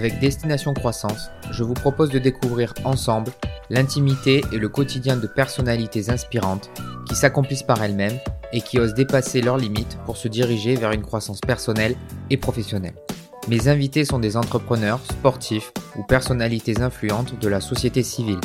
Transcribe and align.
avec 0.00 0.18
Destination 0.18 0.72
Croissance, 0.72 1.30
je 1.50 1.62
vous 1.62 1.74
propose 1.74 2.08
de 2.08 2.18
découvrir 2.18 2.72
ensemble 2.84 3.32
l'intimité 3.68 4.42
et 4.50 4.56
le 4.56 4.70
quotidien 4.70 5.18
de 5.18 5.26
personnalités 5.26 6.08
inspirantes 6.08 6.70
qui 7.06 7.14
s'accomplissent 7.14 7.64
par 7.64 7.84
elles-mêmes 7.84 8.18
et 8.54 8.62
qui 8.62 8.78
osent 8.78 8.94
dépasser 8.94 9.42
leurs 9.42 9.58
limites 9.58 9.98
pour 10.06 10.16
se 10.16 10.26
diriger 10.26 10.74
vers 10.74 10.92
une 10.92 11.02
croissance 11.02 11.42
personnelle 11.42 11.96
et 12.30 12.38
professionnelle. 12.38 12.94
Mes 13.48 13.68
invités 13.68 14.06
sont 14.06 14.18
des 14.18 14.38
entrepreneurs, 14.38 15.00
sportifs 15.04 15.70
ou 15.98 16.02
personnalités 16.02 16.80
influentes 16.80 17.38
de 17.38 17.48
la 17.48 17.60
société 17.60 18.02
civile. 18.02 18.40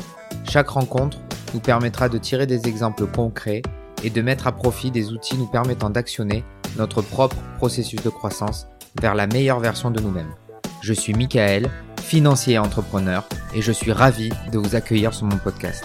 Chaque 0.49 0.67
rencontre 0.67 1.19
nous 1.53 1.61
permettra 1.61 2.09
de 2.09 2.17
tirer 2.17 2.47
des 2.47 2.67
exemples 2.67 3.07
concrets 3.07 3.61
et 4.03 4.09
de 4.09 4.21
mettre 4.21 4.47
à 4.47 4.51
profit 4.51 4.91
des 4.91 5.13
outils 5.13 5.37
nous 5.37 5.47
permettant 5.47 5.89
d'actionner 5.89 6.43
notre 6.75 7.01
propre 7.01 7.37
processus 7.59 8.03
de 8.03 8.09
croissance 8.09 8.67
vers 9.01 9.15
la 9.15 9.25
meilleure 9.25 9.61
version 9.61 9.89
de 9.89 10.01
nous-mêmes. 10.01 10.35
Je 10.87 10.93
suis 10.93 11.15
Michael, 11.15 11.67
financier 11.99 12.53
et 12.53 12.59
entrepreneur, 12.59 13.27
et 13.55 13.63
je 13.63 13.71
suis 13.71 13.91
ravi 13.91 14.29
de 14.51 14.59
vous 14.59 14.75
accueillir 14.75 15.15
sur 15.15 15.25
mon 15.25 15.39
podcast. 15.39 15.83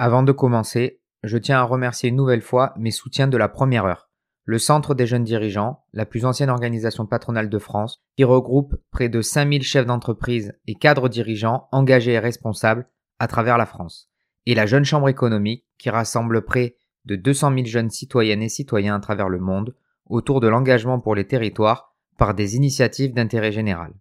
Avant 0.00 0.24
de 0.24 0.32
commencer, 0.32 1.00
je 1.22 1.38
tiens 1.38 1.60
à 1.60 1.62
remercier 1.62 2.08
une 2.08 2.16
nouvelle 2.16 2.42
fois 2.42 2.74
mes 2.76 2.90
soutiens 2.90 3.28
de 3.28 3.36
la 3.36 3.48
première 3.48 3.84
heure. 3.84 4.10
Le 4.44 4.58
Centre 4.58 4.96
des 4.96 5.06
jeunes 5.06 5.22
dirigeants, 5.22 5.84
la 5.92 6.04
plus 6.04 6.24
ancienne 6.24 6.50
organisation 6.50 7.06
patronale 7.06 7.48
de 7.48 7.58
France, 7.60 8.02
qui 8.16 8.24
regroupe 8.24 8.74
près 8.90 9.08
de 9.08 9.22
5000 9.22 9.62
chefs 9.62 9.86
d'entreprise 9.86 10.52
et 10.66 10.74
cadres 10.74 11.08
dirigeants 11.08 11.68
engagés 11.70 12.14
et 12.14 12.18
responsables 12.18 12.88
à 13.20 13.28
travers 13.28 13.56
la 13.56 13.66
France. 13.66 14.10
Et 14.46 14.56
la 14.56 14.66
Jeune 14.66 14.84
Chambre 14.84 15.08
économique, 15.08 15.64
qui 15.78 15.90
rassemble 15.90 16.44
près 16.44 16.74
de 17.06 17.16
200 17.16 17.54
000 17.54 17.66
jeunes 17.66 17.90
citoyennes 17.90 18.42
et 18.42 18.48
citoyens 18.48 18.96
à 18.96 19.00
travers 19.00 19.28
le 19.28 19.38
monde 19.38 19.74
autour 20.06 20.40
de 20.40 20.48
l'engagement 20.48 21.00
pour 21.00 21.14
les 21.14 21.26
territoires 21.26 21.94
par 22.18 22.34
des 22.34 22.56
initiatives 22.56 23.12
d'intérêt 23.12 23.52
général. 23.52 23.92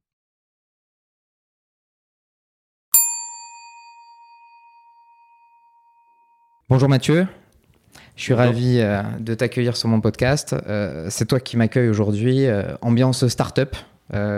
Bonjour 6.70 6.90
Mathieu, 6.90 7.28
je 8.16 8.24
suis 8.24 8.34
ravi 8.34 8.80
euh, 8.80 9.02
de 9.20 9.34
t'accueillir 9.34 9.76
sur 9.76 9.90
mon 9.90 10.02
podcast. 10.02 10.56
Euh, 10.68 11.08
c'est 11.10 11.26
toi 11.26 11.40
qui 11.40 11.58
m'accueilles 11.58 11.90
aujourd'hui. 11.90 12.46
Euh, 12.46 12.76
ambiance 12.82 13.28
start-up. 13.28 13.76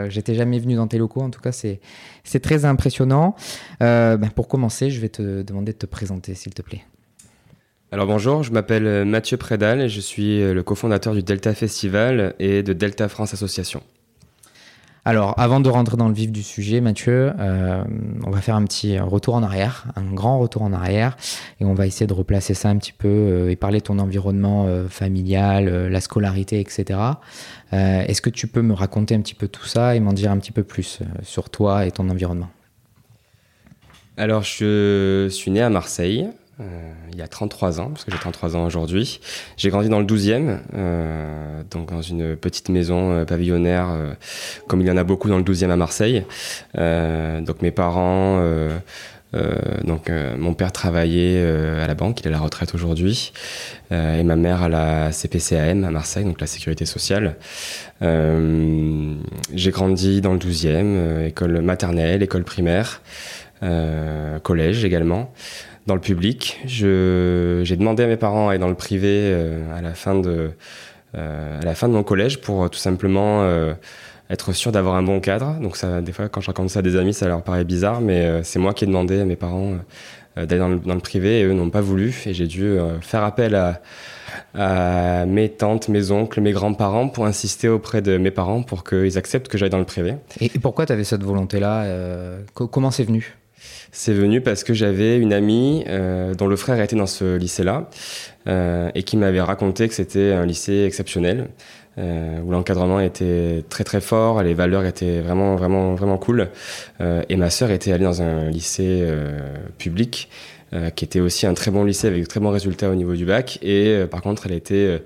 J'étais 0.08 0.36
jamais 0.36 0.60
venu 0.60 0.76
dans 0.76 0.88
tes 0.88 0.98
locaux, 0.98 1.22
en 1.22 1.30
tout 1.30 1.42
cas 1.42 1.52
c'est 1.52 1.82
très 2.42 2.64
impressionnant. 2.64 3.36
Ben, 3.82 4.30
pour 4.34 4.48
commencer, 4.48 4.90
je 4.90 5.02
vais 5.02 5.10
te 5.10 5.42
demander 5.42 5.74
de 5.74 5.78
te 5.78 5.86
présenter 5.86 6.34
s'il 6.34 6.54
te 6.54 6.62
plaît. 6.62 6.86
Alors 7.96 8.08
bonjour, 8.08 8.44
je 8.44 8.52
m'appelle 8.52 8.88
euh, 8.88 9.06
Mathieu 9.06 9.38
Prédal 9.38 9.80
et 9.80 9.88
je 9.88 10.02
suis 10.02 10.42
euh, 10.42 10.54
le 10.54 10.64
cofondateur 10.64 11.14
du 11.14 11.24
Delta 11.24 11.54
Festival 11.54 12.36
et 12.40 12.62
de 12.62 12.74
Delta 12.74 13.08
France 13.08 13.34
Association. 13.34 13.82
Alors, 15.06 15.34
avant 15.40 15.62
de 15.62 15.70
rentrer 15.70 15.96
dans 15.96 16.10
le 16.10 16.14
vif 16.14 16.30
du 16.30 16.44
sujet, 16.44 16.82
Mathieu, 16.82 17.32
euh, 17.40 17.86
on 18.26 18.32
va 18.32 18.42
faire 18.42 18.58
un 18.58 18.66
petit 18.66 19.00
retour 19.00 19.36
en 19.36 19.44
arrière, 19.44 19.86
un 19.96 20.14
grand 20.14 20.40
retour 20.40 20.64
en 20.64 20.74
arrière, 20.74 21.16
et 21.62 21.64
on 21.64 21.74
va 21.74 21.88
essayer 21.88 22.06
de 22.06 22.12
replacer 22.14 22.54
ça 22.54 22.68
un 22.68 22.76
petit 22.76 22.92
peu 22.92 23.50
et 23.50 23.56
parler 23.56 23.80
de 23.80 23.86
ton 23.86 24.00
environnement 24.00 24.68
familial, 24.90 25.88
la 25.88 26.02
scolarité, 26.02 26.60
etc. 26.60 27.00
Est-ce 27.72 28.22
que 28.22 28.30
tu 28.30 28.48
peux 28.48 28.62
me 28.62 28.74
raconter 28.74 29.16
un 29.16 29.22
petit 29.22 29.36
peu 29.36 29.48
tout 29.48 29.68
ça 29.68 29.96
et 29.96 30.02
m'en 30.02 30.12
dire 30.12 30.32
un 30.32 30.38
petit 30.40 30.52
peu 30.52 30.64
plus 30.64 31.00
sur 31.22 31.50
toi 31.50 31.86
et 31.86 31.92
ton 31.92 32.10
environnement? 32.10 32.50
Alors, 34.18 34.42
je 34.42 35.30
suis 35.30 35.52
né 35.52 35.62
à 35.62 35.70
Marseille. 35.70 36.28
Euh, 36.62 36.94
il 37.12 37.18
y 37.18 37.22
a 37.22 37.28
33 37.28 37.82
ans, 37.82 37.90
parce 37.90 38.06
que 38.06 38.12
j'ai 38.12 38.18
33 38.18 38.56
ans 38.56 38.66
aujourd'hui. 38.66 39.20
J'ai 39.58 39.70
grandi 39.70 39.90
dans 39.90 40.00
le 40.00 40.06
12e, 40.06 40.60
euh, 40.74 41.64
donc 41.70 41.92
dans 41.92 42.02
une 42.02 42.38
petite 42.38 42.70
maison 42.70 43.12
euh, 43.12 43.26
pavillonnaire, 43.26 43.90
euh, 43.90 44.14
comme 44.68 44.80
il 44.80 44.88
y 44.88 44.92
en 44.92 44.96
a 44.96 45.04
beaucoup 45.04 45.28
dans 45.28 45.38
le 45.38 45.44
12e 45.44 45.70
à 45.70 45.76
Marseille. 45.76 46.24
donc 46.74 47.62
mes 47.62 47.72
parents, 47.72 48.42
donc 49.84 50.10
mon 50.10 50.54
père 50.54 50.72
travaillait 50.72 51.44
à 51.46 51.88
la 51.88 51.94
banque, 51.94 52.22
il 52.22 52.26
est 52.26 52.30
à 52.30 52.32
la 52.32 52.40
retraite 52.40 52.74
aujourd'hui, 52.74 53.34
et 53.92 54.24
ma 54.24 54.36
mère 54.36 54.64
à 54.64 54.70
la 54.70 55.12
CPCAM 55.12 55.84
à 55.84 55.92
Marseille, 55.92 56.24
donc 56.24 56.40
la 56.40 56.48
sécurité 56.48 56.86
sociale. 56.86 57.36
j'ai 58.02 59.72
grandi 59.72 60.22
dans 60.22 60.34
le 60.34 60.40
12e, 60.40 61.28
école 61.28 61.62
maternelle, 61.62 62.24
école 62.24 62.44
primaire, 62.44 63.02
collège 64.44 64.86
également 64.86 65.34
dans 65.88 65.96
le 65.96 66.02
public. 66.02 66.60
J'ai 66.66 67.76
demandé 67.78 68.04
à 68.04 68.08
mes 68.08 68.18
parents 68.18 68.48
d'aller 68.48 68.60
dans 68.60 68.70
le 68.70 68.76
privé 68.76 69.10
euh, 69.10 69.78
à, 69.78 69.82
la 69.82 69.94
fin 69.94 70.16
de, 70.20 70.52
euh, 71.16 71.62
à 71.62 71.66
la 71.66 71.76
fin 71.76 71.88
de 71.88 71.94
mon 71.94 72.04
collège 72.04 72.42
pour 72.42 72.64
euh, 72.64 72.68
tout 72.70 72.80
simplement 72.80 73.46
être 74.30 74.54
sûr 74.54 74.72
d'avoir 74.72 74.96
un 74.96 75.04
bon 75.04 75.20
cadre. 75.20 75.60
Donc 75.60 75.78
des 76.04 76.12
fois, 76.12 76.30
quand 76.30 76.42
je 76.42 76.48
raconte 76.48 76.70
ça 76.70 76.80
à 76.80 76.82
des 76.82 76.96
amis, 76.96 77.14
ça 77.14 77.28
leur 77.28 77.44
paraît 77.44 77.64
bizarre, 77.64 78.02
mais 78.02 78.44
c'est 78.44 78.60
moi 78.60 78.74
qui 78.74 78.86
ai 78.86 78.88
demandé 78.88 79.20
à 79.20 79.26
mes 79.26 79.36
parents 79.36 79.74
d'aller 80.36 80.58
dans, 80.58 80.68
le 80.94 81.00
privé 81.00 81.40
et 81.40 81.44
eux 81.44 81.54
n'ont 81.54 81.70
pas 81.70 81.82
voulu. 81.82 82.24
Et 82.26 82.34
j'ai 82.34 82.48
dû 82.48 82.76
faire 83.02 83.24
appel 83.24 83.56
à, 84.56 85.26
mes 85.28 85.50
tantes, 85.50 85.90
mes 85.90 86.10
oncles, 86.10 86.42
mes 86.42 86.54
grands-parents 86.54 87.08
pour 87.08 87.28
insister 87.28 87.70
auprès 87.70 88.02
de 88.02 88.18
mes 88.18 88.32
parents 88.32 88.64
pour 88.64 88.84
qu'ils 88.84 89.18
acceptent 89.20 89.48
que 89.48 89.60
j'aille 89.60 89.70
dans 89.70 89.78
le 89.78 89.86
privé. 89.86 90.16
Et 90.42 90.50
pourquoi 90.50 90.88
tu 90.88 90.94
avais 90.94 91.04
cette 91.04 91.24
volonté-là 91.24 91.86
Comment 92.56 92.90
c'est 92.90 93.04
venu? 93.04 93.36
C'est 93.92 94.14
venu 94.14 94.42
parce 94.42 94.64
que 94.64 94.74
j'avais 94.74 95.18
une 95.18 95.32
amie 95.32 95.84
euh, 95.88 96.34
dont 96.34 96.48
le 96.48 96.56
frère 96.58 96.80
était 96.82 96.96
dans 96.96 97.08
ce 97.08 97.38
lycée-là 97.38 97.90
euh, 98.48 98.90
et 98.94 99.04
qui 99.04 99.16
m'avait 99.16 99.42
raconté 99.42 99.88
que 99.88 99.94
c'était 99.94 100.34
un 100.34 100.46
lycée 100.46 100.84
exceptionnel. 100.86 101.48
Euh, 101.98 102.42
où 102.42 102.52
l'encadrement 102.52 103.00
était 103.00 103.64
très 103.70 103.86
très 103.86 104.02
fort, 104.02 104.44
les 104.44 104.54
valeurs 104.54 104.84
étaient 104.84 105.22
vraiment 105.22 105.56
vraiment 105.56 105.96
vraiment 105.96 106.18
cool. 106.18 106.50
Et 107.00 107.38
ma 107.38 107.50
sœur 107.50 107.72
était 107.72 107.94
allée 107.94 108.04
dans 108.04 108.22
un 108.22 108.50
lycée 108.50 109.08
public 109.78 110.28
euh, 110.74 110.90
qui 110.90 111.06
était 111.06 111.20
aussi 111.20 111.46
un 111.46 111.54
très 111.54 111.72
bon 111.72 111.84
lycée 111.84 112.08
avec 112.08 112.24
de 112.24 112.28
très 112.28 112.40
bons 112.40 112.52
résultats 112.52 112.90
au 112.90 112.96
niveau 112.96 113.16
du 113.16 113.26
bac. 113.26 113.60
Et 113.62 114.06
par 114.10 114.22
contre, 114.22 114.48
elle 114.48 114.54
était 114.54 115.02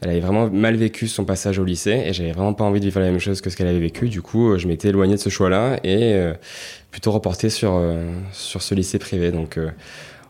elle 0.00 0.10
avait 0.10 0.20
vraiment 0.20 0.50
mal 0.50 0.76
vécu 0.76 1.08
son 1.08 1.24
passage 1.24 1.58
au 1.58 1.64
lycée 1.64 2.02
et 2.06 2.12
j'avais 2.12 2.32
vraiment 2.32 2.52
pas 2.52 2.64
envie 2.64 2.80
de 2.80 2.84
vivre 2.84 3.00
la 3.00 3.06
même 3.10 3.20
chose 3.20 3.40
que 3.40 3.48
ce 3.48 3.56
qu'elle 3.56 3.68
avait 3.68 3.78
vécu. 3.78 4.08
Du 4.08 4.20
coup, 4.20 4.58
je 4.58 4.68
m'étais 4.68 4.88
éloigné 4.88 5.14
de 5.14 5.20
ce 5.20 5.30
choix-là 5.30 5.78
et 5.82 6.34
plutôt 6.94 7.10
reporté 7.10 7.50
sur, 7.50 7.74
euh, 7.74 8.08
sur 8.30 8.62
ce 8.62 8.72
lycée 8.72 9.00
privé. 9.00 9.32
Donc 9.32 9.58
euh, 9.58 9.70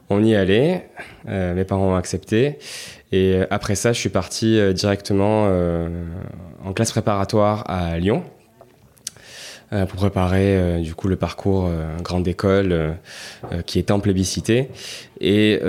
on 0.08 0.24
y 0.24 0.34
allait, 0.34 0.88
euh, 1.28 1.52
mes 1.52 1.64
parents 1.64 1.92
ont 1.92 1.94
accepté. 1.94 2.58
Et 3.12 3.42
après 3.50 3.74
ça, 3.74 3.92
je 3.92 4.00
suis 4.00 4.08
parti 4.08 4.58
directement 4.72 5.46
en 6.64 6.72
classe 6.72 6.90
préparatoire 6.90 7.62
à 7.70 7.96
Lyon 7.98 8.24
pour 9.70 9.96
préparer 9.96 10.80
du 10.80 10.94
coup 10.94 11.08
le 11.08 11.16
parcours 11.16 11.68
grande 12.02 12.26
école 12.28 12.96
qui 13.66 13.78
était 13.78 13.92
en 13.92 14.00
plébiscité. 14.00 14.68
Et 15.20 15.60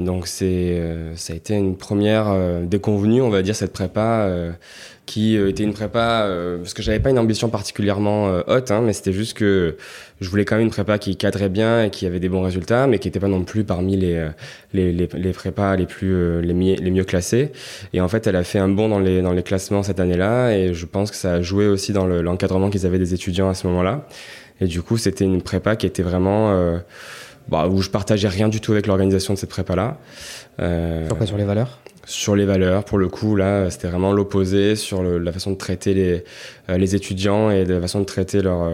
donc 0.00 0.26
c'est 0.26 0.82
ça 1.14 1.32
a 1.32 1.36
été 1.36 1.54
une 1.54 1.76
première 1.76 2.34
déconvenue 2.62 3.22
on 3.22 3.30
va 3.30 3.42
dire 3.42 3.54
cette 3.54 3.72
prépa 3.72 4.28
qui 5.08 5.36
était 5.36 5.64
une 5.64 5.72
prépa 5.72 6.28
parce 6.58 6.74
que 6.74 6.82
j'avais 6.82 7.00
pas 7.00 7.10
une 7.10 7.18
ambition 7.18 7.48
particulièrement 7.48 8.42
haute 8.46 8.70
hein, 8.70 8.82
mais 8.84 8.92
c'était 8.92 9.12
juste 9.12 9.36
que 9.36 9.76
je 10.20 10.28
voulais 10.28 10.44
quand 10.44 10.56
même 10.56 10.64
une 10.64 10.70
prépa 10.70 10.98
qui 10.98 11.16
cadrait 11.16 11.48
bien 11.48 11.84
et 11.84 11.90
qui 11.90 12.06
avait 12.06 12.18
des 12.20 12.28
bons 12.28 12.42
résultats, 12.42 12.86
mais 12.86 12.98
qui 12.98 13.08
n'était 13.08 13.20
pas 13.20 13.28
non 13.28 13.44
plus 13.44 13.64
parmi 13.64 13.96
les, 13.96 14.14
euh, 14.14 14.28
les, 14.72 14.92
les, 14.92 15.08
les 15.12 15.32
prépas 15.32 15.76
les 15.76 15.86
plus 15.86 16.12
euh, 16.12 16.40
les, 16.40 16.54
mieux, 16.54 16.74
les 16.74 16.90
mieux 16.90 17.04
classés. 17.04 17.52
Et 17.92 18.00
en 18.00 18.08
fait, 18.08 18.26
elle 18.26 18.36
a 18.36 18.44
fait 18.44 18.58
un 18.58 18.68
bond 18.68 18.88
dans 18.88 18.98
les, 18.98 19.22
dans 19.22 19.32
les 19.32 19.42
classements 19.42 19.82
cette 19.82 20.00
année-là, 20.00 20.52
et 20.52 20.74
je 20.74 20.86
pense 20.86 21.10
que 21.10 21.16
ça 21.16 21.34
a 21.34 21.42
joué 21.42 21.68
aussi 21.68 21.92
dans 21.92 22.06
l'encadrement 22.06 22.70
qu'ils 22.70 22.86
avaient 22.86 22.98
des 22.98 23.14
étudiants 23.14 23.48
à 23.48 23.54
ce 23.54 23.66
moment-là. 23.68 24.06
Et 24.60 24.66
du 24.66 24.82
coup, 24.82 24.96
c'était 24.96 25.24
une 25.24 25.42
prépa 25.42 25.76
qui 25.76 25.86
était 25.86 26.02
vraiment 26.02 26.50
euh, 26.50 26.78
bah, 27.48 27.68
où 27.68 27.80
je 27.80 27.90
partageais 27.90 28.28
rien 28.28 28.48
du 28.48 28.60
tout 28.60 28.72
avec 28.72 28.88
l'organisation 28.88 29.34
de 29.34 29.38
cette 29.38 29.50
prépa-là. 29.50 29.98
Euh, 30.60 31.06
sur 31.06 31.16
quoi? 31.16 31.26
Sur 31.26 31.36
les 31.36 31.44
valeurs? 31.44 31.78
Sur 32.08 32.34
les 32.34 32.46
valeurs, 32.46 32.84
pour 32.84 32.98
le 32.98 33.08
coup, 33.08 33.36
là, 33.36 33.70
c'était 33.70 33.88
vraiment 33.88 34.12
l'opposé 34.12 34.76
sur 34.76 35.02
le, 35.02 35.18
la 35.18 35.32
façon 35.32 35.50
de 35.50 35.56
traiter 35.56 35.94
les, 35.94 36.24
les 36.68 36.94
étudiants 36.94 37.50
et 37.50 37.64
la 37.64 37.80
façon 37.80 38.00
de 38.00 38.04
traiter 38.04 38.40
leur, 38.40 38.72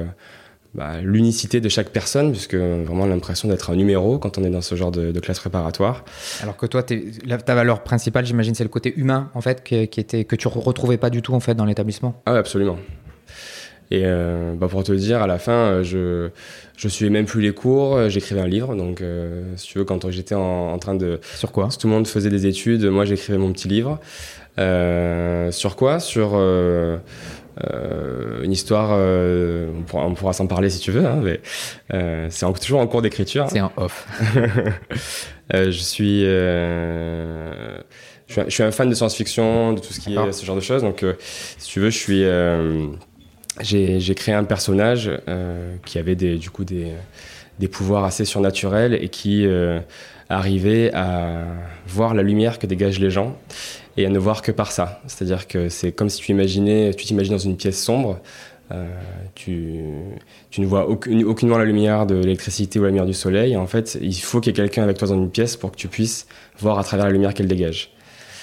bah, 0.74 1.00
l'unicité 1.00 1.60
de 1.60 1.68
chaque 1.68 1.90
personne, 1.90 2.32
puisque 2.32 2.56
vraiment 2.56 3.06
l'impression 3.06 3.46
d'être 3.48 3.70
un 3.70 3.76
numéro 3.76 4.18
quand 4.18 4.38
on 4.38 4.44
est 4.44 4.50
dans 4.50 4.60
ce 4.60 4.74
genre 4.74 4.90
de, 4.90 5.18
classe 5.20 5.38
préparatoire. 5.38 6.04
Alors 6.42 6.56
que 6.56 6.66
toi, 6.66 6.82
ta 6.82 7.54
valeur 7.54 7.84
principale, 7.84 8.26
j'imagine, 8.26 8.56
c'est 8.56 8.64
le 8.64 8.70
côté 8.70 8.92
humain, 8.96 9.30
en 9.34 9.40
fait, 9.40 9.62
qui, 9.62 9.76
était, 9.76 10.24
que 10.24 10.34
tu 10.34 10.48
retrouvais 10.48 10.96
pas 10.96 11.10
du 11.10 11.22
tout, 11.22 11.32
en 11.32 11.40
fait, 11.40 11.54
dans 11.54 11.64
l'établissement? 11.64 12.20
Ah, 12.26 12.34
absolument. 12.34 12.76
Et 13.90 14.02
euh, 14.04 14.54
bah 14.54 14.68
pour 14.68 14.82
te 14.82 14.92
dire, 14.92 15.22
à 15.22 15.26
la 15.26 15.38
fin, 15.38 15.52
euh, 15.52 15.82
je 15.82 16.30
je 16.76 16.88
suivais 16.88 17.10
même 17.10 17.26
plus 17.26 17.40
les 17.40 17.52
cours, 17.52 17.96
euh, 17.96 18.08
j'écrivais 18.08 18.40
un 18.40 18.48
livre. 18.48 18.74
Donc, 18.74 19.02
si 19.56 19.66
tu 19.68 19.78
veux, 19.78 19.84
quand 19.84 20.10
j'étais 20.10 20.34
en, 20.34 20.78
train 20.78 20.94
de 20.94 21.20
sur 21.36 21.52
quoi 21.52 21.68
Tout 21.68 21.86
le 21.86 21.92
monde 21.92 22.06
faisait 22.06 22.30
des 22.30 22.46
études, 22.46 22.84
moi 22.86 23.04
j'écrivais 23.04 23.38
mon 23.38 23.52
petit 23.52 23.68
livre. 23.68 24.00
sur 24.56 25.76
quoi 25.76 26.00
Sur 26.00 26.34
euh, 27.62 28.42
une 28.42 28.50
histoire, 28.52 28.90
euh, 28.92 29.70
on 29.78 29.82
pourra, 29.82 30.10
pourra 30.14 30.32
s'en 30.32 30.46
parler 30.46 30.70
si 30.70 30.80
tu 30.80 30.90
veux, 30.90 31.06
hein, 31.06 31.20
mais 31.22 31.40
euh, 31.92 32.26
c'est 32.30 32.46
toujours 32.60 32.80
en 32.80 32.86
cours 32.86 33.02
d'écriture. 33.02 33.46
C'est 33.48 33.60
un 33.60 33.70
off. 33.76 34.08
je 35.52 35.70
suis 35.70 36.24
je 38.26 38.50
suis, 38.50 38.62
un, 38.62 38.72
fan 38.72 38.88
de 38.88 38.94
science-fiction, 38.94 39.74
de 39.74 39.80
tout 39.80 39.92
ce 39.92 40.00
qui 40.00 40.14
est 40.14 40.32
ce 40.32 40.44
genre 40.44 40.56
de 40.56 40.60
choses. 40.60 40.82
Donc, 40.82 41.04
si 41.58 41.70
tu 41.70 41.80
veux, 41.80 41.90
je 41.90 41.98
suis 41.98 42.24
j'ai 43.60 44.14
créé 44.14 44.34
un 44.34 44.44
personnage 44.44 45.10
euh, 45.28 45.76
qui 45.84 45.98
avait 45.98 46.16
des, 46.16 46.36
du 46.36 46.50
coup 46.50 46.64
des, 46.64 46.92
des, 47.58 47.68
pouvoirs 47.68 48.04
assez 48.04 48.24
surnaturels 48.24 48.94
et 48.94 49.08
qui 49.08 49.46
euh, 49.46 49.80
arrivait 50.28 50.92
à 50.92 51.44
voir 51.86 52.14
la 52.14 52.22
lumière 52.22 52.58
que 52.58 52.66
dégagent 52.66 53.00
les 53.00 53.10
gens 53.10 53.36
et 53.96 54.06
à 54.06 54.08
ne 54.08 54.18
voir 54.18 54.42
que 54.42 54.50
par 54.50 54.72
ça. 54.72 55.00
C'est-à-dire 55.06 55.46
que 55.46 55.68
c'est 55.68 55.92
comme 55.92 56.08
si 56.08 56.20
tu 56.20 56.32
imaginais, 56.32 56.92
tu 56.94 57.04
t'imagines 57.04 57.34
dans 57.34 57.38
une 57.38 57.56
pièce 57.56 57.80
sombre, 57.80 58.20
euh, 58.72 58.88
tu, 59.34 59.74
tu, 60.50 60.60
ne 60.60 60.66
vois 60.66 60.88
aucune, 60.88 61.22
aucunement 61.24 61.58
la 61.58 61.64
lumière 61.64 62.06
de 62.06 62.16
l'électricité 62.16 62.78
ou 62.80 62.82
la 62.82 62.88
lumière 62.88 63.06
du 63.06 63.14
soleil. 63.14 63.56
en 63.56 63.66
fait, 63.66 63.98
il 64.00 64.14
faut 64.14 64.40
qu'il 64.40 64.50
y 64.50 64.54
ait 64.54 64.62
quelqu'un 64.62 64.82
avec 64.82 64.98
toi 64.98 65.06
dans 65.06 65.14
une 65.14 65.30
pièce 65.30 65.56
pour 65.56 65.70
que 65.70 65.76
tu 65.76 65.88
puisses 65.88 66.26
voir 66.58 66.78
à 66.78 66.84
travers 66.84 67.06
la 67.06 67.12
lumière 67.12 67.34
qu'elle 67.34 67.46
dégage. 67.46 67.92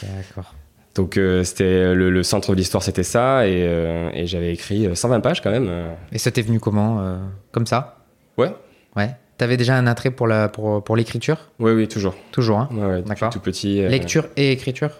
D'accord. 0.03 0.53
Donc 0.95 1.17
euh, 1.17 1.43
c'était 1.43 1.93
le, 1.93 2.23
centre 2.23 2.51
de 2.51 2.57
l'histoire, 2.57 2.83
c'était 2.83 3.03
ça, 3.03 3.47
et, 3.47 3.63
euh, 3.63 4.09
j'avais 4.25 4.53
écrit 4.53 4.93
120 4.93 5.15
euh, 5.15 5.19
pages 5.19 5.41
quand 5.41 5.51
même. 5.51 5.69
Et 6.11 6.17
ça 6.17 6.31
t'est 6.31 6.41
venu 6.41 6.59
comment 6.59 7.17
Comme 7.51 7.65
ça? 7.65 7.97
Ouais. 8.37 8.53
Ouais. 8.95 9.11
T'avais 9.37 9.57
déjà 9.57 9.75
un 9.75 9.87
attrait 9.87 10.11
pour 10.11 10.27
la 10.27 10.49
pour, 10.49 10.83
pour 10.83 10.95
l'écriture? 10.95 11.49
Oui, 11.59 11.71
oui, 11.71 11.87
toujours. 11.87 12.15
Toujours, 12.31 12.59
hein 12.59 12.69
ouais, 12.73 13.01
D'accord. 13.01 13.31
Tout 13.31 13.39
petit. 13.39 13.81
Lecture 13.87 14.27
et 14.35 14.51
écriture? 14.51 14.91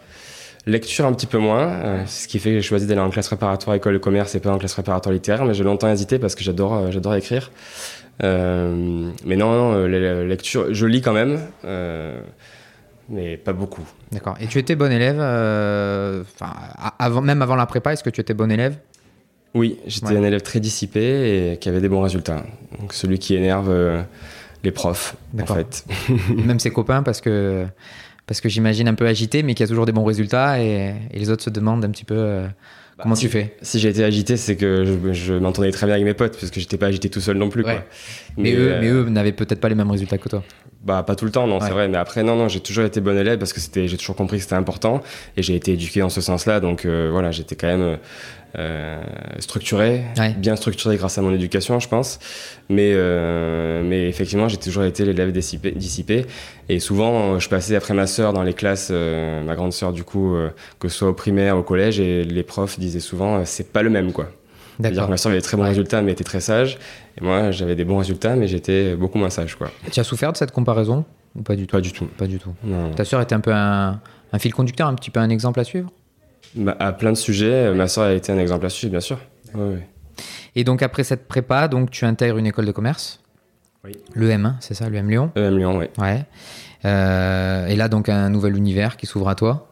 Lecture 0.65 1.05
un 1.05 1.13
petit 1.13 1.25
peu 1.25 1.39
moins, 1.39 2.05
ce 2.05 2.27
qui 2.27 2.37
fait 2.37 2.51
que 2.51 2.55
j'ai 2.57 2.61
choisi 2.61 2.85
d'aller 2.85 3.01
en 3.01 3.09
classe 3.09 3.27
préparatoire 3.27 3.75
école 3.75 3.93
de 3.93 3.97
commerce 3.97 4.35
et 4.35 4.39
pas 4.39 4.51
en 4.51 4.59
classe 4.59 4.73
préparatoire 4.73 5.11
littéraire, 5.11 5.43
mais 5.43 5.55
j'ai 5.55 5.63
longtemps 5.63 5.89
hésité 5.89 6.19
parce 6.19 6.35
que 6.35 6.43
j'adore 6.43 6.91
j'adore 6.91 7.15
écrire. 7.15 7.51
mais 8.21 9.35
non, 9.35 9.51
non, 9.51 9.87
lecture, 9.87 10.71
je 10.71 10.85
lis 10.85 11.01
quand 11.01 11.13
même 11.13 11.39
mais 13.11 13.37
pas 13.37 13.53
beaucoup. 13.53 13.83
D'accord. 14.11 14.35
Et 14.39 14.47
tu 14.47 14.57
étais 14.57 14.75
bon 14.75 14.91
élève, 14.91 15.17
euh, 15.19 16.23
avant, 16.97 17.21
même 17.21 17.41
avant 17.41 17.55
la 17.55 17.65
prépa, 17.65 17.93
est-ce 17.93 18.03
que 18.03 18.09
tu 18.09 18.21
étais 18.21 18.33
bon 18.33 18.51
élève? 18.51 18.77
Oui, 19.53 19.77
j'étais 19.85 20.15
un 20.15 20.23
élève 20.23 20.41
très 20.41 20.59
dissipé 20.59 21.51
et 21.51 21.57
qui 21.57 21.67
avait 21.67 21.81
des 21.81 21.89
bons 21.89 22.01
résultats. 22.01 22.43
Donc 22.79 22.93
celui 22.93 23.19
qui 23.19 23.35
énerve 23.35 23.69
euh, 23.69 24.01
les 24.63 24.71
profs, 24.71 25.15
en 25.39 25.45
fait. 25.45 25.85
même 26.35 26.59
ses 26.59 26.71
copains, 26.71 27.03
parce 27.03 27.19
que, 27.19 27.65
parce 28.27 28.39
que 28.39 28.47
j'imagine 28.47 28.87
un 28.87 28.93
peu 28.93 29.07
agité, 29.07 29.43
mais 29.43 29.53
qui 29.53 29.63
a 29.63 29.67
toujours 29.67 29.85
des 29.85 29.91
bons 29.91 30.05
résultats 30.05 30.61
et, 30.61 30.93
les 31.13 31.29
autres 31.29 31.43
se 31.43 31.49
demandent 31.49 31.83
un 31.83 31.89
petit 31.89 32.05
peu. 32.05 32.15
Euh, 32.17 32.47
bah, 32.97 33.03
comment 33.03 33.15
tu 33.15 33.27
fais? 33.27 33.57
Si 33.61 33.79
j'ai 33.79 33.89
été 33.89 34.05
agité, 34.05 34.37
c'est 34.37 34.55
que 34.55 35.11
je, 35.11 35.33
m'entendais 35.33 35.71
très 35.71 35.85
bien 35.85 35.95
avec 35.95 36.05
mes 36.05 36.13
potes, 36.13 36.37
parce 36.39 36.49
que 36.49 36.61
j'étais 36.61 36.77
pas 36.77 36.87
agité 36.87 37.09
tout 37.09 37.21
seul 37.21 37.37
non 37.37 37.49
plus. 37.49 37.63
Quoi. 37.63 37.83
Mais, 38.37 38.53
eux, 38.53 38.77
mais 38.79 38.87
eux 38.87 39.09
n'avaient 39.09 39.31
peut-être 39.31 39.59
pas 39.59 39.69
les 39.69 39.75
mêmes 39.75 39.91
résultats 39.91 40.17
que 40.17 40.29
toi. 40.29 40.43
Bah 40.83 41.03
pas 41.03 41.15
tout 41.15 41.25
le 41.25 41.31
temps, 41.31 41.45
non, 41.45 41.59
c'est 41.59 41.69
vrai. 41.69 41.87
Mais 41.87 41.97
après, 41.97 42.23
non, 42.23 42.35
non, 42.35 42.47
j'ai 42.47 42.59
toujours 42.59 42.85
été 42.85 43.01
bon 43.01 43.15
élève 43.15 43.37
parce 43.37 43.53
que 43.53 43.59
c'était, 43.59 43.87
j'ai 43.87 43.97
toujours 43.97 44.15
compris 44.15 44.37
que 44.37 44.43
c'était 44.43 44.55
important 44.55 45.01
et 45.37 45.43
j'ai 45.43 45.55
été 45.55 45.73
éduqué 45.73 45.99
dans 45.99 46.09
ce 46.09 46.21
sens-là. 46.21 46.59
Donc 46.59 46.85
euh, 46.85 47.09
voilà, 47.11 47.29
j'étais 47.29 47.55
quand 47.55 47.67
même 47.67 47.99
euh, 48.57 49.03
structuré, 49.37 50.03
bien 50.37 50.55
structuré 50.55 50.97
grâce 50.97 51.19
à 51.19 51.21
mon 51.21 51.31
éducation, 51.35 51.79
je 51.79 51.87
pense. 51.87 52.17
Mais 52.69 52.93
euh, 52.95 53.83
mais 53.85 54.09
effectivement, 54.09 54.47
j'ai 54.47 54.57
toujours 54.57 54.83
été 54.83 55.05
l'élève 55.05 55.31
dissipé, 55.31 55.69
dissipé. 55.69 56.25
Et 56.67 56.79
souvent, 56.79 57.37
je 57.37 57.47
passais 57.47 57.75
après 57.75 57.93
ma 57.93 58.07
sœur 58.07 58.33
dans 58.33 58.43
les 58.43 58.55
classes, 58.55 58.89
ma 58.89 59.53
grande 59.53 59.73
sœur 59.73 59.93
du 59.93 60.03
coup, 60.03 60.35
que 60.79 60.89
ce 60.89 60.97
soit 60.97 61.09
au 61.09 61.13
primaire, 61.13 61.57
au 61.57 61.63
collège, 61.63 61.99
et 61.99 62.23
les 62.23 62.43
profs 62.43 62.79
disaient 62.79 62.99
souvent, 62.99 63.45
c'est 63.45 63.71
pas 63.71 63.83
le 63.83 63.91
même 63.91 64.11
quoi. 64.11 64.31
Que 64.81 65.07
ma 65.07 65.17
soeur 65.17 65.31
avait 65.31 65.41
très 65.41 65.57
bons 65.57 65.63
résultats, 65.63 66.01
mais 66.01 66.13
était 66.13 66.23
très 66.23 66.39
sage. 66.39 66.79
Et 67.19 67.23
moi, 67.23 67.51
j'avais 67.51 67.75
des 67.75 67.85
bons 67.85 67.97
résultats, 67.97 68.35
mais 68.35 68.47
j'étais 68.47 68.95
beaucoup 68.95 69.17
moins 69.17 69.29
sage. 69.29 69.55
Quoi. 69.55 69.71
Tu 69.91 69.99
as 69.99 70.03
souffert 70.03 70.31
de 70.31 70.37
cette 70.37 70.51
comparaison 70.51 71.05
ou 71.35 71.41
pas 71.43 71.55
du 71.55 71.67
tout? 71.67 71.75
Pas 71.75 71.81
du 71.81 71.91
tout. 71.91 72.05
Pas 72.05 72.27
du 72.27 72.39
tout. 72.39 72.53
Ta 72.95 73.05
soeur 73.05 73.21
était 73.21 73.35
un 73.35 73.39
peu 73.39 73.53
un, 73.53 73.99
fil 74.37 74.53
conducteur, 74.53 74.87
un 74.87 74.95
petit 74.95 75.09
peu 75.09 75.19
un 75.19 75.29
exemple 75.29 75.59
à 75.59 75.63
suivre? 75.63 75.89
Bah, 76.55 76.75
À 76.79 76.91
plein 76.91 77.11
de 77.11 77.17
sujets, 77.17 77.73
ma 77.73 77.87
soeur 77.87 78.05
a 78.05 78.13
été 78.13 78.31
un 78.31 78.37
exemple 78.37 78.65
à 78.65 78.69
suivre, 78.69 78.91
bien 78.91 78.99
sûr. 78.99 79.17
Et 80.55 80.63
donc, 80.63 80.81
après 80.81 81.03
cette 81.03 81.27
prépa, 81.27 81.67
donc, 81.67 81.91
tu 81.91 82.05
intègres 82.05 82.37
une 82.37 82.47
école 82.47 82.65
de 82.65 82.71
commerce? 82.71 83.21
Oui. 83.83 83.93
L'EM, 84.13 84.57
c'est 84.59 84.73
ça, 84.73 84.89
l'EM 84.89 85.09
Lyon? 85.09 85.31
EM 85.35 85.57
Lyon, 85.57 85.77
oui. 85.79 85.85
Ouais. 85.97 86.25
Euh, 86.85 87.67
et 87.67 87.75
là, 87.75 87.87
donc, 87.87 88.09
un 88.09 88.29
nouvel 88.29 88.55
univers 88.55 88.97
qui 88.97 89.05
s'ouvre 89.05 89.29
à 89.29 89.35
toi? 89.35 89.69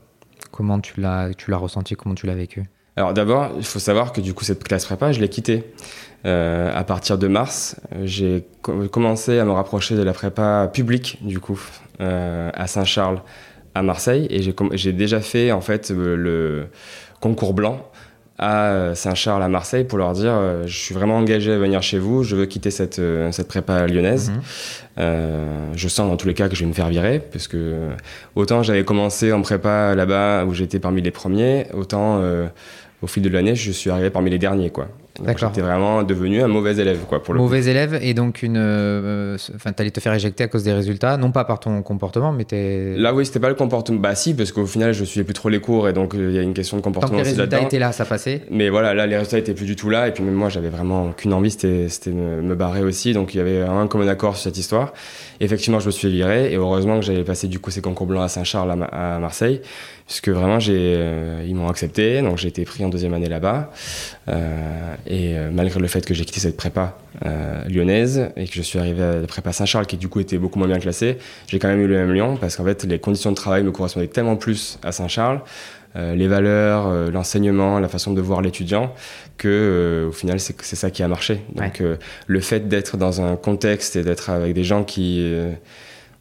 Comment 0.51 0.79
tu 0.79 0.99
l'as, 0.99 1.29
tu 1.37 1.51
l'as 1.51 1.57
ressenti? 1.57 1.95
Comment 1.95 2.15
tu 2.15 2.25
l'as 2.25 2.35
vécu? 2.35 2.63
Alors 2.95 3.13
d'abord, 3.13 3.51
il 3.55 3.63
faut 3.63 3.79
savoir 3.79 4.11
que 4.11 4.19
du 4.19 4.33
coup 4.33 4.43
cette 4.43 4.61
classe 4.61 4.83
prépa, 4.83 5.13
je 5.13 5.21
l'ai 5.21 5.29
quittée. 5.29 5.73
Euh, 6.25 6.71
à 6.75 6.83
partir 6.83 7.17
de 7.17 7.27
mars, 7.27 7.77
j'ai 8.03 8.45
commencé 8.61 9.39
à 9.39 9.45
me 9.45 9.51
rapprocher 9.51 9.95
de 9.95 10.03
la 10.03 10.11
prépa 10.11 10.69
publique 10.71 11.17
du 11.21 11.39
coup 11.39 11.59
euh, 12.01 12.49
à 12.53 12.67
Saint-Charles, 12.67 13.21
à 13.73 13.83
Marseille, 13.83 14.27
et 14.29 14.41
j'ai 14.73 14.91
déjà 14.91 15.21
fait 15.21 15.53
en 15.53 15.61
fait 15.61 15.91
le 15.91 16.67
concours 17.21 17.53
blanc 17.53 17.89
à 18.37 18.91
Saint-Charles, 18.95 19.43
à 19.43 19.49
Marseille, 19.49 19.83
pour 19.83 19.97
leur 19.97 20.13
dire 20.13 20.33
je 20.65 20.77
suis 20.77 20.93
vraiment 20.93 21.17
engagé 21.17 21.53
à 21.53 21.57
venir 21.57 21.81
chez 21.81 21.99
vous, 21.99 22.23
je 22.23 22.35
veux 22.35 22.45
quitter 22.45 22.71
cette, 22.71 23.01
cette 23.31 23.47
prépa 23.47 23.87
lyonnaise. 23.87 24.31
Mhm. 24.31 24.41
Euh, 24.97 25.71
je 25.75 25.87
sens 25.87 26.09
dans 26.09 26.17
tous 26.17 26.27
les 26.27 26.33
cas 26.33 26.49
que 26.49 26.55
je 26.55 26.61
vais 26.61 26.69
me 26.69 26.73
faire 26.73 26.89
virer, 26.89 27.19
parce 27.19 27.47
que 27.47 27.89
autant 28.35 28.61
j'avais 28.61 28.83
commencé 28.83 29.31
en 29.31 29.41
prépa 29.41 29.95
là-bas 29.95 30.43
où 30.45 30.53
j'étais 30.53 30.79
parmi 30.79 31.01
les 31.01 31.11
premiers, 31.11 31.67
autant 31.73 32.21
au 33.01 33.07
fil 33.07 33.23
de 33.23 33.29
l'année, 33.29 33.55
je 33.55 33.71
suis 33.71 33.89
arrivé 33.89 34.09
parmi 34.09 34.29
les 34.29 34.39
derniers, 34.39 34.69
quoi. 34.69 34.89
J'étais 35.25 35.61
vraiment 35.61 36.03
devenu 36.03 36.41
un 36.41 36.47
mauvais 36.47 36.75
élève, 36.77 36.99
quoi, 37.07 37.21
pour 37.21 37.33
le 37.33 37.39
Mauvais 37.39 37.65
élève, 37.65 37.99
et 38.01 38.13
donc 38.13 38.43
une. 38.43 38.57
Euh, 38.57 39.37
enfin, 39.55 39.71
t'allais 39.71 39.91
te 39.91 39.99
faire 39.99 40.13
éjecter 40.13 40.43
à 40.43 40.47
cause 40.47 40.63
des 40.63 40.73
résultats, 40.73 41.17
non 41.17 41.31
pas 41.31 41.45
par 41.45 41.59
ton 41.59 41.81
comportement, 41.81 42.31
mais 42.31 42.45
t'es. 42.45 42.95
Là, 42.95 43.13
oui, 43.13 43.25
c'était 43.25 43.39
pas 43.39 43.49
le 43.49 43.55
comportement. 43.55 43.99
Bah, 43.99 44.15
si, 44.15 44.33
parce 44.33 44.51
qu'au 44.51 44.65
final, 44.65 44.93
je 44.93 45.03
suivais 45.03 45.23
plus 45.23 45.33
trop 45.33 45.49
les 45.49 45.59
cours, 45.59 45.89
et 45.89 45.93
donc 45.93 46.15
euh, 46.15 46.29
il 46.29 46.35
y 46.35 46.39
a 46.39 46.41
une 46.41 46.53
question 46.53 46.77
de 46.77 46.81
comportement. 46.81 47.11
Tant 47.11 47.17
que 47.17 47.23
les 47.23 47.29
résultats 47.29 47.61
étaient 47.61 47.79
là, 47.79 47.91
ça 47.91 48.05
passait. 48.05 48.43
Mais 48.49 48.69
voilà, 48.69 48.93
là, 48.93 49.07
les 49.07 49.17
résultats 49.17 49.39
étaient 49.39 49.53
plus 49.53 49.65
du 49.65 49.75
tout 49.75 49.89
là, 49.89 50.07
et 50.07 50.11
puis 50.11 50.23
même 50.23 50.33
moi, 50.33 50.49
j'avais 50.49 50.69
vraiment 50.69 51.11
qu'une 51.11 51.33
envie, 51.33 51.51
c'était 51.51 52.11
me, 52.11 52.41
me, 52.41 52.55
barrer 52.55 52.83
aussi, 52.83 53.13
donc 53.13 53.33
il 53.33 53.37
y 53.37 53.41
avait 53.41 53.61
un 53.61 53.87
commun 53.87 54.07
accord 54.07 54.35
sur 54.35 54.43
cette 54.43 54.57
histoire. 54.57 54.93
effectivement, 55.39 55.79
je 55.79 55.87
me 55.87 55.91
suis 55.91 56.09
viré, 56.09 56.51
et 56.51 56.55
heureusement 56.55 56.99
que 56.99 57.05
j'avais 57.05 57.23
passé 57.23 57.47
du 57.47 57.59
coup 57.59 57.71
ces 57.71 57.81
concours 57.81 58.07
blancs 58.07 58.23
à 58.23 58.27
Saint-Charles, 58.27 58.87
à, 58.91 59.19
Marseille, 59.19 59.61
puisque 60.09 60.29
vraiment, 60.29 60.59
j'ai, 60.59 60.95
euh, 60.97 61.45
ils 61.47 61.55
m'ont 61.55 61.69
accepté, 61.69 62.21
donc 62.21 62.37
j'ai 62.37 62.49
été 62.49 62.65
pris 62.65 62.83
en 62.83 62.89
deuxième 62.89 63.13
année 63.13 63.29
là-bas, 63.29 63.71
et 65.07 65.35
malgré 65.51 65.79
le 65.79 65.87
fait 65.87 66.05
que 66.05 66.13
j'ai 66.13 66.25
quitté 66.25 66.39
cette 66.39 66.57
prépa 66.57 66.97
euh, 67.25 67.63
lyonnaise 67.67 68.29
et 68.37 68.47
que 68.47 68.53
je 68.53 68.61
suis 68.61 68.79
arrivé 68.79 69.03
à 69.03 69.15
la 69.19 69.27
prépa 69.27 69.51
Saint-Charles 69.51 69.87
qui 69.87 69.97
du 69.97 70.07
coup 70.07 70.19
était 70.19 70.37
beaucoup 70.37 70.57
moins 70.57 70.67
bien 70.67 70.79
classée, 70.79 71.17
j'ai 71.47 71.59
quand 71.59 71.67
même 71.67 71.81
eu 71.81 71.87
le 71.87 71.95
même 71.95 72.13
Lyon 72.13 72.37
parce 72.39 72.55
qu'en 72.55 72.63
fait 72.63 72.83
les 72.85 72.99
conditions 72.99 73.31
de 73.31 73.35
travail 73.35 73.63
me 73.63 73.71
correspondaient 73.71 74.07
tellement 74.07 74.35
plus 74.35 74.79
à 74.83 74.91
Saint-Charles, 74.91 75.41
euh, 75.95 76.15
les 76.15 76.27
valeurs, 76.27 76.87
euh, 76.87 77.11
l'enseignement, 77.11 77.79
la 77.79 77.89
façon 77.89 78.13
de 78.13 78.21
voir 78.21 78.41
l'étudiant, 78.41 78.93
que 79.37 80.05
au 80.07 80.11
final 80.11 80.39
c'est 80.39 80.75
ça 80.75 80.91
qui 80.91 81.03
a 81.03 81.07
marché. 81.07 81.41
Donc 81.55 81.81
le 82.27 82.39
fait 82.39 82.67
d'être 82.67 82.95
dans 82.95 83.21
un 83.21 83.35
contexte 83.35 83.95
et 83.95 84.03
d'être 84.03 84.29
avec 84.29 84.53
des 84.53 84.63
gens 84.63 84.83
qui 84.83 85.33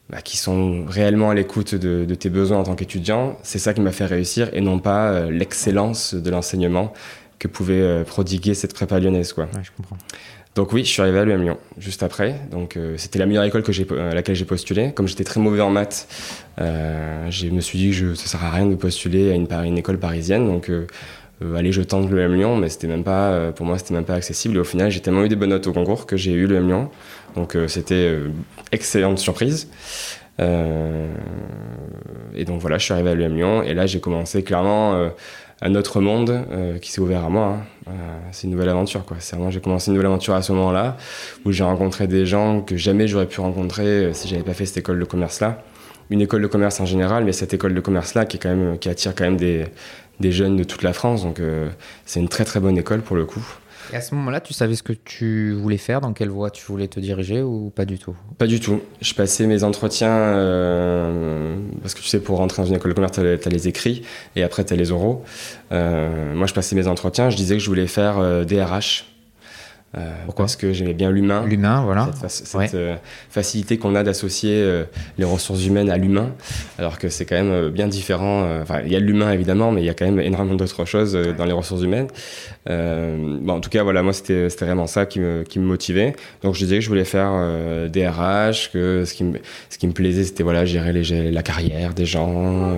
bah, 0.09 0.21
qui 0.21 0.37
sont 0.37 0.85
réellement 0.87 1.29
à 1.29 1.35
l'écoute 1.35 1.75
de, 1.75 2.05
de, 2.05 2.15
tes 2.15 2.29
besoins 2.29 2.57
en 2.57 2.63
tant 2.63 2.75
qu'étudiant, 2.75 3.37
c'est 3.43 3.59
ça 3.59 3.73
qui 3.73 3.81
m'a 3.81 3.91
fait 3.91 4.05
réussir 4.05 4.49
et 4.53 4.61
non 4.61 4.79
pas 4.79 5.29
l'excellence 5.29 6.15
de 6.15 6.29
l'enseignement 6.29 6.93
que 7.39 7.47
pouvait 7.47 7.81
euh, 7.81 8.03
prodiguer 8.03 8.53
cette 8.53 8.73
prépa 8.73 8.99
lyonnaise. 8.99 9.33
Quoi. 9.33 9.47
je 9.63 9.71
comprends. 9.75 9.97
Donc 10.55 10.73
oui, 10.73 10.83
je 10.83 10.89
suis 10.89 11.01
arrivé 11.01 11.19
à 11.19 11.25
l'UM 11.25 11.41
Lyon 11.41 11.57
juste 11.77 12.03
après. 12.03 12.35
Donc 12.51 12.75
euh, 12.75 12.95
c'était 12.97 13.17
la 13.17 13.25
meilleure 13.25 13.45
école 13.45 13.63
que 13.63 13.71
j'ai, 13.71 13.87
à 13.97 14.13
laquelle 14.13 14.35
j'ai 14.35 14.45
postulé. 14.45 14.91
Comme 14.91 15.07
j'étais 15.07 15.23
très 15.23 15.39
mauvais 15.39 15.61
en 15.61 15.69
maths, 15.69 16.07
euh, 16.59 17.31
je 17.31 17.47
me 17.47 17.61
suis 17.61 17.79
dit 17.79 17.89
que 17.89 17.95
je, 17.95 18.13
ça 18.13 18.27
sert 18.27 18.43
à 18.43 18.51
rien 18.51 18.65
de 18.65 18.75
postuler 18.75 19.31
à 19.31 19.35
une, 19.35 19.47
une 19.65 19.77
école 19.77 19.99
parisienne. 19.99 20.45
Donc 20.45 20.69
allez, 21.55 21.71
je 21.71 21.81
tente 21.81 22.11
l'UM 22.11 22.35
Lyon, 22.35 22.57
mais 22.57 22.67
c'était 22.67 22.87
même 22.87 23.05
pas, 23.05 23.53
pour 23.53 23.65
moi, 23.65 23.77
c'était 23.77 23.93
même 23.93 24.03
pas 24.03 24.15
accessible. 24.15 24.57
Et 24.57 24.59
au 24.59 24.65
final, 24.65 24.91
j'ai 24.91 24.99
tellement 24.99 25.23
eu 25.23 25.29
des 25.29 25.37
bonnes 25.37 25.51
notes 25.51 25.67
au 25.67 25.71
concours 25.71 26.05
que 26.05 26.17
j'ai 26.17 26.33
eu 26.33 26.45
l'UM 26.45 26.67
Lyon. 26.67 26.89
Donc 27.35 27.57
c'était 27.67 28.17
excellente 28.71 29.19
surprise. 29.19 29.69
et 30.39 30.45
donc 32.45 32.61
voilà, 32.61 32.77
je 32.77 32.83
suis 32.83 32.93
arrivé 32.93 33.11
à 33.11 33.15
Lyon. 33.15 33.63
Et 33.63 33.73
là, 33.73 33.85
j'ai 33.85 33.99
commencé 33.99 34.43
clairement 34.43 35.11
un 35.61 35.75
autre 35.75 35.99
monde 35.99 36.45
euh, 36.51 36.77
qui 36.77 36.91
s'est 36.91 37.01
ouvert 37.01 37.25
à 37.25 37.29
moi. 37.29 37.45
Hein. 37.47 37.63
Euh, 37.89 37.91
c'est 38.31 38.45
une 38.45 38.51
nouvelle 38.51 38.69
aventure, 38.69 39.05
quoi. 39.05 39.17
C'est 39.19 39.35
vraiment, 39.35 39.51
j'ai 39.51 39.59
commencé 39.59 39.89
une 39.89 39.95
nouvelle 39.95 40.07
aventure 40.07 40.33
à 40.33 40.41
ce 40.41 40.51
moment-là, 40.53 40.97
où 41.45 41.51
j'ai 41.51 41.63
rencontré 41.63 42.07
des 42.07 42.25
gens 42.25 42.61
que 42.61 42.77
jamais 42.77 43.07
j'aurais 43.07 43.25
pu 43.25 43.41
rencontrer 43.41 43.83
euh, 43.83 44.13
si 44.13 44.27
j'avais 44.27 44.43
pas 44.43 44.53
fait 44.53 44.65
cette 44.65 44.77
école 44.77 44.99
de 44.99 45.05
commerce-là. 45.05 45.63
Une 46.09 46.21
école 46.21 46.41
de 46.41 46.47
commerce 46.47 46.79
en 46.79 46.85
général, 46.85 47.25
mais 47.25 47.33
cette 47.33 47.53
école 47.53 47.73
de 47.73 47.81
commerce-là 47.81 48.25
qui, 48.25 48.37
est 48.37 48.39
quand 48.39 48.55
même, 48.55 48.79
qui 48.79 48.89
attire 48.89 49.13
quand 49.13 49.25
même 49.25 49.37
des, 49.37 49.65
des 50.19 50.31
jeunes 50.31 50.55
de 50.55 50.63
toute 50.63 50.81
la 50.81 50.93
France. 50.93 51.23
Donc, 51.23 51.39
c'est 52.05 52.19
une 52.19 52.29
très 52.29 52.45
très 52.45 52.59
bonne 52.59 52.79
école 52.79 53.01
pour 53.01 53.15
le 53.15 53.25
coup. 53.25 53.45
Et 53.91 53.95
à 53.95 54.01
ce 54.01 54.13
moment-là, 54.15 54.39
tu 54.39 54.53
savais 54.53 54.75
ce 54.75 54.83
que 54.83 54.93
tu 54.93 55.53
voulais 55.53 55.77
faire, 55.77 56.01
dans 56.01 56.13
quelle 56.13 56.29
voie 56.29 56.51
tu 56.51 56.65
voulais 56.65 56.87
te 56.87 56.99
diriger 56.99 57.41
ou 57.41 57.71
pas 57.75 57.85
du 57.85 57.97
tout? 57.97 58.15
Pas 58.37 58.47
du 58.47 58.59
tout. 58.59 58.81
Je 59.01 59.13
passais 59.13 59.47
mes 59.47 59.63
entretiens, 59.63 60.11
euh, 60.11 61.57
parce 61.81 61.93
que 61.93 62.01
tu 62.01 62.07
sais, 62.07 62.19
pour 62.19 62.37
rentrer 62.37 62.61
dans 62.61 62.67
une 62.67 62.75
école 62.75 62.91
de 62.91 62.95
commerce, 62.95 63.13
tu 63.13 63.21
as, 63.21 63.51
les 63.51 63.67
écrits 63.67 64.03
et 64.35 64.43
après 64.43 64.63
tu 64.63 64.73
as 64.73 64.75
les 64.75 64.91
oraux. 64.91 65.23
Euh, 65.71 66.33
moi, 66.35 66.45
je 66.45 66.53
passais 66.53 66.75
mes 66.75 66.87
entretiens, 66.87 67.29
je 67.29 67.35
disais 67.35 67.55
que 67.55 67.63
je 67.63 67.67
voulais 67.67 67.87
faire 67.87 68.45
DRH. 68.45 69.05
Euh, 69.97 70.11
parce 70.37 70.55
que 70.55 70.71
j'aimais 70.71 70.93
bien 70.93 71.09
l'humain. 71.09 71.45
L'humain, 71.45 71.81
voilà. 71.83 72.11
Cette, 72.27 72.75
euh, 72.75 72.95
facilité 73.29 73.77
qu'on 73.77 73.95
a 73.95 74.03
d'associer 74.03 74.53
euh, 74.53 74.83
les 75.17 75.25
ressources 75.25 75.65
humaines 75.65 75.89
à 75.89 75.97
l'humain, 75.97 76.31
alors 76.77 76.99
que 76.99 77.09
c'est 77.09 77.25
quand 77.25 77.35
même 77.35 77.69
bien 77.69 77.87
différent. 77.87 78.61
Enfin, 78.61 78.81
il 78.85 78.91
y 78.91 78.95
a 78.95 78.99
l'humain 78.99 79.31
évidemment, 79.31 79.71
mais 79.71 79.81
il 79.81 79.85
y 79.85 79.89
a 79.89 79.95
quand 79.95 80.05
même 80.05 80.19
énormément 80.19 80.55
d'autres 80.55 80.85
choses 80.85 81.13
dans 81.37 81.45
les 81.45 81.53
ressources 81.53 81.81
humaines. 81.81 82.07
bon, 82.67 83.49
en 83.49 83.59
tout 83.59 83.69
cas, 83.69 83.83
voilà, 83.83 84.03
moi 84.03 84.13
c'était 84.13 84.47
vraiment 84.61 84.87
ça 84.87 85.05
qui 85.05 85.19
me, 85.19 85.43
qui 85.43 85.59
me 85.59 85.65
motivait. 85.65 86.13
Donc 86.43 86.53
je 86.53 86.59
disais 86.59 86.75
que 86.75 86.81
je 86.81 86.89
voulais 86.89 87.05
faire 87.05 87.31
des 87.89 88.07
RH, 88.07 88.71
que 88.71 89.03
ce 89.05 89.13
qui 89.13 89.23
me, 89.23 89.39
ce 89.69 89.77
qui 89.77 89.87
me 89.87 89.93
plaisait, 89.93 90.23
c'était 90.23 90.43
voilà, 90.43 90.65
gérer 90.65 90.93
les, 90.93 91.31
la 91.31 91.43
carrière 91.43 91.93
des 91.93 92.05
gens, 92.05 92.77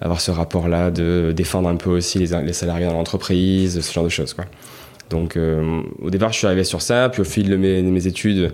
avoir 0.00 0.20
ce 0.20 0.32
rapport-là 0.32 0.90
de 0.90 1.32
défendre 1.34 1.68
un 1.68 1.76
peu 1.76 1.90
aussi 1.90 2.18
les, 2.18 2.42
les 2.42 2.52
salariés 2.52 2.86
dans 2.86 2.94
l'entreprise, 2.94 3.80
ce 3.80 3.92
genre 3.92 4.04
de 4.04 4.08
choses, 4.08 4.34
quoi. 4.34 4.44
Donc 5.10 5.36
euh, 5.36 5.82
au 6.00 6.10
départ, 6.10 6.32
je 6.32 6.38
suis 6.38 6.46
arrivé 6.46 6.64
sur 6.64 6.82
ça, 6.82 7.08
puis 7.08 7.20
au 7.20 7.24
fil 7.24 7.48
de 7.48 7.56
mes, 7.56 8.06
études, 8.06 8.52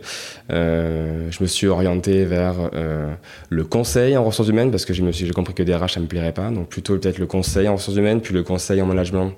euh, 0.50 1.28
je 1.30 1.42
me 1.42 1.46
suis 1.46 1.66
orienté 1.66 2.24
vers 2.24 2.54
euh, 2.74 3.12
le 3.50 3.64
conseil 3.64 4.16
en 4.16 4.24
ressources 4.24 4.48
humaines 4.48 4.70
parce 4.70 4.84
que 4.84 4.92
j'ai 4.92 5.30
compris 5.30 5.54
que 5.54 5.62
DRH 5.62 5.94
ça 5.94 6.00
me 6.00 6.06
plairait 6.06 6.32
pas, 6.32 6.50
donc 6.50 6.68
plutôt 6.68 6.96
peut-être 6.98 7.18
le 7.18 7.26
conseil 7.26 7.68
en 7.68 7.74
ressources 7.74 7.96
humaines, 7.96 8.20
puis 8.20 8.34
le 8.34 8.42
conseil 8.42 8.80
en 8.80 8.86
management 8.86 9.32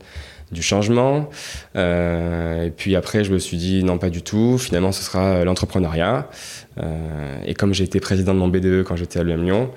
du 0.52 0.62
changement. 0.62 1.28
et 1.74 2.72
puis 2.76 2.96
après, 2.96 3.24
je 3.24 3.32
me 3.32 3.38
suis 3.38 3.56
dit 3.56 3.84
non, 3.84 3.98
pas 3.98 4.10
du 4.10 4.22
tout. 4.22 4.58
Finalement, 4.58 4.92
ce 4.92 5.02
sera 5.02 5.44
l'entrepreneuriat. 5.44 6.28
et 7.44 7.54
comme 7.54 7.74
j'ai 7.74 7.84
été 7.84 8.00
président 8.00 8.34
de 8.34 8.38
mon 8.38 8.48
BDE 8.48 8.84
quand 8.84 8.96
j'étais 8.96 9.20
à 9.20 9.22
l'UM 9.22 9.44
Lyon, 9.44 9.70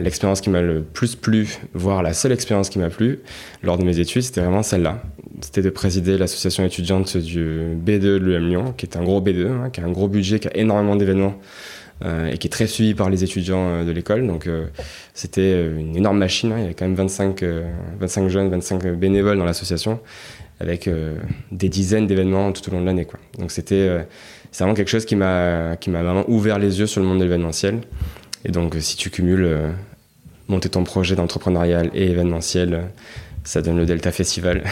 l'expérience 0.00 0.40
qui 0.40 0.50
m'a 0.50 0.60
le 0.60 0.82
plus 0.82 1.16
plu, 1.16 1.58
voire 1.74 2.02
la 2.02 2.14
seule 2.14 2.32
expérience 2.32 2.68
qui 2.68 2.78
m'a 2.78 2.90
plu 2.90 3.20
lors 3.62 3.78
de 3.78 3.84
mes 3.84 3.98
études, 3.98 4.22
c'était 4.22 4.40
vraiment 4.40 4.62
celle-là 4.62 5.02
c'était 5.40 5.62
de 5.62 5.70
présider 5.70 6.16
l'association 6.16 6.64
étudiante 6.64 7.16
du 7.16 7.76
B2 7.84 7.98
de 7.98 8.16
l'UM 8.16 8.48
Lyon, 8.48 8.74
qui 8.76 8.86
est 8.86 8.96
un 8.96 9.02
gros 9.02 9.20
B2, 9.20 9.46
hein, 9.48 9.70
qui 9.70 9.80
a 9.80 9.84
un 9.84 9.90
gros 9.90 10.08
budget, 10.08 10.38
qui 10.38 10.48
a 10.48 10.56
énormément 10.56 10.96
d'événements 10.96 11.34
euh, 11.34 11.34
et 12.04 12.38
qui 12.38 12.46
est 12.46 12.50
très 12.50 12.66
suivi 12.66 12.94
par 12.94 13.10
les 13.10 13.24
étudiants 13.24 13.68
euh, 13.68 13.84
de 13.84 13.90
l'école. 13.90 14.26
Donc 14.26 14.46
euh, 14.46 14.66
c'était 15.14 15.66
une 15.66 15.96
énorme 15.96 16.18
machine, 16.18 16.52
hein. 16.52 16.56
il 16.58 16.62
y 16.62 16.64
avait 16.64 16.74
quand 16.74 16.86
même 16.86 16.94
25, 16.94 17.44
25 18.00 18.28
jeunes, 18.28 18.50
25 18.50 18.86
bénévoles 18.94 19.38
dans 19.38 19.44
l'association, 19.44 20.00
avec 20.60 20.88
des 21.52 21.68
dizaines 21.68 22.06
d'événements 22.06 22.52
tout 22.52 22.68
au 22.68 22.72
long 22.72 22.80
de 22.80 22.86
l'année. 22.86 23.06
Donc 23.38 23.50
c'était 23.50 24.06
c'est 24.50 24.64
vraiment 24.64 24.74
quelque 24.74 24.90
chose 24.90 25.04
qui 25.04 25.16
m'a 25.16 25.76
vraiment 25.86 26.24
ouvert 26.28 26.58
les 26.58 26.78
yeux 26.80 26.86
sur 26.86 27.00
le 27.00 27.06
monde 27.06 27.18
de 27.18 27.24
l'événementiel. 27.24 27.80
Et 28.44 28.50
donc 28.50 28.76
si 28.80 28.96
tu 28.96 29.10
cumules 29.10 29.48
monter 30.48 30.68
ton 30.68 30.84
projet 30.84 31.16
d'entrepreneurial 31.16 31.90
et 31.94 32.10
événementiel, 32.10 32.84
ça 33.44 33.60
donne 33.60 33.76
le 33.76 33.86
Delta 33.86 34.10
Festival. 34.10 34.64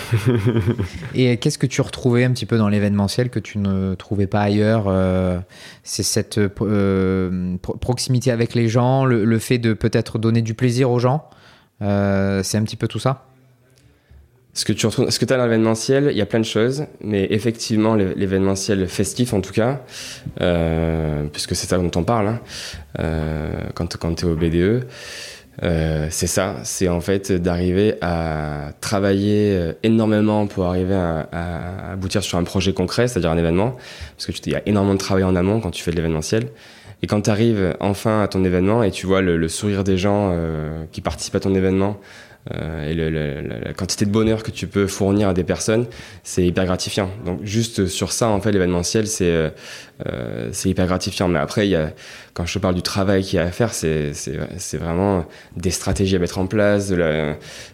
et 1.14 1.36
qu'est-ce 1.36 1.58
que 1.58 1.66
tu 1.66 1.80
retrouvais 1.82 2.24
un 2.24 2.32
petit 2.32 2.46
peu 2.46 2.56
dans 2.56 2.68
l'événementiel 2.68 3.28
que 3.28 3.38
tu 3.38 3.58
ne 3.58 3.94
trouvais 3.94 4.26
pas 4.26 4.40
ailleurs 4.40 4.84
euh, 4.88 5.38
C'est 5.84 6.02
cette 6.02 6.38
euh, 6.38 7.56
proximité 7.58 8.30
avec 8.30 8.54
les 8.54 8.68
gens, 8.68 9.04
le, 9.04 9.38
fait 9.38 9.58
de 9.58 9.74
peut-être 9.74 10.18
donner 10.18 10.40
du 10.40 10.54
plaisir 10.54 10.90
aux 10.90 10.98
gens. 10.98 11.28
Euh, 11.82 12.42
c'est 12.42 12.56
un 12.56 12.62
petit 12.62 12.76
peu 12.76 12.88
tout 12.88 12.98
ça? 12.98 13.26
Ce 14.54 14.64
que 14.66 14.72
tu 14.72 14.86
retrouves, 14.86 15.08
ce 15.08 15.18
que 15.18 15.24
tu 15.24 15.32
as 15.32 15.38
dans 15.38 15.44
l'événementiel, 15.44 16.08
il 16.10 16.16
y 16.16 16.20
a 16.20 16.26
plein 16.26 16.40
de 16.40 16.44
choses, 16.44 16.84
mais 17.02 17.26
effectivement, 17.30 17.94
l'événementiel 17.94 18.86
festif 18.86 19.32
en 19.32 19.40
tout 19.40 19.52
cas, 19.52 19.80
puisque 21.32 21.56
c'est 21.56 21.66
ça 21.66 21.78
dont 21.78 21.90
on 21.96 22.04
parle, 22.04 22.38
hein, 22.98 23.02
quand, 23.74 23.96
quand 23.96 24.14
tu 24.14 24.26
es 24.26 24.28
au 24.28 24.36
BDE, 24.36 24.86
euh, 25.62 26.06
c'est 26.10 26.26
ça, 26.26 26.56
c'est 26.64 26.88
en 26.88 27.00
fait 27.00 27.30
d'arriver 27.30 27.94
à 28.00 28.70
travailler 28.80 29.54
euh, 29.54 29.72
énormément 29.82 30.46
pour 30.46 30.64
arriver 30.64 30.94
à, 30.94 31.92
aboutir 31.92 32.22
sur 32.22 32.38
un 32.38 32.44
projet 32.44 32.72
concret, 32.72 33.06
c'est-à-dire 33.06 33.30
un 33.30 33.36
événement, 33.36 33.76
parce 34.16 34.26
que 34.26 34.32
il 34.46 34.52
y 34.52 34.56
a 34.56 34.62
énormément 34.66 34.94
de 34.94 34.98
travail 34.98 35.24
en 35.24 35.36
amont 35.36 35.60
quand 35.60 35.70
tu 35.70 35.82
fais 35.82 35.90
de 35.90 35.96
l'événementiel. 35.96 36.48
Et 37.02 37.06
quand 37.06 37.22
tu 37.22 37.30
arrives 37.30 37.76
enfin 37.80 38.22
à 38.22 38.28
ton 38.28 38.44
événement 38.44 38.82
et 38.82 38.90
tu 38.90 39.06
vois 39.06 39.20
le, 39.20 39.48
sourire 39.48 39.84
des 39.84 39.98
gens 39.98 40.30
euh, 40.32 40.84
qui 40.92 41.00
participent 41.00 41.34
à 41.34 41.40
ton 41.40 41.54
événement, 41.54 41.98
euh, 42.50 42.90
et 42.90 43.62
la 43.64 43.72
quantité 43.72 44.04
de 44.04 44.10
bonheur 44.10 44.42
que 44.42 44.50
tu 44.50 44.66
peux 44.66 44.88
fournir 44.88 45.28
à 45.28 45.34
des 45.34 45.44
personnes, 45.44 45.86
c'est 46.24 46.44
hyper 46.44 46.64
gratifiant. 46.64 47.08
Donc 47.24 47.40
juste 47.44 47.86
sur 47.86 48.10
ça, 48.12 48.28
en 48.28 48.40
fait, 48.40 48.50
l'événementiel, 48.50 49.06
c'est 49.06 49.52
euh, 50.06 50.48
c'est 50.52 50.68
hyper 50.68 50.86
gratifiant. 50.86 51.28
Mais 51.28 51.38
après, 51.38 51.68
y 51.68 51.76
a, 51.76 51.92
quand 52.34 52.46
je 52.46 52.54
te 52.54 52.58
parle 52.58 52.74
du 52.74 52.82
travail 52.82 53.22
qu'il 53.22 53.38
y 53.38 53.42
a 53.42 53.44
à 53.44 53.50
faire, 53.50 53.72
c'est 53.74 54.12
vraiment 54.74 55.24
des 55.56 55.70
stratégies 55.70 56.16
à 56.16 56.18
mettre 56.18 56.38
en 56.38 56.46
place, 56.46 56.92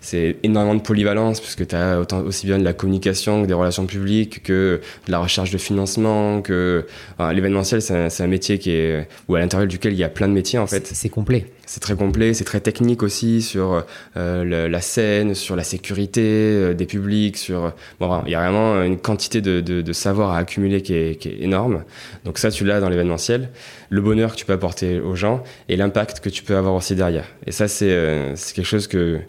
c'est 0.01 0.37
énormément 0.43 0.75
de 0.75 0.83
polyvalence, 0.83 1.41
puisque 1.41 1.67
tu 1.67 1.75
as 1.75 2.01
autant, 2.01 2.21
aussi 2.21 2.47
bien 2.47 2.59
de 2.59 2.65
la 2.65 2.73
communication 2.73 3.43
que 3.43 3.47
des 3.47 3.55
relations 3.55 3.87
publiques, 3.87 4.43
que 4.43 4.81
de 5.07 5.13
la 5.13 5.19
recherche 5.19 5.51
de 5.51 5.59
financement, 5.59 6.43
que 6.43 6.87
l'événementiel, 7.19 7.83
c'est 7.83 7.95
un, 7.95 8.25
un, 8.25 8.27
métier 8.27 8.59
qui 8.59 8.71
est, 8.71 9.09
ou 9.29 9.35
à 9.35 9.41
l'intérieur 9.41 9.69
duquel 9.69 9.93
il 9.93 9.99
y 9.99 10.05
a 10.05 10.09
plein 10.09 10.29
de 10.29 10.33
métiers, 10.33 10.59
en 10.59 10.67
fait. 10.67 10.87
C'est 10.87 11.09
complet 11.09 11.47
c'est 11.69 11.81
très 11.81 11.95
complet, 11.95 12.33
c'est 12.33 12.45
très 12.45 12.61
technique 12.61 13.03
aussi 13.03 13.43
sur 13.43 13.85
euh, 14.17 14.69
la 14.69 14.81
scène, 14.81 15.35
sur 15.35 15.55
la 15.55 15.63
sécurité 15.63 16.23
euh, 16.25 16.73
des 16.73 16.87
publics, 16.87 17.37
sur 17.37 17.75
bon, 18.01 18.23
il 18.25 18.33
y 18.33 18.35
a 18.35 18.41
vraiment 18.41 18.83
une 18.83 18.99
quantité 18.99 19.43
de, 19.43 19.61
de, 19.61 19.93
savoir 19.93 20.31
à 20.31 20.39
accumuler 20.39 20.81
qui 20.81 20.95
est, 20.95 21.21
qui 21.21 21.29
est, 21.29 21.43
énorme. 21.43 21.85
Donc 22.25 22.39
ça, 22.39 22.51
tu 22.51 22.65
l'as 22.65 22.81
dans 22.81 22.89
l'événementiel, 22.89 23.51
le 23.91 24.01
bonheur 24.01 24.33
que 24.33 24.37
tu 24.37 24.45
peux 24.45 24.53
apporter 24.53 25.01
aux 25.01 25.15
gens 25.15 25.43
et 25.69 25.77
l'impact 25.77 26.21
que 26.21 26.29
tu 26.29 26.43
peux 26.43 26.57
avoir 26.57 26.75
aussi 26.75 26.95
derrière. 26.95 27.27
Et 27.47 27.53
ça, 27.53 27.69
c'est 27.69 27.91
euh, 27.91 28.35
quelque 28.55 28.67
chose 28.67 28.87
que 28.87 29.21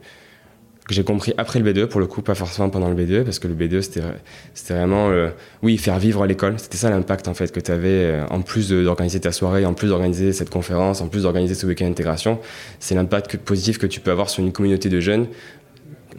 j'ai 0.90 1.04
compris 1.04 1.34
après 1.38 1.60
le 1.60 1.72
B2, 1.72 1.86
pour 1.86 2.00
le 2.00 2.08
coup, 2.08 2.22
pas 2.22 2.36
forcément 2.36 2.70
pendant 2.70 2.90
le 2.90 2.96
B2, 2.96 3.24
parce 3.24 3.40
que 3.40 3.48
le 3.48 3.54
B2, 3.54 3.82
c'était, 3.82 4.74
vraiment, 4.74 5.10
euh, 5.10 5.30
oui, 5.62 5.78
faire 5.78 6.00
vivre 6.00 6.26
l'école. 6.26 6.56
C'était 6.58 6.78
ça 6.78 6.90
l'impact, 6.90 7.28
en 7.28 7.34
fait, 7.34 7.52
que 7.52 7.60
tu 7.60 7.72
avais, 7.72 7.90
euh, 7.90 8.26
en 8.30 8.42
plus 8.42 8.70
d'organiser 8.70 9.20
ta 9.20 9.32
soirée, 9.32 9.66
en 9.66 9.74
plus 9.74 9.90
d'organiser 9.90 10.34
cette 10.34 10.50
conférence, 10.50 11.02
en 11.02 11.08
plus 11.08 11.24
d'organiser 11.24 11.54
ce 11.54 11.66
week-end 11.68 11.88
d'intégration. 11.88 12.40
C'est 12.80 12.96
l'impact 12.96 13.38
positif 13.38 13.78
que 13.78 13.88
tu 13.88 14.00
peux 14.00 14.12
avoir 14.12 14.30
sur 14.30 14.44
une 14.44 14.52
communauté 14.52 14.90
de 14.90 15.00
jeunes, 15.00 15.28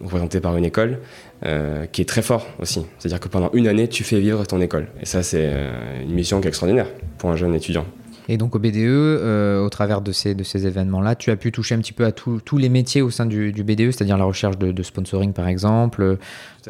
représentée 0.00 0.40
par 0.40 0.56
une 0.56 0.64
école, 0.64 0.98
euh, 1.44 1.86
qui 1.86 2.02
est 2.02 2.08
très 2.08 2.22
fort 2.22 2.46
aussi. 2.58 2.86
C'est-à-dire 2.98 3.20
que 3.20 3.28
pendant 3.28 3.50
une 3.52 3.68
année, 3.68 3.88
tu 3.88 4.04
fais 4.04 4.20
vivre 4.20 4.44
ton 4.46 4.60
école. 4.60 4.88
Et 5.00 5.06
ça, 5.06 5.22
c'est 5.22 5.50
une 6.02 6.12
mission 6.12 6.40
qui 6.40 6.46
est 6.46 6.50
extraordinaire 6.50 6.86
pour 7.18 7.30
un 7.30 7.36
jeune 7.36 7.54
étudiant. 7.54 7.84
Et 8.30 8.36
donc 8.36 8.54
au 8.54 8.60
BDE, 8.60 8.76
euh, 8.76 9.60
au 9.60 9.68
travers 9.70 10.02
de 10.02 10.12
ces, 10.12 10.36
de 10.36 10.44
ces 10.44 10.64
événements-là, 10.64 11.16
tu 11.16 11.32
as 11.32 11.36
pu 11.36 11.50
toucher 11.50 11.74
un 11.74 11.78
petit 11.78 11.92
peu 11.92 12.04
à 12.04 12.12
tous 12.12 12.58
les 12.58 12.68
métiers 12.68 13.02
au 13.02 13.10
sein 13.10 13.26
du, 13.26 13.50
BDE, 13.52 13.90
c'est-à-dire 13.90 14.16
la 14.16 14.24
recherche 14.24 14.56
de, 14.56 14.82
sponsoring 14.84 15.32
par 15.32 15.48
exemple. 15.48 16.16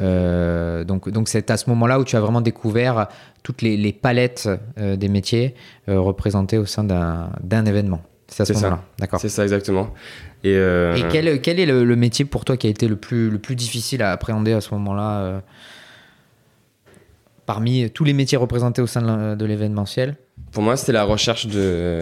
Euh, 0.01 0.83
donc 0.83 1.07
donc 1.09 1.29
c'est 1.29 1.51
à 1.51 1.57
ce 1.57 1.69
moment-là 1.69 1.99
où 1.99 2.03
tu 2.03 2.15
as 2.15 2.19
vraiment 2.19 2.41
découvert 2.41 3.09
toutes 3.43 3.61
les, 3.61 3.93
palettes 3.93 4.49
euh, 4.79 4.95
des 4.95 5.07
métiers 5.07 5.53
représentés 5.87 6.57
au 6.57 6.65
sein 6.65 6.83
d'un 6.83 7.65
événement. 7.65 8.01
C'est 8.27 8.41
à 8.41 8.45
ce 8.45 8.53
moment-là, 8.53 8.81
d'accord. 8.97 9.19
C'est 9.19 9.29
ça 9.29 9.43
exactement. 9.43 9.89
Et, 10.43 10.53
quel, 11.11 11.41
quel, 11.41 11.59
est 11.59 11.65
le, 11.65 11.95
métier 11.95 12.25
pour 12.25 12.45
toi 12.45 12.57
qui 12.57 12.67
a 12.67 12.69
été 12.69 12.87
le 12.87 12.95
plus, 12.95 13.29
le 13.29 13.37
plus 13.37 13.55
difficile 13.55 14.01
à 14.01 14.11
appréhender 14.11 14.53
à 14.53 14.61
ce 14.61 14.73
moment-là 14.73 15.41
parmi 17.45 17.89
tous 17.91 18.03
les 18.03 18.13
métiers 18.13 18.37
représentés 18.37 18.81
au 18.81 18.87
sein 18.87 19.35
de 19.35 19.45
l'événementiel? 19.45 20.15
Pour 20.51 20.63
moi, 20.63 20.77
c'était 20.77 20.93
la 20.93 21.03
recherche 21.03 21.47
de 21.47 22.01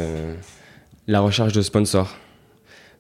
la 1.08 1.20
recherche 1.20 1.54
de 1.54 1.62
sponsors. 1.62 2.16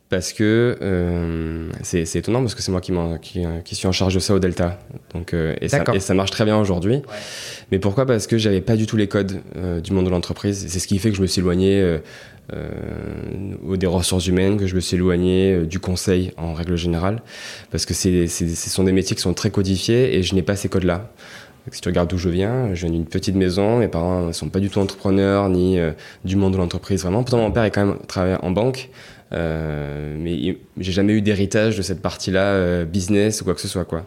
Parce 0.09 0.33
que 0.33 0.75
euh, 0.81 1.69
c'est 1.83 2.15
étonnant 2.15 2.41
parce 2.41 2.55
que 2.55 2.63
c'est 2.63 2.71
moi 2.71 2.81
qui, 2.81 2.91
qui, 3.21 3.45
qui, 3.63 3.75
suis 3.75 3.87
en 3.87 3.91
charge 3.91 4.15
de 4.15 4.19
ça 4.19 4.33
au 4.33 4.39
Delta. 4.39 4.79
Donc, 5.13 5.35
euh, 5.35 5.55
et, 5.61 5.69
ça, 5.69 5.83
et, 5.93 5.99
ça, 5.99 6.15
marche 6.15 6.31
très 6.31 6.45
bien 6.45 6.57
aujourd'hui. 6.57 7.03
Mais 7.71 7.77
pourquoi? 7.77 8.07
Parce 8.07 8.25
que 8.25 8.39
j'avais 8.39 8.61
pas 8.61 8.75
du 8.75 8.87
tout 8.87 8.97
les 8.97 9.07
codes 9.07 9.39
euh, 9.55 9.81
du 9.81 9.93
monde 9.93 10.05
de 10.05 10.09
l'entreprise. 10.09 10.65
C'est 10.67 10.79
ce 10.79 10.87
qui 10.87 10.97
fait 10.97 11.11
que 11.11 11.15
je 11.15 11.21
me 11.21 11.27
suis 11.27 11.41
éloigné 11.41 11.99
des 12.51 13.85
ressources 13.85 14.25
humaines, 14.25 14.57
que 14.57 14.65
je 14.65 14.73
me 14.73 14.79
suis 14.79 14.95
éloigné 14.95 15.65
du 15.67 15.79
conseil 15.79 16.31
en 16.37 16.55
règle 16.55 16.75
générale. 16.75 17.21
Parce 17.69 17.85
que 17.85 17.93
ce 17.93 18.25
sont 18.69 18.83
des 18.83 18.91
métiers 18.91 19.15
qui 19.15 19.21
sont 19.21 19.35
très 19.35 19.51
codifiés 19.51 20.15
et 20.15 20.23
je 20.23 20.33
n'ai 20.33 20.41
pas 20.41 20.55
ces 20.55 20.69
codes-là. 20.69 21.11
Si 21.71 21.81
tu 21.81 21.89
regardes 21.89 22.09
d'où 22.09 22.17
je 22.17 22.29
viens, 22.29 22.73
je 22.73 22.81
viens 22.85 22.91
d'une 22.91 23.05
petite 23.05 23.35
maison, 23.35 23.77
mes 23.77 23.87
parents 23.87 24.27
ne 24.27 24.31
sont 24.31 24.49
pas 24.49 24.59
du 24.59 24.69
tout 24.69 24.79
entrepreneurs 24.79 25.49
ni 25.49 25.77
euh, 25.77 25.91
du 26.25 26.35
monde 26.35 26.53
de 26.53 26.57
l'entreprise 26.57 27.01
vraiment. 27.01 27.23
Pourtant, 27.23 27.37
mon 27.37 27.51
père 27.51 27.63
est 27.63 27.71
quand 27.71 27.85
même 27.85 27.97
travaillé 28.07 28.37
en 28.41 28.51
banque, 28.51 28.89
euh, 29.31 30.15
mais 30.17 30.57
j'ai 30.77 30.91
jamais 30.91 31.13
eu 31.13 31.21
d'héritage 31.21 31.77
de 31.77 31.81
cette 31.81 32.01
partie-là, 32.01 32.41
euh, 32.41 32.86
business 32.86 33.41
ou 33.41 33.45
quoi 33.45 33.53
que 33.53 33.62
ce 33.62 33.67
soit. 33.67 33.86
Quoi. 33.86 34.05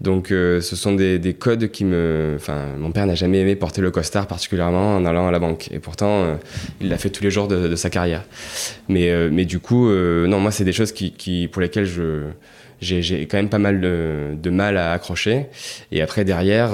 Donc, 0.00 0.28
ce 0.28 0.60
sont 0.60 0.94
des, 0.94 1.18
des, 1.18 1.34
codes 1.34 1.70
qui 1.70 1.84
me. 1.84 2.34
Enfin, 2.36 2.66
mon 2.78 2.90
père 2.90 3.06
n'a 3.06 3.14
jamais 3.14 3.40
aimé 3.40 3.54
porter 3.56 3.80
le 3.80 3.90
costard, 3.90 4.26
particulièrement 4.26 4.96
en 4.96 5.04
allant 5.04 5.28
à 5.28 5.30
la 5.30 5.38
banque. 5.38 5.70
Et 5.72 5.78
pourtant, 5.78 6.38
il 6.80 6.88
l'a 6.88 6.98
fait 6.98 7.10
tous 7.10 7.22
les 7.22 7.30
jours 7.30 7.46
de, 7.46 7.76
sa 7.76 7.90
carrière. 7.90 8.24
Mais, 8.88 9.30
mais 9.30 9.44
du 9.44 9.60
coup, 9.60 9.88
non, 9.88 10.40
moi, 10.40 10.50
c'est 10.50 10.64
des 10.64 10.72
choses 10.72 10.92
qui, 10.92 11.48
pour 11.52 11.62
lesquelles 11.62 11.86
je 11.86 12.24
j'ai 12.80 13.28
quand 13.28 13.36
même 13.36 13.48
pas 13.48 13.60
mal 13.60 13.80
de, 13.80 14.50
mal 14.50 14.76
à 14.76 14.92
accrocher. 14.92 15.46
Et 15.92 16.02
après, 16.02 16.24
derrière. 16.24 16.72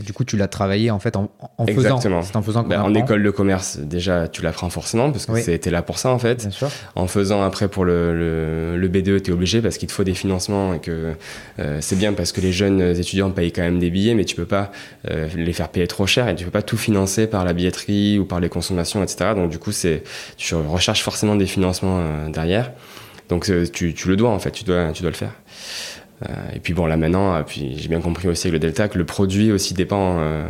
Et 0.00 0.02
du 0.02 0.14
coup, 0.14 0.24
tu 0.24 0.38
l'as 0.38 0.48
travaillé 0.48 0.90
en 0.90 0.98
fait 0.98 1.14
en, 1.14 1.30
en 1.58 1.66
Exactement. 1.66 2.22
faisant. 2.22 2.38
En 2.38 2.42
faisant 2.42 2.62
Ben, 2.62 2.80
en 2.80 2.94
école 2.94 3.22
de 3.22 3.30
commerce, 3.30 3.76
déjà, 3.78 4.28
tu 4.28 4.40
l'apprends 4.40 4.70
forcément 4.70 5.10
parce 5.12 5.26
que 5.26 5.32
Oui. 5.32 5.42
c'était 5.42 5.70
là 5.70 5.82
pour 5.82 5.98
ça 5.98 6.08
en 6.10 6.18
fait. 6.18 6.36
Bien 6.40 6.50
sûr. 6.50 6.70
En 6.94 7.06
faisant 7.06 7.42
après 7.42 7.68
pour 7.68 7.84
le, 7.84 8.16
le, 8.16 8.76
le 8.78 8.88
B2, 8.88 9.20
tu 9.20 9.30
es 9.30 9.34
obligé 9.34 9.60
parce 9.60 9.76
qu'il 9.76 9.88
te 9.88 9.92
faut 9.92 10.02
des 10.04 10.14
financements 10.14 10.72
et 10.72 10.78
que 10.78 11.12
euh, 11.58 11.78
c'est 11.82 11.96
bien 11.96 12.14
parce 12.14 12.32
que 12.32 12.40
les 12.40 12.52
jeunes 12.52 12.80
étudiants 12.80 13.30
payent 13.30 13.52
quand 13.52 13.62
même 13.62 13.78
des 13.78 13.90
billets, 13.90 14.14
mais 14.14 14.24
tu 14.24 14.36
peux 14.36 14.46
pas 14.46 14.72
euh, 15.10 15.28
les 15.36 15.52
faire 15.52 15.68
payer 15.68 15.86
trop 15.86 16.06
cher 16.06 16.28
et 16.28 16.34
tu 16.34 16.44
peux 16.46 16.50
pas 16.50 16.62
tout 16.62 16.78
financer 16.78 17.26
par 17.26 17.44
la 17.44 17.52
billetterie 17.52 18.18
ou 18.18 18.24
par 18.24 18.40
les 18.40 18.48
consommations, 18.48 19.02
etc. 19.02 19.32
Donc 19.34 19.50
du 19.50 19.58
coup, 19.58 19.72
c'est 19.72 20.02
tu 20.38 20.54
recherches 20.54 21.02
forcément 21.02 21.36
des 21.36 21.46
financements 21.46 21.98
euh, 22.00 22.28
derrière. 22.30 22.72
Donc 23.28 23.48
tu, 23.72 23.92
tu 23.94 24.08
le 24.08 24.16
dois 24.16 24.30
en 24.30 24.38
fait, 24.38 24.50
tu 24.50 24.64
dois, 24.64 24.92
tu 24.92 25.02
dois 25.02 25.10
le 25.10 25.16
faire. 25.16 25.32
Euh, 26.28 26.32
et 26.54 26.60
puis 26.60 26.74
bon, 26.74 26.86
là 26.86 26.96
maintenant, 26.96 27.34
euh, 27.34 27.42
puis 27.42 27.76
j'ai 27.78 27.88
bien 27.88 28.00
compris 28.00 28.28
aussi 28.28 28.46
avec 28.48 28.54
le 28.54 28.58
Delta 28.68 28.88
que 28.88 28.98
le 28.98 29.04
produit 29.06 29.52
aussi 29.52 29.72
dépend, 29.72 30.18
euh, 30.20 30.44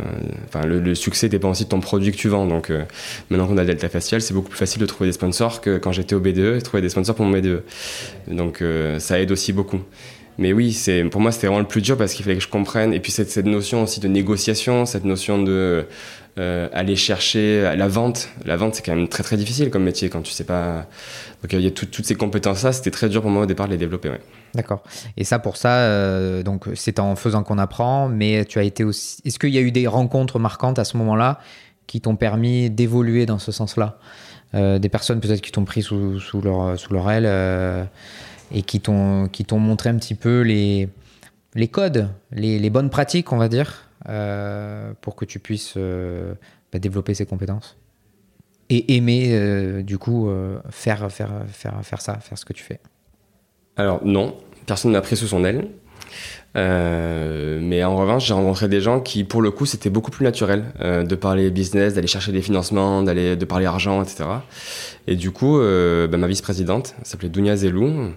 enfin 0.47 0.65
le, 0.65 0.95
succès 0.95 1.29
dépend 1.29 1.51
aussi 1.51 1.63
de 1.63 1.69
ton 1.69 1.79
produit 1.79 2.11
que 2.11 2.17
tu 2.17 2.27
vends. 2.27 2.45
Donc 2.45 2.71
maintenant 3.29 3.47
qu'on 3.47 3.57
a 3.57 3.65
Delta 3.65 3.89
Facial, 3.89 4.21
c'est 4.21 4.33
beaucoup 4.33 4.49
plus 4.49 4.57
facile 4.59 4.81
de 4.81 4.85
trouver 4.85 5.09
des 5.09 5.13
sponsors 5.13 5.61
que 5.61 5.77
quand 5.77 5.91
j'étais 5.91 6.15
au 6.15 6.19
BDE, 6.19 6.57
et 6.57 6.61
trouver 6.61 6.81
des 6.81 6.89
sponsors 6.89 7.15
pour 7.15 7.25
mon 7.25 7.31
BDE. 7.31 7.63
Donc 8.27 8.63
ça 8.99 9.19
aide 9.19 9.31
aussi 9.31 9.53
beaucoup. 9.53 9.79
Mais 10.37 10.53
oui, 10.53 10.71
c'est 10.73 11.03
pour 11.05 11.21
moi 11.21 11.31
c'était 11.31 11.47
vraiment 11.47 11.59
le 11.59 11.67
plus 11.67 11.81
dur 11.81 11.97
parce 11.97 12.13
qu'il 12.13 12.23
fallait 12.23 12.37
que 12.37 12.43
je 12.43 12.47
comprenne. 12.47 12.93
Et 12.93 12.99
puis 12.99 13.11
cette, 13.11 13.29
cette 13.29 13.45
notion 13.45 13.83
aussi 13.83 13.99
de 13.99 14.07
négociation, 14.07 14.85
cette 14.85 15.05
notion 15.05 15.41
de 15.41 15.85
euh, 16.39 16.67
aller 16.73 16.95
chercher 16.95 17.73
la 17.77 17.87
vente. 17.87 18.29
La 18.45 18.55
vente 18.57 18.75
c'est 18.75 18.85
quand 18.85 18.95
même 18.95 19.07
très 19.07 19.23
très 19.23 19.37
difficile 19.37 19.69
comme 19.69 19.83
métier 19.83 20.09
quand 20.09 20.21
tu 20.21 20.31
sais 20.31 20.43
pas. 20.45 20.87
Donc 21.43 21.53
il 21.53 21.61
y 21.61 21.67
a 21.67 21.71
tout- 21.71 21.85
toutes 21.85 22.05
ces 22.05 22.15
compétences 22.15 22.63
là, 22.63 22.71
c'était 22.73 22.91
très 22.91 23.09
dur 23.09 23.21
pour 23.21 23.31
moi 23.31 23.43
au 23.43 23.45
départ 23.45 23.67
de 23.67 23.73
les 23.73 23.77
développer. 23.77 24.09
Ouais. 24.09 24.21
D'accord. 24.53 24.83
Et 25.17 25.23
ça, 25.23 25.39
pour 25.39 25.57
ça, 25.57 25.79
euh, 25.79 26.43
donc 26.43 26.67
c'est 26.75 26.99
en 26.99 27.15
faisant 27.15 27.43
qu'on 27.43 27.57
apprend, 27.57 28.09
mais 28.09 28.45
tu 28.45 28.59
as 28.59 28.63
été 28.63 28.83
aussi. 28.83 29.21
Est-ce 29.25 29.39
qu'il 29.39 29.49
y 29.49 29.57
a 29.57 29.61
eu 29.61 29.71
des 29.71 29.87
rencontres 29.87 30.39
marquantes 30.39 30.79
à 30.79 30.83
ce 30.83 30.97
moment-là 30.97 31.39
qui 31.87 32.01
t'ont 32.01 32.15
permis 32.15 32.69
d'évoluer 32.69 33.25
dans 33.25 33.39
ce 33.39 33.51
sens-là? 33.51 33.97
Euh, 34.53 34.79
Des 34.79 34.89
personnes 34.89 35.21
peut-être 35.21 35.41
qui 35.41 35.51
t'ont 35.51 35.63
pris 35.63 35.81
sous, 35.81 36.19
sous 36.19 36.41
leur, 36.41 37.11
aile 37.11 37.25
euh, 37.25 37.85
et 38.53 38.61
qui 38.63 38.81
t'ont 38.81 39.29
montré 39.51 39.89
un 39.89 39.95
petit 39.95 40.15
peu 40.15 40.41
les, 40.41 40.89
les 41.55 41.67
codes, 41.67 42.09
les, 42.31 42.69
bonnes 42.69 42.89
pratiques, 42.89 43.31
on 43.31 43.37
va 43.37 43.47
dire, 43.47 43.87
euh, 44.09 44.93
pour 45.01 45.15
que 45.15 45.25
tu 45.25 45.39
puisses 45.39 45.75
euh, 45.77 46.33
bah, 46.71 46.79
développer 46.79 47.13
ces 47.13 47.25
compétences 47.25 47.77
et 48.69 48.95
aimer, 48.95 49.29
euh, 49.31 49.83
du 49.83 49.97
coup, 49.97 50.29
euh, 50.29 50.59
faire, 50.69 51.11
faire, 51.11 51.43
faire, 51.47 51.83
faire 51.83 52.01
ça, 52.01 52.19
faire 52.19 52.37
ce 52.37 52.45
que 52.45 52.53
tu 52.53 52.63
fais. 52.63 52.79
Alors 53.81 54.01
non, 54.05 54.35
personne 54.67 54.91
ne 54.91 54.97
m'a 54.97 55.01
pris 55.01 55.17
sous 55.17 55.25
son 55.25 55.43
aile. 55.43 55.67
Euh, 56.55 57.59
mais 57.63 57.83
en 57.83 57.95
revanche, 57.95 58.27
j'ai 58.27 58.33
rencontré 58.35 58.67
des 58.67 58.79
gens 58.79 58.99
qui, 58.99 59.23
pour 59.23 59.41
le 59.41 59.49
coup, 59.49 59.65
c'était 59.65 59.89
beaucoup 59.89 60.11
plus 60.11 60.23
naturel 60.23 60.65
euh, 60.81 61.03
de 61.03 61.15
parler 61.15 61.49
business, 61.49 61.95
d'aller 61.95 62.05
chercher 62.05 62.31
des 62.31 62.43
financements, 62.43 63.01
d'aller 63.01 63.35
de 63.35 63.45
parler 63.45 63.65
argent, 63.65 64.03
etc. 64.03 64.25
Et 65.07 65.15
du 65.15 65.31
coup, 65.31 65.57
euh, 65.57 66.07
bah, 66.07 66.17
ma 66.17 66.27
vice-présidente 66.27 66.93
s'appelait 67.01 67.29
Dounia 67.29 67.55
Zelou. 67.55 68.11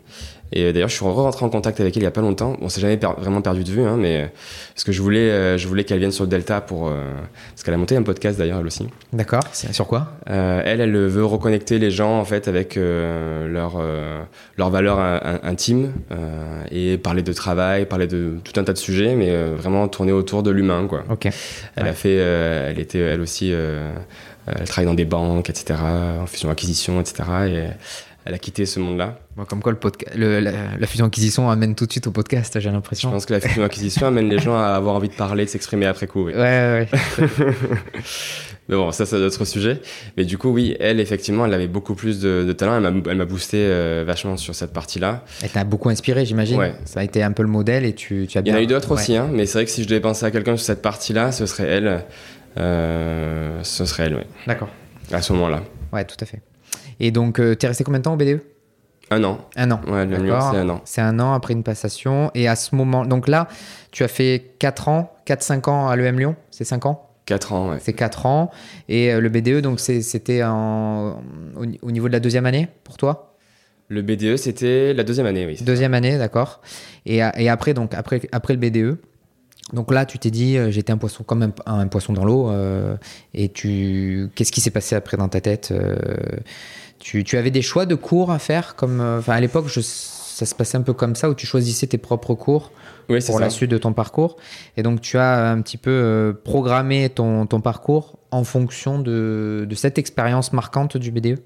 Et 0.57 0.63
euh, 0.67 0.73
d'ailleurs, 0.73 0.89
je 0.89 0.95
suis 0.95 1.05
rentré 1.05 1.45
en 1.45 1.49
contact 1.51 1.81
avec 1.81 1.97
elle 1.97 2.03
il 2.03 2.05
y 2.05 2.09
a 2.09 2.13
pas 2.13 2.21
longtemps. 2.21 2.57
On 2.63 2.69
s'est 2.69 2.81
jamais 2.81 2.97
per- 2.97 3.15
vraiment 3.19 3.43
perdu 3.43 3.65
de 3.65 3.71
vue, 3.71 3.83
hein, 3.83 3.97
mais 3.99 4.23
euh, 4.23 4.27
parce 4.75 4.85
que 4.85 4.93
je 4.93 5.03
voulais, 5.03 5.29
euh, 5.31 5.59
je 5.59 5.67
voulais 5.69 5.83
qu'elle 5.85 5.99
vienne 5.99 6.13
sur 6.13 6.23
le 6.25 6.31
Delta 6.31 6.61
pour 6.61 6.87
euh, 6.89 7.03
parce 7.51 7.65
qu'elle 7.65 7.75
a 7.75 7.77
monté 7.77 7.97
un 7.97 8.03
podcast 8.05 8.39
d'ailleurs 8.39 8.61
elle 8.61 8.67
aussi. 8.67 8.87
D'accord. 9.13 9.43
Sur 9.53 9.87
quoi? 9.89 10.13
Euh, 10.31 10.63
elle, 10.65 10.81
elle 10.81 10.97
veut 10.97 11.25
reconnecter 11.25 11.79
les 11.81 11.91
gens 11.91 12.21
en 12.21 12.25
fait 12.25 12.47
avec 12.49 12.77
euh, 12.77 13.49
leurs 13.49 13.75
euh, 13.81 14.23
leurs 14.57 14.71
valeurs 14.71 15.01
in- 15.01 15.21
in- 15.25 15.41
intimes 15.49 15.93
euh, 16.13 16.63
et 16.71 16.99
parler 16.99 17.23
de 17.23 17.33
travail, 17.33 17.85
parler 17.87 18.07
de 18.07 18.37
tout 18.45 18.59
un 18.61 18.65
tas 18.65 18.73
de 18.73 18.79
sujets, 18.79 19.17
mais 19.17 19.31
euh, 19.31 19.55
vraiment 19.57 19.89
tourner 19.89 20.13
autour 20.13 20.43
de 20.45 20.51
l'humain 20.53 20.87
quoi. 20.87 21.03
Ok. 21.11 21.27
Elle 21.77 21.83
Ouais. 21.83 21.89
a 21.89 21.93
fait, 21.95 22.17
euh, 22.21 22.71
elle 22.71 22.79
était 22.79 23.01
elle 23.01 23.21
aussi, 23.21 23.51
euh, 23.53 23.91
euh, 24.49 24.53
elle 24.61 24.69
travaille 24.69 24.87
dans 24.87 24.95
des 24.95 25.05
banques, 25.05 25.51
etc. 25.51 25.81
En 26.23 26.27
fusion 26.27 26.49
acquisition, 26.51 27.01
etc. 27.01 27.25
Et 27.49 27.65
elle 28.25 28.35
a 28.35 28.39
quitté 28.39 28.65
ce 28.67 28.81
monde-là. 28.81 29.19
Bon, 29.37 29.45
comme 29.45 29.61
quoi 29.63 29.73
le 29.73 29.79
podcast, 29.79 30.17
le- 30.17 30.41
la, 30.41 30.53
la 30.79 30.87
fusion-acquisition 30.87 31.51
amène 31.51 31.75
tout 31.75 31.87
de 31.87 31.93
suite 31.93 32.07
au 32.07 32.11
podcast, 32.11 32.53
j'ai 32.55 32.61
Je 32.61 32.69
l'impression. 32.71 33.11
pense 33.11 33.27
que 33.27 33.33
la 33.35 33.41
fusion 33.41 33.65
acquisition 33.65 34.07
amène 34.07 34.29
les 34.29 34.39
gens 34.39 34.57
à 34.57 34.69
avoir 34.69 34.95
envie 34.95 35.09
de 35.09 35.15
parler, 35.15 35.45
de 35.45 35.51
s'exprimer 35.51 35.87
après 35.87 36.07
coup. 36.07 36.25
oui. 36.27 36.33
Ouais, 36.35 36.41
ouais, 36.41 36.89
ouais. 36.93 37.29
Mais 38.69 38.77
bon, 38.77 38.91
ça, 38.93 39.05
c'est 39.05 39.19
d'autres 39.19 39.45
sujets. 39.45 39.83
Mais 40.17 40.25
du 40.25 40.39
coup, 40.39 40.49
oui, 40.49 40.75
elle, 40.81 40.99
effectivement, 40.99 41.45
elle 41.45 41.53
avait 41.53 41.67
beaucoup 41.69 41.95
plus 41.95 42.19
de, 42.21 42.45
de 42.49 42.53
talent. 42.55 42.77
Elle 42.83 42.95
m'a- 42.95 43.11
Elle 43.11 43.19
m'a 43.19 43.27
boosté 43.27 43.59
euh, 43.59 44.05
vachement 44.07 44.39
sur 44.39 44.55
cette 44.55 44.73
partie-là. 44.73 45.23
Elle 45.43 45.51
t'a 45.51 45.65
beaucoup 45.65 45.91
inspiré, 45.91 46.25
j'imagine. 46.25 46.57
Ouais. 46.59 46.75
Ça 46.87 47.01
a 47.01 47.03
été 47.05 47.23
un 47.23 47.33
peu 47.33 47.43
le 47.43 47.51
modèle 47.51 47.85
et 47.85 47.93
tu, 47.95 48.27
tu 48.27 48.39
as 48.39 48.41
Il 48.41 48.45
y 48.45 48.51
bien. 48.51 48.55
en 48.55 48.57
a 48.57 48.63
eu 48.63 48.67
d'autres 48.67 48.89
Ouais. 48.95 49.01
aussi, 49.03 49.17
hein, 49.17 49.29
mais 49.31 49.45
c'est 49.45 49.59
vrai 49.59 49.65
que 49.67 49.71
si 49.71 49.83
je 49.83 49.89
devais 49.89 50.01
penser 50.01 50.25
à 50.25 50.31
quelqu'un 50.31 50.57
sur 50.57 50.65
cette 50.65 50.81
partie-là, 50.81 51.31
ce 51.31 51.45
serait 51.45 51.67
elle. 51.69 52.05
Euh, 52.57 53.59
ce 53.65 53.85
serait 53.85 54.05
elle, 54.05 54.15
oui. 54.15 54.23
D'accord. 54.47 54.69
À 55.13 55.21
ce 55.21 55.35
moment-là. 55.35 55.63
Ouais, 55.93 56.05
tout 56.07 56.17
à 56.21 56.25
fait. 56.25 56.41
Et 57.01 57.11
donc, 57.11 57.37
tu 57.37 57.57
t'es 57.57 57.67
resté 57.67 57.85
combien 57.85 58.01
de 58.01 58.05
temps 58.05 58.15
au 58.15 58.17
BDE 58.17 58.41
Un 59.11 59.23
an. 59.25 59.39
Un 59.57 59.71
an. 59.71 59.81
Ouais, 59.89 60.07
le 60.07 60.17
c'est 60.19 60.31
un 60.31 60.69
an. 60.69 60.81
C'est 60.85 61.01
un 61.01 61.19
an 61.21 61.33
après 61.35 61.53
une 61.55 61.63
passation. 61.63 62.31
Et 62.35 62.49
à 62.49 62.57
ce 62.57 62.75
moment. 62.75 63.05
Donc 63.05 63.29
là, 63.29 63.49
tu 63.91 64.03
as 64.05 64.09
fait 64.09 64.55
4 64.59 64.89
ans, 64.89 65.13
4-5 65.27 65.69
ans 65.71 65.89
à 65.89 65.97
l'EM 65.97 66.19
Lyon 66.19 66.37
C'est 66.51 66.65
5 66.65 66.87
ans? 66.87 67.11
Quatre 67.27 67.53
ans, 67.55 67.71
ouais. 67.71 67.79
C'est 67.81 67.95
4 67.95 68.27
ans. 68.27 68.51
Et 68.89 69.13
euh, 69.13 69.21
le 69.21 69.29
BDE, 69.31 69.61
donc 69.63 69.81
c'était 69.81 70.43
en- 70.45 71.23
au, 71.57 71.65
au 71.83 71.91
niveau 71.91 72.07
de 72.09 72.13
la 72.13 72.21
deuxième 72.21 72.45
année 72.47 72.69
pour 72.85 72.97
toi? 72.99 73.37
Le 73.89 74.03
BDE, 74.03 74.37
c'était 74.37 74.93
la 74.95 75.05
deuxième 75.05 75.27
année, 75.27 75.47
oui. 75.47 75.59
Deuxième 75.63 75.95
année, 75.95 76.17
d'accord. 76.19 76.61
Et, 77.07 77.19
et 77.37 77.49
après, 77.49 77.73
donc, 77.75 77.95
après, 77.95 78.21
après 78.33 78.55
le 78.55 78.59
BDE, 78.61 78.99
donc 79.73 79.91
là, 79.93 80.05
tu 80.05 80.19
t'es 80.19 80.31
dit, 80.31 80.57
euh, 80.59 80.71
j'étais 80.71 80.93
un 80.93 80.99
poisson 80.99 81.25
comme 81.25 81.43
un, 81.43 81.53
un 81.67 81.87
poisson 81.89 82.13
dans 82.13 82.25
l'eau. 82.27 82.51
euh, 82.51 82.97
et 83.33 83.49
tu, 83.51 84.29
qu'est-ce 84.35 84.53
qui 84.53 84.61
s'est 84.61 84.71
passé 84.71 84.95
après 84.95 85.17
dans 85.17 85.29
ta 85.29 85.41
tête 85.41 85.71
euh, 85.73 85.97
tu, 87.05 87.23
tu 87.23 87.37
avais 87.37 87.51
des 87.51 87.61
choix 87.61 87.85
de 87.85 87.95
cours 87.95 88.31
à 88.33 88.39
faire 88.39 88.77
comme, 88.77 89.01
euh, 89.03 89.19
enfin, 89.19 89.35
à 89.35 89.41
l'époque, 89.41 89.67
je- 89.69 89.81
ça 89.83 90.47
se 90.47 90.55
passait 90.55 90.79
un 90.79 90.83
peu 90.83 90.95
comme 90.95 91.15
ça, 91.15 91.29
où 91.29 91.35
tu 91.35 91.47
choisissais 91.47 91.87
tes 91.87 91.99
propres 91.99 92.35
cours 92.35 92.73
Oui, 93.11 93.19
pour 93.25 93.35
ça. 93.37 93.41
la 93.41 93.51
suite 93.51 93.71
de 93.71 93.77
ton 93.79 93.93
parcours. 93.93 94.37
Et 94.79 94.83
donc, 94.83 95.01
tu 95.03 95.19
as 95.19 95.51
un 95.51 95.61
petit 95.61 95.77
peu 95.77 95.91
euh, 95.91 96.33
programmé 96.33 97.11
ton, 97.11 97.45
ton 97.47 97.61
parcours 97.61 98.19
en 98.31 98.43
fonction 98.43 98.99
de, 98.99 99.67
de 99.69 99.75
cette 99.75 99.99
expérience 99.99 100.53
marquante 100.55 100.97
du. 100.97 101.11
BDE. 101.13 101.39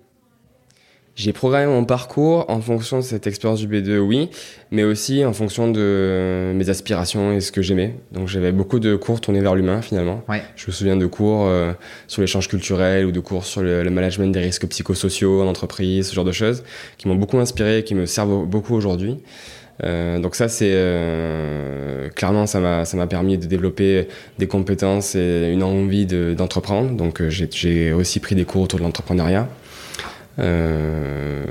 J'ai 1.19 1.33
programmé 1.33 1.67
mon 1.67 1.85
parcours 1.85 2.45
en 2.49 2.61
fonction 2.61 2.99
de 2.99 3.03
cette 3.03 3.27
expérience 3.27 3.59
du 3.59 3.67
B2, 3.67 3.99
oui, 3.99 4.31
mais 4.71 4.85
aussi 4.85 5.25
en 5.25 5.33
fonction 5.33 5.69
de 5.69 6.53
mes 6.55 6.71
aspirations 6.71 7.33
et 7.33 7.41
ce 7.41 7.51
que 7.51 7.61
j'aimais. 7.61 7.97
Donc 8.13 8.29
j'avais 8.29 8.53
beaucoup 8.53 8.79
de 8.79 8.95
cours 8.95 9.21
tournés 9.21 9.41
vers 9.41 9.57
l'humain 9.57 9.83
finalement. 9.83 10.23
Ouais. 10.29 10.43
Je 10.55 10.69
me 10.69 10.73
souviens 10.73 10.97
de 10.97 11.07
cours 11.07 11.47
euh, 11.49 11.73
sur 12.07 12.21
l'échange 12.21 12.47
culturel 12.47 13.05
ou 13.05 13.11
de 13.11 13.19
cours 13.19 13.45
sur 13.45 13.63
le, 13.63 13.83
le 13.83 13.91
management 13.91 14.31
des 14.31 14.39
risques 14.39 14.69
psychosociaux 14.69 15.43
en 15.43 15.49
entreprise, 15.49 16.07
ce 16.07 16.15
genre 16.15 16.25
de 16.25 16.31
choses, 16.31 16.63
qui 16.99 17.09
m'ont 17.09 17.17
beaucoup 17.17 17.39
inspiré 17.39 17.79
et 17.79 17.83
qui 17.83 17.97
me 17.97 18.07
servent 18.07 18.47
beaucoup 18.47 18.77
aujourd'hui. 18.77 19.17
Euh, 19.83 20.21
donc 20.21 20.37
ça, 20.37 20.47
c'est 20.47 20.71
euh, 20.73 22.09
clairement, 22.11 22.47
ça 22.47 22.61
m'a 22.61 22.85
ça 22.85 22.97
m'a 22.97 23.07
permis 23.09 23.39
de 23.39 23.47
développer 23.47 24.07
des 24.39 24.47
compétences 24.47 25.15
et 25.17 25.51
une 25.53 25.63
envie 25.65 26.07
de- 26.07 26.35
d'entreprendre. 26.37 26.91
donc 26.93 27.21
euh, 27.21 27.29
j'ai 27.31 27.93
aussi 27.93 28.21
pris 28.21 28.35
des 28.37 28.45
cours 28.45 28.63
autour 28.63 28.79
de 28.79 28.85
l'entrepreneuriat. 28.85 29.49
Euh, 30.39 31.45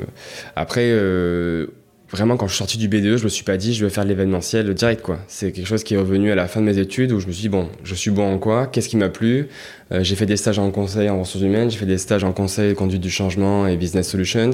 après, 0.56 0.89
euh, 0.91 1.67
vraiment, 2.12 2.38
quand 2.38 2.47
je 2.47 2.54
suis 2.54 2.58
sorti 2.60 2.78
du 2.78 2.88
BDE, 2.88 3.17
je 3.17 3.23
me 3.23 3.30
suis 3.30 3.43
pas 3.43 3.58
dit 3.58 3.73
je 3.73 3.84
vais 3.84 3.91
faire 3.91 4.06
l'événementiel 4.06 4.73
direct, 4.73 5.02
quoi. 5.02 5.19
C'est 5.28 5.52
quelque 5.52 5.67
chose 5.67 5.84
qui 5.84 5.93
est 5.95 5.97
revenu 5.97 6.32
à 6.32 6.36
la 6.36 6.47
fin 6.47 6.62
de 6.62 6.65
mes 6.65 6.78
études 6.78 7.12
où 7.12 7.19
je 7.19 7.28
me 7.28 7.32
suis 7.32 7.43
dit 7.43 7.50
bon, 7.50 7.69
je 7.84 7.95
suis 7.95 8.12
bon 8.12 8.34
en 8.34 8.38
quoi? 8.39 8.67
Qu'est-ce 8.67 8.89
qui 8.89 8.97
m'a 8.97 9.10
plu? 9.10 9.47
Euh, 9.91 10.04
J'ai 10.04 10.15
fait 10.15 10.26
des 10.26 10.38
stages 10.38 10.60
en 10.60 10.71
conseil 10.71 11.10
en 11.10 11.19
ressources 11.19 11.43
humaines, 11.43 11.69
j'ai 11.69 11.78
fait 11.78 11.86
des 11.86 11.97
stages 11.97 12.23
en 12.23 12.32
conseil, 12.34 12.73
conduite 12.76 13.02
du 13.02 13.10
changement 13.10 13.67
et 13.67 13.78
business 13.78 14.10
solutions. 14.10 14.52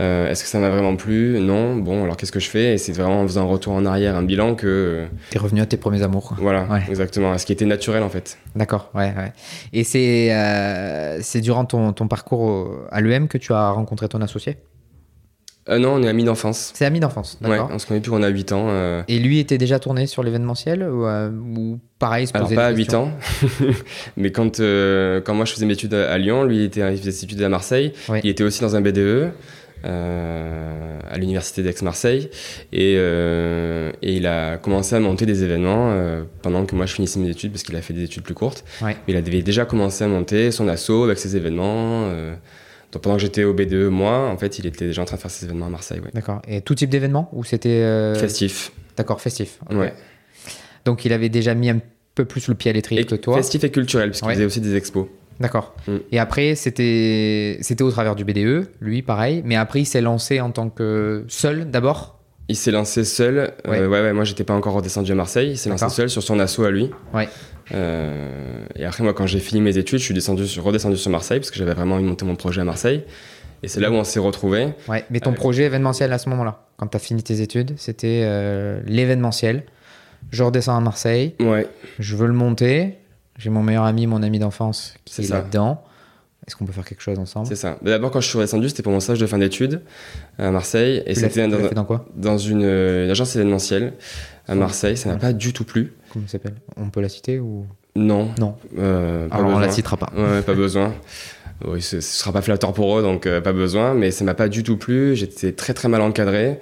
Euh, 0.00 0.28
Est-ce 0.30 0.44
que 0.44 0.48
ça 0.48 0.58
m'a 0.60 0.68
vraiment 0.70 0.94
plu? 0.94 1.40
Non. 1.40 1.76
Bon, 1.76 2.04
alors 2.04 2.16
qu'est-ce 2.16 2.30
que 2.30 2.38
je 2.40 2.48
fais? 2.48 2.74
Et 2.74 2.78
c'est 2.78 2.92
vraiment 2.92 3.20
en 3.22 3.26
faisant 3.26 3.42
un 3.42 3.50
retour 3.50 3.72
en 3.72 3.84
arrière, 3.84 4.14
un 4.16 4.22
bilan 4.22 4.54
que. 4.54 4.66
euh, 4.66 5.06
T'es 5.30 5.38
revenu 5.38 5.60
à 5.60 5.66
tes 5.66 5.76
premiers 5.76 6.02
amours. 6.02 6.34
voilà, 6.38 6.66
Ouais. 6.70 6.82
exactement. 6.88 7.32
À 7.32 7.38
ce 7.38 7.46
qui 7.46 7.52
était 7.52 7.64
naturel 7.66 8.02
en 8.04 8.08
fait. 8.08 8.38
D'accord, 8.54 8.90
ouais, 8.94 9.12
ouais. 9.16 9.32
Et 9.72 9.82
c'est 9.84 10.32
euh, 10.32 11.18
c'est 11.20 11.40
durant 11.40 11.64
ton, 11.64 11.92
ton 11.92 12.06
parcours 12.06 12.70
à 12.92 13.00
l'EM 13.00 13.26
que 13.28 13.38
tu 13.38 13.52
as 13.52 13.70
rencontré 13.70 14.08
ton 14.08 14.20
associé? 14.20 14.58
Euh, 15.68 15.78
non, 15.78 15.94
on 15.96 16.02
est 16.02 16.08
amis 16.08 16.24
d'enfance. 16.24 16.70
C'est 16.74 16.86
ami 16.86 16.98
d'enfance, 16.98 17.36
Ouais, 17.42 17.50
d'accord. 17.50 17.68
on 17.70 17.78
se 17.78 17.86
connaît 17.86 18.00
depuis 18.00 18.10
qu'on 18.10 18.22
a 18.22 18.28
8 18.28 18.52
ans. 18.52 18.68
euh, 18.70 19.02
Et 19.06 19.18
lui 19.18 19.38
était 19.38 19.58
déjà 19.58 19.78
tourné 19.78 20.06
sur 20.06 20.22
l'événementiel 20.22 20.82
ou, 20.82 21.04
euh, 21.04 21.28
ou 21.30 21.78
pareil, 21.98 22.26
se 22.26 22.32
Alors 22.34 22.46
posait 22.46 22.56
pas 22.56 22.68
à 22.68 22.70
des 22.72 22.78
8 22.78 22.84
questions? 22.84 23.02
ans, 23.02 23.12
mais 24.16 24.32
quand, 24.32 24.58
quand 24.60 25.34
moi 25.34 25.44
je 25.44 25.52
faisais 25.52 25.66
mes 25.66 25.74
études 25.74 25.92
à 25.92 26.10
à 26.12 26.16
Lyon, 26.18 26.44
lui 26.44 26.56
il, 26.58 26.62
était, 26.64 26.80
il 26.94 26.98
faisait 26.98 27.10
ses 27.12 27.24
études 27.24 27.42
à 27.42 27.50
Marseille, 27.50 27.92
Oui. 28.08 28.20
il 28.24 28.30
était 28.30 28.44
aussi 28.44 28.62
dans 28.62 28.76
un 28.76 28.80
BDE 28.80 29.30
euh, 29.84 31.00
à 31.08 31.18
l'université 31.18 31.62
d'Aix-Marseille 31.62 32.30
et, 32.72 32.94
euh, 32.96 33.92
et 34.02 34.16
il 34.16 34.26
a 34.26 34.56
commencé 34.56 34.96
à 34.96 35.00
monter 35.00 35.26
des 35.26 35.44
événements 35.44 35.90
euh, 35.90 36.24
pendant 36.42 36.66
que 36.66 36.74
moi 36.74 36.86
je 36.86 36.94
finissais 36.94 37.20
mes 37.20 37.30
études 37.30 37.52
parce 37.52 37.62
qu'il 37.62 37.76
a 37.76 37.82
fait 37.82 37.94
des 37.94 38.04
études 38.04 38.22
plus 38.22 38.34
courtes. 38.34 38.64
Ouais. 38.82 38.96
Mais 39.06 39.14
il 39.14 39.16
avait 39.16 39.42
déjà 39.42 39.64
commencé 39.64 40.04
à 40.04 40.08
monter 40.08 40.50
son 40.50 40.68
asso 40.68 40.90
avec 41.04 41.18
ses 41.18 41.36
événements. 41.36 42.08
donc 42.92 43.02
pendant 43.02 43.16
que 43.16 43.22
j'étais 43.22 43.44
au 43.44 43.54
BDE, 43.54 43.88
moi, 43.90 44.28
en 44.28 44.36
fait, 44.36 44.58
il 44.58 44.66
était 44.66 44.86
déjà 44.86 45.02
en 45.02 45.04
train 45.04 45.16
de 45.16 45.20
faire 45.22 45.30
ses 45.30 45.46
événements 45.46 45.66
à 45.66 45.70
Marseille. 45.70 46.00
Ouais. 46.00 46.10
D'accord. 46.12 46.42
Et 46.48 46.60
tout 46.60 46.74
type 46.74 46.90
d'événement 46.90 47.28
ou 47.32 47.44
c'était 47.44 48.14
Festif. 48.16 48.72
D'accord, 48.96 49.20
festif. 49.20 49.60
Ouais. 49.70 49.94
Donc 50.84 51.04
il 51.04 51.12
avait 51.12 51.28
déjà 51.28 51.54
mis 51.54 51.70
un 51.70 51.80
peu 52.16 52.24
plus 52.24 52.48
le 52.48 52.54
pied 52.54 52.70
à 52.70 52.74
l'étrier 52.74 53.04
que 53.04 53.14
toi. 53.14 53.36
Festif 53.36 53.62
et 53.62 53.70
culturel, 53.70 54.10
parce 54.10 54.20
qu'il 54.20 54.30
faisait 54.30 54.44
aussi 54.44 54.60
des 54.60 54.74
expos. 54.74 55.06
D'accord. 55.40 55.74
Mm. 55.86 55.96
Et 56.12 56.18
après, 56.18 56.54
c'était 56.54 57.58
au 57.80 57.90
travers 57.90 58.14
du 58.16 58.24
BDE, 58.24 58.68
lui, 58.80 59.02
pareil. 59.02 59.42
Mais 59.44 59.56
après, 59.56 59.80
il 59.80 59.86
s'est 59.86 60.00
lancé 60.00 60.40
en 60.40 60.50
tant 60.50 60.68
que 60.68 61.24
seul 61.28 61.70
d'abord? 61.70 62.18
Il 62.48 62.56
s'est 62.56 62.70
lancé 62.70 63.04
seul. 63.04 63.38
euh, 63.38 63.48
Ouais. 63.70 63.80
Ouais, 63.86 64.00
ouais, 64.02 64.12
moi 64.14 64.24
j'étais 64.24 64.42
pas 64.44 64.54
encore 64.54 64.72
redescendu 64.72 65.12
à 65.12 65.14
Marseille. 65.14 65.50
Il 65.50 65.58
s'est 65.58 65.68
lancé 65.68 65.88
seul 65.90 66.08
sur 66.08 66.22
son 66.22 66.38
assaut 66.40 66.64
à 66.64 66.70
lui. 66.70 66.90
Ouais. 67.12 67.28
Euh, 67.74 68.64
et 68.74 68.84
après, 68.86 69.04
moi, 69.04 69.12
quand 69.12 69.26
j'ai 69.26 69.38
fini 69.38 69.60
mes 69.60 69.76
études, 69.76 69.98
je 69.98 70.04
suis 70.04 70.14
descendu, 70.14 70.46
sur- 70.46 70.64
redescendu 70.64 70.96
sur 70.96 71.10
Marseille 71.10 71.40
parce 71.40 71.50
que 71.50 71.58
j'avais 71.58 71.74
vraiment 71.74 71.96
envie 71.96 72.04
de 72.04 72.08
monter 72.08 72.24
mon 72.24 72.36
projet 72.36 72.62
à 72.62 72.64
Marseille. 72.64 73.04
Et 73.62 73.68
c'est 73.68 73.80
là 73.80 73.90
où 73.90 73.94
on 73.94 74.04
s'est 74.04 74.20
retrouvés. 74.20 74.68
Ouais. 74.88 75.04
Mais 75.10 75.20
ton 75.20 75.30
Avec- 75.30 75.40
projet 75.40 75.64
événementiel 75.64 76.12
à 76.12 76.18
ce 76.18 76.28
moment-là, 76.30 76.64
quand 76.78 76.86
tu 76.86 76.96
as 76.96 77.00
fini 77.00 77.22
tes 77.22 77.42
études, 77.42 77.74
c'était 77.76 78.22
euh, 78.24 78.80
l'événementiel. 78.86 79.64
Je 80.30 80.42
redescends 80.42 80.76
à 80.76 80.80
Marseille, 80.80 81.34
Ouais. 81.40 81.66
je 81.98 82.16
veux 82.16 82.26
le 82.28 82.32
monter. 82.32 82.94
J'ai 83.38 83.50
mon 83.50 83.62
meilleur 83.62 83.84
ami, 83.84 84.06
mon 84.06 84.22
ami 84.22 84.38
d'enfance 84.38 84.94
qui 85.04 85.22
est 85.22 85.28
là-dedans. 85.28 85.82
Est-ce 86.46 86.56
qu'on 86.56 86.64
peut 86.64 86.72
faire 86.72 86.84
quelque 86.84 87.02
chose 87.02 87.18
ensemble? 87.18 87.46
C'est 87.46 87.56
ça. 87.56 87.78
Mais 87.82 87.90
D'abord, 87.90 88.10
quand 88.10 88.20
je 88.20 88.28
suis 88.28 88.38
redescendu, 88.38 88.68
c'était 88.70 88.82
pour 88.82 88.92
mon 88.92 89.00
stage 89.00 89.18
de 89.20 89.26
fin 89.26 89.38
d'études 89.38 89.82
à 90.38 90.50
Marseille. 90.50 91.02
Et 91.06 91.14
c'était 91.14 91.46
dans, 91.46 91.70
dans 91.72 91.84
quoi? 91.84 92.06
Dans 92.16 92.38
une, 92.38 92.62
euh, 92.64 93.04
une 93.04 93.10
agence 93.10 93.36
événementielle 93.36 93.92
à. 94.46 94.54
Marseille. 94.54 94.96
Ça 94.96 95.10
n'a 95.10 95.14
Ouais. 95.16 95.20
pas 95.20 95.32
du 95.34 95.52
tout 95.52 95.64
plu. 95.64 95.92
Comment 96.12 96.26
ça 96.26 96.32
s'appelle? 96.32 96.54
On 96.76 96.88
peut 96.88 97.00
la 97.02 97.08
citer 97.10 97.38
ou? 97.38 97.66
Non. 97.96 98.30
Non. 98.38 98.56
Euh, 98.78 99.28
pas 99.28 99.36
Alors 99.36 99.50
on 99.50 99.58
la 99.58 99.70
citera 99.70 99.96
pas. 99.98 100.10
Ouais, 100.16 100.42
pas 100.42 100.54
besoin. 100.54 100.94
Oui, 101.66 101.82
ce, 101.82 102.00
ce 102.00 102.18
sera 102.20 102.30
pas 102.30 102.40
flatteur 102.40 102.72
pour 102.72 102.96
eux, 102.96 103.02
donc 103.02 103.26
euh, 103.26 103.40
pas 103.40 103.52
besoin. 103.52 103.92
Mais 103.92 104.12
ça 104.12 104.22
m'a 104.24 104.34
pas 104.34 104.48
du 104.48 104.62
tout 104.62 104.76
plu. 104.76 105.16
J'étais 105.16 105.50
très 105.50 105.74
très 105.74 105.88
mal 105.88 106.00
encadré. 106.02 106.60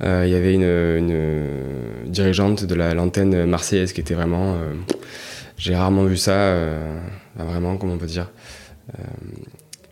Euh, 0.00 0.22
Il 0.26 0.30
y 0.32 0.36
avait 0.36 0.54
une, 0.54 0.62
une 0.62 2.06
dirigeante 2.06 2.64
de 2.64 2.74
la 2.76 2.94
l'antenne 2.94 3.46
marseillaise 3.46 3.92
qui 3.92 4.00
était 4.00 4.14
vraiment. 4.14 4.56
J'ai 5.58 5.74
rarement 5.74 6.04
vu 6.04 6.16
ça. 6.16 6.32
euh, 6.32 6.98
vraiment, 7.36 7.76
comment 7.76 7.94
on 7.94 7.98
peut 7.98 8.06
dire 8.06 8.30
euh, 8.98 9.02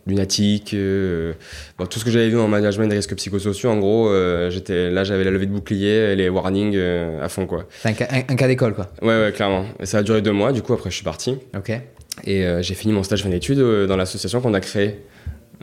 lunatique. 0.05 0.73
euh, 0.73 1.33
bon, 1.77 1.85
tout 1.85 1.99
ce 1.99 2.05
que 2.05 2.11
j'avais 2.11 2.29
vu 2.29 2.39
en 2.39 2.47
management 2.47 2.87
des 2.87 2.95
risques 2.95 3.15
psychosociaux, 3.15 3.69
en 3.69 3.77
gros, 3.77 4.09
j'étais 4.49 4.89
là, 4.89 5.03
j'avais 5.03 5.23
la 5.25 5.31
levée 5.31 5.45
de 5.45 5.51
bouclier 5.51 6.11
et 6.11 6.15
les 6.15 6.29
warnings 6.29 6.77
à 7.21 7.27
fond, 7.29 7.45
quoi. 7.45 7.65
C'est 7.81 7.89
un, 7.89 7.93
cas- 7.93 8.07
un- 8.11 8.33
un 8.33 8.35
cas 8.35 8.47
d'école, 8.47 8.73
quoi. 8.73 8.87
Ouais, 9.01 9.21
ouais, 9.25 9.31
clairement. 9.33 9.65
Et 9.79 9.85
ça 9.85 9.99
a 9.99 10.03
duré 10.03 10.21
deux 10.21 10.31
mois. 10.31 10.51
Du 10.53 10.61
coup, 10.61 10.73
après, 10.73 10.89
je 10.89 10.95
suis 10.95 11.03
parti. 11.03 11.37
Ok. 11.55 11.71
Et 12.25 12.45
j'ai 12.61 12.73
fini 12.73 12.93
mon 12.93 13.03
stage 13.03 13.21
fin 13.23 13.29
d'études 13.29 13.59
dans 13.59 13.95
l'association 13.97 14.41
qu'on 14.41 14.53
a 14.55 14.59
créée, 14.61 15.01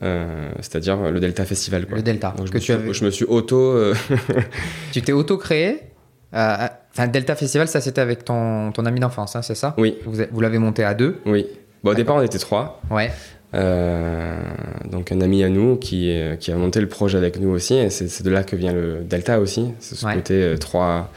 euh, 0.02 0.50
c'est-à-dire 0.60 1.10
le 1.10 1.18
Delta 1.18 1.44
Festival. 1.44 1.86
Quoi. 1.86 1.96
Le 1.96 2.02
Delta. 2.02 2.34
Donc, 2.36 2.46
je, 2.46 2.52
que 2.52 2.56
me 2.58 2.60
tu, 2.60 2.64
suis, 2.64 2.72
avais- 2.74 2.92
je 2.94 3.04
me 3.04 3.10
suis 3.10 3.24
auto. 3.24 3.58
euh, 3.58 3.94
tu 4.92 5.00
t'es 5.02 5.12
auto-créé? 5.12 5.68
euh, 5.68 5.76
Enfin, 6.34 7.06
Delta 7.08 7.34
Festival, 7.36 7.68
ça 7.68 7.80
c'était 7.80 8.00
avec 8.00 8.24
ton, 8.24 8.72
ton 8.72 8.84
ami 8.86 9.00
d'enfance, 9.00 9.36
hein, 9.36 9.42
c'est 9.42 9.54
ça? 9.54 9.74
Oui, 9.78 9.96
Vous, 10.04 10.40
l'avez 10.40 10.58
monté 10.58 10.84
à 10.84 10.94
deux? 10.94 11.20
Oui. 11.26 11.46
Bon, 11.82 11.90
au 11.92 11.94
départ, 11.94 12.16
on 12.16 12.22
était 12.22 12.38
trois. 12.38 12.80
Ouais. 12.90 13.10
Euh, 13.54 14.40
donc, 14.90 15.12
un 15.12 15.20
ami 15.20 15.44
à 15.44 15.48
nous 15.48 15.76
qui, 15.76 16.10
euh, 16.10 16.34
qui 16.36 16.50
a 16.50 16.56
monté 16.56 16.80
le 16.80 16.88
projet 16.88 17.18
avec 17.18 17.38
nous 17.38 17.50
aussi. 17.50 17.74
Et 17.74 17.90
c'est 17.90 18.22
de 18.22 18.30
là 18.30 18.42
que 18.42 18.56
vient 18.56 18.72
le 18.72 19.04
Delta 19.04 19.38
aussi. 19.38 19.72
C'est 19.80 19.94
ce 19.94 20.06
Ouais. 20.06 20.14
côté 20.14 20.34
euh, 20.42 20.56
trois, 20.56 21.10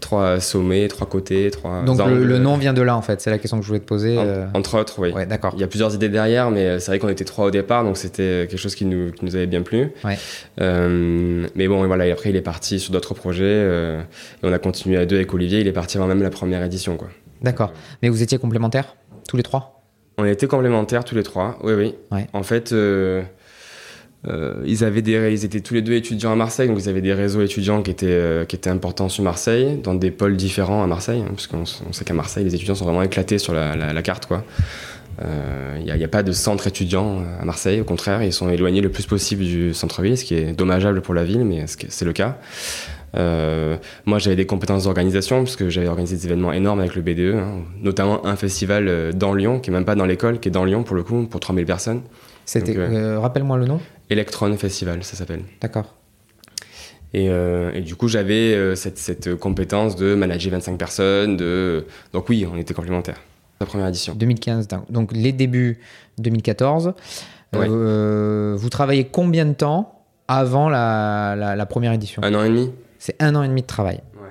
trois 0.00 0.40
sommets, 0.40 0.88
trois 0.88 1.06
côtés, 1.06 1.50
trois. 1.50 1.82
Donc 1.82 1.98
le, 1.98 2.04
angles. 2.04 2.24
le 2.24 2.38
nom 2.38 2.56
vient 2.56 2.72
de 2.72 2.82
là 2.82 2.96
en 2.96 3.02
fait, 3.02 3.20
c'est 3.20 3.30
la 3.30 3.38
question 3.38 3.58
que 3.58 3.62
je 3.62 3.68
voulais 3.68 3.80
te 3.80 3.84
poser. 3.86 4.18
En- 4.18 4.24
euh, 4.26 4.46
Entre 4.54 4.78
autres, 4.78 4.98
oui. 4.98 5.12
Ouais, 5.12 5.26
d'accord. 5.26 5.52
Il 5.54 5.60
y 5.60 5.64
a 5.64 5.66
plusieurs 5.66 5.94
idées 5.94 6.08
derrière, 6.08 6.50
mais 6.50 6.66
euh, 6.66 6.78
c'est 6.78 6.90
vrai 6.90 6.98
qu'on 6.98 7.08
était 7.08 7.24
trois 7.24 7.46
au 7.46 7.50
départ, 7.50 7.84
donc 7.84 7.96
c'était 7.96 8.46
quelque 8.48 8.58
chose 8.58 8.74
qui 8.74 8.84
nous, 8.84 9.12
qui 9.12 9.24
nous 9.24 9.36
avait 9.36 9.46
bien 9.46 9.62
plu. 9.62 9.92
Ouais. 10.04 10.18
Euh, 10.60 11.46
mais 11.54 11.68
bon, 11.68 11.84
et 11.84 11.86
voilà, 11.86 12.06
et 12.06 12.12
après 12.12 12.30
il 12.30 12.36
est 12.36 12.40
parti 12.42 12.80
sur 12.80 12.92
d'autres 12.92 13.14
projets, 13.14 13.44
euh, 13.46 14.00
et 14.42 14.46
on 14.46 14.52
a 14.52 14.58
continué 14.58 14.96
à 14.96 15.06
deux 15.06 15.16
avec 15.16 15.32
Olivier, 15.34 15.60
il 15.60 15.68
est 15.68 15.72
parti 15.72 15.96
avant 15.96 16.06
même 16.06 16.22
la 16.22 16.30
première 16.30 16.62
édition. 16.64 16.96
Quoi. 16.96 17.08
D'accord. 17.42 17.72
Mais 18.02 18.08
vous 18.08 18.22
étiez 18.22 18.38
complémentaires 18.38 18.96
tous 19.28 19.36
les 19.36 19.42
trois? 19.42 19.82
On 20.18 20.24
était 20.24 20.46
complémentaires 20.46 21.04
tous 21.04 21.14
les 21.14 21.22
trois, 21.22 21.58
oui, 21.62 21.72
oui. 21.74 21.94
Ouais. 22.12 22.26
En 22.34 22.42
fait, 22.42 22.74
euh, 24.28 24.30
euh, 24.60 24.62
ils, 24.66 24.84
avaient 24.84 25.02
des, 25.02 25.32
ils 25.32 25.44
étaient 25.44 25.60
tous 25.60 25.74
les 25.74 25.82
deux 25.82 25.94
étudiants 25.94 26.32
à 26.32 26.36
Marseille, 26.36 26.68
donc 26.68 26.78
ils 26.78 26.88
avaient 26.88 27.00
des 27.00 27.14
réseaux 27.14 27.40
étudiants 27.42 27.82
qui 27.82 27.90
étaient, 27.90 28.06
euh, 28.08 28.44
qui 28.44 28.56
étaient 28.56 28.70
importants 28.70 29.08
sur 29.08 29.24
Marseille, 29.24 29.78
dans 29.82 29.94
des 29.94 30.10
pôles 30.10 30.36
différents 30.36 30.82
à 30.82 30.86
Marseille, 30.86 31.22
hein, 31.24 31.30
parce 31.30 31.46
qu'on 31.46 31.64
sait 31.64 32.04
qu'à 32.04 32.14
Marseille, 32.14 32.44
les 32.44 32.54
étudiants 32.54 32.74
sont 32.74 32.84
vraiment 32.84 33.02
éclatés 33.02 33.38
sur 33.38 33.54
la, 33.54 33.76
la- 33.76 33.92
la 33.92 34.02
carte. 34.02 34.26
quoi. 34.26 34.44
Il 35.22 35.84
n'y 35.94 36.04
a, 36.04 36.08
pas 36.08 36.22
de 36.22 36.32
centre 36.32 36.66
étudiant 36.66 37.18
euh, 37.20 37.42
à 37.42 37.44
Marseille, 37.44 37.80
au 37.80 37.84
contraire, 37.84 38.22
ils 38.22 38.32
sont 38.32 38.48
éloignés 38.48 38.80
le 38.80 38.88
plus 38.88 39.04
possible 39.04 39.44
du 39.44 39.74
centre-ville, 39.74 40.16
ce 40.16 40.24
qui 40.24 40.34
est 40.34 40.52
dommageable 40.54 41.02
pour 41.02 41.12
la 41.12 41.24
ville, 41.24 41.44
mais 41.44 41.64
c'est 41.66 42.04
le 42.06 42.12
cas. 42.14 42.38
Euh, 43.16 43.76
moi, 44.06 44.18
j'avais 44.18 44.36
des 44.36 44.46
compétences 44.46 44.84
d'organisation, 44.84 45.42
parce 45.44 45.56
que 45.56 45.68
j'avais 45.68 45.88
organisé 45.88 46.16
des 46.16 46.26
événements 46.26 46.52
énormes 46.52 46.80
avec 46.80 46.94
le 46.94 47.02
BDE, 47.02 47.34
hein, 47.36 47.62
notamment 47.82 48.24
un 48.26 48.36
festival 48.36 48.86
euh, 48.88 49.12
dans 49.12 49.34
Lyon, 49.34 49.60
qui 49.60 49.68
est 49.70 49.72
même 49.72 49.84
pas 49.84 49.94
dans 49.94 50.06
l'école, 50.06 50.40
qui 50.40 50.48
est 50.48 50.52
dans 50.52 50.64
Lyon 50.64 50.84
pour 50.84 50.96
le 50.96 51.02
coup, 51.02 51.24
pour 51.24 51.40
3000 51.40 51.66
personnes. 51.66 52.00
C'était. 52.46 52.74
Euh, 52.78 53.18
Rappelle-moi 53.18 53.58
le 53.58 53.66
nom. 53.66 53.80
Electron 54.10 54.54
Festival, 54.56 55.02
ça 55.04 55.16
s'appelle. 55.16 55.42
D'accord. 55.60 55.94
Et, 57.12 57.28
euh, 57.28 57.72
et 57.72 57.80
du 57.80 57.96
coup, 57.96 58.06
j'avais 58.08 58.54
euh, 58.54 58.74
cette, 58.76 58.98
cette 58.98 59.34
compétence 59.34 59.96
de 59.96 60.14
manager 60.14 60.52
25 60.52 60.76
personnes. 60.78 61.36
De... 61.36 61.86
Donc 62.12 62.28
oui, 62.28 62.46
on 62.52 62.56
était 62.56 62.74
complémentaires. 62.74 63.20
La 63.60 63.66
première 63.66 63.88
édition. 63.88 64.14
2015. 64.14 64.68
donc- 64.88 65.10
les 65.12 65.32
débuts 65.32 65.80
2014. 66.18 66.94
Ouais. 67.52 67.66
Euh, 67.68 68.54
vous 68.56 68.68
travaillez 68.68 69.06
combien 69.06 69.44
de 69.44 69.54
temps 69.54 70.04
avant 70.28 70.68
la, 70.68 71.34
la- 71.36 71.56
la 71.56 71.66
première 71.66 71.92
édition? 71.92 72.22
Un 72.22 72.34
an 72.34 72.44
et 72.44 72.48
demi 72.48 72.70
C'est 72.98 73.20
un 73.20 73.34
an 73.34 73.42
et 73.42 73.48
demi 73.48 73.62
de 73.62 73.66
travail. 73.66 74.00
Ouais. 74.14 74.28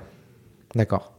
D'accord. 0.76 1.14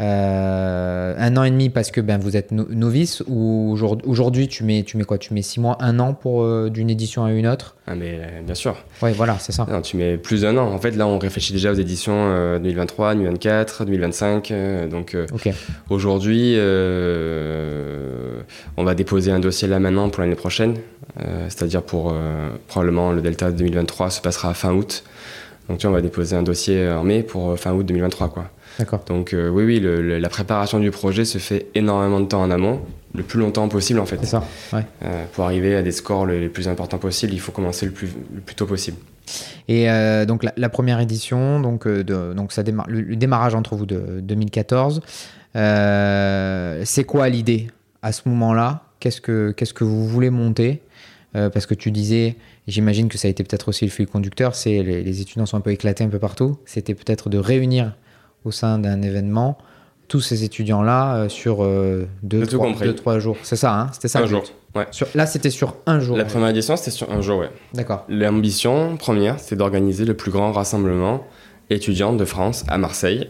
Euh, 0.00 1.14
un 1.18 1.36
an 1.36 1.42
et 1.42 1.50
demi 1.50 1.70
parce 1.70 1.90
que 1.90 2.00
ben, 2.00 2.18
vous 2.18 2.36
êtes 2.36 2.52
no- 2.52 2.68
novice 2.70 3.22
ou 3.26 3.76
aujourd'hui 4.06 4.46
tu 4.46 4.62
mets, 4.62 4.84
tu 4.84 4.96
mets 4.96 5.02
quoi? 5.04 5.18
Tu 5.18 5.34
mets 5.34 5.42
six 5.42 5.58
mois, 5.58 5.76
un 5.80 5.98
an 5.98 6.14
pour 6.14 6.42
euh, 6.44 6.70
d'une 6.70 6.88
édition 6.88 7.24
à 7.24 7.32
une 7.32 7.48
autre? 7.48 7.74
Ah, 7.88 7.94
mais 7.96 8.12
euh, 8.20 8.42
bien 8.44 8.54
sûr. 8.54 8.76
Ouais, 9.02 9.12
voilà, 9.12 9.38
c'est 9.40 9.50
ça. 9.50 9.66
Non, 9.68 9.80
tu 9.82 9.96
mets 9.96 10.16
plus 10.16 10.42
d'un 10.42 10.56
an. 10.56 10.72
En 10.72 10.78
fait, 10.78 10.92
là, 10.92 11.06
on 11.08 11.18
réfléchit 11.18 11.52
déjà 11.52 11.72
aux 11.72 11.74
éditions 11.74 12.14
euh, 12.16 12.58
2023, 12.60 13.14
2024, 13.16 13.84
2025. 13.86 14.50
euh, 14.52 14.86
donc 14.86 15.14
euh, 15.16 15.26
aujourd'hui, 15.90 16.56
on 18.76 18.84
va 18.84 18.94
déposer 18.94 19.32
un 19.32 19.40
dossier 19.40 19.66
là 19.66 19.80
maintenant 19.80 20.08
pour 20.10 20.22
l'année 20.22 20.34
prochaine. 20.36 20.74
C'est-à-dire 21.48 21.82
pour 21.82 22.14
probablement 22.68 23.10
le 23.10 23.20
Delta 23.20 23.50
2023 23.50 24.10
se 24.10 24.20
passera 24.20 24.54
fin 24.54 24.72
août. 24.72 25.02
Donc 25.68 25.78
tu 25.78 25.86
vois, 25.86 25.92
on 25.92 25.96
va 25.96 26.02
déposer 26.02 26.36
un 26.36 26.42
dossier 26.42 26.88
en 26.88 27.02
mai 27.02 27.22
pour 27.24 27.58
fin 27.58 27.72
août 27.72 27.84
2023. 27.84 28.28
Quoi. 28.28 28.44
D'accord. 28.78 29.00
Donc 29.06 29.32
euh, 29.32 29.48
oui, 29.48 29.64
oui, 29.64 29.80
le- 29.80 30.00
le- 30.02 30.18
la 30.18 30.28
préparation 30.28 30.78
du 30.78 30.90
projet 30.90 31.24
se 31.24 31.38
fait 31.38 31.66
énormément 31.74 32.20
de 32.20 32.26
temps 32.26 32.42
en 32.42 32.50
amont, 32.50 32.80
le 33.14 33.22
plus 33.22 33.40
longtemps 33.40 33.68
possible 33.68 33.98
en 34.00 34.06
fait. 34.06 34.18
C'est 34.20 34.26
ça. 34.26 34.44
Ouais. 34.72 34.84
Euh, 35.04 35.24
pour 35.32 35.44
arriver 35.44 35.74
à 35.74 35.82
des 35.82 35.92
scores 35.92 36.26
le- 36.26 36.38
les 36.38 36.48
plus 36.48 36.68
importants 36.68 36.98
possibles, 36.98 37.32
il 37.32 37.40
faut 37.40 37.52
commencer 37.52 37.86
le 37.86 37.92
plus, 37.92 38.08
le 38.34 38.40
plus 38.40 38.54
tôt 38.54 38.66
possible. 38.66 38.96
Et 39.68 39.90
euh, 39.90 40.24
donc 40.24 40.42
la, 40.44 40.52
la 40.56 40.68
première 40.68 41.00
édition, 41.00 41.60
donc, 41.60 41.86
de, 41.86 42.32
donc 42.34 42.52
ça 42.52 42.62
démarre, 42.62 42.86
le, 42.88 43.16
démarrage 43.16 43.54
entre 43.54 43.74
vous 43.76 43.84
de 43.86 44.20
2014. 44.22 45.02
euh, 45.56 46.82
c'est 46.84 47.04
quoi 47.04 47.28
l'idée 47.28 47.68
à 48.02 48.12
ce 48.12 48.28
moment-là? 48.28 48.82
Qu'est-ce 49.00 49.20
que 49.20 49.52
qu'est-ce 49.56 49.74
que 49.74 49.84
vous 49.84 50.06
voulez 50.06 50.30
monter? 50.30 50.82
Euh, 51.36 51.50
Parce 51.50 51.66
que 51.66 51.74
tu 51.74 51.90
disais, 51.90 52.36
j'imagine 52.68 53.08
que 53.08 53.18
ça 53.18 53.28
a 53.28 53.30
été 53.30 53.44
peut-être 53.44 53.68
aussi 53.68 53.84
le 53.84 53.90
fil 53.90 54.06
conducteur, 54.06 54.54
c'est 54.54 54.82
les, 54.82 55.02
les 55.02 55.20
étudiants 55.20 55.44
sont 55.46 55.58
un 55.58 55.60
peu 55.60 55.70
éclatés 55.70 56.02
un 56.04 56.08
peu 56.08 56.18
partout. 56.18 56.56
C'était 56.64 56.94
peut-être 56.94 57.28
de 57.28 57.36
réunir 57.38 57.94
au 58.44 58.50
sein 58.50 58.78
d'un 58.78 59.02
événement 59.02 59.58
tous 60.08 60.20
ces 60.20 60.42
étudiants-là 60.42 61.16
euh, 61.16 61.28
sur 61.28 61.62
euh, 61.62 62.08
deux, 62.22 62.46
trois, 62.46 62.66
compris. 62.68 62.86
deux, 62.86 62.94
trois 62.94 63.18
jours. 63.18 63.36
C'est 63.42 63.56
ça, 63.56 63.78
hein 63.78 63.90
C'était 63.92 64.08
ça 64.08 64.20
un 64.20 64.26
jour. 64.26 64.40
but. 64.42 64.54
Ouais. 64.74 64.86
Sur, 64.90 65.06
là, 65.14 65.26
c'était 65.26 65.50
sur 65.50 65.76
un 65.86 66.00
jour. 66.00 66.16
La 66.16 66.24
ouais. 66.24 66.28
première 66.30 66.48
édition, 66.48 66.76
c'était 66.76 66.90
sur 66.90 67.10
un 67.12 67.20
jour, 67.20 67.40
ouais. 67.40 67.50
D'accord. 67.74 68.04
L'ambition 68.08 68.96
première, 68.96 69.38
c'était 69.38 69.56
d'organiser 69.56 70.04
le 70.06 70.14
plus 70.14 70.30
grand 70.30 70.52
rassemblement 70.52 71.24
étudiant 71.68 72.14
de 72.14 72.24
France 72.24 72.64
à 72.68 72.78
Marseille. 72.78 73.28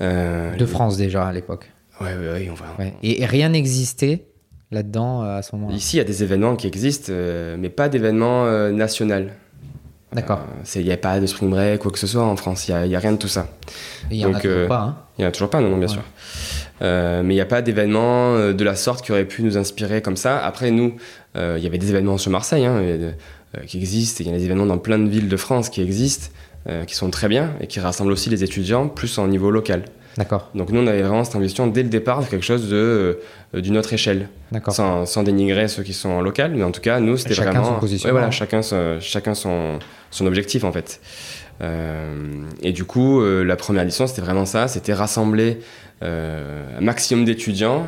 Euh, 0.00 0.56
De 0.56 0.66
France 0.66 0.96
déjà 0.96 1.24
à 1.26 1.32
l'époque. 1.32 1.70
Ouais, 2.00 2.14
ouais, 2.16 2.32
ouais, 2.32 2.48
on 2.50 2.54
va. 2.54 2.64
Ouais. 2.80 2.94
Et, 3.04 3.22
et 3.22 3.26
rien 3.26 3.50
n'existait 3.50 4.24
là-dedans 4.72 5.22
euh, 5.22 5.38
à 5.38 5.42
ce 5.42 5.54
moment-là? 5.54 5.76
Ici, 5.76 5.96
il 5.96 5.98
y 5.98 6.02
a 6.02 6.04
des 6.04 6.24
événements 6.24 6.56
qui 6.56 6.66
existent, 6.66 7.08
euh, 7.10 7.56
mais 7.56 7.68
pas 7.68 7.88
d'événements 7.88 8.46
national. 8.72 9.34
D'accord. 10.12 10.40
Euh, 10.40 10.80
Il 10.80 10.84
n'y 10.84 10.92
a 10.92 10.96
pas 10.96 11.20
de 11.20 11.26
spring 11.26 11.50
break, 11.50 11.80
quoi 11.80 11.90
que 11.90 11.98
ce 11.98 12.06
soit 12.06 12.22
en 12.24 12.36
France. 12.36 12.68
Il 12.68 12.74
n'y 12.88 12.94
a, 12.96 12.98
rien 12.98 13.12
de 13.12 13.16
tout 13.18 13.28
ça. 13.28 13.48
Il 14.10 14.18
y 14.18 14.26
en 14.26 14.34
a 14.34 14.40
toujours 14.40 14.56
euh, 14.58 14.68
pas. 14.68 14.80
Hein. 14.80 14.96
Il 15.18 15.22
n'y 15.22 15.26
en 15.26 15.28
a 15.28 15.32
toujours 15.32 15.50
pas, 15.50 15.60
non, 15.60 15.70
non 15.70 15.78
bien 15.78 15.86
Ouais. 15.88 15.92
sûr. 15.92 16.02
Euh, 16.82 17.22
mais 17.22 17.34
il 17.34 17.36
n'y 17.36 17.40
a 17.42 17.46
pas 17.46 17.62
d'événements 17.62 18.52
de 18.52 18.64
la 18.64 18.74
sorte 18.74 19.04
qui 19.04 19.12
auraient 19.12 19.24
pu 19.24 19.42
nous 19.42 19.56
inspirer 19.56 20.02
comme 20.02 20.16
ça. 20.16 20.44
Après, 20.44 20.70
nous, 20.70 20.96
euh, 21.36 21.54
il 21.58 21.64
y 21.64 21.66
avait 21.66 21.78
des 21.78 21.90
événements 21.90 22.18
sur 22.18 22.30
Marseille 22.30 22.66
hein, 22.66 22.82
qui 23.66 23.78
existent. 23.78 24.24
Il 24.24 24.30
y 24.30 24.34
a 24.34 24.36
des 24.36 24.44
événements 24.44 24.66
dans 24.66 24.78
plein 24.78 24.98
de 24.98 25.08
villes 25.08 25.28
de 25.28 25.36
France 25.36 25.68
qui 25.68 25.80
existent, 25.80 26.28
euh, 26.68 26.84
qui 26.84 26.94
sont 26.94 27.10
très 27.10 27.28
bien 27.28 27.52
et 27.60 27.66
qui 27.66 27.80
rassemblent 27.80 28.12
aussi 28.12 28.30
les 28.30 28.42
étudiants, 28.44 28.88
plus 28.88 29.18
en 29.18 29.28
niveau 29.28 29.50
local. 29.50 29.84
D'accord. 30.18 30.50
Donc 30.54 30.70
nous, 30.70 30.80
on 30.80 30.86
avait 30.86 31.02
vraiment 31.02 31.24
cette 31.24 31.36
ambition 31.36 31.66
dès 31.66 31.82
le 31.82 31.88
départ 31.88 32.20
de 32.20 32.26
quelque 32.26 32.44
chose 32.44 32.68
de 32.68 33.18
d'une 33.54 33.76
autre 33.78 33.92
échelle. 33.92 34.28
D'accord. 34.50 34.74
Sans, 34.74 35.04
sans 35.06 35.22
dénigrer 35.22 35.68
ceux 35.68 35.82
qui 35.82 35.92
sont 35.94 36.08
en 36.10 36.20
local, 36.20 36.52
mais 36.54 36.62
en 36.64 36.70
tout 36.70 36.80
cas, 36.80 37.00
nous, 37.00 37.16
c'était 37.16 37.34
Chacun 37.34 37.50
vraiment. 37.50 37.66
son 37.66 37.74
Ouais, 37.74 37.80
positionnement. 37.80 38.18
voilà, 38.18 38.30
chacun, 38.30 38.62
son- 38.62 38.98
chacun 39.00 39.34
son, 39.34 39.78
son 40.10 40.26
objectif 40.26 40.64
en 40.64 40.72
fait. 40.72 41.00
Euh, 41.62 42.14
et 42.62 42.72
du 42.72 42.84
coup, 42.84 43.20
euh, 43.20 43.44
la 43.44 43.56
première 43.56 43.82
édition, 43.82 44.06
c'était 44.06 44.22
vraiment 44.22 44.46
ça 44.46 44.68
c'était 44.68 44.94
rassembler 44.94 45.58
euh, 46.02 46.78
un 46.78 46.80
maximum 46.82 47.24
d'étudiants, 47.24 47.86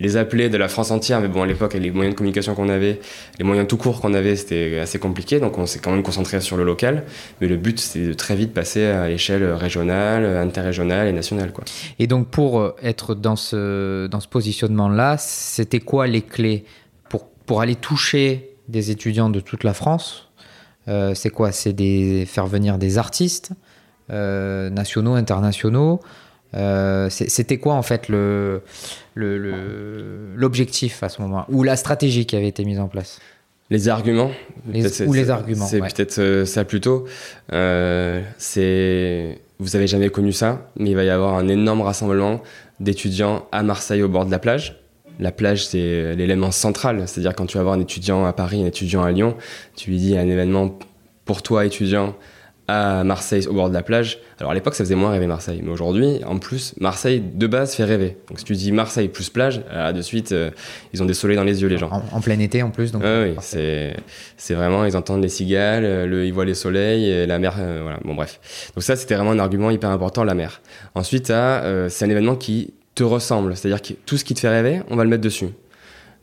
les 0.00 0.16
appeler 0.16 0.48
de 0.48 0.56
la 0.56 0.68
France 0.68 0.90
entière, 0.90 1.20
mais 1.20 1.28
bon, 1.28 1.42
à 1.42 1.46
l'époque, 1.46 1.74
les 1.74 1.90
moyens 1.90 2.14
de 2.14 2.18
communication 2.18 2.54
qu'on 2.54 2.68
avait, 2.68 3.00
les 3.38 3.44
moyens 3.44 3.66
tout 3.66 3.76
courts 3.76 4.00
qu'on 4.00 4.14
avait, 4.14 4.36
c'était 4.36 4.78
assez 4.78 4.98
compliqué, 4.98 5.40
donc 5.40 5.58
on 5.58 5.66
s'est 5.66 5.78
quand 5.78 5.90
même 5.90 6.02
concentré 6.02 6.40
sur 6.40 6.56
le 6.56 6.64
local. 6.64 7.04
Mais 7.40 7.46
le 7.46 7.56
but, 7.56 7.80
c'était 7.80 8.06
de 8.06 8.12
très 8.12 8.34
vite 8.34 8.52
passer 8.52 8.84
à 8.84 9.08
l'échelle 9.08 9.44
régionale, 9.52 10.24
interrégionale 10.24 11.08
et 11.08 11.12
nationale. 11.12 11.52
Quoi. 11.52 11.64
Et 11.98 12.06
donc, 12.06 12.28
pour 12.28 12.60
euh, 12.60 12.74
être 12.82 13.14
dans 13.14 13.36
ce, 13.36 14.06
dans 14.06 14.20
ce 14.20 14.28
positionnement-là, 14.28 15.16
c'était 15.18 15.80
quoi 15.80 16.06
les 16.06 16.22
clés 16.22 16.64
pour, 17.08 17.28
pour 17.46 17.60
aller 17.60 17.76
toucher 17.76 18.56
des 18.68 18.90
étudiants 18.90 19.30
de 19.30 19.40
toute 19.40 19.64
la 19.64 19.74
France? 19.74 20.30
Euh, 20.88 21.14
C'est 21.14 21.30
quoi? 21.30 21.52
C'est 21.52 22.24
faire 22.26 22.46
venir 22.46 22.78
des 22.78 22.98
artistes 22.98 23.52
euh, 24.10 24.70
nationaux, 24.70 25.14
internationaux? 25.14 26.00
Euh, 26.56 27.08
C'était 27.10 27.58
quoi 27.58 27.74
en 27.74 27.82
fait 27.82 28.08
le 28.08 28.62
le- 29.14 30.34
l'objectif 30.36 31.02
à 31.02 31.08
ce 31.08 31.20
moment 31.22 31.44
Ou 31.48 31.62
la 31.62 31.76
stratégie 31.76 32.26
qui 32.26 32.36
avait 32.36 32.48
été 32.48 32.64
mise 32.64 32.80
en 32.80 32.88
place? 32.88 33.20
Les 33.70 33.88
arguments. 33.88 34.30
Les- 34.68 35.02
ou 35.02 35.12
les 35.12 35.28
arguments, 35.30 35.66
C'est 35.66 35.80
ouais. 35.80 35.88
peut-être 35.88 36.18
euh, 36.20 36.44
ça 36.44 36.64
plutôt. 36.64 37.04
Euh, 37.52 38.22
c'est. 38.38 39.38
Vous 39.58 39.74
avez 39.74 39.86
jamais 39.86 40.08
connu 40.10 40.32
ça, 40.32 40.68
mais 40.78 40.90
il 40.90 40.96
va 40.96 41.02
y 41.04 41.10
avoir 41.10 41.34
un 41.34 41.48
énorme 41.48 41.80
rassemblement 41.80 42.42
d'étudiants 42.78 43.46
à 43.52 43.62
Marseille 43.62 44.02
au 44.02 44.08
bord 44.08 44.26
de 44.26 44.30
la 44.30 44.38
plage. 44.38 44.78
La 45.18 45.32
plage, 45.32 45.66
c'est 45.66 46.14
l'élément 46.14 46.50
central. 46.50 47.04
C'est-à-dire 47.08 47.34
quand 47.34 47.46
tu 47.46 47.56
vas 47.56 47.62
voir 47.64 47.74
un 47.74 47.80
étudiant 47.80 48.26
à 48.26 48.32
Paris, 48.34 48.62
un 48.62 48.66
étudiant 48.66 49.02
à 49.02 49.10
Lyon, 49.10 49.34
tu 49.74 49.90
lui 49.90 49.96
dis 49.96 50.16
un 50.16 50.28
événement 50.28 50.78
pour 51.24 51.42
toi, 51.42 51.64
étudiant, 51.64 52.14
à 52.68 53.04
Marseille 53.04 53.46
au 53.46 53.52
bord 53.52 53.68
de 53.68 53.74
la 53.74 53.82
plage. 53.82 54.18
Alors 54.38 54.50
à 54.52 54.54
l'époque, 54.54 54.74
ça 54.74 54.84
faisait 54.84 54.94
moins 54.94 55.10
rêver 55.10 55.26
Marseille. 55.26 55.60
Mais 55.62 55.70
aujourd'hui, 55.70 56.20
en 56.26 56.38
plus, 56.38 56.74
Marseille 56.80 57.20
de 57.20 57.46
base 57.46 57.74
fait 57.74 57.84
rêver. 57.84 58.16
Donc 58.28 58.38
si 58.38 58.44
tu 58.44 58.54
dis 58.54 58.72
Marseille 58.72 59.08
plus 59.08 59.30
plage, 59.30 59.62
là, 59.72 59.92
de 59.92 60.02
suite, 60.02 60.32
euh, 60.32 60.50
ils 60.92 61.02
ont 61.02 61.06
des 61.06 61.14
soleils 61.14 61.36
dans 61.36 61.44
les 61.44 61.62
yeux, 61.62 61.68
les 61.68 61.78
gens. 61.78 61.90
en, 61.90 62.02
en 62.16 62.20
plein 62.20 62.38
été 62.38 62.62
en 62.62 62.70
plus 62.70 62.92
donc 62.92 63.02
Ah 63.04 63.22
oui, 63.22 63.32
parfait. 63.32 63.96
c'est 64.36 64.54
vraiment, 64.54 64.84
ils 64.84 64.96
entendent 64.96 65.22
les 65.22 65.28
cigales, 65.28 65.84
euh, 65.84 66.06
le, 66.06 66.26
ils 66.26 66.32
voient 66.32 66.44
les 66.44 66.54
soleils, 66.54 67.08
et 67.08 67.26
la 67.26 67.38
mer, 67.38 67.54
euh, 67.58 67.80
voilà, 67.82 67.98
bon 68.04 68.14
bref. 68.14 68.40
Donc 68.74 68.82
ça, 68.82 68.96
c'était 68.96 69.14
vraiment 69.14 69.30
un 69.32 69.38
argument 69.38 69.70
hyper 69.70 69.90
important, 69.90 70.24
la 70.24 70.34
mer. 70.34 70.60
Ensuite, 70.94 71.30
euh, 71.30 71.88
c'est 71.88 72.04
un 72.04 72.10
événement 72.10 72.34
qui 72.36 72.74
te 72.94 73.04
ressemble, 73.04 73.56
c'est-à-dire 73.56 73.82
que 73.82 73.92
tout 74.06 74.16
ce 74.16 74.24
qui 74.24 74.34
te 74.34 74.40
fait 74.40 74.48
rêver, 74.48 74.80
on 74.90 74.96
va 74.96 75.04
le 75.04 75.10
mettre 75.10 75.22
dessus. 75.22 75.48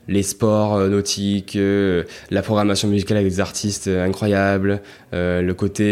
Les 0.08 0.24
sports 0.24 0.76
euh, 0.76 0.90
nautiques, 0.90 1.56
euh, 1.56 2.04
la 2.30 2.42
programmation 2.42 2.90
musicale 2.90 3.18
avec 3.18 3.30
des 3.30 3.40
artistes 3.40 3.88
euh, 3.88 4.06
incroyables, 4.06 4.82
le 5.14 5.52
côté 5.54 5.84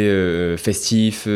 festif 0.57 1.27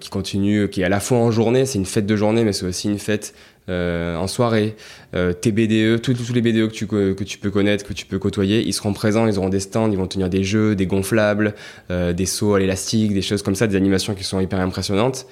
qui 0.00 0.10
continue, 0.10 0.68
qui 0.70 0.80
est 0.80 0.84
à 0.84 0.88
la 0.88 1.00
fois 1.00 1.18
en 1.18 1.30
journée, 1.30 1.66
c'est 1.66 1.78
une 1.78 1.84
fête 1.84 2.06
de 2.06 2.16
journée, 2.16 2.44
mais 2.44 2.54
c'est 2.54 2.64
aussi 2.64 2.88
une 2.88 2.98
fête 2.98 3.34
euh, 3.68 4.16
en 4.16 4.26
soirée. 4.26 4.74
Euh, 5.14 5.32
tes 5.32 5.52
BDE, 5.52 6.00
tous, 6.02 6.32
les 6.32 6.40
BDE 6.40 6.68
que 6.68 6.72
tu, 6.72 6.86
co- 6.86 7.14
que 7.14 7.24
tu 7.24 7.38
peux 7.38 7.50
connaître, 7.50 7.84
que 7.84 7.92
tu 7.92 8.06
peux 8.06 8.18
côtoyer, 8.18 8.62
ils 8.66 8.72
seront 8.72 8.92
présents, 8.92 9.26
ils 9.26 9.38
auront 9.38 9.48
des 9.48 9.60
stands, 9.60 9.90
ils 9.90 9.98
vont 9.98 10.06
tenir 10.06 10.28
des 10.30 10.42
jeux, 10.44 10.74
des 10.74 10.86
gonflables, 10.86 11.54
euh, 11.90 12.12
des 12.12 12.26
sauts 12.26 12.54
à 12.54 12.58
l'élastique, 12.60 13.12
des 13.14 13.22
choses 13.22 13.42
comme 13.42 13.54
ça, 13.54 13.66
des 13.66 13.76
animations 13.76 14.14
qui 14.14 14.24
sont 14.24 14.40
hyper 14.40 14.60
impressionnantes. 14.60 15.26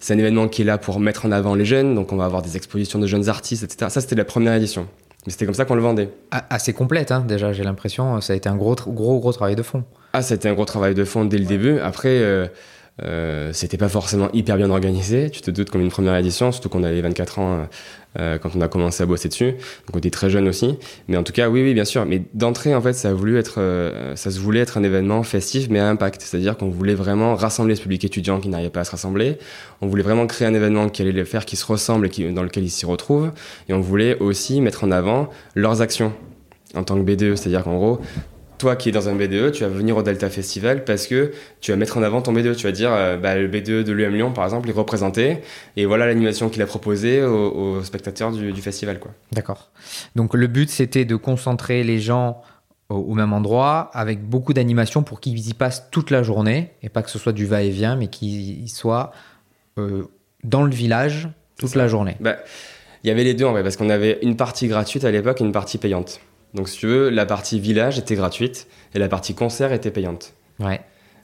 C'est 0.00 0.14
un 0.14 0.18
événement 0.18 0.48
qui 0.48 0.62
est 0.62 0.64
là 0.64 0.78
pour 0.78 0.98
mettre 0.98 1.26
en 1.26 1.32
avant 1.32 1.54
les 1.54 1.64
jeunes, 1.64 1.94
donc 1.94 2.12
on 2.12 2.16
va 2.16 2.24
avoir 2.24 2.42
des 2.42 2.56
expositions 2.56 2.98
de 2.98 3.06
jeunes 3.06 3.28
artistes, 3.28 3.62
etc. 3.62 3.86
Ça, 3.90 4.00
c'était 4.00 4.16
la 4.16 4.24
première 4.24 4.54
édition. 4.54 4.88
Mais 5.26 5.30
c'était 5.32 5.44
comme 5.44 5.54
ça 5.54 5.64
qu'on 5.64 5.76
le 5.76 5.82
vendait. 5.82 6.08
A- 6.32 6.44
assez 6.52 6.72
complète 6.72 7.12
hein, 7.12 7.24
déjà 7.26 7.52
j'ai 7.52 7.62
l'impression 7.62 8.20
ça 8.20 8.32
a 8.32 8.36
été 8.36 8.48
un 8.48 8.56
gros 8.56 8.74
gros 8.74 9.20
gros 9.20 9.32
travail 9.32 9.54
de 9.54 9.62
fond 9.62 9.84
Ah, 10.14 10.20
c'était 10.22 10.48
un 10.48 10.54
gros 10.54 10.64
travail 10.64 10.94
de 10.96 11.04
fond 11.04 11.24
dès 11.24 11.38
le 11.38 11.44
début. 11.44 11.78
Après, 11.78 12.18
euh, 13.02 13.52
c'était 13.52 13.78
pas 13.78 13.88
forcément 13.88 14.28
hyper 14.32 14.56
bien 14.56 14.70
organisé. 14.70 15.30
Tu 15.30 15.40
te 15.40 15.50
doutes 15.50 15.70
comme 15.70 15.80
une 15.80 15.90
première 15.90 16.14
édition, 16.16 16.52
surtout 16.52 16.68
qu'on 16.68 16.84
avait 16.84 17.00
24 17.00 17.38
ans 17.38 17.52
euh, 17.54 17.64
euh, 18.18 18.38
quand 18.38 18.50
on 18.54 18.60
a 18.60 18.68
commencé 18.68 19.02
à 19.02 19.06
bosser 19.06 19.28
dessus. 19.28 19.52
Donc 19.52 19.94
on 19.94 19.98
était 19.98 20.10
très 20.10 20.28
jeune 20.28 20.46
aussi. 20.46 20.76
Mais 21.08 21.16
en 21.16 21.22
tout 21.22 21.32
cas, 21.32 21.48
oui, 21.48 21.62
oui, 21.62 21.72
bien 21.72 21.86
sûr. 21.86 22.04
Mais 22.04 22.22
d'entrée, 22.34 22.74
en 22.74 22.82
fait, 22.82 23.06
euh, 23.06 24.16
ça 24.16 24.30
se 24.30 24.38
voulait 24.38 24.60
être 24.60 24.76
un 24.76 24.82
événement 24.82 25.22
festif, 25.22 25.68
mais 25.70 25.78
à 25.78 25.88
impact. 25.88 26.20
C'est-à-dire 26.20 26.58
qu'on 26.58 26.68
voulait 26.68 26.94
vraiment 26.94 27.34
rassembler 27.34 27.74
ce 27.76 27.82
public 27.82 28.04
étudiant 28.04 28.40
qui 28.40 28.50
n'arrivait 28.50 28.70
pas 28.70 28.80
à 28.80 28.84
se 28.84 28.90
rassembler. 28.90 29.38
On 29.80 29.86
voulait 29.86 30.02
vraiment 30.02 30.26
créer 30.26 30.46
un 30.46 30.54
événement 30.54 30.90
qui 30.90 31.00
allait 31.00 31.12
les 31.12 31.24
faire, 31.24 31.46
qui 31.46 31.56
se 31.56 31.64
ressemble 31.64 32.06
et 32.06 32.32
dans 32.32 32.42
lequel 32.42 32.64
ils 32.64 32.70
s'y 32.70 32.84
retrouvent. 32.84 33.32
Et 33.68 33.72
on 33.72 33.80
voulait 33.80 34.18
aussi 34.18 34.60
mettre 34.60 34.84
en 34.84 34.90
avant 34.90 35.30
leurs 35.54 35.80
actions 35.80 36.12
en 36.74 36.84
tant 36.84 36.96
que 36.96 37.02
BDE. 37.02 37.36
C'est-à-dire 37.36 37.64
qu'en 37.64 37.76
gros, 37.76 38.00
toi 38.62 38.76
qui 38.76 38.90
es 38.90 38.92
dans 38.92 39.08
un 39.08 39.16
BDE, 39.16 39.50
tu 39.50 39.64
vas 39.64 39.68
venir 39.68 39.96
au 39.96 40.04
Delta 40.04 40.30
Festival 40.30 40.84
parce 40.84 41.08
que 41.08 41.32
tu 41.60 41.72
vas 41.72 41.76
mettre 41.76 41.98
en 41.98 42.02
avant 42.04 42.22
ton 42.22 42.32
BDE. 42.32 42.54
Tu 42.54 42.64
vas 42.64 42.70
dire, 42.70 42.92
euh, 42.92 43.16
bah, 43.16 43.34
le 43.34 43.48
BDE 43.48 43.82
de 43.82 43.90
l'UM 43.90 44.14
Lyon, 44.14 44.32
par 44.32 44.44
exemple, 44.44 44.68
est 44.68 44.72
représenté. 44.72 45.38
Et 45.76 45.84
voilà 45.84 46.06
l'animation 46.06 46.48
qu'il 46.48 46.62
a 46.62 46.66
proposée 46.66 47.24
aux, 47.24 47.50
aux 47.50 47.82
spectateurs 47.82 48.30
du, 48.30 48.52
du 48.52 48.62
festival. 48.62 49.00
Quoi. 49.00 49.10
D'accord. 49.32 49.70
Donc 50.14 50.34
le 50.34 50.46
but 50.46 50.70
c'était 50.70 51.04
de 51.04 51.16
concentrer 51.16 51.82
les 51.82 51.98
gens 51.98 52.40
au, 52.88 52.98
au 52.98 53.14
même 53.14 53.32
endroit 53.32 53.90
avec 53.94 54.22
beaucoup 54.22 54.52
d'animation 54.52 55.02
pour 55.02 55.18
qu'ils 55.18 55.48
y 55.48 55.54
passent 55.54 55.90
toute 55.90 56.10
la 56.10 56.22
journée 56.22 56.70
et 56.84 56.88
pas 56.88 57.02
que 57.02 57.10
ce 57.10 57.18
soit 57.18 57.32
du 57.32 57.46
va-et-vient 57.46 57.96
mais 57.96 58.06
qu'ils 58.06 58.70
soient 58.70 59.10
euh, 59.76 60.04
dans 60.44 60.62
le 60.62 60.70
village 60.70 61.28
toute 61.58 61.74
la 61.74 61.88
journée. 61.88 62.16
Bah, 62.20 62.36
il 63.02 63.08
y 63.08 63.10
avait 63.10 63.24
les 63.24 63.34
deux 63.34 63.44
en 63.44 63.50
vrai, 63.50 63.64
parce 63.64 63.76
qu'on 63.76 63.90
avait 63.90 64.20
une 64.22 64.36
partie 64.36 64.68
gratuite 64.68 65.04
à 65.04 65.10
l'époque 65.10 65.40
et 65.40 65.44
une 65.44 65.52
partie 65.52 65.78
payante. 65.78 66.20
Donc 66.54 66.68
si 66.68 66.78
tu 66.78 66.86
veux, 66.86 67.08
la 67.08 67.26
partie 67.26 67.60
village 67.60 67.98
était 67.98 68.14
gratuite 68.14 68.66
et 68.94 68.98
la 68.98 69.08
partie 69.08 69.34
concert 69.34 69.72
était 69.72 69.90
payante. 69.90 70.34
Ouais. 70.60 70.80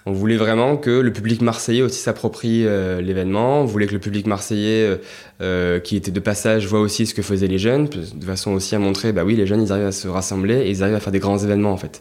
On 0.06 0.12
voulait 0.12 0.36
vraiment 0.36 0.76
que 0.76 0.90
le 0.90 1.12
public 1.12 1.42
marseillais 1.42 1.82
aussi 1.82 2.00
s'approprie 2.00 2.66
euh, 2.66 3.02
l'événement. 3.02 3.60
On 3.60 3.64
voulait 3.66 3.86
que 3.86 3.92
le 3.92 3.98
public 3.98 4.26
marseillais 4.26 4.86
euh, 4.86 4.96
euh, 5.42 5.80
qui 5.80 5.96
était 5.96 6.10
de 6.10 6.20
passage 6.20 6.66
voit 6.66 6.80
aussi 6.80 7.04
ce 7.04 7.14
que 7.14 7.20
faisaient 7.20 7.46
les 7.46 7.58
jeunes, 7.58 7.88
de 7.88 8.24
façon 8.24 8.52
aussi 8.52 8.74
à 8.74 8.78
montrer, 8.78 9.12
bah 9.12 9.24
oui, 9.24 9.36
les 9.36 9.46
jeunes, 9.46 9.62
ils 9.62 9.70
arrivent 9.70 9.86
à 9.86 9.92
se 9.92 10.08
rassembler 10.08 10.60
et 10.60 10.70
ils 10.70 10.82
arrivent 10.82 10.94
à 10.94 11.00
faire 11.00 11.12
des 11.12 11.18
grands 11.18 11.38
événements 11.38 11.72
en 11.72 11.76
fait. 11.76 12.00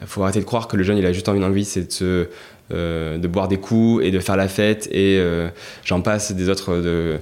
Il 0.00 0.08
faut 0.08 0.22
arrêter 0.24 0.40
de 0.40 0.44
croire 0.44 0.66
que 0.66 0.76
le 0.76 0.82
jeune, 0.82 0.98
il 0.98 1.06
a 1.06 1.12
juste 1.12 1.28
envie 1.28 1.40
d'envie, 1.40 1.64
c'est 1.64 1.86
de, 1.86 1.92
se, 1.92 2.28
euh, 2.72 3.16
de 3.16 3.28
boire 3.28 3.48
des 3.48 3.58
coups 3.58 4.04
et 4.04 4.10
de 4.10 4.18
faire 4.18 4.36
la 4.36 4.48
fête 4.48 4.88
et 4.90 5.22
j'en 5.84 6.00
passe 6.00 6.32
des 6.32 6.48
autres 6.48 6.74
de, 6.74 7.18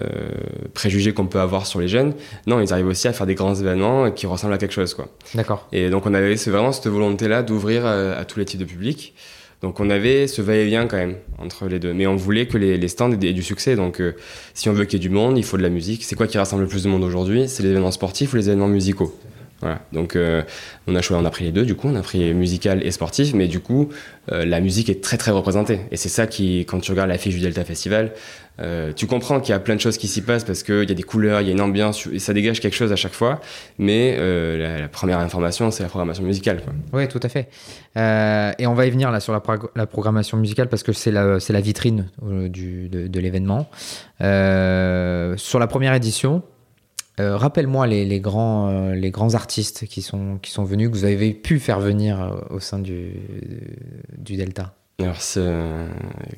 euh, 0.00 0.28
préjugés 0.74 1.14
qu'on 1.14 1.26
peut 1.26 1.40
avoir 1.40 1.66
sur 1.66 1.80
les 1.80 1.88
jeunes. 1.88 2.14
Non, 2.46 2.60
ils 2.60 2.72
arrivent 2.72 2.88
aussi 2.88 3.08
à 3.08 3.12
faire 3.12 3.26
des 3.26 3.34
grands 3.34 3.54
événements 3.54 4.10
qui 4.10 4.26
ressemblent 4.26 4.52
à 4.52 4.58
quelque 4.58 4.74
chose, 4.74 4.94
quoi. 4.94 5.08
D'accord. 5.34 5.68
Et 5.72 5.88
donc 5.88 6.04
on 6.06 6.12
avait 6.12 6.34
vraiment 6.34 6.72
cette 6.72 6.88
volonté-là 6.88 7.42
d'ouvrir 7.42 7.82
euh, 7.86 8.20
à, 8.20 8.24
tous 8.24 8.38
les 8.38 8.44
types 8.44 8.60
de 8.60 8.66
publics. 8.66 9.14
Donc 9.62 9.80
on 9.80 9.88
avait 9.88 10.26
ce 10.26 10.42
va-et-vient 10.42 10.86
quand 10.86 10.98
même 10.98 11.16
entre 11.38 11.66
les 11.66 11.78
deux. 11.78 11.94
Mais 11.94 12.06
on 12.06 12.16
voulait 12.16 12.46
que 12.46 12.58
les, 12.58 12.76
les 12.76 12.88
stands 12.88 13.10
aient, 13.10 13.28
aient 13.28 13.32
du 13.32 13.42
succès. 13.42 13.74
Donc 13.74 14.00
euh, 14.00 14.14
si 14.52 14.68
on 14.68 14.72
veut 14.72 14.84
qu'il 14.84 15.00
y 15.00 15.02
ait 15.02 15.08
du 15.08 15.14
monde, 15.14 15.38
il 15.38 15.44
faut 15.44 15.56
de 15.56 15.62
la 15.62 15.70
musique. 15.70 16.04
C'est 16.04 16.14
quoi 16.14 16.26
qui 16.26 16.36
rassemble 16.36 16.62
le 16.62 16.68
plus 16.68 16.84
de 16.84 16.88
monde 16.88 17.02
aujourd'hui? 17.02 17.48
C'est 17.48 17.62
les 17.62 17.70
événements 17.70 17.90
sportifs 17.90 18.32
ou 18.34 18.36
les 18.36 18.48
événements 18.48 18.68
musicaux? 18.68 19.18
Voilà. 19.60 19.80
Donc 19.92 20.16
euh, 20.16 20.42
on 20.86 20.94
a 20.94 21.00
choisi, 21.00 21.22
on 21.22 21.26
a 21.26 21.30
pris 21.30 21.44
les 21.44 21.52
deux. 21.52 21.64
Du 21.64 21.74
coup, 21.74 21.88
on 21.88 21.96
a 21.96 22.02
pris 22.02 22.34
musical 22.34 22.84
et 22.86 22.90
sportif. 22.90 23.32
Mais 23.34 23.48
du 23.48 23.60
coup, 23.60 23.88
euh, 24.32 24.44
la 24.44 24.60
musique 24.60 24.90
est 24.90 25.02
très 25.02 25.16
très 25.16 25.30
représentée. 25.30 25.80
Et 25.90 25.96
c'est 25.96 26.08
ça 26.08 26.26
qui, 26.26 26.60
quand 26.60 26.80
tu 26.80 26.90
regardes 26.90 27.08
l'affiche 27.08 27.34
du 27.34 27.40
Delta 27.40 27.64
Festival, 27.64 28.12
euh, 28.60 28.92
tu 28.92 29.06
comprends 29.06 29.40
qu'il 29.40 29.52
y 29.52 29.54
a 29.54 29.58
plein 29.58 29.74
de 29.74 29.80
choses 29.80 29.98
qui 29.98 30.08
s'y 30.08 30.22
passent 30.22 30.44
parce 30.44 30.62
qu'il 30.62 30.88
y 30.88 30.92
a 30.92 30.94
des 30.94 31.02
couleurs, 31.02 31.40
il 31.40 31.46
y 31.46 31.50
a 31.50 31.52
une 31.52 31.60
ambiance 31.60 32.08
ça 32.18 32.32
dégage 32.32 32.60
quelque 32.60 32.74
chose 32.74 32.92
à 32.92 32.96
chaque 32.96 33.12
fois. 33.12 33.40
Mais 33.78 34.16
euh, 34.18 34.80
la, 34.80 34.88
première 34.88 35.18
information, 35.18 35.70
c'est 35.70 35.82
la 35.82 35.88
programmation 35.88 36.24
musicale. 36.24 36.62
Oui, 36.92 37.06
tout 37.08 37.20
à 37.22 37.28
fait. 37.28 37.48
Euh, 37.96 38.52
et 38.58 38.66
on 38.66 38.74
va 38.74 38.86
y 38.86 38.90
venir 38.90 39.10
là 39.10 39.20
sur 39.20 39.32
la, 39.32 39.40
prog- 39.40 39.68
la 39.74 39.86
programmation 39.86 40.36
musicale 40.36 40.68
parce 40.68 40.82
que 40.82 40.92
c'est 40.92 41.10
la, 41.10 41.60
vitrine 41.60 42.08
de, 42.22 43.20
l'événement. 43.20 43.68
Sur 44.20 45.58
la 45.58 45.66
première 45.66 45.94
édition, 45.94 46.42
rappelle-moi 47.18 47.86
les, 47.86 48.20
grands, 48.20 49.34
artistes 49.34 49.86
qui 49.86 50.02
sont, 50.02 50.38
venus, 50.64 50.90
que 50.90 50.94
vous 50.94 51.04
avez 51.04 51.34
pu 51.34 51.58
faire 51.58 51.80
venir 51.80 52.44
au 52.50 52.60
sein 52.60 52.78
du 52.78 53.12
Delta. 54.18 54.74
Alors, 55.02 55.18
euh, 55.36 55.86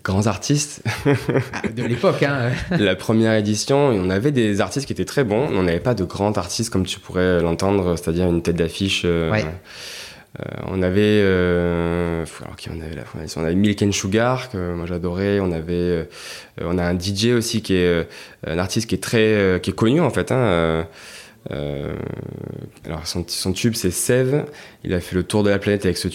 grands 0.02 0.26
artistes. 0.26 0.82
de 1.06 1.84
l'époque, 1.84 2.24
hein. 2.24 2.50
la 2.76 2.96
première 2.96 3.34
édition, 3.34 3.76
on 3.78 4.10
avait 4.10 4.32
des 4.32 4.60
artistes 4.60 4.84
qui 4.86 4.92
étaient 4.92 5.04
très 5.04 5.22
bons, 5.22 5.48
mais 5.48 5.56
on 5.58 5.62
n'avait 5.62 5.78
pas 5.78 5.94
de 5.94 6.02
grands 6.02 6.32
artistes 6.32 6.70
comme 6.70 6.84
tu 6.84 6.98
pourrais 6.98 7.40
l'entendre, 7.40 7.94
c'est-à-dire 7.96 8.26
une 8.26 8.42
tête 8.42 8.56
d'affiche. 8.56 9.02
euh, 9.04 9.30
Ouais. 9.30 9.44
euh, 10.40 10.44
on 10.66 10.82
avait, 10.82 11.20
euh, 11.22 12.24
alors 12.42 12.56
qui 12.56 12.68
on 12.70 12.80
avait 12.80 12.96
la 12.96 13.04
On 13.36 13.44
avait 13.44 13.54
Milk 13.54 13.80
and 13.82 13.92
Sugar 13.92 14.50
que 14.50 14.74
moi 14.74 14.86
j'adorais. 14.86 15.38
On 15.38 15.52
avait, 15.52 15.72
euh, 15.74 16.04
on 16.60 16.78
a 16.78 16.84
un 16.84 16.98
DJ 16.98 17.26
aussi 17.36 17.62
qui 17.62 17.74
est 17.74 17.86
euh, 17.86 18.04
un 18.44 18.58
artiste 18.58 18.88
qui 18.88 18.96
est 18.96 19.02
très, 19.02 19.18
euh, 19.34 19.58
qui 19.60 19.70
est 19.70 19.74
connu 19.74 20.00
en 20.00 20.10
fait. 20.10 20.32
Hein, 20.32 20.84
alors 22.84 23.06
son, 23.06 23.24
son 23.28 23.52
tube 23.52 23.74
c'est 23.74 23.92
Sève. 23.92 24.44
Il 24.82 24.92
a 24.94 25.00
fait 25.00 25.14
le 25.14 25.22
tour 25.22 25.44
de 25.44 25.50
la 25.50 25.58
planète 25.60 25.84
avec 25.84 25.96
ce 25.96 26.08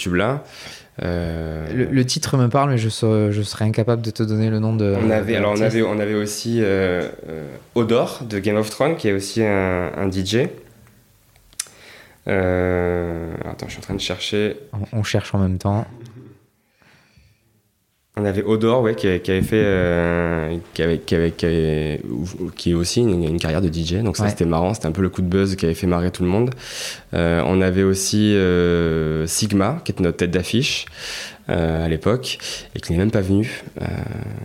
tube-là. 1.00 1.74
Le, 1.74 1.86
le, 1.86 2.06
titre 2.06 2.38
me 2.38 2.48
parle, 2.48 2.72
mais 2.72 2.78
je 2.78 2.90
serais, 2.90 3.32
je 3.32 3.42
serais, 3.42 3.66
incapable 3.66 4.02
de 4.02 4.12
te 4.12 4.24
donner 4.24 4.50
le 4.50 4.60
nom 4.60 4.76
de. 4.76 4.96
On 5.04 5.10
avait, 5.10 5.36
alors 5.36 5.54
on 5.58 5.62
avait, 5.62 5.82
on 5.82 6.00
avait 6.00 6.14
aussi 6.14 6.62
Odor 7.76 8.24
de 8.30 8.40
Game 8.40 8.58
of 8.58 8.70
Thrones, 8.70 8.96
qui 8.96 9.08
est 9.08 9.14
aussi 9.14 9.44
un, 9.44 9.92
un 9.98 10.12
DJ. 10.12 10.48
attends, 12.26 13.68
je 13.68 13.72
suis 13.72 13.80
en 13.80 13.84
train 13.84 13.96
de 13.96 14.02
chercher. 14.02 14.58
On, 14.74 15.00
on 15.00 15.04
cherche 15.04 15.34
en 15.34 15.40
même 15.40 15.58
temps. 15.58 15.86
On 18.16 18.26
avait 18.26 18.44
Odor, 18.44 18.84
ouais, 18.84 18.94
qui, 18.94 19.08
avait 19.08 19.42
fait, 19.42 19.64
euh, 19.66 20.56
qui, 20.76 20.84
avait, 20.84 21.00
qui, 21.00 21.16
avait, 21.16 21.32
qui, 21.32 21.46
avait, 21.48 22.00
qui, 22.56 22.70
est 22.70 22.74
aussi 22.76 23.02
une, 23.02 23.24
une, 23.24 23.40
carrière 23.40 23.60
de 23.60 23.74
DJ, 23.74 24.04
donc 24.04 24.18
ça 24.18 24.30
c'était 24.30 24.46
marrant, 24.46 24.76
c'était 24.76 24.86
un 24.86 24.92
peu 24.92 25.02
le 25.02 25.10
coup 25.10 25.24
de 25.24 25.28
buzz 25.28 25.56
qui 25.56 25.66
avait 25.66 25.74
fait 25.74 25.88
marrer 25.88 26.12
tout 26.12 26.22
le 26.22 26.30
monde. 26.30 26.52
Euh, 27.16 27.42
on 27.48 27.60
avait 27.60 27.82
aussi 27.82 28.36
euh, 28.36 29.26
Sigma, 29.26 29.82
qui 29.84 29.94
était 29.94 30.04
notre 30.04 30.18
tête 30.18 30.30
d'affiche 30.30 30.86
à 31.48 31.90
l'époque, 31.90 32.38
et 32.76 32.80
qui 32.80 32.92
n'est 32.92 33.00
même 33.00 33.12
pas 33.12 33.22
venu, 33.22 33.64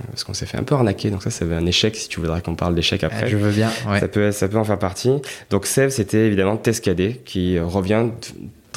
parce 0.08 0.24
qu'on 0.24 0.34
s'est 0.34 0.46
fait 0.46 0.56
un 0.56 0.64
peu 0.64 0.74
arnaquer, 0.74 1.10
donc 1.10 1.22
ça 1.22 1.30
c'est 1.30 1.44
un 1.52 1.66
échec, 1.66 1.94
si 1.94 2.08
tu 2.08 2.20
voudrais 2.20 2.40
qu'on 2.40 2.54
parle 2.54 2.74
d'échec 2.74 3.04
après. 3.04 3.28
je 3.28 3.36
veux 3.36 3.52
bien, 3.52 3.70
ouais. 3.88 4.00
ça, 4.00 4.08
peut, 4.08 4.32
ça 4.32 4.48
peut 4.48 4.56
en 4.56 4.64
faire 4.64 4.78
partie. 4.78 5.12
Donc 5.50 5.66
Sev, 5.66 5.90
c'était 5.90 6.26
évidemment 6.26 6.56
Tescadé, 6.56 7.20
qui 7.26 7.58
revient 7.60 8.06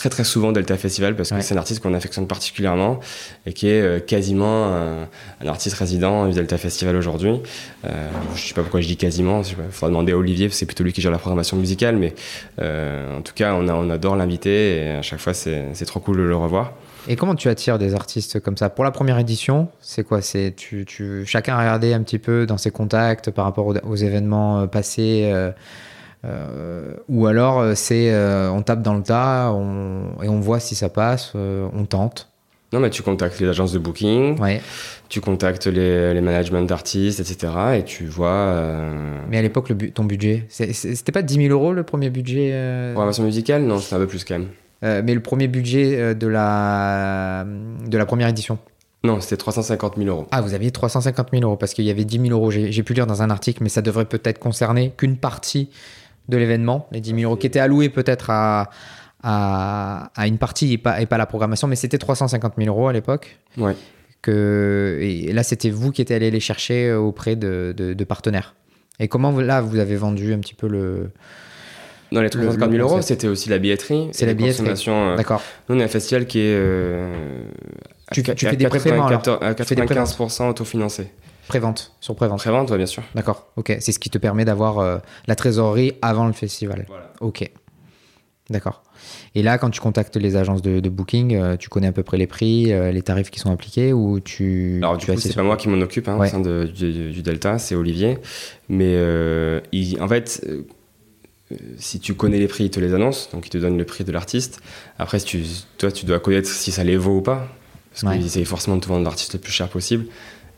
très 0.01 0.09
très 0.09 0.23
souvent 0.23 0.51
Delta 0.51 0.77
Festival 0.77 1.15
parce 1.15 1.29
que 1.29 1.35
ouais. 1.35 1.41
c'est 1.43 1.53
un 1.53 1.59
artiste 1.59 1.83
qu'on 1.83 1.93
affectionne 1.93 2.25
particulièrement 2.25 2.99
et 3.45 3.53
qui 3.53 3.67
est 3.67 3.81
euh, 3.81 3.99
quasiment 3.99 4.65
un, 4.65 5.07
un, 5.41 5.47
artiste 5.47 5.75
résident 5.75 6.25
du 6.27 6.33
Delta 6.33 6.57
Festival 6.57 6.95
aujourd'hui. 6.95 7.39
Euh, 7.85 8.09
je 8.33 8.41
ne 8.41 8.47
sais 8.47 8.55
pas 8.55 8.63
pourquoi 8.63 8.81
je 8.81 8.87
dis 8.87 8.97
quasiment, 8.97 9.43
il 9.43 9.55
faudra 9.69 9.89
demander 9.89 10.13
à 10.13 10.17
Olivier, 10.17 10.49
c'est 10.49 10.65
plutôt 10.65 10.83
lui 10.83 10.91
qui 10.91 11.01
gère 11.01 11.11
la 11.11 11.19
programmation 11.19 11.55
musicale, 11.55 11.97
mais 11.97 12.15
euh, 12.59 13.15
en 13.19 13.21
tout 13.21 13.35
cas 13.35 13.53
on, 13.53 13.67
a, 13.67 13.75
on 13.75 13.91
adore 13.91 14.15
l'inviter 14.15 14.77
et 14.77 14.89
à 14.89 15.03
chaque 15.03 15.19
fois 15.19 15.35
c'est 15.35 15.85
trop 15.85 15.99
cool 15.99 16.17
de 16.17 16.23
le 16.23 16.35
revoir. 16.35 16.73
Et 17.07 17.15
comment 17.15 17.35
tu 17.35 17.47
attires 17.47 17.77
des 17.77 17.93
artistes 17.93 18.39
comme 18.39 18.57
ça? 18.57 18.71
Pour 18.71 18.83
la 18.83 18.91
première 18.91 19.19
édition, 19.19 19.67
c'est 19.81 20.03
quoi? 20.03 20.21
C'est 20.21 20.55
tu, 20.57 20.85
tu, 20.85 21.27
chacun 21.27 21.55
a 21.55 21.59
regardé 21.59 21.93
un 21.93 22.01
petit 22.01 22.19
peu 22.19 22.47
dans 22.47 22.57
ses 22.57 22.71
contacts 22.71 23.29
par 23.29 23.45
rapport 23.45 23.67
aux, 23.67 23.75
aux 23.75 23.95
événements 23.95 24.67
passés 24.67 25.31
euh, 26.23 26.91
euh, 26.91 26.93
ou 27.09 27.25
alors 27.25 27.75
c'est 27.75 28.11
euh, 28.11 28.51
on 28.51 28.61
tape 28.61 28.83
dans 28.83 28.93
le 28.93 29.01
tas 29.01 29.51
on, 29.53 30.21
et 30.21 30.29
on 30.29 30.39
voit 30.39 30.59
si 30.59 30.75
ça 30.75 30.89
passe, 30.89 31.33
euh, 31.35 31.67
on 31.73 31.85
tente. 31.85 32.27
Non, 32.73 32.79
mais 32.79 32.89
tu 32.89 33.03
contactes 33.03 33.37
les 33.41 33.49
agences 33.49 33.73
de 33.73 33.79
booking, 33.79 34.39
ouais. 34.39 34.61
tu 35.09 35.19
contactes 35.19 35.67
les, 35.67 36.13
les 36.13 36.21
managements 36.21 36.61
d'artistes, 36.61 37.19
etc. 37.19 37.51
Et 37.79 37.83
tu 37.83 38.05
vois. 38.05 38.29
Euh, 38.29 39.17
mais 39.29 39.37
à 39.37 39.41
l'époque, 39.41 39.73
bu 39.73 39.91
ton 39.91 40.05
budget, 40.05 40.45
c'était 40.49 41.11
pas 41.11 41.21
10 41.21 41.47
000 41.47 41.49
euros 41.49 41.73
le 41.73 41.83
premier 41.83 42.09
budget 42.09 42.51
euh... 42.53 42.93
Programmation 42.93 43.23
musicale 43.23 43.63
Non, 43.63 43.79
c'était 43.79 43.95
un 43.95 43.99
peu 43.99 44.07
plus 44.07 44.23
quand 44.23 44.35
même. 44.35 44.47
Euh, 44.83 45.01
mais 45.03 45.13
le 45.13 45.19
premier 45.19 45.49
budget 45.49 46.15
de 46.15 46.27
la, 46.27 47.45
de 47.85 47.97
la 47.97 48.05
première 48.05 48.29
édition 48.29 48.57
non, 49.03 49.19
c'était 49.19 49.37
350 49.37 49.95
000 49.97 50.07
euros. 50.09 50.27
Ah, 50.29 50.41
vous 50.41 50.53
aviez 50.53 50.69
350 50.69 51.29
000 51.31 51.43
euros 51.43 51.55
parce 51.55 51.73
qu'il 51.73 51.85
y 51.85 51.89
avait 51.89 52.05
10 52.05 52.19
000 52.19 52.29
euros. 52.29 52.51
J'ai 52.51 52.83
pu 52.83 52.93
lire 52.93 53.07
dans 53.07 53.23
un 53.23 53.31
article, 53.31 53.63
mais 53.63 53.69
ça 53.69 53.81
devrait 53.81 54.05
peut-être 54.05 54.37
concerner 54.37 54.93
qu'une 54.95 55.17
partie 55.17 55.69
de 56.29 56.37
l'événement, 56.37 56.87
les 56.91 57.01
10 57.01 57.15
000 57.15 57.21
euros 57.23 57.35
qui 57.35 57.47
étaient 57.47 57.59
alloués 57.59 57.89
peut-être 57.89 58.29
à, 58.29 58.69
à, 59.23 60.11
à, 60.15 60.27
une 60.27 60.37
partie 60.37 60.73
et 60.73 60.77
pas, 60.77 61.01
et 61.01 61.05
pas 61.05 61.17
la 61.17 61.25
programmation, 61.25 61.67
mais 61.67 61.75
c'était 61.75 61.97
350 61.97 62.53
000 62.57 62.69
euros 62.69 62.87
à 62.87 62.93
l'époque. 62.93 63.37
Ouais. 63.57 63.75
Que, 64.21 64.99
et 65.01 65.33
là, 65.33 65.41
c'était 65.43 65.71
vous 65.71 65.91
qui 65.91 66.01
étiez 66.01 66.15
allé 66.15 66.29
les 66.29 66.39
chercher 66.39 66.93
auprès 66.93 67.35
de, 67.35 67.73
de, 67.75 67.93
de, 67.93 68.03
partenaires. 68.03 68.53
Et 68.99 69.07
comment, 69.07 69.31
là, 69.31 69.61
vous 69.61 69.79
avez 69.79 69.95
vendu 69.95 70.33
un 70.33 70.39
petit 70.39 70.53
peu 70.53 70.67
le. 70.67 71.09
Non, 72.11 72.21
les 72.21 72.29
350 72.29 72.71
000 72.71 72.87
euros, 72.87 73.01
c'était 73.01 73.27
aussi 73.27 73.49
la 73.49 73.57
billetterie. 73.57 74.09
C'est 74.11 74.25
la 74.27 74.33
billetterie. 74.33 74.69
Euh, 74.87 75.15
D'accord. 75.15 75.41
Nous, 75.67 75.75
on 75.75 75.79
est 75.79 75.83
un 75.83 75.87
festival 75.87 76.27
qui 76.27 76.39
est. 76.39 76.53
Euh, 76.53 77.43
tu, 78.11 78.21
tu 78.21 78.45
fais 78.45 78.57
des 78.57 78.67
prépaiements 78.67 79.07
à 79.07 79.53
95% 79.53 80.49
autofinancé. 80.49 81.07
Prévente, 81.51 81.93
sur 81.99 82.15
prévente. 82.15 82.39
Prévente, 82.39 82.71
ouais, 82.71 82.77
bien 82.77 82.85
sûr. 82.85 83.03
D'accord, 83.13 83.47
ok. 83.57 83.75
C'est 83.81 83.91
ce 83.91 83.99
qui 83.99 84.09
te 84.09 84.17
permet 84.17 84.45
d'avoir 84.45 84.79
euh, 84.79 84.99
la 85.27 85.35
trésorerie 85.35 85.93
avant 86.01 86.25
le 86.27 86.33
festival. 86.33 86.85
Voilà. 86.87 87.11
Ok. 87.19 87.49
D'accord. 88.49 88.83
Et 89.35 89.43
là, 89.43 89.57
quand 89.57 89.69
tu 89.69 89.79
contactes 89.81 90.15
les 90.17 90.35
agences 90.35 90.61
de, 90.61 90.79
de 90.79 90.89
booking, 90.89 91.35
euh, 91.35 91.57
tu 91.57 91.67
connais 91.69 91.87
à 91.87 91.91
peu 91.91 92.03
près 92.03 92.17
les 92.17 92.27
prix, 92.27 92.71
euh, 92.73 92.91
les 92.91 93.01
tarifs 93.01 93.31
qui 93.31 93.39
sont 93.39 93.51
appliqués 93.51 93.91
ou 93.93 94.19
tu. 94.19 94.77
Alors, 94.81 94.97
du 94.97 95.05
coup, 95.05 95.17
c'est 95.17 95.35
pas 95.35 95.43
moi 95.43 95.57
qui 95.57 95.67
m'en 95.69 95.79
occupe 95.81 96.07
hein, 96.07 96.17
Ouais. 96.17 96.27
au 96.27 96.31
sein 96.31 96.39
de, 96.39 96.65
du, 96.73 97.11
du 97.11 97.21
Delta, 97.21 97.57
c'est 97.59 97.75
Olivier. 97.75 98.17
Mais 98.69 98.93
euh, 98.95 99.59
il- 99.71 100.01
en 100.01 100.07
fait, 100.07 100.45
si 101.77 101.99
tu 101.99 102.13
connais 102.13 102.39
les 102.39 102.47
prix, 102.47 102.65
il 102.65 102.69
te 102.71 102.79
les 102.79 102.93
annonce, 102.93 103.29
donc 103.33 103.45
il 103.47 103.49
te 103.49 103.57
donne 103.57 103.77
le 103.77 103.85
prix 103.85 104.03
de 104.03 104.11
l'artiste. 104.11 104.61
Après, 104.97 105.19
si 105.19 105.25
tu, 105.25 105.43
toi, 105.77 105.91
tu 105.91 106.05
dois 106.05 106.19
connaître 106.19 106.47
si 106.49 106.71
ça 106.71 106.83
les 106.83 106.97
vaut 106.97 107.17
ou 107.17 107.21
pas. 107.21 107.47
Parce 107.91 108.03
Ouais. 108.03 108.15
qu'ils 108.17 108.25
essayent 108.25 108.45
forcément 108.45 108.77
de 108.77 108.81
te 108.81 108.87
vendre 108.87 109.03
l'artiste 109.03 109.33
le 109.33 109.39
plus 109.39 109.51
cher 109.51 109.67
possible. 109.67 110.05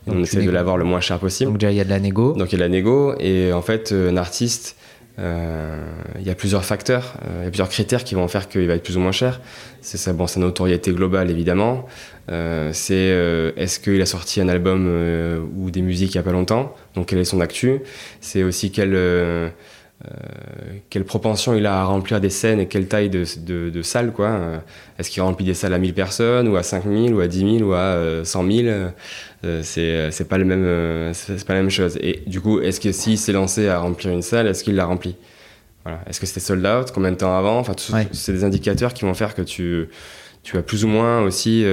Et 0.06 0.10
Donc, 0.10 0.18
on 0.18 0.22
essaie 0.22 0.42
de 0.42 0.50
l'avoir 0.50 0.76
le 0.76 0.84
moins 0.84 1.00
cher 1.00 1.18
possible. 1.18 1.50
Donc 1.50 1.60
déjà, 1.60 1.72
il 1.72 1.76
y 1.76 1.80
a 1.80 1.84
de 1.84 1.90
la 1.90 2.00
négo. 2.00 2.32
Donc 2.32 2.52
il 2.52 2.52
y 2.52 2.54
a 2.56 2.58
de 2.58 2.62
la 2.62 2.68
négo 2.68 3.14
et 3.18 3.52
en 3.52 3.62
fait 3.62 3.92
euh, 3.92 4.10
un 4.10 4.16
artiste, 4.16 4.76
euh, 5.18 5.84
il 6.18 6.26
y 6.26 6.30
a 6.30 6.34
plusieurs 6.34 6.64
facteurs, 6.64 7.14
euh, 7.24 7.40
il 7.42 7.44
y 7.44 7.46
a 7.46 7.50
plusieurs 7.50 7.68
critères 7.68 8.02
qui 8.04 8.14
vont 8.14 8.26
faire 8.28 8.48
qu'il 8.48 8.66
va 8.66 8.74
être 8.74 8.82
plus 8.82 8.96
ou 8.96 9.00
moins 9.00 9.12
cher. 9.12 9.40
C'est 9.80 9.96
ça, 9.96 10.12
bon, 10.12 10.26
sa 10.26 10.40
notoriété 10.40 10.92
globale 10.92 11.30
évidemment. 11.30 11.86
Euh, 12.30 12.70
c'est 12.72 12.94
euh, 12.94 13.52
est-ce 13.56 13.78
qu'il 13.78 14.00
a 14.00 14.06
sorti 14.06 14.40
un 14.40 14.48
album 14.48 14.86
euh, 14.88 15.40
ou 15.56 15.70
des 15.70 15.82
musiques 15.82 16.14
il 16.14 16.16
y 16.16 16.20
a 16.20 16.22
pas 16.22 16.32
longtemps, 16.32 16.74
donc 16.94 17.08
quelle 17.08 17.18
est 17.18 17.24
son 17.24 17.40
actu? 17.40 17.80
C'est 18.20 18.42
aussi 18.42 18.70
quelle 18.72 18.94
euh, 20.04 20.08
quelle 20.90 21.04
propension 21.04 21.54
il 21.54 21.66
a 21.66 21.80
à 21.80 21.84
remplir 21.84 22.20
des 22.20 22.28
scènes 22.30 22.58
et 22.60 22.66
quelle 22.66 22.88
taille 22.88 23.08
de, 23.10 23.24
de, 23.38 23.70
de 23.70 23.82
salle 23.82 24.12
quoi. 24.12 24.26
Euh, 24.28 24.58
Est-ce 24.98 25.08
qu'il 25.10 25.22
remplit 25.22 25.46
des 25.46 25.54
salles 25.54 25.72
à 25.72 25.78
1000 25.78 25.94
personnes 25.94 26.48
ou 26.48 26.56
à 26.56 26.62
5000 26.62 27.14
ou 27.14 27.20
à 27.20 27.28
10 27.28 27.58
000 27.58 27.70
ou 27.70 27.72
à 27.74 27.78
euh, 27.78 28.24
100 28.24 28.50
000 28.50 28.66
euh, 29.44 29.60
c'est 29.62 30.10
c'est 30.10 30.28
pas 30.28 30.36
le 30.38 30.44
même 30.44 30.64
euh, 30.64 31.12
c'est 31.14 31.38
c'est 31.38 31.46
pas 31.46 31.54
la 31.54 31.60
même 31.60 31.70
chose. 31.70 31.96
Et 32.00 32.22
du 32.26 32.40
coup 32.40 32.60
est-ce 32.60 32.80
que 32.80 32.92
s'il 32.92 33.16
s'est 33.18 33.32
lancé 33.32 33.68
à 33.68 33.78
remplir 33.78 34.12
une 34.12 34.22
salle 34.22 34.46
est-ce 34.48 34.64
qu'il 34.64 34.74
l'a 34.74 34.84
rempli 34.86 35.16
voilà. 35.84 36.00
Est-ce 36.08 36.18
que 36.18 36.26
c'était 36.26 36.40
sold 36.40 36.64
out? 36.66 36.90
Combien 36.92 37.12
de 37.12 37.16
temps 37.16 37.36
avant? 37.38 37.58
Enfin 37.58 37.74
tout- 37.74 37.92
Ouais. 37.92 38.08
c'est 38.12 38.32
des 38.32 38.42
indicateurs 38.44 38.94
qui 38.94 39.04
vont 39.04 39.14
faire 39.14 39.34
que 39.34 39.42
tu 39.42 39.88
tu 40.42 40.56
vas 40.56 40.62
plus 40.62 40.84
ou 40.84 40.88
moins 40.88 41.20
aussi 41.22 41.64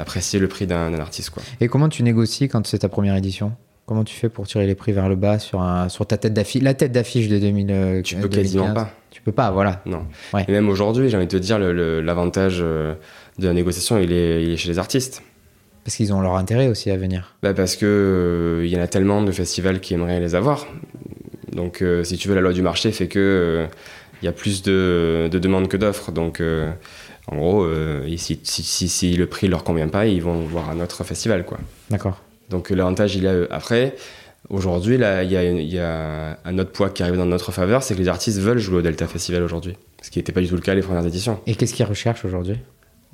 apprécier 0.00 0.38
le 0.38 0.48
prix 0.48 0.66
d'un 0.66 0.90
d'un 0.90 1.00
artiste 1.00 1.30
quoi. 1.30 1.42
Et 1.60 1.68
comment 1.68 1.88
tu 1.88 2.02
négocies 2.02 2.48
quand 2.48 2.66
c'est 2.66 2.78
ta 2.78 2.88
première 2.88 3.16
édition? 3.16 3.52
Comment 3.86 4.04
tu 4.04 4.14
fais 4.14 4.28
pour 4.30 4.46
tirer 4.46 4.66
les 4.66 4.74
prix 4.74 4.92
vers 4.92 5.08
le 5.10 5.16
bas 5.16 5.38
sur, 5.38 5.60
un, 5.60 5.88
sur 5.90 6.06
ta 6.06 6.16
tête 6.16 6.32
d'affiche 6.32 6.62
La 6.62 6.72
tête 6.74 6.92
d'affiche 6.92 7.28
de 7.28 7.38
2000, 7.38 7.66
euh, 7.70 8.02
tu 8.02 8.14
peux 8.16 8.28
2015. 8.28 8.42
quasiment 8.42 8.72
pas 8.74 8.90
Tu 9.10 9.20
peux 9.20 9.32
pas, 9.32 9.50
voilà. 9.50 9.82
non 9.84 10.06
Ouais. 10.32 10.44
et 10.48 10.52
même 10.52 10.68
aujourd'hui 10.70 11.10
j'ai 11.10 11.16
envie 11.18 11.26
de 11.26 11.30
te 11.30 11.36
dire 11.36 11.58
l'avantage 11.58 12.60
euh, 12.62 12.94
de 13.38 13.46
la 13.46 13.52
négociation 13.52 13.98
il 13.98 14.10
est, 14.12 14.42
il 14.42 14.52
est 14.52 14.56
chez 14.56 14.68
les 14.70 14.78
artistes 14.78 15.22
Parce 15.84 15.96
qu'ils 15.96 16.14
ont 16.14 16.22
leur 16.22 16.36
intérêt 16.36 16.68
aussi 16.68 16.90
à 16.90 16.96
venir. 16.96 17.34
Bah 17.42 17.52
parce 17.52 17.76
que 17.76 17.84
euh, 18.62 18.66
y 18.66 18.74
en 18.78 18.80
a 18.80 18.86
tellement 18.86 19.20
de 19.22 19.30
festivals 19.32 19.80
qui 19.80 19.92
aimeraient 19.92 20.20
les 20.20 20.34
avoir. 20.34 20.66
Donc 21.52 21.82
euh, 21.82 22.04
si 22.04 22.16
tu 22.16 22.28
veux, 22.28 22.34
la 22.34 22.40
loi 22.40 22.54
du 22.54 22.62
marché 22.62 22.90
fait 22.90 23.06
que 23.08 23.18
euh, 23.18 23.66
il 24.22 24.24
y 24.24 24.28
a 24.28 24.32
plus 24.32 24.62
de, 24.62 25.28
de 25.30 25.38
demandes 25.38 25.68
que 25.68 25.76
d'offres. 25.76 26.10
Donc 26.10 26.42
en 27.26 27.36
gros, 27.36 27.66
et 28.06 28.16
si, 28.16 28.40
si, 28.42 28.62
si, 28.62 28.88
si 28.88 29.14
le 29.16 29.26
prix 29.26 29.48
leur 29.48 29.62
convient 29.64 29.88
pas, 29.88 30.06
ils 30.06 30.22
vont 30.22 30.40
voir 30.40 30.70
un 30.70 30.80
autre 30.80 31.04
festival 31.04 31.44
quoi. 31.44 31.58
D'accord. 31.90 32.22
Donc 32.50 32.70
euh, 32.70 32.74
l'avantage 32.74 33.16
il 33.16 33.24
est 33.24 33.28
à 33.28 33.34
eux. 33.34 33.48
Après, 33.50 33.94
aujourd'hui 34.50 34.98
là, 34.98 35.22
il 35.22 35.30
y, 35.32 35.36
a, 35.36 35.42
il 35.44 35.72
y 35.72 35.78
a 35.78 36.38
un 36.44 36.58
autre 36.58 36.72
poids 36.72 36.90
qui 36.90 37.02
arrive 37.02 37.16
dans 37.16 37.26
notre 37.26 37.52
faveur, 37.52 37.82
c'est 37.82 37.94
que 37.94 38.00
les 38.00 38.08
artistes 38.08 38.38
veulent 38.38 38.58
jouer 38.58 38.78
au 38.78 38.82
Delta 38.82 39.06
Festival 39.06 39.42
aujourd'hui. 39.42 39.76
Ce 40.02 40.10
qui 40.10 40.18
n'était 40.18 40.32
pas 40.32 40.40
du 40.40 40.48
tout 40.48 40.54
le 40.56 40.60
cas 40.60 40.74
les 40.74 40.82
premières 40.82 41.06
éditions. 41.06 41.40
Et 41.46 41.54
qu'est-ce 41.54 41.72
qu'ils 41.74 41.86
recherchent 41.86 42.24
aujourd'hui? 42.24 42.58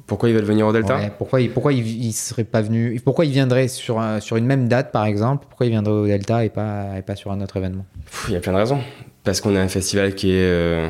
Pourquoi 0.07 0.29
ils 0.29 0.35
veulent 0.35 0.45
venir 0.45 0.66
au 0.66 0.73
Delta? 0.73 0.97
Ouais, 0.97 1.12
Pourquoi, 1.16 1.40
ils, 1.40 1.51
pourquoi 1.51 1.73
ils, 1.73 1.87
ils 2.07 2.12
seraient 2.12 2.43
pas 2.43 2.62
venus? 2.62 3.01
Pourquoi 3.05 3.25
ils 3.27 3.31
viendraient 3.31 3.69
sur, 3.69 4.01
un- 4.01 4.19
sur 4.19 4.37
une 4.37 4.47
même 4.47 4.66
date, 4.66 4.90
par 4.90 5.05
exemple? 5.05 5.47
Pourquoi 5.49 5.66
ils 5.66 5.71
viendraient 5.71 5.93
au 5.93 6.07
Delta 6.07 6.45
et 6.45 6.49
pas, 6.49 6.99
et 6.99 7.03
pas 7.03 7.14
sur 7.14 7.31
un 7.31 7.40
autre 7.40 7.57
événement? 7.59 7.87
Il 8.27 8.35
y 8.35 8.37
a 8.37 8.40
plein 8.40 8.53
de 8.53 8.59
raisons. 8.59 8.81
Parce 9.23 9.40
qu'on 9.40 9.55
a 9.55 9.61
un 9.61 9.69
festival 9.69 10.14
qui 10.16 10.33
est 10.33 10.40
euh, 10.43 10.88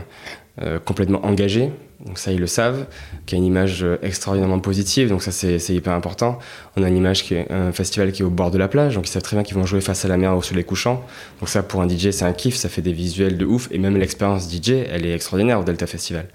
euh, 0.63 0.79
complètement 0.79 1.23
engagé, 1.27 1.71
donc 2.05 2.19
ça 2.19 2.33
ils 2.33 2.41
le 2.41 2.47
savent, 2.47 2.87
qui 3.27 3.35
a 3.35 3.39
une 3.39 3.45
image 3.45 3.83
euh, 3.83 3.99
extraordinairement 4.03 4.59
positive, 4.59 5.09
donc 5.09 5.23
ça 5.23 5.33
c'est 5.33 5.75
hyper 5.75 5.93
important. 5.93 6.39
On 6.77 6.83
a 6.83 6.89
une 6.89 6.97
image 6.97 7.25
qui 7.25 7.35
est 7.35 7.51
un 7.51 7.73
festival 7.73 8.13
qui 8.13 8.23
est 8.23 8.25
au 8.25 8.31
bord 8.31 8.51
de 8.51 8.59
la 8.59 8.69
plage, 8.69 8.95
donc 8.95 9.07
ils 9.07 9.11
savent 9.11 9.23
très 9.23 9.37
bien 9.37 9.45
qu'ils 9.45 9.57
vont 9.57 9.67
jouer 9.67 9.81
face 9.81 10.05
à 10.05 10.09
la 10.09 10.17
mer 10.17 10.37
au 10.37 10.43
soleil 10.43 10.65
couchant. 10.65 11.05
Donc 11.41 11.49
ça 11.49 11.63
pour 11.63 11.83
un 11.83 11.89
DJ 11.89 12.11
c'est 12.11 12.25
un 12.25 12.33
kiff, 12.33 12.57
ça 12.57 12.69
fait 12.69 12.83
des 12.83 12.93
visuels 12.93 13.37
de 13.37 13.45
ouf, 13.45 13.69
et 13.71 13.79
même 13.79 13.97
l'expérience 13.97 14.51
DJ 14.51 14.71
elle 14.91 15.05
est 15.05 15.13
extraordinaire 15.13 15.61
au 15.61 15.65
Delta 15.65 15.87
Festival. 15.87 16.27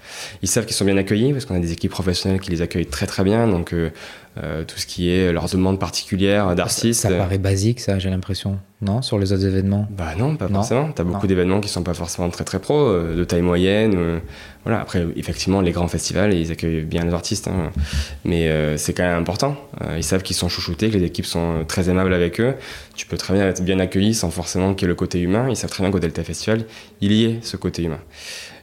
Ils 0.42 0.48
savent 0.48 0.66
qu'ils 0.66 0.76
sont 0.76 0.84
bien 0.84 0.96
accueillis, 0.96 1.32
parce 1.32 1.44
qu'on 1.44 1.56
a 1.56 1.60
des 1.60 1.72
équipes 1.72 1.90
professionnelles 1.90 2.40
qui 2.40 2.50
les 2.50 2.62
accueillent 2.62 2.86
très 2.86 3.06
très 3.06 3.24
bien, 3.24 3.48
donc 3.48 3.72
euh, 3.72 3.90
euh, 4.42 4.64
tout 4.64 4.78
ce 4.78 4.86
qui 4.86 5.10
est 5.10 5.32
leurs 5.32 5.48
demandes 5.48 5.78
particulières 5.80 6.54
d'artistes. 6.54 7.02
Ça 7.02 7.10
paraît 7.10 7.38
basique, 7.38 7.80
ça, 7.80 7.98
j'ai 7.98 8.10
l'impression. 8.10 8.58
Non 8.82 9.00
Sur 9.00 9.18
les 9.18 9.32
autres 9.32 9.46
événements 9.46 9.88
Bah 9.90 10.12
non, 10.18 10.36
pas 10.36 10.48
Non. 10.48 10.56
forcément. 10.56 10.92
T'as 10.92 11.02
beaucoup 11.04 11.26
d'événements 11.26 11.60
qui 11.60 11.68
sont 11.70 11.82
pas 11.82 11.94
forcément 11.94 12.28
très 12.28 12.44
très 12.44 12.58
pro, 12.58 12.74
euh, 12.78 13.16
de 13.16 13.24
taille 13.24 13.40
moyenne. 13.40 13.94
euh, 13.96 14.18
voilà. 14.64 14.80
Après, 14.80 15.06
effectivement, 15.16 15.60
les 15.62 15.70
grands 15.72 15.88
festivals, 15.88 16.34
ils 16.34 16.52
accueillent 16.52 16.84
bien 16.84 17.04
les 17.04 17.14
artistes, 17.14 17.48
hein. 17.48 17.70
mais 18.24 18.48
euh, 18.48 18.76
c'est 18.76 18.92
quand 18.92 19.04
même 19.04 19.18
important. 19.18 19.56
Euh, 19.82 19.94
ils 19.96 20.02
savent 20.04 20.22
qu'ils 20.22 20.36
sont 20.36 20.48
chouchoutés, 20.50 20.90
que 20.90 20.98
les 20.98 21.04
équipes 21.04 21.24
sont 21.24 21.60
euh, 21.60 21.64
très 21.64 21.88
aimables 21.88 22.12
avec 22.12 22.38
eux. 22.40 22.54
Tu 22.96 23.06
peux 23.06 23.16
très 23.16 23.32
bien 23.32 23.48
être 23.48 23.62
bien 23.62 23.78
accueilli 23.78 24.12
sans 24.12 24.28
forcément 24.30 24.74
qu'il 24.74 24.82
y 24.82 24.86
ait 24.86 24.88
le 24.88 24.94
côté 24.94 25.20
humain. 25.20 25.46
Ils 25.48 25.56
savent 25.56 25.70
très 25.70 25.82
bien 25.82 25.90
qu'au 25.90 26.00
Delta 26.00 26.22
Festival, 26.24 26.64
il 27.00 27.12
y 27.12 27.24
ait 27.24 27.38
ce 27.42 27.56
côté 27.56 27.82
humain. 27.84 28.00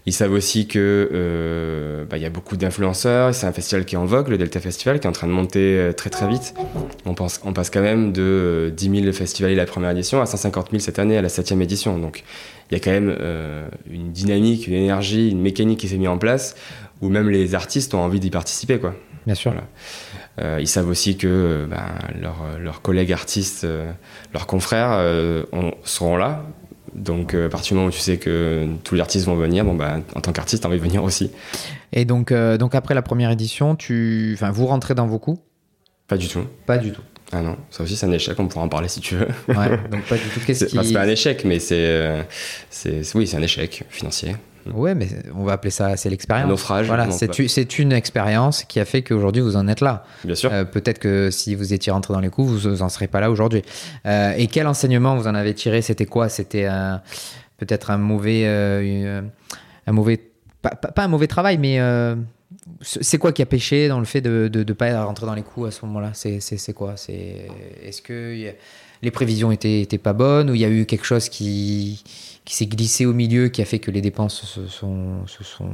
Ils 0.05 0.11
savent 0.11 0.33
aussi 0.33 0.67
que 0.67 1.09
euh, 1.13 2.03
bah, 2.05 2.17
il 2.17 2.23
y 2.23 2.25
a 2.25 2.29
beaucoup 2.29 2.57
d'influenceurs. 2.57 3.33
C'est 3.33 3.47
un 3.47 3.53
festival 3.53 3.85
qui 3.85 3.95
est 3.95 3.97
en 3.97 4.05
vogue, 4.05 4.27
le 4.27 4.37
Delta 4.37 4.59
Festival, 4.59 4.99
qui 4.99 5.07
est 5.07 5.09
en 5.09 5.13
train 5.13 5.27
de 5.27 5.31
monter 5.31 5.77
euh, 5.79 5.93
très 5.93 6.09
très 6.09 6.27
vite. 6.27 6.53
On, 7.05 7.13
pense, 7.13 7.39
on 7.45 7.53
passe 7.53 7.69
quand 7.69 7.81
même 7.81 8.11
de 8.11 8.73
10 8.75 9.01
000 9.03 9.13
festivaliers 9.13 9.55
la 9.55 9.65
première 9.65 9.91
édition 9.91 10.21
à 10.21 10.25
150 10.25 10.71
000 10.71 10.81
cette 10.81 10.99
année 10.99 11.17
à 11.17 11.21
la 11.21 11.29
septième 11.29 11.61
édition. 11.61 11.97
Donc 11.97 12.23
il 12.69 12.73
y 12.73 12.81
a 12.81 12.83
quand 12.83 12.91
même 12.91 13.15
une 13.89 14.11
dynamique, 14.11 14.67
une 14.67 14.73
énergie, 14.73 15.29
une 15.29 15.41
mécanique 15.41 15.79
qui 15.79 15.87
s'est 15.87 15.97
mise 15.97 16.07
en 16.07 16.17
place 16.17 16.55
où 17.01 17.09
même 17.09 17.29
les 17.29 17.55
artistes 17.55 17.93
ont 17.93 17.99
envie 17.99 18.19
d'y 18.19 18.29
participer, 18.29 18.79
quoi. 18.79 18.95
Bien 19.25 19.35
sûr. 19.35 19.53
ils 20.59 20.67
savent 20.67 20.89
aussi 20.89 21.15
que 21.15 21.67
ben, 21.69 21.85
leurs 22.59 22.81
collègues 22.81 23.13
artistes, 23.13 23.67
leurs 24.33 24.47
confrères 24.47 24.99
seront 25.83 26.17
là 26.17 26.43
donc, 26.95 27.33
euh, 27.33 27.47
à 27.47 27.49
partir 27.49 27.69
du 27.69 27.75
moment 27.75 27.87
où 27.87 27.91
tu 27.91 27.99
sais 27.99 28.17
que 28.17 28.67
tous 28.83 28.95
les 28.95 29.01
artistes 29.01 29.25
vont 29.25 29.35
venir, 29.35 29.65
bon, 29.65 29.73
bah, 29.73 29.99
en 30.15 30.21
tant 30.21 30.31
qu'artiste, 30.31 30.61
tu 30.63 30.67
as 30.67 30.69
envie 30.69 30.79
de 30.79 30.83
venir 30.83 31.03
aussi. 31.03 31.31
Et 31.91 32.05
donc, 32.05 32.31
euh, 32.31 32.57
donc 32.57 32.75
après 32.75 32.93
la 32.93 33.01
première 33.01 33.31
édition, 33.31 33.75
tu... 33.75 34.31
enfin, 34.35 34.51
vous 34.51 34.65
rentrez 34.65 34.95
dans 34.95 35.07
vos 35.07 35.19
coûts 35.19 35.39
Pas 36.07 36.17
du 36.17 36.27
tout. 36.27 36.45
Pas 36.65 36.77
du 36.77 36.91
tout. 36.91 37.01
Ah 37.31 37.41
non, 37.41 37.57
ça 37.71 37.83
aussi 37.83 37.95
c'est 37.95 38.05
un 38.05 38.11
échec, 38.11 38.39
on 38.39 38.47
pourra 38.47 38.63
en 38.63 38.69
parler 38.69 38.87
si 38.87 38.99
tu 38.99 39.15
veux. 39.15 39.27
Ouais, 39.47 39.69
donc 39.89 40.03
pas 40.03 40.17
du 40.17 40.23
tout. 40.23 40.39
Qu'est-ce 40.45 40.65
qui... 40.65 40.77
c'est 40.85 40.93
pas 40.93 41.01
un 41.01 41.07
échec, 41.07 41.43
mais 41.45 41.57
c'est, 41.57 41.75
euh, 41.77 42.21
c'est, 42.69 43.01
oui, 43.15 43.25
c'est 43.25 43.37
un 43.37 43.41
échec 43.41 43.83
financier. 43.89 44.35
Ouais, 44.73 44.95
mais 44.95 45.07
on 45.35 45.43
va 45.43 45.53
appeler 45.53 45.71
ça, 45.71 45.97
c'est 45.97 46.09
l'expérience. 46.09 46.49
Naufrage. 46.49 46.87
Voilà, 46.87 47.09
c'est 47.11 47.79
une 47.79 47.91
expérience 47.91 48.63
qui 48.63 48.79
a 48.79 48.85
fait 48.85 49.01
qu'aujourd'hui 49.01 49.41
vous 49.41 49.55
en 49.55 49.67
êtes 49.67 49.81
là. 49.81 50.05
Bien 50.23 50.35
sûr. 50.35 50.51
Euh, 50.53 50.63
peut-être 50.63 50.99
que 50.99 51.31
si 51.31 51.55
vous 51.55 51.73
étiez 51.73 51.91
rentré 51.91 52.13
dans 52.13 52.19
les 52.19 52.29
coups, 52.29 52.49
vous 52.49 52.69
n'en 52.69 52.89
serez 52.89 53.07
pas 53.07 53.19
là 53.19 53.29
aujourd'hui. 53.29 53.61
Euh, 54.05 54.33
et 54.37 54.47
quel 54.47 54.67
enseignement 54.67 55.15
vous 55.15 55.27
en 55.27 55.35
avez 55.35 55.53
tiré? 55.53 55.81
C'était 55.81 56.05
quoi? 56.05 56.29
C'était 56.29 56.67
peut-être 57.57 57.91
un 57.91 57.97
mauvais, 57.97 58.43
euh, 58.45 59.21
un 59.87 59.91
mauvais, 59.91 60.19
pas, 60.61 60.71
un 60.97 61.07
mauvais 61.07 61.27
travail, 61.27 61.57
mais 61.57 61.79
c'est 62.81 63.17
quoi 63.17 63.31
qui 63.31 63.41
a 63.41 63.45
pêché 63.45 63.87
dans 63.87 63.99
le 63.99 64.05
fait 64.05 64.21
de 64.21 64.49
ne 64.53 64.73
pas 64.73 65.03
rentrer 65.03 65.25
dans 65.25 65.35
les 65.35 65.43
coups 65.43 65.67
à 65.67 65.71
ce 65.71 65.85
moment-là? 65.85 66.11
C'est 66.13 66.73
quoi? 66.73 66.93
C'est 66.95 67.47
est-ce 67.83 68.01
que 68.01 68.53
les 69.01 69.11
prévisions 69.11 69.51
étaient, 69.51 69.81
étaient 69.81 69.97
pas 69.97 70.13
bonnes 70.13 70.49
ou 70.49 70.55
il 70.55 70.61
y 70.61 70.65
a 70.65 70.69
eu 70.69 70.85
quelque 70.85 71.05
chose 71.05 71.27
qui 71.27 72.01
qui 72.45 72.55
s'est 72.55 72.65
glissé 72.65 73.05
au 73.05 73.13
milieu, 73.13 73.47
qui 73.47 73.61
a 73.61 73.65
fait 73.65 73.79
que 73.79 73.91
les 73.91 74.01
dépenses 74.01 74.43
se 74.45 74.67
sont, 74.67 75.25
sont 75.27 75.69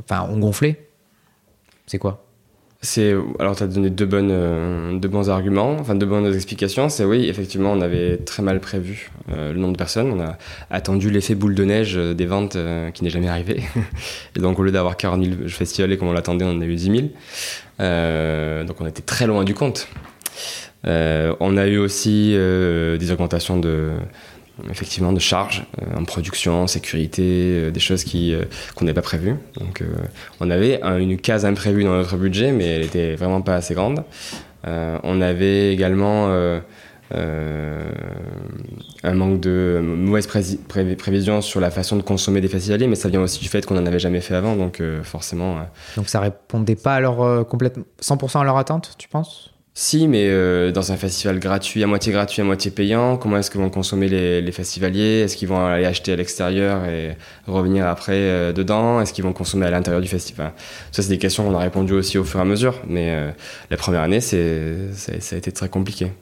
enfin, 0.00 0.28
ont 0.28 0.38
gonflé 0.38 0.88
C'est 1.86 1.98
quoi? 1.98 2.24
C'est 2.84 3.14
alors 3.38 3.54
tu 3.54 3.62
as 3.62 3.68
donné 3.68 3.90
deux 3.90 4.06
bonnes 4.06 4.32
euh, 4.32 4.98
deux 4.98 5.06
bons 5.06 5.30
arguments, 5.30 5.76
enfin 5.78 5.94
deux 5.94 6.04
bonnes 6.04 6.34
explications. 6.34 6.88
C'est 6.88 7.04
oui, 7.04 7.28
effectivement, 7.28 7.70
on 7.70 7.80
avait 7.80 8.16
très 8.16 8.42
mal 8.42 8.58
prévu 8.58 9.12
euh, 9.30 9.52
le 9.52 9.60
nombre 9.60 9.74
de 9.74 9.78
personnes. 9.78 10.10
On 10.10 10.20
a 10.20 10.36
attendu 10.68 11.08
l'effet 11.08 11.36
boule 11.36 11.54
de 11.54 11.62
neige 11.62 11.96
euh, 11.96 12.12
des 12.12 12.26
ventes 12.26 12.56
qui 12.92 13.04
n'est 13.04 13.10
jamais 13.10 13.28
arrivé. 13.28 13.62
Et 14.36 14.40
donc 14.40 14.58
au 14.58 14.64
lieu 14.64 14.72
d'avoir 14.72 14.96
40 14.96 15.24
000 15.24 15.48
festivals 15.48 15.96
comme 15.96 16.08
on 16.08 16.12
l'attendait, 16.12 16.44
on 16.44 16.50
en 16.50 16.60
a 16.60 16.64
eu 16.64 16.74
10 16.74 16.84
000. 17.78 18.66
donc 18.66 18.80
on 18.80 18.86
était 18.86 19.02
très 19.02 19.28
loin 19.28 19.44
du 19.44 19.54
compte. 19.54 19.86
on 20.84 21.56
a 21.56 21.66
eu 21.68 21.78
aussi 21.78 22.32
des 22.32 23.12
augmentations 23.12 23.60
de 23.60 23.92
effectivement 24.70 25.12
de 25.12 25.18
charges 25.18 25.64
euh, 25.80 25.98
en 25.98 26.04
production, 26.04 26.62
en 26.62 26.66
sécurité, 26.66 27.22
euh, 27.22 27.70
des 27.70 27.80
choses 27.80 28.04
qui 28.04 28.34
euh, 28.34 28.44
qu'on 28.74 28.84
n'avait 28.84 28.94
pas 28.94 29.02
prévues. 29.02 29.36
Donc 29.58 29.82
on 30.40 30.50
avait 30.50 30.80
une 30.82 31.18
case 31.18 31.44
imprévue 31.44 31.84
dans 31.84 31.92
notre 31.92 32.16
budget, 32.16 32.52
mais 32.52 32.66
elle 32.66 32.82
était 32.82 33.14
vraiment 33.14 33.40
pas 33.40 33.54
assez 33.54 33.74
grande. 33.74 34.04
on 34.64 35.20
avait 35.20 35.72
également 35.72 36.28
un 39.04 39.14
manque 39.14 39.40
de 39.40 39.80
mauvaise 39.82 40.26
prévision 40.26 41.40
sur 41.40 41.60
la 41.60 41.70
façon 41.70 41.96
de 41.96 42.02
consommer 42.02 42.40
des 42.40 42.48
festivaliers, 42.48 42.86
mais 42.86 42.96
ça 42.96 43.08
vient 43.08 43.20
aussi 43.20 43.40
du 43.40 43.48
fait 43.48 43.64
qu'on 43.66 43.74
n'en 43.74 43.86
avait 43.86 43.98
jamais 43.98 44.20
fait 44.20 44.34
avant, 44.34 44.56
donc 44.56 44.82
forcément. 45.02 45.58
Donc 45.96 46.08
ça 46.08 46.20
répondait 46.20 46.76
pas 46.76 46.94
à 46.94 47.00
leur 47.00 47.46
complètement 47.46 47.84
100% 48.00 48.40
à 48.40 48.44
leur 48.44 48.56
attente, 48.56 48.94
tu 48.98 49.08
penses? 49.08 49.51
Si, 49.74 50.06
mais 50.06 50.28
euh, 50.28 50.70
dans 50.70 50.92
un 50.92 50.96
festival 50.96 51.38
gratuit, 51.38 51.82
à 51.82 51.86
moitié 51.86 52.12
gratuit, 52.12 52.42
à 52.42 52.44
moitié 52.44 52.70
payant, 52.70 53.16
comment 53.16 53.38
est-ce 53.38 53.50
que 53.50 53.56
vont 53.56 53.70
consommer 53.70 54.06
les, 54.06 54.52
festivaliers? 54.52 55.20
Est-ce 55.20 55.34
qu'ils 55.34 55.48
vont 55.48 55.64
aller 55.64 55.86
acheter 55.86 56.12
à 56.12 56.16
l'extérieur 56.16 56.84
et 56.84 57.16
revenir 57.46 57.86
après 57.86 58.12
euh, 58.12 58.52
dedans? 58.52 59.00
Est-ce 59.00 59.14
qu'ils 59.14 59.24
vont 59.24 59.32
consommer 59.32 59.64
à 59.64 59.70
l'intérieur 59.70 60.02
du 60.02 60.08
festival? 60.08 60.52
Ça, 60.90 61.02
c'est 61.02 61.08
des 61.08 61.16
questions 61.18 61.44
qu'on 61.44 61.54
a 61.54 61.58
répondu 61.58 61.94
aussi 61.94 62.18
au 62.18 62.24
fur 62.24 62.38
et 62.38 62.42
à 62.42 62.44
mesure, 62.44 62.82
mais 62.86 63.12
euh, 63.12 63.30
la 63.70 63.78
première 63.78 64.02
année, 64.02 64.20
c'est, 64.20 64.92
ça, 64.92 65.12
a 65.12 65.38
été 65.38 65.50
très 65.52 65.70
compliqué. 65.70 66.12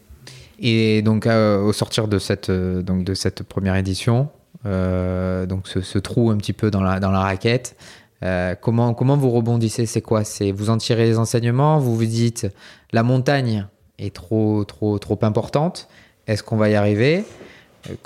Et 0.61 1.03
donc, 1.03 1.27
au 1.27 1.73
sortir 1.73 2.07
de 2.07 2.19
cette, 2.21 2.51
donc 2.51 3.03
de 3.03 3.15
cette 3.15 3.43
première 3.43 3.75
édition, 3.77 4.29
donc 4.65 5.67
ce, 5.67 5.99
trou 5.99 6.31
un 6.31 6.37
petit 6.37 6.53
peu 6.53 6.71
dans 6.71 6.83
la, 6.83 7.01
dans 7.01 7.11
la 7.11 7.21
raquette, 7.21 7.77
euh, 8.23 8.55
comment, 8.61 8.95
comment 8.95 9.17
vous 9.17 9.31
rebondissez? 9.31 9.87
C'est 9.87 10.03
quoi? 10.03 10.25
C'est 10.25 10.53
vous 10.53 10.71
en 10.71 10.77
tirez 10.77 11.07
les 11.07 11.19
enseignements? 11.19 11.79
Vous 11.79 11.97
vous 11.97 12.05
dites 12.05 12.47
la 12.93 13.03
montagne 13.03 13.67
est 13.99 14.15
trop 14.15 14.65
trop 14.65 14.99
trop 14.99 15.19
importante. 15.23 15.89
Est-ce 16.27 16.43
qu'on 16.43 16.57
va 16.57 16.69
y 16.69 16.75
arriver? 16.75 17.25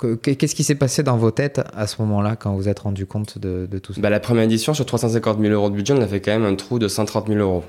Euh, 0.03 0.15
Qu'est-ce 0.15 0.55
qui 0.55 0.63
s'est 0.63 0.75
passé 0.75 1.03
dans 1.03 1.17
vos 1.17 1.31
têtes 1.31 1.61
à 1.75 1.85
ce 1.87 2.01
moment-là 2.01 2.35
quand 2.35 2.53
vous 2.53 2.69
êtes 2.69 2.79
rendu 2.79 3.05
compte 3.05 3.37
de, 3.37 3.67
tout 3.79 3.93
ça? 3.93 4.01
Bah, 4.01 4.09
La 4.09 4.19
première 4.19 4.43
édition, 4.43 4.73
sur 4.73 4.85
350 4.85 5.39
000 5.39 5.53
euros 5.53 5.69
de 5.69 5.75
budget, 5.75 5.93
on 5.93 6.01
a 6.01 6.07
fait 6.07 6.21
quand 6.21 6.31
même 6.31 6.45
un 6.45 6.55
trou 6.55 6.79
de 6.79 6.87
130 6.87 7.27
000 7.27 7.39
euros. 7.39 7.63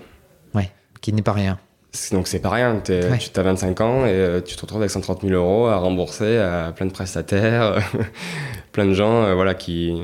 Ouais, 0.54 0.70
qui 1.00 1.12
n'est 1.12 1.22
pas 1.22 1.32
rien. 1.32 1.58
Donc 2.12 2.28
c'est 2.28 2.40
pas 2.40 2.50
rien, 2.50 2.82
tu 2.84 2.92
as 2.92 3.42
25 3.42 3.80
ans 3.80 4.04
et 4.04 4.10
euh, 4.10 4.40
tu 4.42 4.54
te 4.54 4.60
retrouves 4.60 4.82
avec 4.82 4.90
130 4.90 5.22
000 5.22 5.32
euros 5.32 5.66
à 5.66 5.78
rembourser 5.78 6.36
à 6.36 6.72
plein 6.76 6.84
de 6.84 6.90
prestataires, 6.90 7.82
plein 8.72 8.84
de 8.84 8.92
gens 8.92 9.34
voilà, 9.34 9.54
qui, 9.54 9.94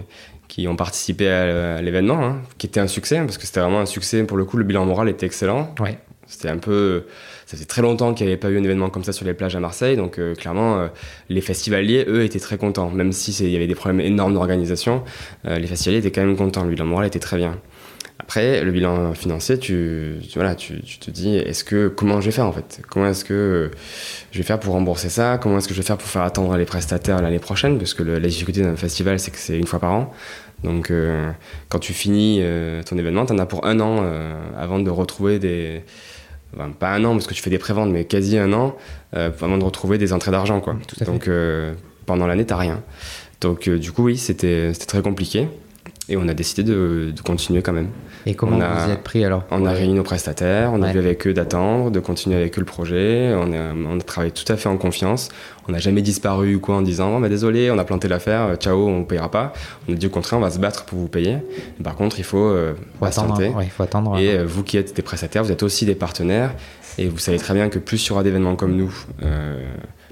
qui 0.53 0.69
ont 0.69 0.77
participé 0.77 1.31
à, 1.31 1.81
l'événement, 1.81 2.23
hein, 2.23 2.43
qui 2.59 2.67
était 2.67 2.79
un 2.79 2.87
succès, 2.87 3.17
parce 3.17 3.39
que 3.39 3.47
c'était 3.47 3.61
vraiment 3.61 3.81
un 3.81 3.87
succès. 3.87 4.23
Pour 4.25 4.37
le 4.37 4.45
coup, 4.45 4.59
le 4.59 4.65
bilan 4.65 4.85
moral 4.85 5.09
était 5.09 5.25
excellent. 5.25 5.75
Ouais. 5.81 5.97
C'était 6.27 6.51
un 6.51 6.59
peu. 6.59 7.07
Ça 7.47 7.57
faisait 7.57 7.65
très 7.65 7.81
longtemps 7.81 8.13
qu'il 8.13 8.27
n'y 8.27 8.33
avait 8.33 8.39
pas 8.39 8.51
eu 8.51 8.59
un 8.59 8.63
événement 8.63 8.91
comme 8.91 9.03
ça 9.03 9.13
sur 9.13 9.25
les 9.25 9.33
plages 9.33 9.57
à 9.57 9.61
Marseille, 9.61 9.97
donc 9.97 10.19
euh, 10.19 10.35
clairement, 10.35 10.77
euh, 10.77 10.89
les 11.31 11.41
festivaliers, 11.41 12.05
eux, 12.07 12.23
étaient 12.23 12.39
très 12.39 12.59
contents. 12.59 12.91
Même 12.91 13.13
s'il 13.13 13.49
y 13.49 13.57
avait 13.57 13.67
des 13.67 13.75
problèmes 13.75 14.03
énormes 14.03 14.35
d'organisation, 14.35 15.05
euh, 15.47 15.59
les 15.59 15.67
festivaliers 15.67 16.01
étaient 16.01 16.13
quand 16.13 16.27
même 16.27 16.37
contents. 16.37 16.65
Le 16.65 16.71
bilan 16.71 16.85
moral 16.85 17.07
était 17.07 17.19
très 17.19 17.39
bien. 17.39 17.59
Après, 18.19 18.63
le 18.63 18.71
bilan 18.71 19.15
financier, 19.15 19.59
tu, 19.59 20.17
voilà, 20.35 20.55
tu, 20.55 20.81
te 20.81 21.11
dis, 21.11 21.37
est-ce 21.37 21.65
que 21.65 21.89
comment 21.89 22.21
je 22.21 22.27
vais 22.27 22.33
faire 22.33 22.47
en 22.47 22.53
fait? 22.53 22.81
Comment 22.89 23.09
est-ce 23.09 23.25
que 23.25 23.71
je 24.31 24.39
vais 24.39 24.45
faire 24.45 24.61
pour 24.61 24.75
rembourser 24.75 25.09
ça? 25.09 25.39
Comment 25.43 25.59
est-ce 25.59 25.67
que 25.67 25.75
je 25.75 25.81
vais 25.81 25.87
faire 25.87 25.99
pour 25.99 26.09
faire 26.09 26.23
attendre 26.23 26.57
les 26.57 26.65
prestataires 26.65 27.21
l'année 27.21 27.41
prochaine? 27.41 27.79
Parce 27.79 27.95
que 27.95 28.03
la 28.03 28.21
difficulté 28.21 28.63
d'un 28.63 28.77
festival, 28.77 29.19
c'est 29.19 29.33
que 29.33 29.39
c'est 29.39 29.59
une 29.59 29.67
fois 29.67 29.81
par 29.81 29.93
an. 29.93 30.15
Donc, 30.65 30.91
euh, 30.91 31.31
quand 31.69 31.79
tu 31.79 31.93
finis 31.93 32.39
euh, 32.41 32.83
ton 32.83 32.97
événement, 32.97 33.27
tu 33.27 33.33
en 33.33 33.39
as 33.39 33.47
pour 33.47 33.67
un 33.67 33.81
an 33.81 34.01
euh, 34.03 34.35
avant 34.57 34.79
de 34.79 34.91
retrouver 34.91 35.39
des. 35.39 35.83
pas 36.79 36.91
un 36.91 37.05
an 37.05 37.13
parce 37.13 37.27
que 37.27 37.35
tu 37.35 37.43
fais 37.43 37.51
des 37.51 37.59
préventes, 37.59 37.91
mais 37.91 38.05
quasi 38.05 38.39
un 38.39 38.53
an 38.53 38.77
avant 39.13 39.59
de 39.59 39.65
retrouver 39.65 39.99
des 39.99 40.13
entrées 40.13 40.31
d'argent. 40.31 40.61
Quoi. 40.61 40.77
Donc, 41.07 41.29
pendant 42.07 42.27
l'année, 42.27 42.47
tu 42.47 42.55
rien. 42.55 42.83
Donc, 43.41 43.69
du 43.69 43.93
coup, 43.93 44.05
oui, 44.05 44.17
c'était 44.17 44.73
très 44.73 45.03
compliqué. 45.03 45.49
Et 46.09 46.17
on 46.17 46.27
a 46.27 46.35
décidé 46.35 46.65
de, 46.65 47.13
continuer 47.25 47.63
quand 47.63 47.73
même. 47.73 47.89
Et 48.27 48.35
comment 48.35 48.59
vous 48.59 48.89
y 48.89 48.93
êtes 48.93 49.03
pris 49.03 49.25
alors 49.25 49.45
On 49.51 49.65
a 49.65 49.73
réuni 49.73 49.95
nos 49.95 50.03
prestataires, 50.03 50.73
on 50.73 50.83
a 50.83 50.93
vu 50.93 50.99
avec 50.99 51.27
eux 51.27 51.33
d'attendre, 51.33 51.91
de 51.91 52.01
continuer 52.01 52.37
avec 52.37 52.59
eux 52.59 52.61
le 52.61 52.67
projet. 52.67 53.33
On 53.37 53.53
a, 53.53 53.73
on 53.73 53.99
a 53.99 54.03
travaillé 54.03 54.33
tout 54.33 54.51
à 54.53 54.57
fait 54.57 54.69
en 54.69 54.77
confiance. 54.77 55.29
On 55.69 55.73
n'a 55.73 55.79
jamais 55.79 56.03
disparu 56.03 56.57
ou 56.57 56.61
quoi 56.61 56.77
en 56.77 56.83
disant 56.83 57.17
oh, 57.17 57.21
bah, 57.21 57.29
désolé, 57.29 57.71
on 57.71 57.79
a 57.79 57.85
planté 57.85 58.09
l'affaire, 58.09 58.43
euh, 58.43 58.57
ciao, 58.57 58.89
on 58.89 59.01
ne 59.01 59.05
payera 59.05 59.31
pas. 59.31 59.53
On 59.89 59.93
a 59.93 59.97
dit 59.97 60.07
au 60.07 60.11
contraire, 60.11 60.41
on 60.41 60.43
va 60.43 60.51
se 60.51 60.59
battre 60.59 60.85
pour 60.85 60.99
vous 60.99 61.09
payer. 61.09 61.39
par 61.85 61.95
contre, 61.95 62.19
il 62.19 62.25
faut, 62.25 62.39
euh, 62.39 62.75
attendre. 63.01 63.41
il 63.63 63.71
faut 63.71 63.85
attendre. 63.85 64.19
Et 64.19 64.37
euh, 64.37 64.45
vous 64.45 64.65
qui 64.65 64.77
êtes 64.77 64.97
des 64.97 65.03
prestataires, 65.03 65.45
vous 65.45 65.53
êtes 65.53 65.63
aussi 65.63 65.87
des 65.87 65.95
partenaires. 65.95 66.55
Et 66.99 67.09
vous 67.09 67.19
savez 67.19 67.39
très 67.39 67.55
bien 67.55 67.69
que 67.69 67.79
plus 67.79 68.05
il 68.05 68.11
y 68.11 68.13
aura 68.13 68.23
d'événements 68.23 68.57
comme 68.57 68.77
nous, 68.77 68.93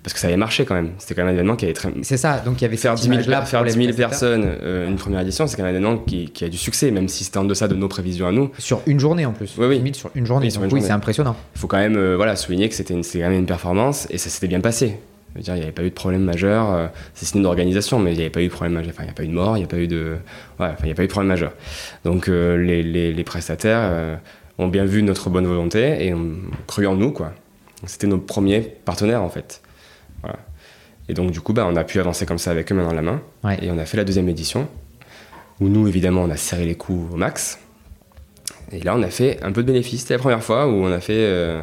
parce 0.02 0.14
que 0.14 0.20
ça 0.20 0.28
avait 0.28 0.36
marché 0.36 0.64
quand 0.64 0.74
même. 0.74 0.92
C'était 0.98 1.14
quand 1.14 1.22
même 1.22 1.30
un 1.30 1.34
événement 1.34 1.56
qui 1.56 1.66
avait 1.66 1.74
très. 1.74 1.90
C'est 2.02 2.16
ça, 2.16 2.38
donc 2.38 2.60
il 2.60 2.62
y 2.62 2.64
avait 2.64 2.76
faire 2.76 2.94
10 2.94 3.08
000, 3.08 3.22
faire 3.44 3.64
10 3.64 3.72
000 3.72 3.92
personnes 3.92 4.44
euh, 4.62 4.88
une 4.88 4.96
première 4.96 5.20
édition, 5.20 5.46
c'est 5.46 5.56
quand 5.56 5.62
même 5.62 5.74
un 5.74 5.78
événement 5.78 5.98
qui, 5.98 6.30
qui, 6.30 6.44
a 6.44 6.48
du 6.48 6.56
succès, 6.56 6.90
même 6.90 7.08
si 7.08 7.24
c'était 7.24 7.38
en 7.38 7.44
deçà 7.44 7.68
de 7.68 7.74
nos 7.74 7.88
prévisions 7.88 8.26
à 8.26 8.32
nous. 8.32 8.50
Sur 8.58 8.80
une 8.86 8.98
journée 8.98 9.26
en 9.26 9.32
plus. 9.32 9.54
Oui, 9.58 9.66
oui. 9.66 9.78
10 9.78 9.82
000 9.82 9.94
sur 9.94 10.10
une 10.14 10.26
journée. 10.26 10.48
Oui, 10.58 10.68
oui 10.72 10.82
c'est 10.82 10.92
impressionnant. 10.92 11.36
Il 11.54 11.58
faut 11.58 11.66
quand 11.66 11.78
même 11.78 11.96
euh, 11.96 12.16
voilà, 12.16 12.36
souligner 12.36 12.68
que 12.68 12.74
c'était 12.74 12.94
quand 12.94 13.18
même 13.18 13.32
une 13.32 13.46
performance 13.46 14.06
et 14.10 14.18
ça 14.18 14.30
s'était 14.30 14.48
bien 14.48 14.60
passé. 14.60 14.98
Je 15.34 15.38
veux 15.38 15.44
dire, 15.44 15.54
il 15.54 15.58
n'y 15.58 15.62
avait 15.64 15.72
pas 15.72 15.84
eu 15.84 15.90
de 15.90 15.94
problème 15.94 16.24
majeur. 16.24 16.72
Euh, 16.72 16.86
c'est 17.14 17.26
signe 17.26 17.42
d'organisation, 17.42 17.98
mais 17.98 18.12
il 18.12 18.16
n'y 18.16 18.22
avait 18.22 18.30
pas 18.30 18.42
eu 18.42 18.48
de 18.48 18.52
problème 18.52 18.72
majeur. 18.72 18.92
Enfin, 18.94 19.02
il 19.04 19.06
n'y 19.06 19.10
a 19.10 19.14
pas 19.14 19.22
eu 19.22 19.28
de 19.28 19.34
mort, 19.34 19.56
il 19.56 19.60
n'y 19.60 19.64
a 19.64 19.68
pas 19.68 19.78
eu 19.78 19.86
de. 19.86 20.16
Ouais, 20.58 20.66
enfin, 20.66 20.76
il 20.80 20.86
n'y 20.86 20.92
a 20.92 20.94
pas 20.94 21.04
eu 21.04 21.06
de 21.06 21.12
problème 21.12 21.28
majeur. 21.28 21.52
Donc, 22.04 22.26
les, 22.26 22.82
les, 22.82 23.12
les, 23.12 23.24
prestataires 23.24 24.18
ont 24.58 24.66
bien 24.66 24.84
vu 24.84 25.04
notre 25.04 25.30
bonne 25.30 25.46
volonté 25.46 26.04
et 26.04 26.14
ont 26.14 26.32
cru 26.66 26.86
en 26.86 26.96
nous, 26.96 27.12
quoi. 27.12 27.32
C'était 27.86 28.08
nos 28.08 28.18
premiers 28.18 28.60
partenaires, 28.60 29.22
en 29.22 29.30
fait. 29.30 29.62
Voilà. 30.22 30.38
Et 31.10 31.12
donc, 31.12 31.32
du 31.32 31.40
coup, 31.40 31.52
bah, 31.52 31.66
on 31.68 31.74
a 31.74 31.82
pu 31.82 31.98
avancer 31.98 32.24
comme 32.24 32.38
ça 32.38 32.52
avec 32.52 32.70
eux 32.70 32.74
main 32.74 32.84
dans 32.84 32.94
la 32.94 33.02
main. 33.02 33.20
Et 33.60 33.68
on 33.70 33.78
a 33.78 33.84
fait 33.84 33.96
la 33.96 34.04
deuxième 34.04 34.28
édition, 34.28 34.68
où 35.60 35.68
nous, 35.68 35.88
évidemment, 35.88 36.22
on 36.22 36.30
a 36.30 36.36
serré 36.36 36.66
les 36.66 36.76
coups 36.76 37.12
au 37.12 37.16
max. 37.16 37.58
Et 38.70 38.78
là, 38.78 38.94
on 38.96 39.02
a 39.02 39.08
fait 39.08 39.42
un 39.42 39.50
peu 39.50 39.62
de 39.62 39.66
bénéfices. 39.66 40.02
C'était 40.02 40.14
la 40.14 40.20
première 40.20 40.44
fois 40.44 40.68
où 40.68 40.70
on 40.70 40.92
a 40.92 41.00
fait 41.00 41.14
euh, 41.16 41.62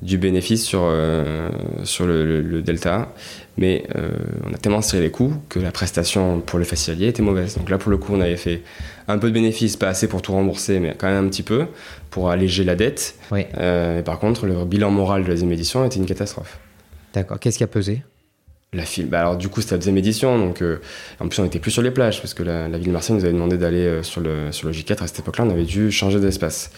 du 0.00 0.16
bénéfice 0.16 0.64
sur, 0.64 0.80
euh, 0.84 1.50
sur 1.84 2.06
le, 2.06 2.62
delta. 2.62 3.12
Mais 3.58 3.84
euh, 3.96 4.08
on 4.48 4.54
a 4.54 4.56
tellement 4.56 4.80
serré 4.80 5.02
les 5.02 5.10
coûts 5.10 5.34
que 5.50 5.58
la 5.58 5.72
prestation 5.72 6.40
pour 6.40 6.58
le 6.58 6.64
festivalier 6.64 7.08
était 7.08 7.22
mauvaise. 7.22 7.58
Donc 7.58 7.68
là, 7.68 7.76
pour 7.76 7.90
le 7.90 7.98
coup, 7.98 8.14
on 8.14 8.20
avait 8.22 8.38
fait 8.38 8.62
un 9.08 9.18
peu 9.18 9.28
de 9.28 9.34
bénéfice, 9.34 9.76
pas 9.76 9.88
assez 9.88 10.08
pour 10.08 10.22
tout 10.22 10.32
rembourser, 10.32 10.80
mais 10.80 10.94
quand 10.96 11.06
même 11.06 11.26
un 11.26 11.28
petit 11.28 11.42
peu, 11.42 11.66
pour 12.08 12.30
alléger 12.30 12.64
la 12.64 12.76
dette. 12.76 13.16
Oui. 13.30 13.40
Et 13.42 14.02
par 14.06 14.18
contre, 14.18 14.46
le 14.46 14.64
bilan 14.64 14.90
moral 14.90 15.22
de 15.22 15.28
la 15.28 15.34
deuxième 15.34 15.52
édition 15.52 15.84
était 15.84 15.96
une 15.96 16.06
catastrophe. 16.06 16.58
D'accord. 17.16 17.40
Qu'est-ce 17.40 17.56
qui 17.56 17.64
a 17.64 17.66
pesé? 17.66 18.02
La 18.74 18.84
film. 18.84 19.08
Bah 19.08 19.20
alors 19.20 19.36
du 19.38 19.48
coup 19.48 19.62
c'était 19.62 19.74
la 19.74 19.78
deuxième 19.78 19.96
édition, 19.96 20.38
donc 20.38 20.62
en 21.18 21.28
plus 21.28 21.38
on 21.40 21.46
était 21.46 21.58
plus 21.58 21.70
sur 21.70 21.80
les 21.80 21.90
plages 21.90 22.20
parce 22.20 22.34
que 22.34 22.42
la, 22.42 22.68
ville 22.68 22.88
de 22.88 22.92
Marseille 22.92 23.16
nous 23.16 23.24
avait 23.24 23.32
demandé 23.32 23.56
d'aller 23.56 24.02
sur, 24.02 24.20
le, 24.20 24.52
sur 24.52 24.66
le 24.66 24.74
J4 24.74 25.02
à 25.02 25.06
cette 25.06 25.20
époque-là, 25.20 25.44
on 25.44 25.50
avait 25.50 25.64
dû 25.64 25.90
changer 25.90 26.20
d'espace. 26.20 26.70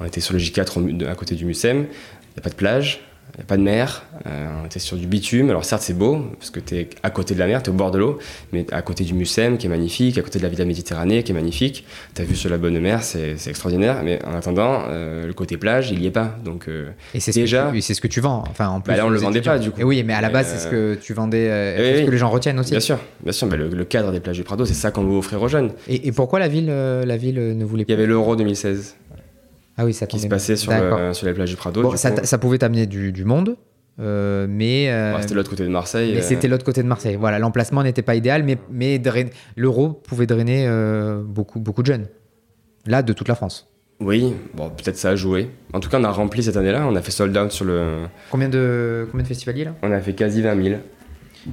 On 0.00 0.04
était 0.04 0.20
sur 0.20 0.34
le 0.34 0.38
J4 0.38 1.08
à 1.08 1.14
côté 1.14 1.36
du 1.36 1.46
Mucem, 1.46 1.78
il 1.78 1.82
n'y 1.82 2.38
a 2.38 2.42
pas 2.42 2.50
de 2.50 2.56
plage, 2.56 3.00
il 3.34 3.38
n'y 3.38 3.42
a 3.42 3.46
pas 3.46 3.56
de 3.56 3.62
mer, 3.62 4.02
euh, 4.26 4.48
on 4.62 4.66
était 4.66 4.78
sur 4.78 4.96
du 4.96 5.06
bitume. 5.06 5.50
Alors 5.50 5.64
certes 5.64 5.82
c'est 5.82 5.96
beau, 5.96 6.18
parce 6.38 6.50
que 6.50 6.60
tu 6.60 6.76
es 6.76 6.90
à 7.02 7.10
côté 7.10 7.34
de 7.34 7.38
la 7.38 7.46
mer, 7.46 7.62
tu 7.62 7.70
es 7.70 7.72
au 7.72 7.76
bord 7.76 7.90
de 7.90 7.98
l'eau, 7.98 8.18
mais 8.52 8.66
à 8.72 8.82
côté 8.82 9.04
du 9.04 9.14
Mucem 9.14 9.58
qui 9.58 9.66
est 9.66 9.70
magnifique, 9.70 10.18
à 10.18 10.22
côté 10.22 10.38
de 10.38 10.44
la 10.44 10.48
Villa 10.48 10.64
Méditerranée 10.64 11.22
qui 11.22 11.32
est 11.32 11.34
magnifique, 11.34 11.84
tu 12.14 12.22
as 12.22 12.24
vu 12.24 12.34
sur 12.34 12.50
la 12.50 12.58
bonne 12.58 12.78
mer, 12.80 13.02
c'est 13.02 13.36
extraordinaire, 13.46 14.02
mais 14.02 14.18
en 14.24 14.34
attendant, 14.34 14.82
euh, 14.88 15.26
le 15.26 15.32
côté 15.32 15.56
plage, 15.56 15.90
il 15.90 16.00
n'y 16.00 16.06
est 16.06 16.10
pas. 16.10 16.36
Donc, 16.44 16.68
euh, 16.68 16.90
et 17.14 17.20
c'est 17.20 17.32
déjà... 17.32 17.72
ce 17.80 18.00
que 18.00 18.08
tu 18.08 18.20
vends, 18.20 18.44
enfin 18.48 18.68
en 18.68 18.80
plus. 18.80 18.92
Bah 18.92 18.96
là 18.96 19.06
on 19.06 19.10
le 19.10 19.18
vendait 19.18 19.42
pas 19.42 19.58
du 19.58 19.70
coup. 19.70 19.80
Et 19.80 19.84
oui, 19.84 20.02
mais 20.04 20.14
à 20.14 20.20
la 20.20 20.30
base 20.30 20.48
c'est 20.48 20.58
ce 20.58 20.68
que 20.68 20.98
tu 21.00 21.14
vendais, 21.14 21.74
c'est 21.76 22.00
ce 22.00 22.06
que 22.06 22.10
les 22.10 22.18
gens 22.18 22.30
retiennent 22.30 22.58
aussi. 22.58 22.70
Bien 22.70 22.80
sûr, 22.80 22.98
bien 23.22 23.32
sûr, 23.32 23.48
le, 23.48 23.84
cadre 23.84 24.12
des 24.12 24.20
plages 24.20 24.36
du 24.36 24.44
Prado, 24.44 24.64
c'est 24.64 24.74
ça 24.74 24.90
qu'on 24.90 25.04
veut 25.04 25.16
offrir 25.16 25.42
aux 25.42 25.48
jeunes. 25.48 25.72
Et, 25.88 26.08
et 26.08 26.12
pourquoi 26.12 26.38
la 26.38 26.48
ville, 26.48 26.66
la 26.66 27.16
ville 27.16 27.56
ne 27.56 27.64
voulait 27.64 27.84
pas 27.84 27.92
Il 27.92 27.96
y 27.96 27.98
avait 27.98 28.06
l'Euro 28.06 28.36
2016. 28.36 28.96
Ah 29.80 29.86
oui, 29.86 29.94
ça 29.94 30.06
qui 30.06 30.20
se 30.20 30.26
passait 30.26 30.56
sur, 30.56 30.70
sur, 31.14 31.26
les 31.26 31.32
plages 31.32 31.48
du 31.48 31.56
Prado. 31.56 31.96
ça, 31.96 32.38
pouvait 32.38 32.58
t'amener 32.58 32.84
du, 32.84 33.24
monde, 33.24 33.56
euh, 33.98 34.46
mais 34.46 34.90
euh, 34.90 35.18
c'était 35.22 35.32
l'autre 35.34 35.48
côté 35.48 35.64
de 35.64 35.70
Marseille. 35.70 36.12
Mais 36.12 36.20
euh. 36.20 36.22
c'était 36.22 36.48
l'autre 36.48 36.66
côté 36.66 36.82
de 36.82 36.86
Marseille. 36.86 37.16
Voilà, 37.18 37.38
l'emplacement 37.38 37.82
n'était 37.82 38.02
pas 38.02 38.14
idéal, 38.14 38.42
mais, 38.42 38.58
mais 38.70 39.00
l'euro 39.56 39.88
pouvait 39.88 40.26
drainer 40.26 40.68
beaucoup, 41.24 41.60
beaucoup 41.60 41.80
de 41.80 41.86
jeunes. 41.86 42.08
Là, 42.84 43.02
de 43.02 43.14
toute 43.14 43.28
la 43.28 43.34
France. 43.34 43.68
Oui, 44.00 44.34
bon, 44.52 44.68
peut-être 44.68 44.98
ça 44.98 45.10
a 45.10 45.16
joué. 45.16 45.48
En 45.72 45.80
tout 45.80 45.88
cas, 45.88 45.98
on 45.98 46.04
a 46.04 46.10
rempli 46.10 46.42
cette 46.42 46.58
année-là. 46.58 46.86
On 46.86 46.94
a 46.94 47.00
fait 47.00 47.10
sold 47.10 47.34
out 47.38 47.50
sur 47.50 47.64
le. 47.64 48.04
Combien 48.30 48.50
de, 48.50 49.08
combien 49.10 49.22
de 49.22 49.28
festivaliers 49.28 49.64
là? 49.64 49.74
On 49.82 49.92
a 49.92 50.00
fait 50.00 50.14
quasi 50.14 50.42
20 50.42 50.62
000. 50.62 50.80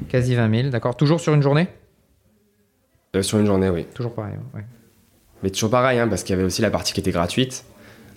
Quasi 0.10 0.36
20 0.36 0.54
000, 0.54 0.70
d'accord. 0.70 0.98
Toujours 0.98 1.22
sur 1.22 1.34
une 1.34 1.42
journée? 1.42 1.70
Sur 3.22 3.40
une 3.40 3.46
journée, 3.46 3.70
oui. 3.70 3.86
Toujours 3.94 4.14
pareil, 4.14 4.36
ouais. 4.54 4.64
Mais 5.44 5.50
toujours 5.50 5.70
pareil, 5.70 6.00
hein, 6.00 6.10
parce 6.10 6.24
qu'il 6.24 6.36
y 6.36 6.38
avait 6.38 6.46
aussi 6.46 6.62
la 6.62 6.72
partie 6.72 6.92
qui 6.92 7.00
était 7.00 7.12
gratuite 7.12 7.64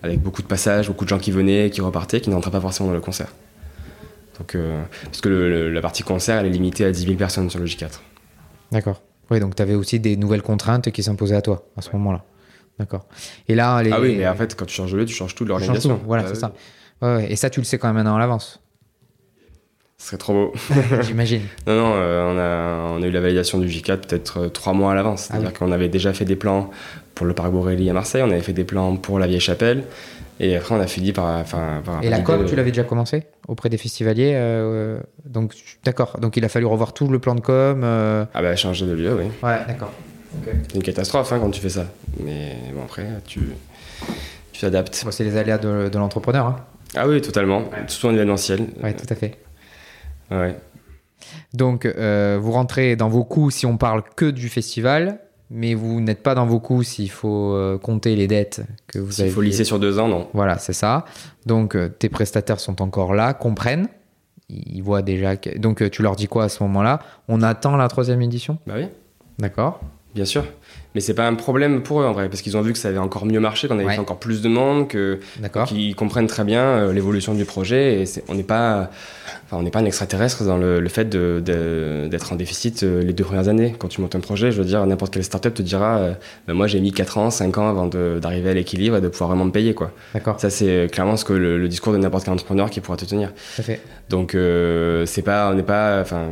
avec 0.03 0.21
beaucoup 0.21 0.43
de 0.43 0.47
passages, 0.47 0.89
beaucoup 0.89 1.05
de 1.05 1.11
gens 1.11 1.19
qui 1.19 1.31
venaient, 1.31 1.71
qui 1.71 1.81
repartaient, 1.81 2.21
qui 2.21 2.31
n'entraient 2.31 2.51
pas 2.51 2.61
forcément 2.61 2.89
dans 2.89 2.95
le 2.95 3.01
concert. 3.01 3.33
Donc, 4.39 4.55
euh, 4.55 4.83
parce 5.05 5.21
que 5.21 5.29
la 5.29 5.81
partie 5.83 6.03
concert, 6.03 6.39
elle 6.39 6.47
est 6.47 6.51
limitée 6.51 6.85
à 6.85 6.91
10 6.91 7.05
000 7.05 7.17
personnes 7.17 7.51
sur 7.51 7.59
le 7.59 7.67
J4. 7.67 8.01
D'accord. 8.73 9.03
Oui, 9.31 9.39
donc 9.39 9.55
tu 9.55 9.63
avais 9.63 9.75
aussi 9.75 10.01
des 10.01 10.17
nouvelles 10.17 10.43
contraintes 10.43 10.91
qui 10.91 11.03
s'imposaient 11.03 11.37
à 11.37 11.43
toi 11.43 11.67
à 11.77 11.83
ce 11.83 11.91
moment-là. 11.93 12.25
D'accord. 12.79 13.05
Et 13.47 13.55
là, 13.55 13.83
les... 13.83 13.93
Ah 13.93 14.01
oui, 14.01 14.17
mais 14.17 14.27
en 14.27 14.35
fait, 14.35 14.57
quand 14.57 14.65
tu 14.65 14.75
changes 14.75 14.93
de 14.93 14.97
lieu, 14.97 15.05
tu 15.05 15.15
changes 15.15 15.35
tout 15.35 15.45
de 15.45 15.51
l'organisation. 15.51 16.01
Voilà, 16.07 16.23
bah 16.23 16.31
c'est 16.33 16.41
ça. 16.41 16.53
Ouais, 17.03 17.31
et 17.31 17.37
ça, 17.37 17.51
tu 17.51 17.61
le 17.61 17.65
sais 17.65 17.79
quand 17.79 17.89
même 17.89 17.97
maintenant 17.97 18.17
à 18.17 18.19
l'avance. 18.19 18.61
Ce 20.01 20.07
serait 20.07 20.17
trop 20.17 20.33
beau. 20.33 20.53
J'imagine. 21.03 21.43
non, 21.67 21.75
non, 21.75 21.93
euh, 21.95 22.25
on, 22.25 22.39
a, 22.39 22.99
on, 22.99 23.03
a, 23.03 23.07
eu 23.07 23.11
la 23.11 23.21
validation 23.21 23.59
du 23.59 23.69
J4 23.69 23.99
peut-être 23.99 24.39
euh, 24.39 24.49
trois 24.49 24.73
mois 24.73 24.93
à 24.93 24.95
l'avance. 24.95 25.29
Ah 25.29 25.35
C'est-à-dire 25.35 25.53
qu'on 25.53 25.71
avait 25.73 25.91
déjà 25.91 26.15
fait 26.15 26.25
des 26.25 26.37
plans 26.37 26.71
pour 27.15 27.27
le 27.27 27.35
parc 27.35 27.51
Borelli 27.51 27.91
à 27.91 27.93
Marseille, 27.93 28.23
on 28.23 28.31
avait 28.31 28.41
fait 28.41 28.55
des 28.55 28.65
plans 28.65 28.97
pour 28.97 29.19
la 29.19 29.27
Vieille 29.27 29.41
Chapelle, 29.41 29.85
et 30.41 30.57
après 30.57 30.75
on 30.75 30.81
a 30.81 30.87
fini 30.87 31.13
par. 31.13 31.27
Enfin, 31.39 31.83
et 32.01 32.09
la 32.09 32.21
com, 32.21 32.47
tu 32.49 32.57
l'avais 32.57 32.71
déjà 32.71 32.83
commencé 32.83 33.25
auprès 33.47 33.69
des 33.69 33.77
festivaliers 33.77 34.33
euh, 34.37 35.01
Donc, 35.27 35.53
d'accord. 35.85 36.19
Donc 36.19 36.39
il 36.39 36.45
a 36.47 36.49
fallu 36.49 36.65
revoir 36.65 36.95
tout 36.95 37.09
le 37.09 37.19
plan 37.19 37.35
de 37.35 37.43
com. 37.43 37.85
Ah 37.85 38.41
bah 38.41 38.57
changer 38.57 38.87
de 38.87 38.93
lieu, 38.93 39.13
oui. 39.13 39.27
Ouais, 39.43 39.59
d'accord. 39.69 39.93
C'est 40.47 40.77
une 40.77 40.83
catastrophe 40.83 41.31
hein, 41.31 41.41
quand 41.43 41.51
tu 41.51 41.61
fais 41.61 41.69
ça. 41.69 41.85
Mais 42.25 42.57
bon, 42.75 42.85
après, 42.85 43.07
tu 43.27 43.41
tu 44.53 44.61
t'adaptes. 44.63 45.05
c'est 45.11 45.25
les 45.25 45.37
aléas 45.37 45.59
de, 45.59 45.91
l'entrepreneur. 45.99 46.47
Hein. 46.47 46.57
Ah 46.97 47.07
oui, 47.07 47.21
totalement. 47.21 47.65
Surtout 47.87 48.07
en 48.07 48.15
événementiel. 48.15 48.61
Oui, 48.83 48.95
tout 48.95 49.07
à 49.13 49.15
fait. 49.15 49.37
Ouais. 50.31 50.57
Donc, 51.55 51.87
euh, 51.87 52.39
vous 52.41 52.53
rentrez 52.53 52.97
dans 52.97 53.09
vos 53.09 53.25
coûts 53.25 53.51
si 53.51 53.67
on 53.67 53.77
parle 53.77 54.03
que 54.17 54.31
du 54.31 54.49
festival, 54.49 55.21
mais 55.51 55.75
vous 55.75 56.01
n'êtes 56.01 56.23
pas 56.23 56.35
dans 56.35 56.47
vos 56.47 56.61
coûts 56.61 56.83
s'il 56.83 57.11
faut 57.11 57.55
euh, 57.55 57.79
compter 57.79 58.17
les 58.17 58.27
dettes 58.27 58.63
que 58.87 58.99
vous 58.99 59.21
avez. 59.21 59.31
Il 59.31 59.33
faut 59.33 59.43
lisser 59.43 59.65
sur 59.65 59.79
deux 59.79 59.99
ans, 59.99 60.09
non 60.09 60.29
Voilà, 60.33 60.59
c'est 60.59 60.73
ça. 60.73 61.05
Donc, 61.47 61.75
euh, 61.75 61.89
tes 61.89 62.09
prestataires 62.09 62.61
sont 62.61 62.81
encore 62.83 63.15
là, 63.15 63.35
comprennent. 63.35 63.89
Ils 64.49 64.83
voient 64.83 65.03
déjà. 65.03 65.37
Que... 65.37 65.59
Donc, 65.59 65.89
tu 65.91 66.03
leur 66.03 66.17
dis 66.17 66.27
quoi 66.27 66.45
à 66.45 66.49
ce 66.49 66.63
moment-là? 66.65 67.01
On 67.29 67.43
attend 67.43 67.77
la 67.77 67.89
troisième 67.89 68.23
édition? 68.23 68.59
Bah 68.67 68.75
oui. 68.77 68.87
D'accord. 69.39 69.81
Bien 70.15 70.25
sûr. 70.25 70.45
Mais 70.95 71.01
c'est 71.01 71.15
pas 71.15 71.27
un 71.27 71.35
problème 71.35 71.83
pour 71.83 72.01
eux 72.01 72.05
en 72.05 72.13
vrai, 72.13 72.29
parce 72.29 72.43
qu'ils 72.43 72.57
ont 72.57 72.63
vu 72.63 72.73
que 72.73 72.79
ça 72.79 72.89
avait 72.89 72.99
encore 72.99 73.25
mieux 73.25 73.39
marché, 73.39 73.69
qu'on 73.69 73.79
avait 73.79 73.93
fait 73.93 74.01
encore 74.01 74.19
plus 74.19 74.43
de 74.43 74.49
monde, 74.49 74.89
que 74.89 75.21
qu'ils 75.67 75.95
comprennent 75.95 76.27
très 76.27 76.45
bien 76.45 76.63
euh, 76.63 76.93
l'évolution 76.93 77.35
du 77.35 77.45
projet. 77.45 78.03
Et 78.03 78.05
on 78.29 78.35
n'est 78.35 78.43
pas, 78.43 78.91
enfin, 79.47 79.59
on 79.59 79.63
n'est 79.63 79.71
pas 79.71 79.79
un 79.79 79.85
extraterrestre 79.85 80.45
dans 80.45 80.59
le, 80.59 80.89
fait 80.89 81.09
d'être 81.09 82.33
en 82.33 82.37
déficit 82.37 82.83
euh, 82.83 83.03
les 83.03 83.13
deux 83.13 83.23
premières 83.23 83.47
années. 83.47 83.75
Quand 83.79 83.87
tu 83.87 84.01
montes 84.01 84.17
un 84.17 84.21
projet, 84.21 84.51
je 84.51 84.59
veux 84.59 84.67
dire, 84.67 84.85
n'importe 84.85 85.13
quelle 85.13 85.23
startup 85.23 85.55
te 85.55 85.63
dira, 85.63 85.99
euh, 85.99 86.13
ben, 86.49 86.55
moi 86.55 86.67
j'ai 86.67 86.81
mis 86.81 86.91
4 86.91 87.19
ans, 87.19 87.31
5 87.31 87.59
ans 87.59 87.69
avant 87.69 87.87
d'arriver 87.87 88.51
à 88.51 88.55
l'équilibre 88.55 88.97
et 88.97 89.01
de 89.01 89.09
pouvoir 89.09 89.29
vraiment 89.29 89.45
me 89.45 89.53
payer 89.53 89.75
quoi. 89.75 89.93
Ça 90.39 90.51
c'est 90.51 90.89
clairement 90.91 91.17
ce 91.17 91.25
que 91.25 91.33
le, 91.33 91.69
discours 91.69 91.93
de 91.93 91.99
n'importe 91.99 92.25
quel 92.25 92.33
entrepreneur 92.33 92.69
qui 92.69 92.81
pourra 92.81 92.97
te 92.97 93.05
tenir. 93.05 93.33
fait. 93.63 93.81
Donc 94.09 94.37
c'est 95.07 95.23
pas, 95.23 95.51
on 95.51 95.55
n'est 95.55 95.63
pas, 95.63 96.01
enfin 96.01 96.27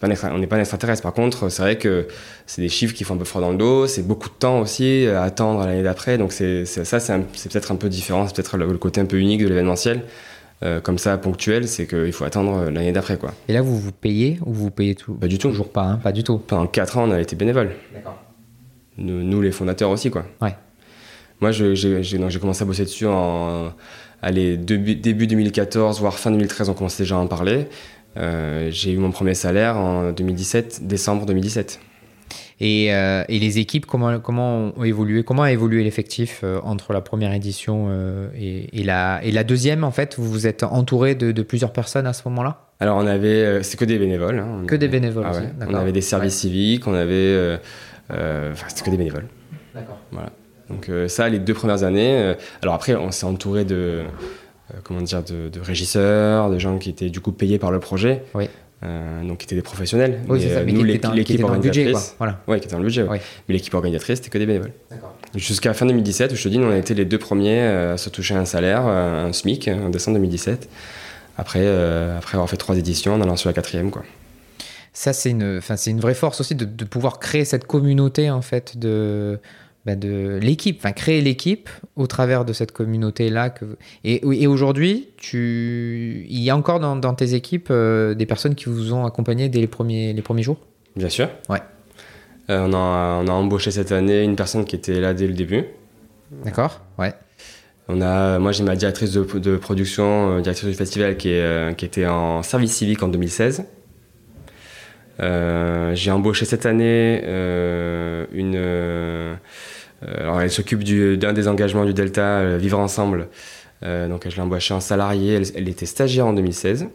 pas 0.00 0.08
on 0.32 0.38
n'est 0.38 0.46
pas 0.46 0.56
un 0.56 0.60
extraterrestre. 0.60 1.02
Par 1.02 1.12
contre, 1.12 1.48
c'est 1.48 1.62
vrai 1.62 1.78
que 1.78 2.08
c'est 2.46 2.62
des 2.62 2.68
chiffres 2.68 2.94
qui 2.94 3.04
font 3.04 3.14
un 3.14 3.18
peu 3.18 3.24
froid 3.24 3.40
dans 3.40 3.50
le 3.50 3.56
dos. 3.56 3.86
C'est 3.86 4.02
beaucoup 4.02 4.28
de 4.28 4.34
temps 4.34 4.60
aussi 4.60 5.06
à 5.06 5.22
attendre 5.22 5.64
l'année 5.64 5.82
d'après. 5.82 6.18
Donc 6.18 6.32
c'est, 6.32 6.64
ça, 6.64 7.00
c'est, 7.00 7.18
peut-être 7.48 7.72
un 7.72 7.76
peu 7.76 7.88
différent. 7.88 8.26
C'est 8.26 8.34
peut-être 8.34 8.56
le, 8.56 8.78
côté 8.78 9.00
un 9.00 9.06
peu 9.06 9.18
unique 9.18 9.42
de 9.42 9.48
l'événementiel. 9.48 10.02
Euh, 10.62 10.80
comme 10.80 10.96
ça, 10.98 11.18
ponctuel, 11.18 11.68
c'est 11.68 11.86
qu'il 11.86 12.12
faut 12.12 12.24
attendre 12.24 12.70
l'année 12.70 12.92
d'après. 12.92 13.18
Quoi. 13.18 13.32
Et 13.48 13.52
là, 13.52 13.62
vous 13.62 13.78
vous 13.78 13.92
payez 13.92 14.38
ou 14.44 14.52
vous 14.52 14.70
payez 14.70 14.94
tout? 14.94 15.14
Pas 15.14 15.28
du 15.28 15.38
tout. 15.38 15.48
Toujours 15.48 15.70
pas, 15.70 15.82
hein 15.82 16.00
pas 16.02 16.12
du 16.12 16.24
tout. 16.24 16.38
Pendant 16.38 16.66
4 16.66 16.98
ans, 16.98 17.08
on 17.08 17.12
a 17.12 17.20
été 17.20 17.36
bénévole. 17.36 17.72
D'accord. 17.94 18.22
Nous, 18.98 19.42
les 19.42 19.52
fondateurs 19.52 19.90
aussi. 19.90 20.10
Quoi. 20.10 20.24
Ouais. 20.40 20.56
Moi, 21.40 21.52
j'ai, 21.52 22.38
commencé 22.40 22.62
à 22.62 22.64
bosser 22.64 22.84
dessus 22.84 23.06
en 23.06 23.72
allez, 24.22 24.56
début, 24.56 24.96
début 24.96 25.26
2014, 25.26 26.00
voire 26.00 26.18
fin 26.18 26.30
2013, 26.30 26.68
on 26.68 26.74
commençait 26.74 27.02
déjà 27.02 27.16
à 27.16 27.18
en 27.18 27.26
parler. 27.26 27.66
Euh, 28.16 28.68
j'ai 28.70 28.92
eu 28.92 28.98
mon 28.98 29.10
premier 29.10 29.34
salaire 29.34 29.76
en 29.76 30.12
2017, 30.12 30.86
décembre 30.86 31.26
2017. 31.26 31.80
Et, 32.58 32.94
euh, 32.94 33.22
et, 33.28 33.38
les 33.38 33.58
équipes, 33.58 33.84
comment, 33.84 34.18
comment 34.18 34.72
ont 34.76 34.84
évolué 34.84 35.22
Comment 35.24 35.42
a 35.42 35.52
évolué 35.52 35.84
l'effectif 35.84 36.40
euh, 36.42 36.58
entre 36.62 36.94
la 36.94 37.02
première 37.02 37.34
édition 37.34 37.90
et, 38.34 38.80
et, 38.80 38.82
la, 38.82 39.20
et 39.22 39.30
la 39.30 39.44
deuxième 39.44 39.84
En 39.84 39.90
fait, 39.90 40.16
vous 40.16 40.30
vous 40.30 40.46
êtes 40.46 40.62
entouré 40.62 41.14
de, 41.14 41.32
de 41.32 41.42
plusieurs 41.42 41.72
personnes 41.72 42.06
à 42.06 42.14
ce 42.14 42.22
moment-là? 42.26 42.62
Alors, 42.80 42.96
on 42.96 43.06
avait. 43.06 43.62
c'est 43.62 43.78
que 43.78 43.84
des 43.84 43.98
bénévoles. 43.98 44.38
Hein. 44.38 44.64
que 44.66 44.76
des 44.76 44.88
bénévoles 44.88 45.26
ah 45.26 45.66
On 45.68 45.74
avait 45.74 45.92
des 45.92 46.00
services 46.00 46.36
civiques, 46.36 46.86
on 46.86 46.94
avait. 46.94 47.58
Enfin, 48.10 48.66
c'était 48.68 48.82
que 48.82 48.90
des 48.90 48.96
bénévoles. 48.96 49.26
D'accord. 49.74 49.98
Voilà. 50.10 50.30
Donc, 50.70 50.90
ça, 51.08 51.28
les 51.28 51.38
deux 51.38 51.54
premières 51.54 51.84
années. 51.84 52.34
alors, 52.62 52.74
après, 52.74 52.94
on 52.94 53.10
s'est 53.10 53.26
entouré 53.26 53.66
de. 53.66 54.04
Euh, 54.74 54.78
comment 54.82 55.00
dire, 55.00 55.22
de, 55.22 55.60
régisseurs, 55.60 56.50
de 56.50 56.58
gens 56.58 56.78
qui 56.78 56.90
étaient 56.90 57.10
du 57.10 57.20
coup 57.20 57.32
payés 57.32 57.58
par 57.58 57.70
le 57.70 57.80
projet. 57.80 58.22
Oui. 58.34 58.48
Euh, 58.82 59.22
donc 59.22 59.38
qui 59.38 59.46
étaient 59.46 59.54
des 59.54 59.62
professionnels. 59.62 60.20
Oui, 60.28 60.40
c'est 60.42 60.54
ça, 60.54 60.62
mais 60.62 60.72
nous, 60.72 60.82
l'équipe 60.82 61.42
organisatrice, 61.42 62.14
voilà. 62.18 62.40
ouais, 62.46 62.60
qui 62.60 62.66
était 62.66 62.74
dans 62.74 62.80
le 62.80 62.84
budget. 62.84 63.04
Ouais. 63.04 63.20
Mais 63.48 63.54
l'équipe 63.54 63.72
organisatrice, 63.72 64.18
c'était 64.18 64.28
que 64.28 64.38
des 64.38 64.44
bénévoles. 64.44 64.72
Jusqu'à 65.34 65.72
fin 65.72 65.86
2017, 65.86 66.32
où 66.32 66.36
je 66.36 66.42
te 66.42 66.48
dis, 66.48 66.58
nous, 66.58 66.66
on 66.66 66.72
a 66.72 66.76
été 66.76 66.94
les 66.94 67.04
deux 67.04 67.18
premiers 67.18 67.62
euh, 67.62 67.94
à 67.94 67.96
se 67.96 68.10
toucher 68.10 68.34
un 68.34 68.44
salaire, 68.44 68.82
un 68.86 69.32
SMIC, 69.32 69.68
en 69.68 69.88
décembre 69.88 70.16
2017. 70.18 70.68
Après, 71.38 71.66
après 72.16 72.36
avoir 72.36 72.48
fait 72.48 72.56
trois 72.56 72.76
éditions, 72.76 73.14
en 73.14 73.20
allant 73.20 73.36
sur 73.36 73.48
la 73.48 73.54
quatrième, 73.54 73.90
quoi. 73.90 74.02
Ça, 74.92 75.12
c'est 75.12 75.30
une, 75.30 75.60
une 75.86 76.00
vraie 76.00 76.14
force 76.14 76.40
aussi 76.40 76.54
de, 76.54 76.64
de, 76.64 76.84
pouvoir 76.86 77.18
créer 77.18 77.44
cette 77.44 77.66
communauté, 77.66 78.30
en 78.30 78.40
fait, 78.40 78.78
de, 78.78 79.38
bah, 79.86 79.94
de 79.94 80.40
l'équipe, 80.42 80.78
enfin 80.80 80.90
créer 80.90 81.20
l'équipe 81.20 81.70
au 81.94 82.08
travers 82.08 82.44
de 82.44 82.52
cette 82.52 82.72
communauté-là. 82.72 83.50
Que... 83.50 83.64
Et, 84.02 84.20
et 84.42 84.48
aujourd'hui, 84.48 85.10
tu... 85.16 86.26
il 86.28 86.40
y 86.40 86.50
a 86.50 86.56
encore 86.56 86.80
dans, 86.80 87.14
tes 87.14 87.34
équipes 87.34 87.68
euh, 87.70 88.14
des 88.14 88.26
personnes 88.26 88.56
qui 88.56 88.64
vous 88.64 88.92
ont 88.92 89.06
accompagné 89.06 89.48
dès 89.48 89.60
les 89.60 89.68
premiers, 89.68 90.12
les 90.12 90.22
premiers 90.22 90.42
jours? 90.42 90.58
Bien 90.96 91.08
sûr. 91.08 91.28
Ouais. 91.48 91.60
Euh, 92.50 92.66
on, 92.68 92.74
a, 92.74 93.22
on, 93.22 93.28
a, 93.28 93.30
embauché 93.30 93.70
cette 93.70 93.92
année 93.92 94.24
une 94.24 94.34
personne 94.34 94.64
qui 94.64 94.74
était 94.74 95.00
là 95.00 95.14
dès 95.14 95.28
le 95.28 95.34
début. 95.34 95.64
D'accord, 96.44 96.80
ouais. 96.98 97.14
On 97.86 98.00
a, 98.00 98.40
moi, 98.40 98.50
j'ai 98.50 98.64
ma 98.64 98.74
directrice 98.74 99.12
de, 99.12 99.22
de 99.38 99.56
production, 99.56 100.38
euh, 100.38 100.40
directrice 100.40 100.68
du 100.68 100.74
festival, 100.74 101.16
qui, 101.16 101.28
est, 101.28 101.76
qui 101.76 101.84
était 101.84 102.06
en 102.06 102.42
service 102.42 102.72
civique 102.74 103.04
en 103.04 103.08
2016. 103.08 103.64
j'ai 105.20 106.10
embauché 106.10 106.44
cette 106.44 106.66
année 106.66 107.22
une, 108.32 109.36
alors 110.02 110.40
elle 110.40 110.50
s'occupe 110.50 110.84
d'un 110.84 111.32
des 111.32 111.48
engagements 111.48 111.84
du 111.84 111.94
Delta, 111.94 112.38
euh, 112.40 112.58
Vivre 112.58 112.78
ensemble, 112.78 113.28
donc, 113.82 114.26
je 114.28 114.34
l'ai 114.34 114.42
embauchée 114.42 114.74
en 114.74 114.80
salarié. 114.80 115.40
Elle, 115.54 115.68
était 115.68 115.86
stagiaire 115.86 116.26
en 116.26 116.32
2016. 116.32 116.88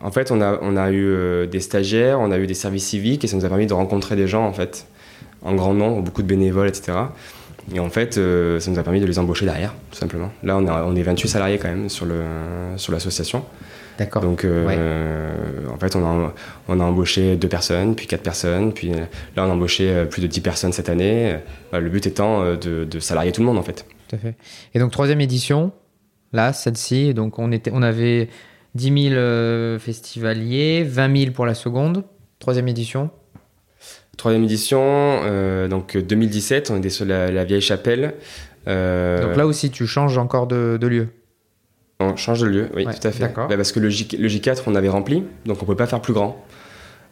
en 0.00 0.10
fait, 0.12 0.30
on 0.30 0.40
a, 0.40 0.92
eu 0.92 1.48
des 1.48 1.58
stagiaires, 1.60 2.20
on 2.20 2.30
a 2.30 2.38
eu 2.38 2.46
des 2.46 2.54
services 2.54 2.86
civiques 2.86 3.24
et 3.24 3.26
ça 3.26 3.36
nous 3.36 3.44
a 3.44 3.48
permis 3.48 3.66
de 3.66 3.74
rencontrer 3.74 4.14
des 4.14 4.28
gens, 4.28 4.46
en 4.46 4.52
fait, 4.52 4.86
en 5.42 5.54
grand 5.54 5.74
nombre, 5.74 6.02
beaucoup 6.02 6.22
de 6.22 6.28
bénévoles, 6.28 6.68
etc. 6.68 6.92
Et 7.74 7.80
en 7.80 7.90
fait, 7.90 8.18
euh, 8.18 8.58
ça 8.60 8.70
nous 8.70 8.78
a 8.78 8.82
permis 8.82 9.00
de 9.00 9.06
les 9.06 9.18
embaucher 9.18 9.44
derrière, 9.44 9.74
tout 9.90 9.98
simplement. 9.98 10.30
Là, 10.42 10.56
on, 10.56 10.96
est 10.96 11.02
28 11.02 11.28
salariés 11.28 11.58
quand 11.58 11.68
même 11.68 11.88
sur 11.88 12.06
l'association. 12.06 13.44
D'accord. 13.98 14.22
Donc, 14.22 14.44
euh, 14.44 15.38
en 15.72 15.78
fait, 15.78 15.94
on 15.96 16.04
a, 16.04 16.34
on 16.68 16.80
a 16.80 16.84
embauché 16.84 17.36
deux 17.36 17.48
personnes, 17.48 17.94
puis 17.94 18.06
quatre 18.06 18.22
personnes, 18.22 18.72
puis 18.72 18.90
là, 18.90 19.06
on 19.36 19.42
a 19.42 19.48
embauché 19.48 19.90
euh, 19.90 20.04
plus 20.04 20.22
de 20.22 20.26
10 20.26 20.40
personnes 20.40 20.72
cette 20.72 20.88
année. 20.88 21.36
Le 21.72 21.88
but 21.88 22.06
étant 22.06 22.44
de, 22.54 22.84
de 22.84 23.00
salarier 23.00 23.32
tout 23.32 23.40
le 23.40 23.46
monde, 23.46 23.58
en 23.58 23.62
fait. 23.62 23.84
Tout 24.08 24.16
à 24.16 24.18
fait. 24.18 24.34
Et 24.74 24.78
donc, 24.78 24.92
troisième 24.92 25.20
édition, 25.20 25.72
là, 26.32 26.52
celle-ci, 26.52 27.14
donc 27.14 27.38
on, 27.38 27.52
était, 27.52 27.70
on 27.72 27.82
avait 27.82 28.28
10 28.74 29.10
000 29.10 29.78
festivaliers, 29.78 30.84
20 30.84 31.16
000 31.16 31.32
pour 31.32 31.46
la 31.46 31.54
seconde, 31.54 32.04
troisième 32.38 32.68
édition. 32.68 33.10
Troisième 34.16 34.44
édition, 34.44 34.80
euh, 34.80 35.68
donc 35.68 35.96
2017, 35.96 36.70
on 36.70 36.76
était 36.76 36.90
sur 36.90 37.06
la, 37.06 37.44
vieille 37.44 37.62
chapelle. 37.62 38.14
Euh, 38.68 39.26
donc 39.26 39.36
là 39.36 39.46
aussi, 39.46 39.70
tu 39.70 39.86
changes 39.86 40.18
encore 40.18 40.46
de, 40.46 40.78
lieu 40.80 41.08
On 42.02 42.16
change 42.16 42.40
de 42.40 42.46
lieu, 42.46 42.68
oui, 42.74 42.84
tout 42.84 43.06
à 43.06 43.10
fait. 43.10 43.32
Bah, 43.34 43.48
parce 43.48 43.72
que 43.72 43.80
le, 43.80 43.88
J, 43.88 44.08
le 44.18 44.28
J4, 44.28 44.62
on 44.66 44.74
avait 44.74 44.88
rempli, 44.88 45.20
donc 45.20 45.28
on 45.46 45.50
ne 45.50 45.56
pouvait 45.56 45.76
pas 45.76 45.86
faire 45.86 46.00
plus 46.00 46.12
grand. 46.12 46.44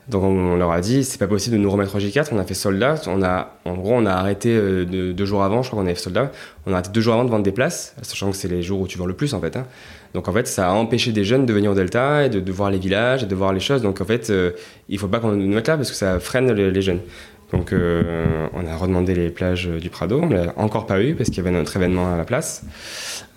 Donc 0.08 0.24
on, 0.24 0.56
leur 0.56 0.72
a 0.72 0.80
dit, 0.80 1.04
c'est 1.04 1.18
pas 1.18 1.28
possible 1.28 1.56
de 1.56 1.62
nous 1.62 1.70
remettre 1.70 1.94
au 1.94 1.98
J4. 1.98 2.28
On 2.32 2.38
a 2.38 2.44
fait 2.44 2.54
soldat. 2.54 2.96
On 3.06 3.22
a, 3.22 3.56
en 3.64 3.74
gros, 3.74 3.94
on 3.94 4.06
a 4.06 4.12
arrêté 4.12 4.48
euh, 4.50 5.12
deux 5.12 5.24
jours 5.24 5.44
avant. 5.44 5.62
Je 5.62 5.68
crois 5.68 5.80
qu'on 5.80 5.86
avait 5.86 5.94
fait 5.94 6.02
soldat. 6.02 6.32
On 6.66 6.72
a 6.72 6.74
arrêté 6.74 6.90
deux 6.90 7.00
jours 7.00 7.14
avant 7.14 7.24
de 7.24 7.30
vendre 7.30 7.44
des 7.44 7.52
places, 7.52 7.94
sachant 8.02 8.30
que 8.30 8.36
c'est 8.36 8.48
les 8.48 8.62
jours 8.62 8.80
où 8.80 8.88
tu 8.88 8.98
vends 8.98 9.06
le 9.06 9.14
plus 9.14 9.34
en 9.34 9.40
fait. 9.40 9.56
Hein. 9.56 9.66
Donc 10.14 10.26
en 10.26 10.32
fait, 10.32 10.48
ça 10.48 10.68
a 10.68 10.72
empêché 10.72 11.12
des 11.12 11.24
jeunes 11.24 11.46
de 11.46 11.52
venir 11.52 11.70
au 11.70 11.74
Delta 11.74 12.26
et 12.26 12.28
de, 12.28 12.52
voir 12.52 12.70
les 12.70 12.78
villages 12.78 13.22
et 13.22 13.26
de 13.26 13.34
voir 13.34 13.52
les 13.52 13.60
choses. 13.60 13.82
Donc 13.82 14.00
en 14.00 14.04
fait, 14.04 14.30
euh, 14.30 14.50
il 14.88 14.98
faut 14.98 15.06
pas 15.06 15.20
qu'on 15.20 15.32
nous 15.32 15.54
mette 15.54 15.68
là 15.68 15.76
parce 15.76 15.90
que 15.90 15.96
ça 15.96 16.18
freine 16.18 16.50
les, 16.52 16.82
jeunes. 16.82 17.00
Donc 17.52 17.72
euh, 17.72 18.46
on 18.52 18.66
a 18.66 18.76
redemandé 18.76 19.14
les 19.14 19.30
plages 19.30 19.66
du 19.66 19.90
Prado, 19.90 20.20
on 20.22 20.28
l'a 20.28 20.52
encore 20.56 20.86
pas 20.86 21.02
eu 21.02 21.14
parce 21.14 21.30
qu'il 21.30 21.38
y 21.38 21.40
avait 21.40 21.50
notre 21.50 21.76
événement 21.76 22.12
à 22.12 22.16
la 22.16 22.24
place. 22.24 22.64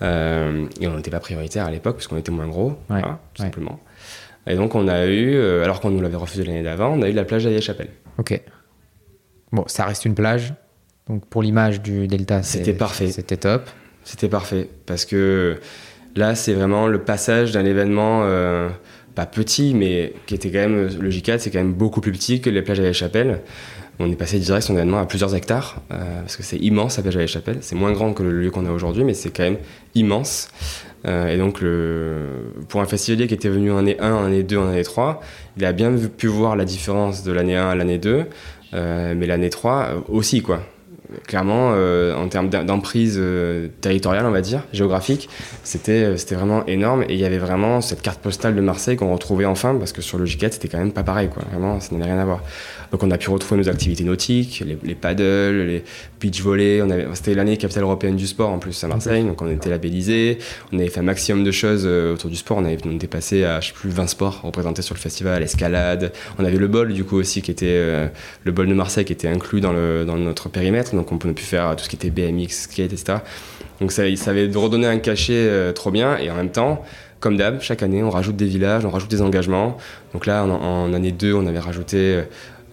et 0.00 0.86
on 0.86 0.96
n'était 0.96 1.10
pas 1.10 1.20
prioritaire 1.20 1.66
à 1.66 1.70
l'époque 1.70 1.96
parce 1.96 2.06
qu'on 2.06 2.16
était 2.16 2.32
moins 2.32 2.46
gros, 2.46 2.78
tout 2.88 3.42
simplement. 3.42 3.80
Et 4.46 4.56
donc 4.56 4.74
on 4.74 4.88
a 4.88 5.06
eu, 5.06 5.34
euh, 5.34 5.64
alors 5.64 5.80
qu'on 5.80 5.90
nous 5.90 6.00
l'avait 6.00 6.16
refusé 6.16 6.44
l'année 6.44 6.62
d'avant, 6.62 6.92
on 6.92 7.02
a 7.02 7.08
eu 7.08 7.12
la 7.12 7.24
plage 7.24 7.46
à 7.46 7.60
Chapelle. 7.60 7.90
Ok. 8.18 8.40
Bon, 9.52 9.64
ça 9.66 9.84
reste 9.84 10.04
une 10.04 10.14
plage. 10.14 10.54
Donc 11.08 11.26
pour 11.26 11.42
l'image 11.42 11.80
du 11.80 12.06
Delta, 12.06 12.42
c'était 12.42 12.72
parfait. 12.72 13.10
C'était 13.10 13.36
top. 13.36 13.68
C'était 14.04 14.28
parfait 14.28 14.68
parce 14.86 15.06
que 15.06 15.58
là, 16.14 16.34
c'est 16.34 16.52
vraiment 16.52 16.88
le 16.88 17.00
passage 17.00 17.52
d'un 17.52 17.64
événement 17.64 18.22
euh, 18.24 18.68
pas 19.14 19.26
petit, 19.26 19.74
mais 19.74 20.12
qui 20.26 20.34
était 20.34 20.50
quand 20.50 20.58
même 20.58 20.88
le 21.00 21.10
J4, 21.10 21.38
c'est 21.38 21.50
quand 21.50 21.58
même 21.58 21.72
beaucoup 21.72 22.00
plus 22.00 22.12
petit 22.12 22.40
que 22.40 22.50
les 22.50 22.62
plages 22.62 22.80
à 22.80 22.84
la 22.84 22.92
Chapelle. 22.92 23.40
On 24.00 24.10
est 24.10 24.16
passé 24.16 24.38
direct 24.38 24.66
son 24.66 24.74
événement 24.74 24.98
à 24.98 25.06
plusieurs 25.06 25.34
hectares 25.34 25.80
euh, 25.92 26.20
parce 26.20 26.36
que 26.36 26.42
c'est 26.42 26.56
immense 26.56 26.98
à 26.98 27.02
la 27.02 27.26
Chapelle. 27.26 27.58
C'est 27.60 27.76
moins 27.76 27.92
grand 27.92 28.12
que 28.12 28.22
le 28.22 28.32
lieu 28.32 28.50
qu'on 28.50 28.66
a 28.66 28.70
aujourd'hui, 28.70 29.04
mais 29.04 29.14
c'est 29.14 29.30
quand 29.30 29.44
même 29.44 29.58
immense. 29.94 30.48
Euh, 31.06 31.28
et 31.28 31.36
donc, 31.36 31.60
le, 31.60 32.52
pour 32.68 32.80
un 32.80 32.86
festivalier 32.86 33.28
qui 33.28 33.34
était 33.34 33.48
venu 33.48 33.70
en 33.70 33.78
année 33.78 33.96
1, 34.00 34.24
année 34.24 34.42
2, 34.42 34.56
en 34.58 34.68
année 34.68 34.82
3, 34.82 35.20
il 35.56 35.64
a 35.64 35.72
bien 35.72 35.92
pu 35.92 36.26
voir 36.26 36.56
la 36.56 36.64
différence 36.64 37.22
de 37.22 37.32
l'année 37.32 37.56
1 37.56 37.68
à 37.68 37.74
l'année 37.74 37.98
2, 37.98 38.24
euh, 38.72 39.14
mais 39.16 39.26
l'année 39.26 39.50
3 39.50 40.04
aussi, 40.08 40.42
quoi 40.42 40.62
clairement, 41.26 41.72
euh, 41.74 42.14
en 42.14 42.28
termes 42.28 42.48
d'emprise 42.48 43.16
euh, 43.18 43.68
territoriale, 43.80 44.26
on 44.26 44.30
va 44.30 44.40
dire, 44.40 44.62
géographique, 44.72 45.28
c'était 45.62 46.04
euh, 46.04 46.16
c'était 46.16 46.34
vraiment 46.34 46.64
énorme. 46.66 47.02
Et 47.08 47.14
il 47.14 47.18
y 47.18 47.24
avait 47.24 47.38
vraiment 47.38 47.80
cette 47.80 48.02
carte 48.02 48.20
postale 48.20 48.54
de 48.54 48.60
Marseille 48.60 48.96
qu'on 48.96 49.12
retrouvait 49.12 49.44
enfin, 49.44 49.74
parce 49.74 49.92
que 49.92 50.02
sur 50.02 50.22
J4, 50.22 50.52
c'était 50.52 50.68
quand 50.68 50.78
même 50.78 50.92
pas 50.92 51.02
pareil, 51.02 51.28
quoi. 51.28 51.42
Vraiment, 51.50 51.80
ça 51.80 51.94
n'avait 51.94 52.10
rien 52.10 52.20
à 52.20 52.24
voir. 52.24 52.42
Donc 52.92 53.02
on 53.02 53.10
a 53.10 53.18
pu 53.18 53.30
retrouver 53.30 53.60
nos 53.60 53.68
activités 53.68 54.04
nautiques, 54.04 54.62
les, 54.64 54.78
les 54.82 54.94
paddles, 54.94 55.66
les 55.66 55.84
beach 56.20 56.40
volley. 56.42 56.80
C'était 57.14 57.34
l'année 57.34 57.56
capitale 57.56 57.82
européenne 57.82 58.16
du 58.16 58.26
sport 58.26 58.50
en 58.50 58.58
plus 58.58 58.84
à 58.84 58.88
Marseille, 58.88 59.24
donc 59.24 59.42
on 59.42 59.50
était 59.50 59.70
labellisé. 59.70 60.38
On 60.72 60.78
avait 60.78 60.88
fait 60.88 61.00
un 61.00 61.04
maximum 61.04 61.44
de 61.44 61.50
choses 61.50 61.86
autour 61.86 62.30
du 62.30 62.36
sport. 62.36 62.58
On 62.58 62.64
avait 62.64 62.78
on 62.86 62.94
était 62.94 63.06
passé 63.06 63.44
à 63.44 63.60
je 63.60 63.68
sais 63.68 63.72
plus 63.72 63.90
20 63.90 64.06
sports 64.06 64.42
représentés 64.42 64.82
sur 64.82 64.94
le 64.94 65.00
festival, 65.00 65.40
l'escalade. 65.40 66.12
On 66.38 66.44
avait 66.44 66.56
le 66.56 66.68
bol 66.68 66.92
du 66.92 67.04
coup 67.04 67.16
aussi 67.16 67.42
qui 67.42 67.50
était 67.50 68.10
le 68.44 68.52
bol 68.52 68.68
de 68.68 68.74
Marseille 68.74 69.04
qui 69.04 69.12
était 69.12 69.28
inclus 69.28 69.60
dans, 69.60 69.72
le, 69.72 70.04
dans 70.04 70.16
notre 70.16 70.48
périmètre. 70.48 70.94
On 71.12 71.18
pouvait 71.18 71.34
pu 71.34 71.44
faire 71.44 71.74
tout 71.76 71.84
ce 71.84 71.88
qui 71.88 71.96
était 71.96 72.10
BMX, 72.10 72.48
skate, 72.50 72.92
etc. 72.92 73.18
Donc 73.80 73.92
ça, 73.92 74.02
ça 74.16 74.30
avait 74.30 74.50
redonné 74.54 74.86
un 74.86 74.98
cachet 74.98 75.32
euh, 75.34 75.72
trop 75.72 75.90
bien 75.90 76.16
et 76.18 76.30
en 76.30 76.36
même 76.36 76.50
temps, 76.50 76.82
comme 77.20 77.36
d'hab, 77.36 77.60
chaque 77.60 77.82
année, 77.82 78.02
on 78.02 78.10
rajoute 78.10 78.36
des 78.36 78.46
villages, 78.46 78.84
on 78.84 78.90
rajoute 78.90 79.10
des 79.10 79.22
engagements. 79.22 79.78
Donc 80.12 80.26
là, 80.26 80.44
en, 80.44 80.92
année 80.92 81.12
2, 81.12 81.32
on 81.34 81.46
avait 81.46 81.58
rajouté 81.58 82.22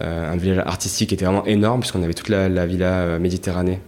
euh, 0.02 0.32
un 0.32 0.36
village 0.36 0.62
artistique 0.66 1.08
qui 1.08 1.14
était 1.14 1.24
vraiment 1.24 1.44
énorme, 1.46 1.80
puisqu'on 1.80 2.02
avait 2.02 2.12
toute 2.12 2.28
la, 2.28 2.66
villa 2.66 3.00
euh, 3.00 3.18
Méditerranée, 3.18 3.80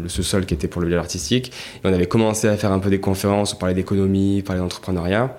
le 0.00 0.08
sous-sol 0.08 0.46
qui 0.46 0.54
était 0.54 0.68
pour 0.68 0.80
le 0.80 0.86
village 0.86 1.02
artistique. 1.02 1.52
Et 1.76 1.88
on 1.88 1.92
avait 1.92 2.06
commencé 2.06 2.46
à 2.46 2.56
faire 2.56 2.72
un 2.72 2.78
peu 2.78 2.90
des 2.90 3.00
conférences, 3.00 3.54
on 3.54 3.56
parlait 3.56 3.74
d'économie, 3.74 4.40
on 4.42 4.46
parlait 4.46 4.62
d'entrepreneuriat. 4.62 5.36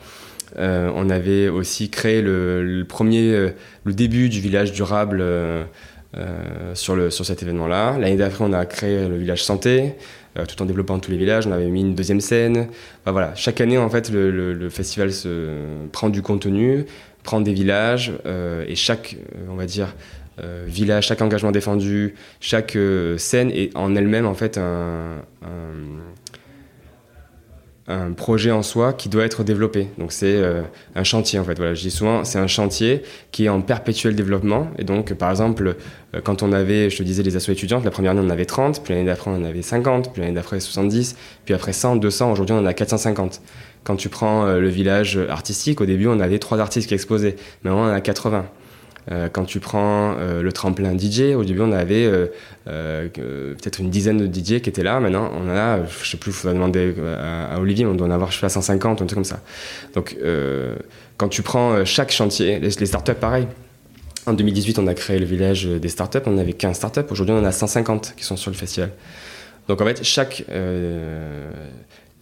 on 0.57 1.09
avait 1.09 1.47
aussi 1.47 1.89
créé 1.89 2.21
le, 2.21 2.85
premier, 2.87 3.51
le 3.85 3.93
début 3.93 4.27
du 4.27 4.41
village 4.41 4.73
durable 4.73 5.23
euh, 6.15 6.73
sur, 6.73 6.95
le, 6.95 7.09
sur 7.09 7.25
cet 7.25 7.43
événement-là. 7.43 7.97
L'année 7.99 8.15
d'après, 8.15 8.45
on 8.45 8.53
a 8.53 8.65
créé 8.65 9.09
le 9.09 9.17
village 9.17 9.43
santé, 9.43 9.95
euh, 10.37 10.45
tout 10.45 10.61
en 10.61 10.65
développant 10.65 10.99
tous 10.99 11.11
les 11.11 11.17
villages. 11.17 11.45
On 11.47 11.51
avait 11.51 11.67
mis 11.67 11.81
une 11.81 11.95
deuxième 11.95 12.21
scène. 12.21 12.69
voilà, 13.05 13.35
chaque 13.35 13.59
année, 13.59 13.77
en 13.77 13.89
fait, 13.89 14.09
le, 14.09 14.69
festival 14.69 15.11
se 15.11 15.49
prend 15.91 16.07
du 16.07 16.21
contenu, 16.21 16.85
prend 17.23 17.41
des 17.41 17.51
villages, 17.51 18.13
euh, 18.25 18.63
et 18.69 18.75
chaque, 18.75 19.17
on 19.49 19.55
va 19.55 19.65
dire, 19.65 19.93
village, 20.67 21.07
chaque 21.07 21.21
engagement 21.21 21.51
défendu, 21.51 22.13
chaque 22.39 22.77
scène 23.17 23.51
est 23.51 23.75
en 23.75 23.95
elle-même, 23.95 24.27
en 24.27 24.35
fait, 24.35 24.57
un 24.57 25.23
projet 28.17 28.51
en 28.51 28.63
soi 28.63 28.91
qui 28.91 29.07
doit 29.07 29.23
être 29.23 29.43
développé. 29.43 29.87
Donc 29.97 30.11
c'est 30.11 30.35
euh, 30.35 30.61
un 30.95 31.03
chantier 31.05 31.39
en 31.39 31.45
fait. 31.45 31.55
Voilà, 31.55 31.73
je 31.73 31.81
dis 31.81 31.91
souvent, 31.91 32.25
c'est 32.25 32.37
un 32.37 32.47
chantier 32.47 33.01
qui 33.31 33.45
est 33.45 33.49
en 33.49 33.61
perpétuel 33.61 34.13
développement. 34.13 34.67
Et 34.77 34.83
donc 34.83 35.13
par 35.13 35.29
exemple, 35.29 35.77
euh, 36.13 36.21
quand 36.21 36.43
on 36.43 36.51
avait, 36.51 36.89
je 36.89 36.97
te 36.97 37.03
disais, 37.03 37.23
les 37.23 37.37
assos 37.37 37.53
étudiantes, 37.53 37.85
la 37.85 37.91
première 37.91 38.11
année 38.11 38.21
on 38.21 38.29
avait 38.29 38.45
30, 38.45 38.83
puis 38.83 38.93
l'année 38.93 39.05
d'après 39.05 39.31
on 39.31 39.35
en 39.35 39.45
avait 39.45 39.61
50, 39.61 40.11
puis 40.11 40.21
l'année 40.21 40.33
d'après 40.33 40.59
70, 40.59 41.15
puis 41.45 41.53
après 41.53 41.71
100, 41.71 41.95
200, 41.95 42.33
aujourd'hui 42.33 42.55
on 42.55 42.59
en 42.59 42.65
a 42.65 42.73
450. 42.73 43.41
Quand 43.85 43.95
tu 43.95 44.09
prends 44.09 44.45
euh, 44.45 44.59
le 44.59 44.67
village 44.67 45.17
artistique, 45.29 45.79
au 45.79 45.85
début 45.85 46.07
on 46.07 46.19
avait 46.19 46.39
trois 46.39 46.59
artistes 46.59 46.89
qui 46.89 46.93
exposaient, 46.93 47.37
maintenant 47.63 47.85
on 47.85 47.89
en 47.89 47.93
a 47.93 48.01
80. 48.01 48.45
Euh, 49.11 49.29
quand 49.29 49.45
tu 49.45 49.59
prends 49.59 50.15
euh, 50.17 50.41
le 50.41 50.51
tremplin 50.51 50.97
DJ, 50.97 51.33
au 51.35 51.45
début 51.45 51.61
on 51.61 51.71
avait 51.71 52.05
euh, 52.05 53.07
peut-être 53.07 53.79
une 53.79 53.89
dizaine 53.89 54.17
de 54.17 54.25
DJ 54.25 54.59
qui 54.61 54.69
étaient 54.69 54.83
là. 54.83 54.99
Maintenant 54.99 55.31
on 55.33 55.49
en 55.49 55.55
a, 55.55 55.85
je 55.85 56.09
sais 56.09 56.17
plus, 56.17 56.31
il 56.31 56.35
faudrait 56.35 56.55
demander 56.55 56.93
à, 57.17 57.59
Olivier, 57.59 57.85
on 57.85 57.93
doit 57.93 58.07
en 58.07 58.11
avoir 58.11 58.31
je 58.31 58.39
sais 58.39 58.49
150 58.49 58.99
ou 58.99 59.03
un 59.03 59.07
truc 59.07 59.15
comme 59.15 59.23
ça. 59.23 59.41
Donc 59.93 60.17
quand 61.17 61.29
tu 61.29 61.41
prends 61.41 61.85
chaque 61.85 62.11
chantier, 62.11 62.59
les, 62.59 62.71
startups 62.71 63.13
pareil. 63.13 63.47
En 64.25 64.33
2018 64.33 64.79
on 64.79 64.87
a 64.87 64.93
créé 64.93 65.19
le 65.19 65.25
village 65.25 65.65
des 65.65 65.89
startups, 65.89 66.19
on 66.25 66.37
avait 66.37 66.53
15 66.53 66.75
startups, 66.75 66.99
aujourd'hui 67.09 67.33
on 67.33 67.39
en 67.39 67.45
a 67.45 67.53
150 67.53 68.13
qui 68.17 68.25
sont 68.25 68.35
sur 68.35 68.51
le 68.51 68.57
festival. 68.57 68.91
Donc 69.69 69.81
en 69.81 69.85
fait 69.85 70.03
chaque 70.03 70.43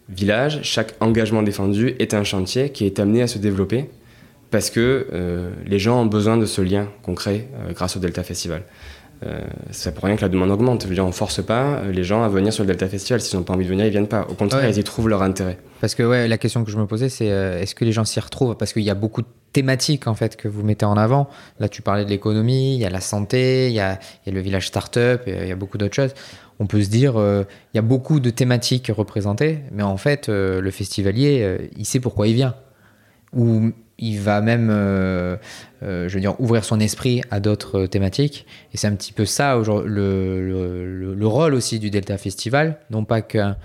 village, 0.07 0.59
chaque 0.61 0.93
engagement 0.99 1.41
défendu 1.41 1.95
est 1.97 2.13
un 2.13 2.23
chantier 2.23 2.69
qui 2.69 2.85
est 2.85 2.99
amené 2.99 3.23
à 3.23 3.27
se 3.27 3.39
développer 3.39 3.89
parce 4.55 4.69
que 4.69 5.07
euh, 5.11 5.51
les 5.65 5.79
gens 5.79 6.03
ont 6.03 6.05
besoin 6.05 6.37
de 6.37 6.45
ce 6.45 6.61
lien 6.61 6.87
concret 7.03 7.49
euh, 7.55 7.73
grâce 7.73 7.97
au 7.97 7.99
Delta 7.99 8.23
Festival. 8.23 8.61
Euh, 9.25 9.41
c'est 9.71 9.93
pour 9.93 10.05
rien 10.05 10.15
que 10.15 10.21
la 10.21 10.29
demande 10.29 10.49
augmente. 10.49 10.83
Je 10.83 10.87
veux 10.87 10.93
dire, 10.93 11.05
on 11.05 11.11
force 11.11 11.43
pas 11.43 11.79
euh, 11.79 11.91
les 11.91 12.05
gens 12.05 12.23
à 12.23 12.29
venir 12.29 12.53
sur 12.53 12.63
le 12.63 12.67
Delta 12.69 12.87
Festival. 12.87 13.19
S'ils 13.19 13.37
n'ont 13.37 13.43
pas 13.43 13.51
envie 13.51 13.65
de 13.65 13.69
venir, 13.69 13.85
ils 13.85 13.91
viennent 13.91 14.07
pas. 14.07 14.25
Au 14.29 14.33
contraire, 14.33 14.69
ils 14.69 14.77
y 14.77 14.83
trouvent 14.85 15.09
leur 15.09 15.23
intérêt. 15.23 15.57
Parce 15.81 15.93
que 15.93 16.03
ouais, 16.03 16.29
la 16.29 16.37
question 16.37 16.63
que 16.63 16.71
je 16.71 16.77
me 16.77 16.85
posais, 16.87 17.09
c'est 17.09 17.25
est-ce 17.25 17.75
que 17.75 17.83
les 17.83 17.91
gens 17.91 18.05
s'y 18.05 18.17
retrouvent? 18.21 18.55
Parce 18.55 18.71
qu'il 18.71 18.83
y 18.83 18.89
a 18.89 18.95
beaucoup 18.95 19.23
de 19.23 19.27
thématiques 19.51 20.07
en 20.07 20.15
fait 20.15 20.37
que 20.37 20.47
vous 20.47 20.63
mettez 20.63 20.85
en 20.85 20.95
avant. 20.95 21.27
Là, 21.59 21.67
tu 21.67 21.81
parlais 21.81 22.05
de 22.05 22.09
l'économie, 22.09 22.75
il 22.75 22.79
y 22.79 22.85
a 22.85 22.89
la 22.89 23.01
santé, 23.01 23.67
il 23.67 23.73
y 23.73 23.81
a, 23.81 23.99
y 24.25 24.29
a, 24.29 24.31
le 24.31 24.39
village 24.39 24.67
startup, 24.67 25.23
il 25.27 25.49
y 25.49 25.51
a 25.51 25.55
beaucoup 25.57 25.77
d'autres 25.77 25.95
choses. 25.95 26.13
On 26.59 26.65
peut 26.65 26.81
se 26.81 26.89
dire, 26.89 27.15
il 27.17 27.75
y 27.75 27.79
a 27.79 27.81
beaucoup 27.81 28.21
de 28.21 28.29
thématiques 28.29 28.89
représentées, 28.95 29.59
mais 29.73 29.83
en 29.83 29.97
fait, 29.97 30.29
le 30.29 30.71
festivalier, 30.71 31.69
il 31.75 31.83
sait 31.85 31.99
pourquoi 31.99 32.29
il 32.29 32.35
vient. 32.35 32.55
Ou 33.33 33.73
il 33.97 34.19
va 34.19 34.41
même, 34.41 34.69
euh, 34.71 35.37
euh, 35.83 36.09
je 36.09 36.13
veux 36.13 36.19
dire, 36.19 36.39
ouvrir 36.39 36.65
son 36.65 36.79
esprit 36.79 37.21
à 37.31 37.39
d'autres 37.39 37.85
thématiques. 37.85 38.45
Et 38.73 38.77
c'est 38.77 38.87
un 38.87 38.95
petit 38.95 39.13
peu 39.13 39.25
ça 39.25 39.55
le, 39.55 41.13
le, 41.15 41.27
rôle 41.27 41.53
aussi 41.53 41.79
du 41.79 41.89
Delta 41.89 42.17
Festival, 42.17 42.77
non 42.91 43.05
pas 43.05 43.21
qu'un 43.21 43.55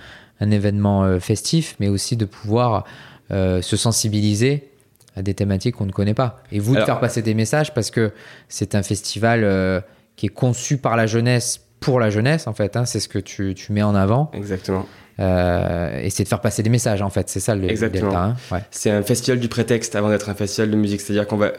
événement 0.40 1.04
euh, 1.04 1.18
festif, 1.18 1.76
mais 1.80 1.88
aussi 1.88 2.16
de 2.16 2.24
pouvoir 2.24 2.84
se 3.32 3.76
sensibiliser 3.76 4.72
à 5.14 5.22
des 5.22 5.34
thématiques 5.34 5.76
qu'on 5.76 5.86
ne 5.86 5.92
connaît 5.92 6.14
pas. 6.14 6.42
Et 6.50 6.58
vous, 6.58 6.74
de 6.74 6.80
faire 6.80 6.98
passer 6.98 7.22
des 7.22 7.34
messages, 7.34 7.72
parce 7.72 7.92
que 7.92 8.10
c'est 8.48 8.74
un 8.74 8.82
festival 8.82 9.84
qui 10.16 10.26
est 10.26 10.30
conçu 10.30 10.78
par 10.78 10.96
la 10.96 11.06
jeunesse, 11.06 11.64
pour 11.78 12.00
la 12.00 12.10
jeunesse, 12.10 12.48
en 12.48 12.54
fait. 12.54 12.76
Hein, 12.76 12.86
c'est 12.86 12.98
ce 12.98 13.06
que 13.06 13.20
tu, 13.20 13.54
tu, 13.54 13.72
mets 13.72 13.84
en 13.84 13.94
avant. 13.94 14.32
Exactement. 14.34 14.84
Et 15.20 16.10
c'est 16.10 16.24
de 16.24 16.28
faire 16.28 16.40
passer 16.40 16.62
des 16.62 16.70
messages 16.70 17.02
en 17.02 17.10
fait. 17.10 17.28
C'est 17.28 17.40
ça 17.40 17.54
le, 17.54 17.70
Exactement. 17.70 18.10
Delta. 18.10 18.24
Hein. 18.52 18.60
C'est 18.70 18.90
un 18.90 19.02
festival 19.02 19.38
du 19.38 19.48
prétexte 19.48 19.94
avant 19.94 20.08
d'être 20.08 20.28
un 20.28 20.34
festival 20.34 20.70
de 20.70 20.76
musique. 20.76 21.00
C'est-à-dire 21.00 21.26
qu'on 21.26 21.36
va 21.36 21.52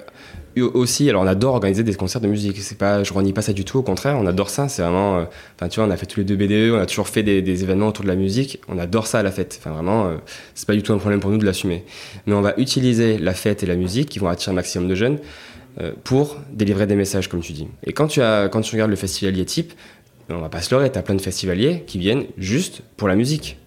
aussi, 0.57 1.09
alors 1.09 1.23
on 1.23 1.27
adore 1.27 1.53
organiser 1.53 1.83
des 1.83 1.93
concerts 1.93 2.21
de 2.21 2.27
musique. 2.27 2.57
C'est 2.59 2.77
pas, 2.77 3.03
je 3.03 3.13
renie 3.13 3.33
pas 3.33 3.41
ça 3.41 3.53
du 3.53 3.63
tout. 3.63 3.77
Au 3.77 3.83
contraire, 3.83 4.17
on 4.17 4.25
adore 4.25 4.49
ça. 4.49 4.67
C'est 4.67 4.81
vraiment, 4.81 5.25
enfin 5.55 5.69
tu 5.69 5.79
vois, 5.79 5.87
on 5.87 5.91
a 5.91 5.97
fait 5.97 6.05
tous 6.05 6.19
les 6.19 6.25
deux 6.25 6.35
BDE, 6.35 6.73
on 6.73 6.79
a 6.79 6.85
toujours 6.85 7.07
fait 7.07 7.23
des, 7.23 7.41
des, 7.41 7.63
événements 7.63 7.87
autour 7.87 8.03
de 8.03 8.09
la 8.09 8.15
musique. 8.15 8.59
On 8.67 8.77
adore 8.79 9.07
ça 9.07 9.19
à 9.19 9.23
la 9.23 9.31
fête. 9.31 9.57
Enfin 9.59 9.71
vraiment, 9.71 10.11
c'est 10.55 10.67
pas 10.67 10.73
du 10.73 10.83
tout 10.83 10.93
un 10.93 10.97
problème 10.97 11.19
pour 11.19 11.31
nous 11.31 11.37
de 11.37 11.45
l'assumer. 11.45 11.85
Mais 12.25 12.33
on 12.33 12.41
va 12.41 12.53
utiliser 12.57 13.17
la 13.17 13.33
fête 13.33 13.63
et 13.63 13.65
la 13.65 13.75
musique 13.75 14.09
qui 14.09 14.19
vont 14.19 14.27
attirer 14.27 14.51
un 14.51 14.55
maximum 14.55 14.87
de 14.87 14.95
jeunes 14.95 15.19
euh, 15.79 15.93
pour 16.03 16.37
délivrer 16.51 16.85
des 16.85 16.95
messages, 16.95 17.29
comme 17.29 17.39
tu 17.39 17.53
dis. 17.53 17.65
Et 17.85 17.93
quand 17.93 18.07
tu, 18.07 18.21
as, 18.21 18.49
quand 18.49 18.59
tu 18.59 18.75
regardes 18.75 18.89
le 18.89 18.97
festivalier 18.97 19.45
type, 19.45 19.71
on 20.35 20.41
va 20.41 20.49
pas 20.49 20.61
se 20.61 20.73
leurrer, 20.73 20.91
tu 20.91 20.97
as 20.97 21.01
plein 21.01 21.15
de 21.15 21.21
festivaliers 21.21 21.83
qui 21.85 21.97
viennent 21.97 22.25
juste 22.37 22.81
pour 22.97 23.07
la 23.07 23.15
musique. 23.15 23.57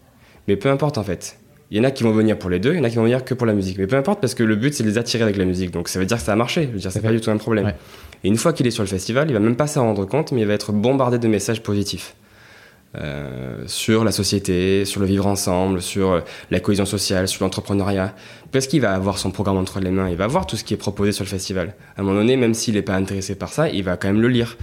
Mais 0.49 0.57
peu 0.57 0.71
importe 0.71 0.99
en 0.99 1.05
fait. 1.05 1.39
Il 1.71 1.79
y 1.79 1.81
en 1.81 1.85
a 1.85 1.91
qui 1.91 2.05
vont 2.05 2.13
venir 2.13 2.39
pour 2.39 2.51
les 2.51 2.61
deux, 2.61 2.73
il 2.73 2.79
y 2.79 2.81
en 2.81 2.85
a 2.85 2.91
qui 2.91 2.97
vont 2.97 3.05
venir 3.05 3.25
que 3.25 3.35
pour 3.35 3.47
la 3.47 3.55
musique. 3.55 3.79
Mais 3.79 3.87
peu 3.87 3.97
importe 3.97 4.21
parce 4.21 4.35
que 4.35 4.43
le 4.43 4.57
but 4.57 4.75
c'est 4.75 4.85
de 4.85 4.89
les 4.89 4.99
attirer 4.99 5.23
avec 5.23 5.37
la 5.37 5.45
musique. 5.45 5.71
Donc 5.71 5.89
ça 5.89 5.99
veut 5.99 6.07
dire 6.07 6.19
que 6.19 6.23
ça 6.23 6.33
a 6.33 6.37
marché. 6.37 6.67
Je 6.69 6.73
veux 6.73 6.79
dire, 6.79 6.93
c'est 6.93 7.01
pas 7.01 7.13
du 7.13 7.21
tout 7.21 7.31
un 7.31 7.37
problème. 7.37 7.73
Et 8.23 8.29
une 8.29 8.37
fois 8.37 8.53
qu'il 8.53 8.67
est 8.67 8.71
sur 8.71 8.83
le 8.83 8.89
festival, 8.89 9.29
il 9.29 9.35
va 9.35 9.41
même 9.41 9.57
pas 9.57 9.67
s'en 9.67 9.83
rendre 9.83 10.05
compte, 10.05 10.33
mais 10.33 10.43
il 10.43 10.47
va 10.47 10.55
être 10.55 10.73
bombardé 10.73 11.19
de 11.19 11.29
messages 11.29 11.63
positifs. 11.63 12.15
Euh, 12.97 13.65
sur 13.67 14.05
la 14.05 14.13
société, 14.13 14.85
sur 14.85 15.01
le 15.01 15.07
vivre 15.07 15.27
ensemble, 15.27 15.83
sur 15.83 16.13
euh, 16.13 16.21
la 16.53 16.61
cohésion 16.61 16.87
sociale, 16.87 17.27
sur 17.27 17.43
l'entrepreneuriat. 17.43 18.15
Parce 18.53 18.69
qu'il 18.69 18.81
va 18.81 18.95
avoir 18.95 19.19
son 19.19 19.33
programme 19.33 19.57
entre 19.57 19.81
les 19.81 19.91
mains, 19.91 20.09
il 20.09 20.17
va 20.17 20.29
voir 20.29 20.47
tout 20.47 20.57
ce 20.57 20.63
qui 20.63 20.75
est 20.75 20.77
proposé 20.77 21.11
sur 21.11 21.25
le 21.25 21.29
festival. 21.29 21.75
À 21.97 22.03
un 22.03 22.05
moment 22.05 22.21
donné, 22.21 22.37
même 22.37 22.55
s'il 22.55 22.75
n'est 22.75 22.83
pas 22.83 22.95
intéressé 22.95 23.35
par 23.35 23.53
ça, 23.53 23.69
il 23.69 23.83
va 23.83 23.97
quand 23.97 24.07
même 24.07 24.21
le 24.21 24.29
lire. 24.29 24.57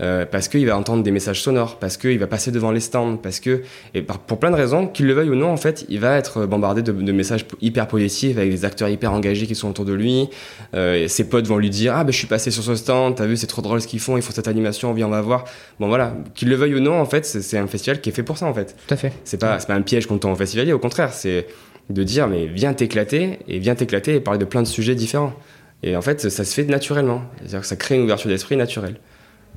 Euh, 0.00 0.26
parce 0.26 0.48
qu'il 0.48 0.66
va 0.66 0.76
entendre 0.76 1.02
des 1.02 1.10
messages 1.10 1.40
sonores, 1.40 1.78
parce 1.78 1.96
qu'il 1.96 2.18
va 2.18 2.26
passer 2.26 2.50
devant 2.50 2.72
les 2.72 2.80
stands, 2.80 3.16
parce 3.16 3.38
que, 3.38 3.62
et 3.94 4.02
pour 4.02 4.38
plein 4.38 4.50
de 4.50 4.56
raisons, 4.56 4.88
qu'il 4.88 5.06
le 5.06 5.12
veuille 5.12 5.30
ou 5.30 5.36
non, 5.36 5.50
en 5.50 5.56
fait, 5.56 5.86
il 5.88 6.00
va 6.00 6.16
être 6.16 6.46
bombardé 6.46 6.82
de, 6.82 7.12
messages 7.12 7.46
hyper 7.60 7.86
positifs 7.86 8.36
avec 8.36 8.50
des 8.50 8.64
acteurs 8.64 8.88
hyper 8.88 9.12
engagés 9.12 9.46
qui 9.46 9.54
sont 9.54 9.70
autour 9.70 9.84
de 9.84 9.92
lui. 9.92 10.28
Euh, 10.74 11.06
ses 11.06 11.28
potes 11.28 11.46
vont 11.46 11.58
lui 11.58 11.70
dire 11.70 11.94
Ah, 11.96 12.02
ben 12.04 12.10
je 12.10 12.18
suis 12.18 12.26
passé 12.26 12.50
sur 12.50 12.62
ce 12.62 12.74
stand, 12.74 13.14
t'as 13.14 13.26
vu, 13.26 13.36
c'est 13.36 13.46
trop 13.46 13.62
drôle 13.62 13.80
ce 13.80 13.86
qu'ils 13.86 14.00
font, 14.00 14.16
ils 14.16 14.22
font 14.22 14.32
cette 14.32 14.48
animation, 14.48 14.92
viens, 14.92 15.06
on 15.06 15.10
va 15.10 15.20
voir. 15.20 15.44
Bon, 15.78 15.88
voilà, 15.88 16.14
qu'il 16.34 16.48
le 16.48 16.56
veuille 16.56 16.74
ou 16.74 16.80
non, 16.80 17.00
en 17.00 17.06
fait, 17.06 17.24
c'est 17.24 17.58
un 17.58 17.66
festival 17.66 18.00
qui 18.00 18.10
est 18.10 18.12
fait 18.12 18.22
pour 18.22 18.38
ça, 18.38 18.46
en 18.46 18.54
fait. 18.54 18.74
Tout 18.86 18.94
à 18.94 18.96
fait. 18.96 19.12
C'est 19.24 19.38
pas, 19.38 19.58
pas 19.58 19.74
un 19.74 19.82
piège 19.82 20.06
contre 20.06 20.20
ton 20.20 20.34
festivalier, 20.34 20.72
au 20.72 20.78
contraire, 20.80 21.12
c'est 21.12 21.46
de 21.90 22.02
dire 22.02 22.26
Mais 22.26 22.46
viens 22.46 22.74
t'éclater, 22.74 23.38
et 23.46 23.58
viens 23.60 23.74
t'éclater 23.76 24.16
et 24.16 24.20
parler 24.20 24.40
de 24.40 24.44
plein 24.44 24.62
de 24.62 24.66
sujets 24.66 24.96
différents. 24.96 25.34
Et 25.82 25.96
en 25.96 26.02
fait, 26.02 26.30
ça 26.30 26.44
se 26.44 26.54
fait 26.54 26.64
naturellement. 26.64 27.22
C'est-à-dire 27.38 27.60
que 27.60 27.66
ça 27.66 27.76
crée 27.76 27.96
une 27.96 28.02
ouverture 28.02 28.30
d'esprit 28.30 28.56
naturelle. 28.56 28.96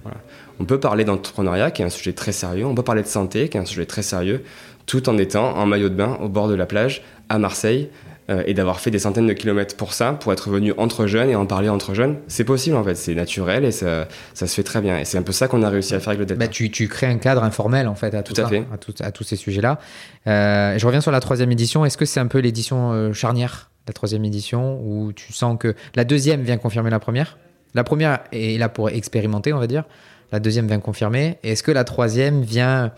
Voilà. 0.04 0.18
On 0.60 0.66
peut 0.66 0.80
parler 0.80 1.06
d'entrepreneuriat, 1.06 1.72
qui 1.72 1.82
est 1.82 1.86
un 1.86 1.90
sujet 1.90 2.14
très 2.14 2.32
sérieux, 2.32 2.66
on 2.66 2.76
peut 2.76 2.84
parler 2.84 3.04
de 3.04 3.08
santé, 3.08 3.50
qui 3.50 3.58
est 3.58 3.60
un 3.60 3.66
sujet 3.66 3.86
très 3.86 4.02
sérieux, 4.02 4.44
tout 4.86 5.10
en 5.10 5.18
étant 5.18 5.56
en 5.56 5.66
maillot 5.66 5.90
de 5.90 5.96
bain 5.96 6.18
au 6.22 6.30
bord 6.30 6.48
de 6.48 6.56
la 6.56 6.66
plage 6.66 7.04
à 7.30 7.38
Marseille, 7.38 7.90
euh, 8.30 8.44
et 8.46 8.54
d'avoir 8.54 8.82
fait 8.82 8.92
des 8.92 9.00
centaines 9.00 9.28
de 9.28 9.32
kilomètres 9.32 9.78
pour 9.78 9.94
ça, 9.94 10.12
pour 10.12 10.34
être 10.34 10.50
venu 10.50 10.74
entre 10.78 11.08
jeunes 11.08 11.30
et 11.30 11.36
en 11.36 11.46
parler 11.46 11.70
entre 11.70 11.94
jeunes. 11.94 12.18
C'est 12.28 12.44
possible 12.44 12.76
en 12.76 12.84
fait, 12.84 12.96
c'est 12.96 13.16
naturel 13.16 13.64
et 13.64 13.72
ça, 13.72 14.10
ça, 14.34 14.48
se 14.48 14.54
fait 14.54 14.64
très 14.64 14.82
bien. 14.82 15.00
Et 15.00 15.06
c'est 15.06 15.18
un 15.18 15.22
peu 15.22 15.32
ça 15.32 15.48
qu'on 15.48 15.64
a 15.64 15.70
réussi 15.70 15.96
à 15.96 16.02
faire 16.02 16.10
avec 16.10 16.20
le 16.20 16.26
Delta. 16.26 16.46
Bah, 16.46 16.50
tu, 16.50 16.70
tu, 16.70 16.90
crées 16.90 17.08
un 17.08 17.20
cadre 17.20 17.42
informel 17.44 17.88
en 17.88 17.96
fait 17.96 18.14
à 18.14 18.24
tout, 18.24 18.34
à, 18.36 18.50
fait. 18.50 18.66
À, 19.00 19.12
tous 19.12 19.24
ces 19.24 19.38
sujets-là. 19.38 19.80
Euh, 20.28 20.78
je 20.78 20.86
reviens 20.86 21.00
sur 21.00 21.12
la 21.12 21.22
troisième 21.22 21.54
édition. 21.54 21.86
Est-ce 21.86 21.96
que 21.96 22.04
c'est 22.04 22.20
un 22.20 22.28
peu 22.28 22.40
l'édition 22.40 22.92
euh, 22.92 23.14
charnière, 23.14 23.70
la 23.88 23.94
troisième 23.94 24.26
édition, 24.26 24.82
où 24.84 25.14
tu 25.14 25.32
sens 25.32 25.58
que 25.58 25.74
la 25.96 26.04
deuxième 26.04 26.42
vient 26.42 26.58
confirmer 26.58 26.90
la 26.90 27.00
première? 27.00 27.38
La 27.78 27.84
première 27.84 28.22
est 28.32 28.58
là 28.58 28.70
pour 28.70 28.90
expérimenter, 28.90 29.54
on 29.54 29.60
va 29.60 29.68
dire. 29.68 29.84
La 30.32 30.40
deuxième 30.40 30.68
vient 30.68 30.80
confirmer. 30.80 31.38
Est-ce 31.44 31.62
que 31.62 31.70
la 31.72 31.84
troisième 31.84 32.42
vient... 32.42 32.92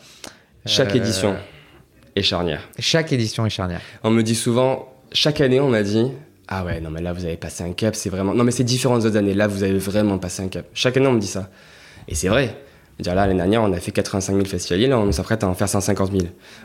Chaque 0.65 0.95
édition 0.95 1.35
est 2.15 2.21
charnière. 2.21 2.61
Chaque 2.79 3.11
édition 3.11 3.45
est 3.45 3.49
charnière. 3.49 3.81
On 4.05 4.09
me 4.09 4.23
dit 4.23 4.35
souvent, 4.35 4.87
chaque 5.11 5.41
année, 5.41 5.59
on 5.59 5.67
m'a 5.67 5.83
dit 5.83 6.13
Ah 6.47 6.63
ouais, 6.63 6.79
non, 6.79 6.91
mais 6.91 7.01
là, 7.01 7.11
vous 7.11 7.25
avez 7.25 7.35
passé 7.35 7.65
un 7.65 7.73
cap, 7.73 7.93
c'est 7.93 8.09
vraiment. 8.09 8.33
Non, 8.33 8.45
mais 8.45 8.51
c'est 8.51 8.63
différent 8.63 8.97
des 8.97 9.05
autres 9.05 9.17
années. 9.17 9.33
Là, 9.33 9.47
vous 9.47 9.63
avez 9.63 9.77
vraiment 9.77 10.17
passé 10.17 10.43
un 10.43 10.47
cap. 10.47 10.65
Chaque 10.73 10.95
année, 10.95 11.07
on 11.07 11.11
me 11.11 11.19
dit 11.19 11.27
ça. 11.27 11.49
Et 12.07 12.15
c'est 12.15 12.29
vrai. 12.29 12.55
Dire 12.99 13.15
là, 13.15 13.27
l'année 13.27 13.37
dernière, 13.37 13.61
on 13.63 13.73
a 13.73 13.79
fait 13.81 13.91
85 13.91 14.31
000 14.31 14.45
festivaliers, 14.45 14.87
là, 14.87 14.97
on 14.97 15.11
s'apprête 15.11 15.43
à 15.43 15.49
en 15.49 15.55
faire 15.55 15.67
150 15.67 16.09
000. 16.09 16.23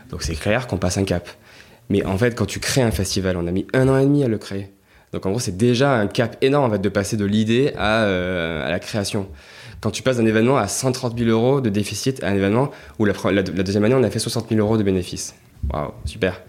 Donc 0.09 0.23
c'est 0.23 0.35
clair 0.35 0.67
qu'on 0.67 0.77
passe 0.77 0.97
un 0.97 1.03
cap. 1.03 1.27
Mais 1.89 2.05
en 2.05 2.17
fait, 2.17 2.33
quand 2.33 2.45
tu 2.45 2.61
crées 2.61 2.81
un 2.81 2.91
festival, 2.91 3.35
on 3.35 3.45
a 3.45 3.51
mis 3.51 3.67
un 3.73 3.89
an 3.89 3.97
et 3.97 4.05
demi 4.05 4.23
à 4.23 4.29
le 4.29 4.37
créer. 4.37 4.71
Donc 5.15 5.25
en 5.25 5.29
gros, 5.29 5.39
c'est 5.39 5.55
déjà 5.55 5.93
un 5.93 6.07
cap 6.07 6.35
énorme 6.41 6.65
en 6.65 6.73
fait, 6.73 6.81
de 6.81 6.89
passer 6.89 7.15
de 7.15 7.23
l'idée 7.23 7.71
à, 7.77 8.03
euh, 8.03 8.67
à, 8.67 8.69
la 8.69 8.79
création. 8.79 9.29
Quand 9.79 9.89
tu 9.89 10.03
passes 10.03 10.17
d'un 10.17 10.25
événement 10.25 10.57
à 10.57 10.67
130 10.67 11.17
000 11.17 11.29
euros 11.29 11.61
de 11.61 11.69
déficit 11.69 12.21
à 12.21 12.27
un 12.27 12.35
événement 12.35 12.69
où 12.99 13.05
la, 13.05 13.13
la 13.31 13.41
deuxième 13.41 13.85
année, 13.85 13.95
on 13.95 14.03
a 14.03 14.09
fait 14.09 14.19
60 14.19 14.49
000 14.49 14.59
euros 14.59 14.77
de 14.77 14.83
bénéfices. 14.83 15.33
Waouh, 15.71 15.93
super. 16.03 16.41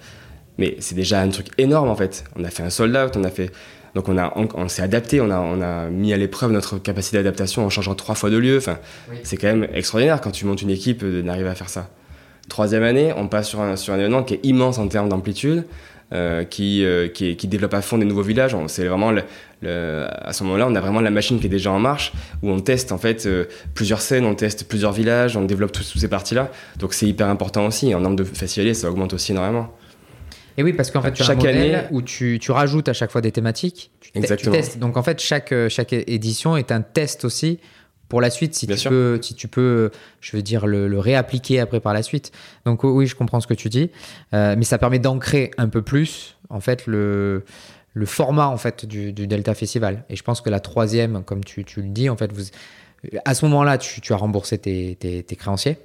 Mais 0.59 0.75
c'est 0.81 0.97
déjà 0.97 1.21
un 1.21 1.29
truc 1.29 1.47
énorme 1.59 1.89
en 1.89 1.95
fait. 1.95 2.25
On 2.35 2.43
a 2.43 2.51
fait 2.51 2.65
un 2.65 2.71
sold 2.71 2.97
out, 2.97 3.17
on 3.17 3.23
a 3.23 3.31
fait. 3.31 3.53
Donc 3.95 4.09
on, 4.09 4.19
a, 4.19 4.33
on, 4.35 4.69
s'est 4.69 4.83
adapté, 4.83 5.21
on 5.21 5.31
a, 5.31 5.39
on 5.39 5.63
a 5.63 5.87
mis 5.87 6.13
à 6.13 6.17
l'épreuve 6.17 6.51
notre 6.51 6.79
capacité 6.79 7.19
d'adaptation 7.19 7.65
en 7.65 7.71
changeant 7.71 7.95
trois 7.95 8.17
fois 8.17 8.31
de 8.31 8.37
lieu. 8.37 8.57
Enfin, 8.57 8.79
C'est 9.23 9.37
quand 9.37 9.47
même 9.47 9.69
extraordinaire 9.75 10.21
quand 10.21 10.33
tu 10.33 10.45
montes 10.45 10.61
une 10.61 10.71
équipe 10.71 11.05
d'arriver 11.05 11.49
à 11.49 11.55
faire 11.55 11.69
ça. 11.69 11.89
Troisième 12.49 12.83
année, 12.83 13.13
on 13.17 13.29
passe 13.29 13.49
sur 13.49 13.61
un, 13.61 13.77
sur 13.77 13.95
un 13.95 13.99
événement 13.99 14.25
qui 14.25 14.35
est 14.35 14.41
immense 14.43 14.79
en 14.79 14.89
termes 14.89 15.09
d'amplitude, 15.09 15.67
euh, 16.13 16.45
qui, 16.45 16.85
euh, 16.85 17.09
qui, 17.09 17.35
qui, 17.35 17.49
développe 17.49 17.75
à 17.75 17.83
fond 17.83 17.99
des 17.99 18.05
nouveaux 18.05 18.23
villages. 18.23 18.57
C'est 18.69 18.87
vraiment 18.87 19.11
le, 19.11 19.25
à 20.09 20.33
ce 20.33 20.45
moment-là, 20.45 20.69
on 20.69 20.75
a 20.77 20.81
vraiment 20.81 21.01
la 21.01 21.11
machine 21.11 21.41
qui 21.41 21.47
est 21.47 21.51
déjà 21.51 21.73
en 21.73 21.81
marche, 21.81 22.13
où 22.45 22.51
on 22.51 22.61
teste 22.61 22.93
en 22.93 22.99
fait 22.99 23.27
euh, 23.27 23.47
plusieurs 23.75 24.01
scènes, 24.01 24.25
on 24.25 24.37
teste 24.37 24.69
plusieurs 24.69 24.93
villages, 24.93 25.37
on 25.37 25.43
développe 25.43 25.73
toutes 25.73 25.85
ces 25.85 26.07
parties-là. 26.07 26.53
Donc 26.79 26.95
c'est 26.95 27.09
hyper 27.09 27.29
important 27.29 27.67
aussi. 27.67 27.93
En 27.93 27.99
nombre 27.99 28.15
de 28.15 28.23
festivaliers, 28.23 28.75
ça 28.75 28.89
augmente 28.89 29.15
aussi 29.15 29.33
énormément. 29.33 29.75
Et 30.57 30.63
oui, 30.63 30.75
parce 30.75 30.93
qu'en 30.93 31.03
fait, 31.03 31.11
tu 31.13 31.23
as 31.23 31.27
chaque 31.27 31.39
un 31.39 31.49
modèle 31.49 31.75
année, 31.75 31.87
où 31.91 32.03
tu, 32.03 32.39
tu, 32.41 32.53
rajoutes 32.53 32.89
à 32.89 32.93
chaque 32.93 33.11
fois 33.11 33.21
des 33.21 33.33
thématiques. 33.33 33.91
Tu, 33.99 34.13
Exactement. 34.15 34.55
Tu 34.55 34.61
testes. 34.61 34.79
Donc 34.79 34.97
en 34.97 35.03
fait, 35.03 35.21
chaque, 35.21 35.53
chaque 35.69 35.93
édition 35.93 36.57
est 36.57 36.71
un 36.71 36.83
test 36.83 37.25
aussi 37.25 37.59
pour 38.09 38.21
la 38.21 38.31
suite, 38.31 38.55
si, 38.55 38.67
tu 38.67 38.89
peux, 38.89 39.19
si 39.21 39.35
tu 39.35 39.49
peux, 39.49 39.91
je 40.21 40.37
veux 40.37 40.43
dire, 40.43 40.67
le, 40.67 40.89
le, 40.89 40.99
réappliquer 40.99 41.61
après 41.61 41.81
par 41.81 41.93
la 41.93 42.03
suite. 42.03 42.33
Donc 42.65 42.85
oui, 42.85 43.07
je 43.07 43.17
comprends 43.17 43.41
ce 43.41 43.47
que 43.47 43.55
tu 43.55 43.69
dis, 43.69 43.91
euh, 44.35 44.55
mais 44.57 44.65
ça 44.65 44.79
permet 44.79 44.99
d'ancrer 44.99 45.51
un 45.59 45.69
peu 45.69 45.83
plus, 45.83 46.37
en 46.49 46.61
fait, 46.61 46.87
le, 46.87 47.45
le 47.95 48.07
format 48.07 48.47
en 48.49 48.57
fait 48.57 48.87
du, 48.87 49.13
du, 49.13 49.27
Delta 49.27 49.55
Festival. 49.55 50.05
Et 50.09 50.17
je 50.17 50.23
pense 50.23 50.41
que 50.41 50.51
la 50.51 50.61
troisième, 50.61 51.25
comme 51.25 51.43
tu, 51.43 51.65
tu 51.65 51.83
le 51.83 51.89
dis, 51.89 52.09
en 52.09 52.17
fait, 52.17 52.33
vous, 52.33 52.45
à 53.25 53.35
ce 53.35 53.45
moment-là, 53.47 53.79
tu, 53.79 54.01
tu, 54.01 54.13
as 54.13 54.17
remboursé 54.17 54.59
tes, 54.59 54.97
tes, 54.97 55.23
tes 55.23 55.37
créanciers 55.37 55.79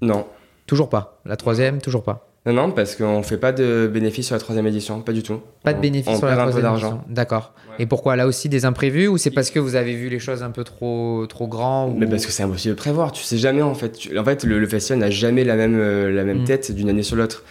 Non. 0.00 0.26
Toujours 0.66 0.88
pas. 0.88 1.20
La 1.24 1.36
troisième, 1.36 1.80
toujours 1.80 2.04
pas. 2.04 2.29
Non, 2.46 2.54
non, 2.54 2.70
parce 2.70 2.96
qu'on 2.96 3.18
ne 3.18 3.22
fait 3.22 3.36
pas 3.36 3.52
de 3.52 3.90
bénéfices 3.92 4.26
sur 4.26 4.34
la 4.34 4.40
troisième 4.40 4.66
édition, 4.66 5.02
pas 5.02 5.12
du 5.12 5.22
tout. 5.22 5.40
Pas 5.62 5.74
de 5.74 5.80
bénéfices 5.80 6.16
sur 6.16 6.26
la 6.26 6.36
troisième 6.36 6.72
édition. 6.72 7.00
D'accord. 7.08 7.52
Et 7.78 7.86
pourquoi 7.86 8.16
là 8.16 8.26
aussi 8.26 8.48
des 8.48 8.64
imprévus 8.64 9.08
ou 9.08 9.18
c'est 9.18 9.30
parce 9.30 9.50
que 9.50 9.58
vous 9.58 9.74
avez 9.74 9.94
vu 9.94 10.08
les 10.08 10.18
choses 10.18 10.42
un 10.42 10.50
peu 10.50 10.64
trop 10.64 11.26
trop 11.28 11.46
grands 11.46 11.88
Mais 11.96 12.06
parce 12.06 12.26
que 12.26 12.32
c'est 12.32 12.42
impossible 12.42 12.74
de 12.74 12.78
prévoir. 12.78 13.12
Tu 13.12 13.24
sais 13.24 13.38
jamais 13.38 13.62
en 13.62 13.74
fait. 13.74 14.08
En 14.16 14.24
fait, 14.24 14.44
le, 14.44 14.66
festival 14.66 15.00
n'a 15.00 15.10
jamais 15.10 15.44
la 15.44 15.56
même 15.56 15.78
euh, 15.78 16.10
la 16.10 16.24
même 16.24 16.42
mm. 16.42 16.44
tête 16.44 16.72
d'une 16.72 16.88
année 16.88 17.02
sur 17.02 17.16
l'autre. 17.16 17.44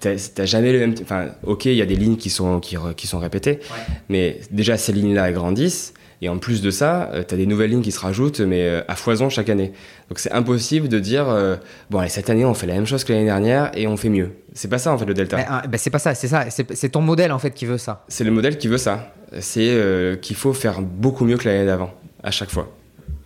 T'as 0.00 0.44
jamais 0.44 0.72
le 0.72 0.80
même. 0.80 0.94
Enfin, 1.00 1.26
ok, 1.44 1.66
il 1.66 1.74
y 1.74 1.82
a 1.82 1.86
des 1.86 1.94
lignes 1.94 2.16
qui 2.16 2.30
sont 2.30 2.58
qui, 2.58 2.76
qui 2.96 3.06
sont 3.06 3.20
répétées, 3.20 3.60
mais 4.08 4.40
déjà 4.50 4.76
ces 4.76 4.92
lignes-là 4.92 5.30
grandissent. 5.30 5.94
Et 6.22 6.28
en 6.28 6.38
plus 6.38 6.62
de 6.62 6.70
ça, 6.70 7.10
euh, 7.12 7.24
tu 7.26 7.34
as 7.34 7.36
des 7.36 7.46
nouvelles 7.46 7.70
lignes 7.70 7.82
qui 7.82 7.90
se 7.90 7.98
rajoutent, 7.98 8.38
mais 8.38 8.62
euh, 8.62 8.80
à 8.86 8.94
foison 8.94 9.28
chaque 9.28 9.48
année. 9.48 9.72
Donc 10.08 10.20
c'est 10.20 10.30
impossible 10.30 10.88
de 10.88 11.00
dire, 11.00 11.28
euh, 11.28 11.56
bon, 11.90 11.98
allez, 11.98 12.08
cette 12.08 12.30
année, 12.30 12.44
on 12.44 12.54
fait 12.54 12.68
la 12.68 12.74
même 12.74 12.86
chose 12.86 13.02
que 13.02 13.12
l'année 13.12 13.24
dernière 13.24 13.72
et 13.74 13.88
on 13.88 13.96
fait 13.96 14.08
mieux. 14.08 14.30
C'est 14.54 14.68
pas 14.68 14.78
ça, 14.78 14.92
en 14.92 14.98
fait, 14.98 15.04
le 15.04 15.14
Delta. 15.14 15.36
Bah, 15.68 15.78
c'est 15.78 15.90
pas 15.90 15.98
ça, 15.98 16.14
c'est 16.14 16.28
ça. 16.28 16.46
C'est 16.48 16.88
ton 16.90 17.00
modèle, 17.00 17.32
en 17.32 17.40
fait, 17.40 17.50
qui 17.50 17.66
veut 17.66 17.76
ça. 17.76 18.04
C'est 18.06 18.22
le 18.22 18.30
modèle 18.30 18.56
qui 18.56 18.68
veut 18.68 18.78
ça. 18.78 19.12
C'est 19.40 20.18
qu'il 20.22 20.36
faut 20.36 20.52
faire 20.52 20.80
beaucoup 20.80 21.24
mieux 21.24 21.38
que 21.38 21.48
l'année 21.48 21.66
d'avant, 21.66 21.92
à 22.22 22.30
chaque 22.30 22.50
fois. 22.50 22.70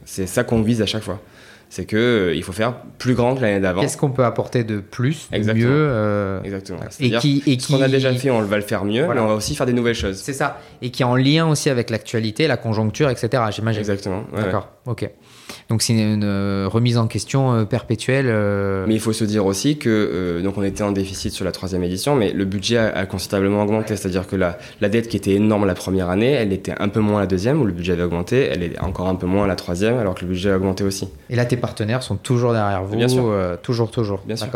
C'est 0.06 0.26
ça 0.26 0.44
qu'on 0.44 0.62
vise 0.62 0.80
à 0.80 0.86
chaque 0.86 1.02
fois 1.02 1.20
c'est 1.68 1.84
que 1.84 1.96
euh, 1.96 2.34
il 2.34 2.42
faut 2.42 2.52
faire 2.52 2.74
plus 2.98 3.14
grand 3.14 3.34
que 3.34 3.42
l'année 3.42 3.60
d'avant. 3.60 3.80
Qu'est-ce 3.80 3.96
qu'on 3.96 4.10
peut 4.10 4.24
apporter 4.24 4.64
de 4.64 4.78
plus, 4.78 5.28
de 5.30 5.52
mieux 5.52 5.66
euh, 5.68 6.42
Exactement. 6.42 6.78
Et 7.00 7.10
qui, 7.12 7.42
et 7.46 7.58
ce 7.58 7.68
qu'on 7.68 7.82
a 7.82 7.88
déjà 7.88 8.12
fait, 8.14 8.30
on 8.30 8.40
va 8.42 8.56
le 8.56 8.62
faire 8.62 8.84
mieux, 8.84 9.06
mais 9.06 9.20
on 9.20 9.26
va 9.26 9.34
aussi 9.34 9.54
faire 9.54 9.66
des 9.66 9.72
nouvelles 9.72 9.94
choses. 9.94 10.16
C'est 10.16 10.32
ça. 10.32 10.60
Et 10.82 10.90
qui 10.90 11.02
est 11.02 11.06
en 11.06 11.16
lien 11.16 11.46
aussi 11.48 11.70
avec 11.70 11.90
l'actualité, 11.90 12.46
la 12.46 12.56
conjoncture, 12.56 13.10
etc. 13.10 13.42
J'imagine. 13.50 13.80
Exactement. 13.80 14.24
D'accord. 14.34 14.68
Ok. 14.86 15.08
Donc 15.68 15.82
c'est 15.82 15.94
une 15.94 16.22
euh, 16.22 16.68
remise 16.70 16.96
en 16.96 17.08
question 17.08 17.52
euh, 17.52 17.64
perpétuelle. 17.64 18.26
Euh. 18.28 18.84
Mais 18.86 18.94
il 18.94 19.00
faut 19.00 19.12
se 19.12 19.24
dire 19.24 19.46
aussi 19.46 19.78
que 19.78 20.40
donc 20.42 20.56
on 20.58 20.62
était 20.62 20.84
en 20.84 20.92
déficit 20.92 21.32
sur 21.32 21.44
la 21.44 21.50
troisième 21.50 21.82
édition, 21.82 22.14
mais 22.14 22.32
le 22.32 22.44
budget 22.44 22.78
a, 22.78 23.04
considérablement 23.06 23.62
augmenté. 23.62 23.96
C'est-à-dire 23.96 24.28
que 24.28 24.36
la, 24.36 24.58
la, 24.80 24.88
dette 24.88 25.08
qui 25.08 25.16
était 25.16 25.32
énorme 25.32 25.66
la 25.66 25.74
première 25.74 26.08
année, 26.08 26.30
elle 26.30 26.52
était 26.52 26.74
un 26.78 26.88
peu 26.88 27.00
moins 27.00 27.20
la 27.20 27.26
deuxième 27.26 27.60
où 27.60 27.64
le 27.64 27.72
budget 27.72 27.94
avait 27.94 28.04
augmenté. 28.04 28.44
Elle 28.44 28.62
est 28.62 28.78
encore 28.80 29.08
un 29.08 29.16
peu 29.16 29.26
moins 29.26 29.46
la 29.46 29.56
troisième 29.56 29.98
alors 29.98 30.14
que 30.14 30.20
le 30.20 30.28
budget 30.28 30.50
a 30.50 30.56
augmenté 30.56 30.84
aussi. 30.84 31.08
Et 31.30 31.36
là, 31.36 31.44
tes 31.44 31.56
partenaires 31.56 32.02
sont 32.02 32.16
toujours 32.16 32.52
derrière 32.52 32.84
vous. 32.84 32.96
Bien 32.96 33.08
sûr. 33.08 33.32
toujours, 33.62 33.90
toujours. 33.90 34.22
Bien 34.24 34.36
sûr. 34.36 34.48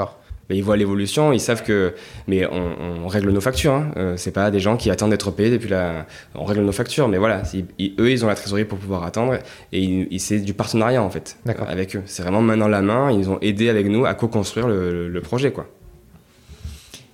Ils 0.55 0.64
voient 0.64 0.76
l'évolution, 0.76 1.32
ils 1.32 1.40
savent 1.40 1.62
que. 1.62 1.94
Mais 2.26 2.46
on, 2.46 3.07
règle 3.09 3.30
nos 3.30 3.40
factures. 3.40 3.72
Hein. 3.72 3.90
Euh, 3.96 4.16
c'est 4.16 4.30
pas 4.30 4.51
des 4.51 4.61
gens 4.61 4.76
qui 4.76 4.90
attendent 4.90 5.11
d'être 5.11 5.30
payés 5.30 5.51
depuis 5.51 5.68
la. 5.68 6.07
On 6.34 6.44
règle 6.44 6.62
nos 6.62 6.72
factures, 6.72 7.09
mais 7.09 7.18
voilà, 7.18 7.42
eux, 7.80 8.11
ils 8.11 8.24
ont 8.24 8.28
la 8.28 8.34
trésorerie 8.34 8.64
pour 8.64 8.78
pouvoir 8.78 9.05
attendre 9.05 9.38
et 9.72 10.18
c'est 10.18 10.40
du 10.40 10.55
partenariat 10.55 11.03
en 11.03 11.11
fait 11.11 11.36
avec 11.68 11.96
eux. 11.96 12.03
C'est 12.07 12.22
vraiment 12.22 12.42
main 12.42 12.57
dans 12.57 12.68
la 12.68 12.82
main. 12.82 13.11
Ils 13.11 13.30
ont 13.30 13.38
aidé 13.40 13.68
avec 13.68 13.86
nous 13.86 14.07
à 14.07 14.14
co-construire 14.14 14.68
le, 14.68 15.20
projet, 15.20 15.53
quoi. 15.53 15.66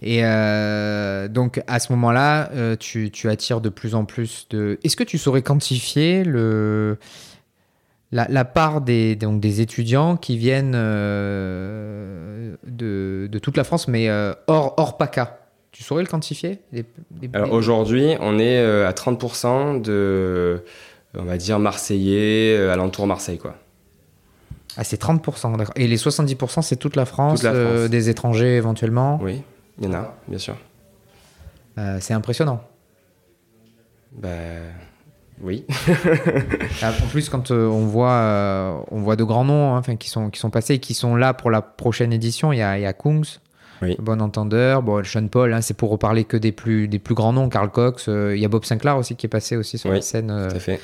Et 0.03 0.21
euh, 0.23 1.27
donc 1.27 1.63
à 1.67 1.79
ce 1.81 1.93
moment-là, 1.93 2.51
euh, 2.53 2.77
tu, 2.77 3.11
tu 3.11 3.29
attires 3.29 3.61
de 3.61 3.69
plus 3.69 3.95
en 3.95 4.05
plus 4.05 4.47
de. 4.51 4.79
Est-ce 4.85 4.97
que 4.97 5.05
tu 5.05 5.19
saurais 5.19 5.43
quantifier 5.43 6.23
le 6.23 6.99
la, 8.17 8.27
la 8.29 8.45
part 8.45 8.81
des 8.81 9.15
donc 9.17 9.41
des 9.41 9.61
étudiants 9.61 10.17
qui 10.17 10.37
viennent 10.39 10.75
euh, 10.77 12.55
de, 12.67 13.29
de 13.31 13.39
toute 13.39 13.57
la 13.57 13.65
France, 13.65 13.89
mais 13.89 14.09
euh, 14.09 14.33
hors 14.47 14.75
hors 14.79 14.97
PACA 14.97 15.39
Tu 15.73 15.83
saurais 15.83 16.03
le 16.03 16.09
quantifier 16.09 16.61
Les- 16.73 16.85
les- 17.21 17.31
Alors 17.35 17.53
aujourd'hui, 17.53 18.15
on 18.21 18.39
est 18.39 18.59
euh, 18.59 18.89
à 18.89 18.93
30% 18.93 19.81
de, 19.83 20.63
on 21.15 21.25
va 21.25 21.37
dire, 21.37 21.59
Marseillais, 21.59 22.57
alentour 22.71 23.07
Marseille, 23.07 23.39
quoi. 23.39 23.55
Ah, 24.79 24.85
c'est 24.85 25.01
30%, 25.01 25.57
d'accord. 25.57 25.75
Et 25.77 25.87
les 25.87 25.97
70%, 25.97 26.61
c'est 26.63 26.77
toute 26.77 26.97
la 26.97 27.07
France, 27.07 27.41
Toute 27.41 27.45
la 27.45 27.53
France. 27.53 27.63
euh, 27.65 27.89
des 27.89 28.09
étrangers 28.11 28.57
éventuellement? 28.57 29.19
Oui, 29.23 29.43
il 29.79 29.85
y 29.87 29.89
en 29.89 29.95
a, 29.95 30.15
bien 30.29 30.39
sûr. 30.39 30.57
C'est 32.01 32.15
impressionnant. 32.15 32.63
Bah, 34.13 34.29
oui. 35.43 35.65
Ah, 36.83 36.93
En 37.03 37.07
plus, 37.09 37.29
quand 37.29 37.51
euh, 37.51 37.67
on 37.67 37.87
voit, 37.87 38.11
euh, 38.13 38.79
on 38.91 39.01
voit 39.01 39.17
de 39.17 39.25
grands 39.25 39.45
noms 39.45 39.75
hein, 39.75 39.79
enfin, 39.79 39.97
qui, 39.97 40.09
sont, 40.11 40.31
qui 40.31 40.39
sont 40.41 40.51
passés 40.51 40.75
et 40.75 40.79
qui 40.79 40.95
sont 40.95 41.17
là 41.17 41.35
pour 41.35 41.51
la 41.51 41.63
prochaine 41.63 42.13
édition, 42.13 42.53
il 42.53 42.59
y 42.59 42.63
a, 42.63 42.79
il 42.79 42.83
y 42.83 42.87
a 42.87 42.93
Kungs, 42.93 43.39
Oui. 43.83 43.97
Bon 43.99 44.21
Entendeur, 44.21 44.83
bon, 44.83 45.03
Sean 45.05 45.29
Paul, 45.29 45.53
hein, 45.55 45.61
c'est 45.61 45.75
pour 45.77 45.91
reparler 45.91 46.25
que 46.25 46.37
des 46.37 46.53
plus, 46.53 46.89
des 46.89 46.99
plus 46.99 47.15
grands 47.15 47.33
noms, 47.33 47.49
Carl 47.49 47.71
Cox, 47.71 48.07
euh, 48.09 48.35
il 48.37 48.41
y 48.41 48.45
a 48.45 48.49
Bob 48.49 48.65
Sinclair 48.65 48.97
aussi 48.97 49.17
qui 49.17 49.27
est 49.27 49.31
passé 49.31 49.57
aussi 49.57 49.79
sur 49.79 49.91
Oui, 49.91 49.97
la 49.97 50.03
scène. 50.03 50.49
Tout 50.51 50.57
à 50.57 50.59
fait. 50.61 50.81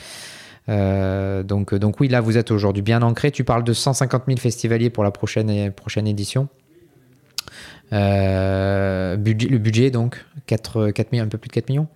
euh, 0.68 1.42
donc, 1.42 1.74
donc 1.74 2.00
oui, 2.00 2.09
là, 2.09 2.20
vous 2.20 2.36
êtes 2.38 2.50
aujourd'hui 2.50 2.82
bien 2.82 3.03
ancré. 3.03 3.30
Tu 3.30 3.44
parles 3.44 3.64
de 3.64 3.72
150 3.72 4.24
000 4.26 4.38
festivaliers 4.38 4.90
pour 4.90 5.05
la 5.05 5.11
prochaine, 5.11 5.72
prochaine 5.72 6.07
édition. 6.07 6.48
Euh, 7.92 9.16
budget, 9.16 9.48
le 9.48 9.59
budget, 9.59 9.90
donc, 9.90 10.24
4, 10.46 10.90
4 10.90 11.12
millions, 11.12 11.24
un 11.24 11.28
peu 11.28 11.38
plus 11.38 11.48
de 11.48 11.53
4 11.55 11.68
millions? 11.68 11.88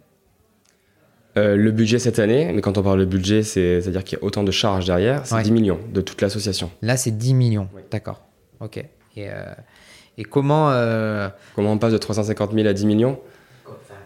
Euh, 1.36 1.54
le 1.56 1.70
budget 1.70 1.98
cette 1.98 2.18
année, 2.18 2.50
mais 2.54 2.62
quand 2.62 2.78
on 2.78 2.82
parle 2.82 3.00
de 3.00 3.04
budget, 3.04 3.42
c'est- 3.42 3.82
c'est-à-dire 3.82 4.04
qu'il 4.04 4.18
y 4.18 4.20
a 4.20 4.24
autant 4.24 4.42
de 4.42 4.50
charges 4.50 4.86
derrière, 4.86 5.26
c'est 5.26 5.34
Ouais. 5.34 5.42
10 5.42 5.52
millions 5.52 5.78
de 5.92 6.00
toute 6.00 6.22
l'association. 6.22 6.70
Là, 6.80 6.96
c'est 6.96 7.10
10 7.10 7.34
millions. 7.34 7.68
Oui. 7.74 7.82
D'accord. 7.90 8.22
Ok. 8.60 8.78
Et, 8.78 8.86
euh, 9.18 9.44
et 10.16 10.24
comment. 10.24 10.70
euh, 10.70 11.28
Comment 11.54 11.72
on 11.72 11.78
passe 11.78 11.92
de 11.92 11.98
350 11.98 12.52
000 12.54 12.66
à 12.66 12.72
10 12.72 12.86
millions? 12.86 13.18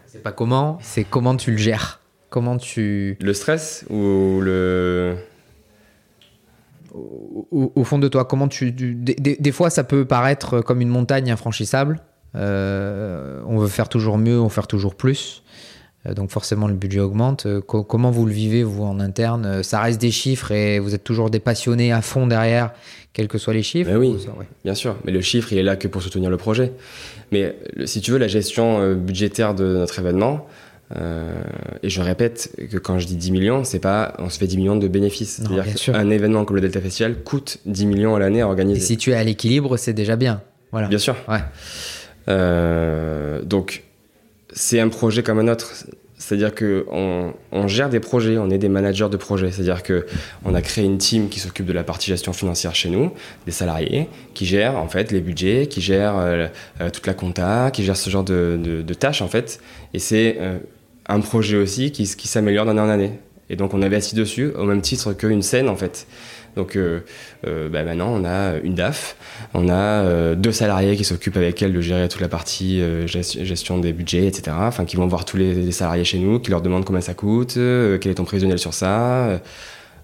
C'est 0.06 0.22
pas 0.24 0.32
comment, 0.32 0.78
c'est 0.82 1.04
comment 1.04 1.36
tu 1.36 1.52
le 1.52 1.56
gères? 1.56 2.00
Comment 2.30 2.56
tu. 2.58 3.16
Le 3.20 3.32
stress 3.32 3.84
ou 3.90 4.40
le... 4.40 5.14
Au, 6.92 7.46
au- 7.52 7.72
au 7.76 7.84
fond 7.84 7.98
de 8.00 8.08
toi, 8.08 8.24
comment 8.24 8.48
tu. 8.48 8.74
tu- 8.74 8.94
des, 8.96 9.14
des- 9.14 9.36
des 9.36 9.52
fois, 9.52 9.70
ça 9.70 9.84
peut 9.84 10.04
paraître 10.04 10.60
comme 10.62 10.80
une 10.80 10.88
montagne 10.88 11.30
infranchissable. 11.30 12.00
Euh, 12.34 13.40
on 13.46 13.58
veut 13.58 13.68
faire 13.68 13.88
toujours 13.88 14.18
mieux, 14.18 14.38
on 14.40 14.44
veut 14.44 14.48
faire 14.50 14.66
toujours 14.66 14.96
plus. 14.96 15.42
Euh, 16.06 16.14
donc, 16.14 16.30
forcément, 16.30 16.66
le 16.66 16.74
budget 16.74 17.00
augmente. 17.00 17.44
Euh, 17.46 17.60
co- 17.60 17.82
comment 17.84 18.10
vous 18.10 18.24
le 18.26 18.32
vivez, 18.32 18.62
vous, 18.62 18.84
en 18.84 19.00
interne? 19.00 19.44
Euh, 19.44 19.62
Ça 19.62 19.80
reste 19.80 20.00
des 20.00 20.10
chiffres 20.10 20.50
et 20.52 20.78
vous 20.78 20.94
êtes 20.94 21.04
toujours 21.04 21.28
des 21.30 21.40
passionnés 21.40 21.92
à 21.92 22.00
fond 22.00 22.26
derrière, 22.26 22.72
quels 23.12 23.28
que 23.28 23.36
soient 23.38 23.52
les 23.54 23.62
chiffres? 23.62 23.90
Ben 23.90 23.98
oui. 23.98 24.08
ou 24.08 24.18
ça, 24.18 24.30
ouais. 24.38 24.46
Bien 24.64 24.74
sûr, 24.74 24.96
mais 25.04 25.12
le 25.12 25.20
chiffre, 25.20 25.52
il 25.52 25.58
est 25.58 25.62
là 25.62 25.76
que 25.76 25.88
pour 25.88 26.02
soutenir 26.02 26.30
le 26.30 26.36
projet. 26.38 26.72
Mais 27.32 27.54
le- 27.76 27.86
si 27.86 28.00
tu 28.00 28.12
veux, 28.12 28.18
la 28.18 28.28
gestion 28.28 28.94
budgétaire 28.94 29.54
de 29.54 29.64
notre 29.64 29.98
événement, 29.98 30.46
euh, 30.96 31.30
et 31.82 31.88
je 31.90 32.00
répète 32.00 32.50
que 32.70 32.76
quand 32.78 32.98
je 32.98 33.06
dis 33.06 33.14
10 33.16 33.30
millions, 33.30 33.62
c'est 33.62 33.78
pas 33.78 34.14
on 34.18 34.28
se 34.30 34.38
fait 34.38 34.46
10 34.48 34.56
millions 34.56 34.76
de 34.76 34.88
bénéfices. 34.88 35.36
C'est-à-dire 35.46 35.74
qu'un 35.74 36.10
événement 36.10 36.44
comme 36.44 36.56
le 36.56 36.62
Delta 36.62 36.80
Festival 36.80 37.22
coûte 37.22 37.58
10 37.66 37.86
millions 37.86 38.16
à 38.16 38.18
l'année 38.18 38.40
à 38.40 38.46
Et 38.46 38.48
organiser. 38.48 38.80
si 38.80 38.96
tu 38.96 39.10
es 39.10 39.14
à 39.14 39.22
l'équilibre, 39.22 39.76
c'est 39.76 39.92
déjà 39.92 40.16
bien. 40.16 40.40
Voilà. 40.72 40.88
Bien 40.88 40.98
sûr. 40.98 41.14
Ouais. 41.28 41.38
Euh, 42.28 43.42
donc, 43.42 43.82
c'est 44.52 44.80
un 44.80 44.88
projet 44.88 45.22
comme 45.22 45.38
un 45.38 45.48
autre. 45.48 45.72
C'est-à-dire 46.18 46.54
que 46.54 46.84
on, 46.90 47.66
gère 47.66 47.88
des 47.88 47.98
projets, 47.98 48.36
on 48.36 48.50
est 48.50 48.58
des 48.58 48.68
managers 48.68 49.08
de 49.10 49.16
projets. 49.16 49.50
C'est-à-dire 49.50 49.82
que 49.82 50.06
on 50.44 50.54
a 50.54 50.60
créé 50.60 50.84
une 50.84 50.98
team 50.98 51.30
qui 51.30 51.40
s'occupe 51.40 51.64
de 51.64 51.72
la 51.72 51.82
partie 51.82 52.10
gestion 52.10 52.34
financière 52.34 52.74
chez 52.74 52.90
nous, 52.90 53.10
des 53.46 53.52
salariés, 53.52 54.06
qui 54.34 54.44
gèrent 54.44 54.76
en 54.76 54.86
fait 54.86 55.12
les 55.12 55.20
budgets, 55.20 55.66
qui 55.66 55.80
gèrent 55.80 56.18
euh, 56.18 56.46
euh, 56.82 56.90
toute 56.90 57.06
la 57.06 57.14
compta, 57.14 57.70
qui 57.70 57.84
gèrent 57.84 57.96
ce 57.96 58.10
genre 58.10 58.22
de, 58.22 58.60
de- 58.62 58.94
tâches 58.94 59.22
en 59.22 59.28
fait. 59.28 59.60
Et 59.94 59.98
c'est 59.98 60.36
euh, 60.40 60.58
un 61.06 61.20
projet 61.20 61.56
aussi 61.56 61.90
qui, 61.90 62.04
qui 62.04 62.28
s'améliore 62.28 62.66
d'année 62.66 62.80
en 62.80 62.90
année. 62.90 63.12
Et 63.48 63.56
donc 63.56 63.72
on 63.72 63.80
investit 63.80 64.14
dessus 64.14 64.52
au 64.56 64.64
même 64.64 64.82
titre 64.82 65.14
qu'une 65.14 65.42
scène 65.42 65.70
en 65.70 65.76
fait. 65.76 66.06
Donc 66.60 66.76
euh, 66.76 67.00
euh, 67.46 67.70
bah, 67.70 67.84
maintenant 67.84 68.12
on 68.12 68.22
a 68.26 68.58
une 68.62 68.74
DAF, 68.74 69.16
on 69.54 69.70
a 69.70 69.72
euh, 69.72 70.34
deux 70.34 70.52
salariés 70.52 70.94
qui 70.94 71.04
s'occupent 71.04 71.38
avec 71.38 71.62
elle 71.62 71.72
de 71.72 71.80
gérer 71.80 72.06
toute 72.06 72.20
la 72.20 72.28
partie 72.28 72.82
gest- 73.06 73.42
gestion 73.42 73.78
des 73.78 73.94
budgets, 73.94 74.26
etc. 74.26 74.54
Enfin 74.60 74.84
qui 74.84 74.96
vont 74.96 75.06
voir 75.06 75.24
tous 75.24 75.38
les, 75.38 75.72
salariés 75.72 76.04
chez 76.04 76.18
nous, 76.18 76.38
qui 76.38 76.50
leur 76.50 76.60
demandent 76.60 76.84
combien 76.84 77.00
ça 77.00 77.14
coûte, 77.14 77.54
quel 77.54 78.12
est 78.12 78.14
ton 78.14 78.24
prévisionnel 78.24 78.58
sur 78.58 78.74
ça. 78.74 79.40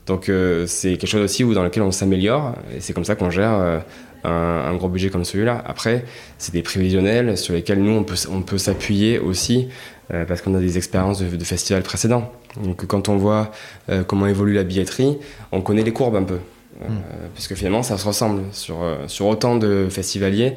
Donc 0.06 0.30
c'est 0.66 0.96
quelque 0.96 1.06
chose 1.06 1.24
aussi 1.24 1.44
où, 1.44 1.52
dans 1.52 1.64
lequel 1.64 1.82
on 1.82 1.90
s'améliore 1.90 2.54
et 2.74 2.80
c'est 2.80 2.94
comme 2.94 3.04
ça 3.04 3.16
qu'on 3.16 3.30
gère 3.30 3.82
un, 4.24 4.74
gros 4.76 4.88
budget 4.88 5.10
comme 5.10 5.26
celui-là. 5.26 5.62
Après 5.66 6.04
c'est 6.38 6.54
des 6.54 6.62
prévisionnels 6.62 7.36
sur 7.36 7.52
lesquels 7.52 7.82
nous 7.82 8.02
on 8.30 8.40
peut, 8.42 8.58
s'appuyer 8.58 9.18
aussi 9.18 9.68
parce 10.08 10.40
qu'on 10.40 10.54
a 10.54 10.60
des 10.60 10.78
expériences 10.78 11.20
de 11.20 11.44
festivals 11.44 11.82
précédents. 11.82 12.32
Donc 12.62 12.86
quand 12.86 13.08
on 13.08 13.16
voit 13.16 13.50
euh, 13.90 14.02
comment 14.04 14.26
évolue 14.26 14.54
la 14.54 14.64
billetterie, 14.64 15.18
on 15.52 15.60
connaît 15.60 15.82
les 15.84 15.92
courbes 15.92 16.16
un 16.16 16.22
peu. 16.24 16.38
Euh, 16.82 16.86
Puisque 17.32 17.54
finalement 17.54 17.82
ça 17.82 17.96
se 17.96 18.06
ressemble 18.06 18.42
sur, 18.52 18.82
euh, 18.82 19.08
sur 19.08 19.24
autant 19.26 19.56
de 19.56 19.86
festivaliers. 19.88 20.56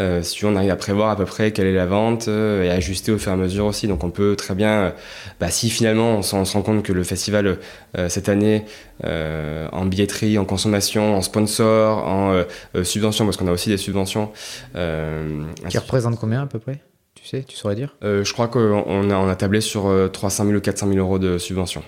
Euh, 0.00 0.20
si 0.20 0.44
on 0.44 0.56
arrive 0.56 0.70
à 0.72 0.76
prévoir 0.76 1.10
à 1.10 1.16
peu 1.16 1.24
près 1.26 1.52
quelle 1.52 1.66
est 1.68 1.74
la 1.74 1.86
vente 1.86 2.26
euh, 2.26 2.64
et 2.64 2.70
ajuster 2.70 3.12
au 3.12 3.18
fur 3.18 3.30
et 3.30 3.34
à 3.34 3.36
mesure 3.36 3.66
aussi. 3.66 3.86
Donc 3.86 4.02
on 4.02 4.10
peut 4.10 4.34
très 4.34 4.56
bien, 4.56 4.92
bah, 5.38 5.48
si 5.50 5.70
finalement 5.70 6.16
on, 6.16 6.22
s'en- 6.22 6.40
on 6.40 6.44
se 6.44 6.54
rend 6.54 6.62
compte 6.62 6.82
que 6.82 6.92
le 6.92 7.04
festival 7.04 7.58
euh, 7.96 8.08
cette 8.08 8.28
année 8.28 8.64
euh, 9.04 9.68
en 9.70 9.84
billetterie, 9.86 10.38
en 10.38 10.44
consommation, 10.44 11.14
en 11.16 11.22
sponsor, 11.22 12.04
en 12.04 12.42
subvention, 12.82 13.24
parce 13.24 13.36
qu'on 13.36 13.46
a 13.46 13.52
aussi 13.52 13.68
des 13.68 13.76
subventions. 13.76 14.32
euh, 14.74 15.44
Qui 15.68 15.78
représente 15.78 16.18
combien 16.18 16.42
à 16.42 16.46
peu 16.46 16.58
près? 16.58 16.80
Tu 17.22 17.28
sais, 17.28 17.44
tu 17.46 17.56
saurais 17.56 17.74
dire 17.74 17.94
euh, 18.02 18.24
je 18.24 18.32
crois 18.32 18.48
qu'on 18.48 18.82
on 18.86 19.10
a, 19.10 19.16
on 19.16 19.28
a 19.28 19.36
tablé 19.36 19.60
sur 19.60 19.86
euh, 19.88 20.08
300 20.08 20.44
000 20.46 20.56
ou 20.56 20.60
400 20.60 20.88
000 20.88 20.98
euros 20.98 21.18
de 21.18 21.38
subventions. 21.38 21.82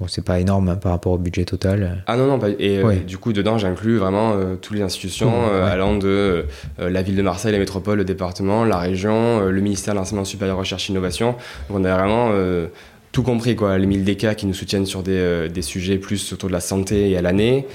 Bon, 0.00 0.08
c'est 0.08 0.24
pas 0.24 0.40
énorme 0.40 0.68
hein, 0.70 0.76
par 0.76 0.90
rapport 0.90 1.12
au 1.12 1.18
budget 1.18 1.44
total. 1.44 2.02
Ah 2.08 2.16
non, 2.16 2.26
non, 2.26 2.40
et 2.58 2.78
euh, 2.78 2.96
du 2.96 3.16
coup, 3.16 3.32
dedans, 3.32 3.58
j'inclus 3.58 3.96
vraiment 3.96 4.32
euh, 4.32 4.56
toutes 4.56 4.76
les 4.76 4.82
institutions 4.82 5.30
Mmh, 5.30 5.48
euh, 5.52 5.64
ouais. 5.64 5.70
allant 5.70 5.96
de 5.96 6.46
euh, 6.80 6.90
la 6.90 7.02
ville 7.02 7.14
de 7.14 7.22
Marseille, 7.22 7.52
la 7.52 7.58
métropole, 7.58 7.98
le 7.98 8.04
département, 8.04 8.64
la 8.64 8.78
région, 8.78 9.40
euh, 9.40 9.50
le 9.50 9.60
ministère 9.60 9.94
de 9.94 10.00
l'Enseignement 10.00 10.24
supérieur, 10.24 10.56
Recherche 10.56 10.88
et 10.90 10.92
Innovation. 10.92 11.36
Donc, 11.68 11.78
on 11.78 11.84
a 11.84 11.94
vraiment 11.96 12.30
euh, 12.32 12.66
tout 13.12 13.22
compris, 13.22 13.54
quoi. 13.54 13.78
Les 13.78 13.86
1000 13.86 14.04
DK 14.04 14.34
qui 14.34 14.46
nous 14.46 14.54
soutiennent 14.54 14.86
sur 14.86 15.04
des, 15.04 15.12
euh, 15.12 15.48
des 15.48 15.62
sujets 15.62 15.98
plus 15.98 16.32
autour 16.32 16.48
de 16.48 16.54
la 16.54 16.60
santé 16.60 17.10
et 17.10 17.16
à 17.16 17.22
l'année. 17.22 17.66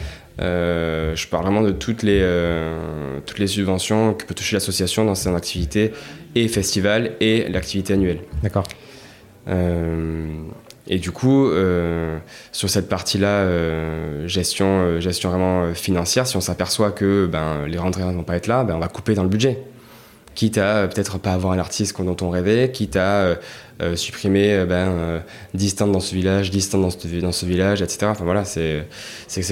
Euh, 0.41 1.15
je 1.15 1.27
parle 1.27 1.43
vraiment 1.43 1.61
de 1.61 1.71
toutes 1.71 2.03
les, 2.03 2.19
euh, 2.21 3.19
toutes 3.25 3.39
les 3.39 3.47
subventions 3.47 4.13
que 4.13 4.25
peut 4.25 4.33
toucher 4.33 4.55
l'association 4.55 5.03
dans 5.05 5.15
son 5.15 5.35
activité 5.35 5.91
et 6.35 6.47
festival 6.47 7.13
et 7.19 7.47
l'activité 7.49 7.93
annuelle. 7.93 8.19
D'accord. 8.43 8.65
Euh, 9.47 10.27
et 10.89 10.97
du 10.97 11.11
coup, 11.11 11.47
euh, 11.47 12.17
sur 12.51 12.69
cette 12.69 12.89
partie-là, 12.89 13.27
euh, 13.27 14.27
gestion, 14.27 14.81
euh, 14.81 14.99
gestion 14.99 15.29
vraiment 15.29 15.73
financière, 15.75 16.25
si 16.25 16.35
on 16.35 16.41
s'aperçoit 16.41 16.91
que 16.91 17.27
ben, 17.27 17.67
les 17.67 17.77
rentrées 17.77 18.03
ne 18.03 18.11
vont 18.11 18.23
pas 18.23 18.35
être 18.35 18.47
là, 18.47 18.63
ben, 18.63 18.75
on 18.75 18.79
va 18.79 18.87
couper 18.87 19.13
dans 19.13 19.23
le 19.23 19.29
budget. 19.29 19.59
Quitte 20.33 20.57
à 20.57 20.87
peut-être 20.87 21.19
pas 21.19 21.33
avoir 21.33 21.53
un 21.53 21.59
artiste 21.59 22.01
dont 22.01 22.17
on 22.21 22.29
rêvait, 22.29 22.71
quitte 22.71 22.95
à 22.95 23.35
supprimer 23.95 24.65
ben, 24.65 24.89
euh, 24.89 25.19
10 25.53 25.69
stands 25.69 25.87
dans 25.87 25.99
ce 25.99 26.15
village, 26.15 26.49
10 26.49 26.61
stands 26.61 26.79
dans 26.79 26.89
ce, 26.89 27.07
dans 27.19 27.31
ce 27.31 27.45
village, 27.45 27.81
etc. 27.81 28.07
Enfin 28.09 28.23
voilà, 28.23 28.45
c'est 28.45 28.85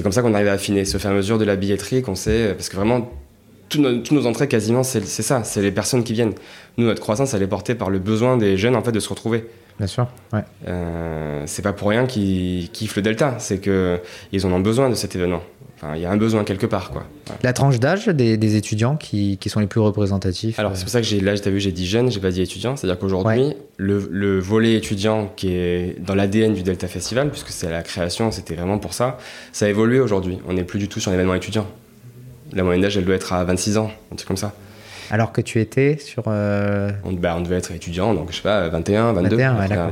comme 0.01 0.11
ça 0.11 0.21
qu'on 0.21 0.33
arrive 0.33 0.47
à 0.47 0.53
affiner. 0.53 0.85
Ce 0.85 0.97
fur 0.97 1.09
et 1.09 1.13
à 1.13 1.15
mesure 1.15 1.37
de 1.37 1.45
la 1.45 1.55
billetterie 1.55 2.01
qu'on 2.01 2.15
sait, 2.15 2.53
parce 2.55 2.69
que 2.69 2.77
vraiment, 2.77 3.11
tous 3.69 3.81
nos, 3.81 3.97
tous 3.99 4.13
nos 4.13 4.25
entrées 4.25 4.47
quasiment, 4.47 4.83
c'est 4.83 5.01
ça, 5.05 5.43
c'est 5.43 5.61
les 5.61 5.71
personnes 5.71 6.03
qui 6.03 6.13
viennent. 6.13 6.33
Nous, 6.77 6.85
notre 6.85 7.01
croissance, 7.01 7.33
elle 7.33 7.41
est 7.41 7.47
portée 7.47 7.75
par 7.75 7.89
le 7.89 7.99
besoin 7.99 8.37
des 8.37 8.57
jeunes 8.57 8.75
en 8.75 8.83
fait 8.83 8.91
de 8.91 8.99
se 8.99 9.09
retrouver. 9.09 9.45
Bien 9.77 9.87
sûr. 9.87 10.07
Ouais. 10.33 10.43
Euh, 10.67 11.43
c'est 11.45 11.61
pas 11.61 11.73
pour 11.73 11.89
rien 11.89 12.07
qu'ils 12.07 12.69
kiffent 12.71 12.95
le 12.95 13.03
Delta, 13.03 13.35
c'est 13.37 13.59
que 13.59 13.99
ils 14.31 14.45
en 14.45 14.51
ont 14.51 14.59
besoin 14.59 14.89
de 14.89 14.95
cet 14.95 15.15
événement. 15.15 15.43
Enfin, 15.75 15.95
il 15.95 16.01
y 16.01 16.05
a 16.05 16.11
un 16.11 16.17
besoin 16.17 16.43
quelque 16.43 16.65
part, 16.65 16.89
quoi. 16.89 17.05
Ouais. 17.29 17.35
La 17.43 17.53
tranche 17.53 17.79
d'âge 17.79 18.07
des, 18.07 18.35
des 18.37 18.55
étudiants 18.55 18.95
qui, 18.95 19.37
qui 19.37 19.49
sont 19.49 19.59
les 19.59 19.67
plus 19.67 19.79
représentatifs. 19.79 20.57
Alors, 20.57 20.71
euh, 20.71 20.75
c'est 20.75 20.81
pour 20.81 20.89
ça 20.89 21.01
que 21.01 21.05
j'ai, 21.05 21.19
là, 21.19 21.37
t'as 21.37 21.51
vu, 21.51 21.59
j'ai 21.59 21.71
dit 21.71 21.85
jeune, 21.85 22.09
j'ai 22.09 22.19
pas 22.19 22.31
dit 22.31 22.41
étudiant. 22.41 22.75
C'est-à-dire 22.75 22.97
qu'aujourd'hui, 22.97 23.53
le, 23.77 24.09
le 24.11 24.39
volet 24.39 24.73
étudiant 24.73 25.31
qui 25.35 25.49
est 25.49 25.95
dans 25.99 26.15
l'ADN 26.15 26.55
du 26.55 26.63
Delta 26.63 26.87
Festival, 26.87 27.29
puisque 27.29 27.49
c'est 27.49 27.69
la 27.69 27.83
création, 27.83 28.31
c'était 28.31 28.55
vraiment 28.55 28.79
pour 28.79 28.95
ça, 28.95 29.19
ça 29.51 29.67
a 29.67 29.69
évolué 29.69 29.99
aujourd'hui. 29.99 30.39
On 30.47 30.53
n'est 30.53 30.63
plus 30.63 30.79
du 30.79 30.87
tout 30.87 30.99
sur 30.99 31.11
un 31.11 31.13
événement 31.13 31.35
étudiant. 31.35 31.67
La 32.53 32.63
moyenne 32.63 32.81
d'âge, 32.81 32.97
elle 32.97 33.05
doit 33.05 33.15
être 33.15 33.33
à 33.33 33.43
26 33.43 33.77
ans, 33.77 33.91
un 34.11 34.15
truc 34.15 34.27
comme 34.27 34.37
ça. 34.37 34.53
Alors 35.09 35.31
que 35.31 35.39
tu 35.41 35.59
étais 35.61 35.97
sur. 35.99 36.23
euh, 36.27 36.91
On, 37.05 37.13
bah, 37.13 37.35
on 37.37 37.41
devait 37.41 37.55
être 37.57 37.71
étudiant, 37.71 38.13
donc 38.13 38.31
je 38.31 38.37
sais 38.37 38.41
pas, 38.41 38.67
21, 38.69 39.13
22. 39.13 39.29
21, 39.37 39.59
ouais, 39.59 39.67
d'accord. 39.67 39.91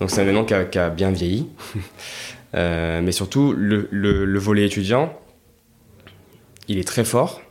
Donc 0.00 0.10
c'est 0.10 0.20
un 0.20 0.22
événement 0.24 0.44
qui 0.44 0.54
a, 0.54 0.64
qui 0.64 0.78
a 0.78 0.90
bien 0.90 1.10
vieilli. 1.10 1.48
Euh, 2.56 3.00
mais 3.00 3.12
surtout, 3.12 3.54
le, 3.56 3.86
le- 3.92 4.24
le 4.24 4.38
volet 4.40 4.66
étudiant, 4.66 5.12
il 6.66 6.78
est 6.78 6.84
très 6.86 7.04
fort. 7.04 7.42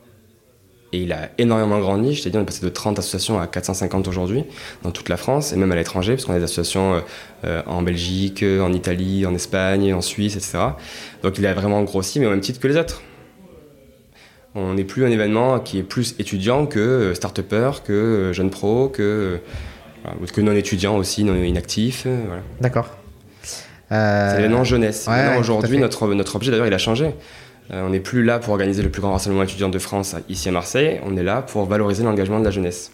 et 0.91 1.03
il 1.03 1.13
a 1.13 1.29
énormément 1.37 1.79
grandi. 1.79 2.15
Je 2.15 2.23
t'ai 2.23 2.31
dit, 2.31 2.37
on 2.37 2.41
est 2.41 2.45
passé 2.45 2.65
de 2.65 2.69
30 2.69 2.99
associations 2.99 3.39
à 3.39 3.47
450 3.47 4.09
aujourd'hui 4.09 4.43
dans 4.83 4.91
toute 4.91 5.07
la 5.07 5.15
France 5.15 5.53
et 5.53 5.55
même 5.55 5.71
à 5.71 5.75
l'étranger, 5.75 6.13
parce 6.15 6.25
qu'on 6.25 6.33
a 6.33 6.37
des 6.39 6.43
associations 6.43 7.01
euh, 7.45 7.61
en 7.65 7.81
Belgique, 7.81 8.43
en 8.43 8.73
Italie, 8.73 9.25
en 9.25 9.33
Espagne, 9.33 9.93
en 9.93 10.01
Suisse, 10.01 10.35
etc. 10.35 10.57
Donc 11.23 11.37
il 11.37 11.45
a 11.47 11.53
vraiment 11.53 11.81
grossi, 11.83 12.19
mais 12.19 12.25
au 12.25 12.31
même 12.31 12.41
titre 12.41 12.59
que 12.59 12.67
les 12.67 12.75
autres. 12.75 13.01
On 14.55 14.73
n'est 14.73 14.83
plus 14.83 15.05
un 15.05 15.11
événement 15.11 15.59
qui 15.59 15.79
est 15.79 15.83
plus 15.83 16.15
étudiant 16.19 16.65
que 16.65 17.13
start-upper, 17.13 17.71
que 17.85 18.31
jeune 18.33 18.49
pro, 18.49 18.89
que, 18.89 19.39
que 20.33 20.41
non 20.41 20.53
étudiant 20.53 20.97
aussi, 20.97 21.23
non 21.23 21.35
inactif. 21.35 22.05
Voilà. 22.05 22.41
D'accord. 22.59 22.97
C'est 23.89 24.37
l'événement 24.37 24.63
jeunesse. 24.63 25.07
aujourd'hui, 25.39 25.77
notre, 25.77 26.07
notre 26.13 26.35
objet 26.35 26.51
d'ailleurs, 26.51 26.67
il 26.67 26.73
a 26.73 26.79
changé. 26.79 27.13
Euh, 27.71 27.85
on 27.85 27.89
n'est 27.89 27.99
plus 27.99 28.23
là 28.23 28.39
pour 28.39 28.51
organiser 28.53 28.81
le 28.81 28.89
plus 28.89 29.01
grand 29.01 29.11
rassemblement 29.11 29.43
étudiant 29.43 29.69
de 29.69 29.79
France 29.79 30.15
ici 30.27 30.49
à 30.49 30.51
Marseille, 30.51 30.99
on 31.05 31.15
est 31.17 31.23
là 31.23 31.41
pour 31.41 31.65
valoriser 31.65 32.03
l'engagement 32.03 32.39
de 32.39 32.45
la 32.45 32.51
jeunesse. 32.51 32.91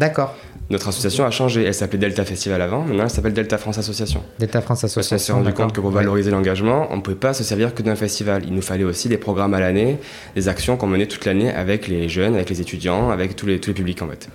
D'accord. 0.00 0.34
Notre 0.70 0.88
association 0.88 1.26
a 1.26 1.30
changé. 1.30 1.62
Elle 1.62 1.74
s'appelait 1.74 1.98
Delta 1.98 2.24
Festival 2.24 2.62
avant, 2.62 2.84
maintenant 2.84 3.04
elle 3.04 3.10
s'appelle 3.10 3.34
Delta 3.34 3.58
France 3.58 3.76
Association. 3.76 4.22
Delta 4.38 4.62
France 4.62 4.82
Association. 4.82 5.16
On 5.16 5.18
s'est 5.18 5.32
rendu 5.32 5.52
compte 5.52 5.74
que 5.74 5.80
pour 5.82 5.90
valoriser 5.90 6.30
l'engagement, 6.30 6.88
on 6.90 6.96
ne 6.96 7.02
pouvait 7.02 7.18
pas 7.18 7.34
se 7.34 7.44
servir 7.44 7.74
que 7.74 7.82
d'un 7.82 7.96
festival. 7.96 8.44
Il 8.46 8.54
nous 8.54 8.62
fallait 8.62 8.84
aussi 8.84 9.10
des 9.10 9.18
programmes 9.18 9.52
à 9.52 9.60
l'année, 9.60 9.98
des 10.34 10.48
actions 10.48 10.78
qu'on 10.78 10.86
menait 10.86 11.04
toute 11.04 11.26
l'année 11.26 11.52
avec 11.52 11.86
les 11.86 12.08
jeunes, 12.08 12.34
avec 12.34 12.48
les 12.48 12.62
étudiants, 12.62 13.10
avec 13.10 13.36
tous 13.36 13.44
les, 13.44 13.60
tous 13.60 13.68
les 13.68 13.74
publics 13.74 14.00
en 14.00 14.08
fait. 14.08 14.30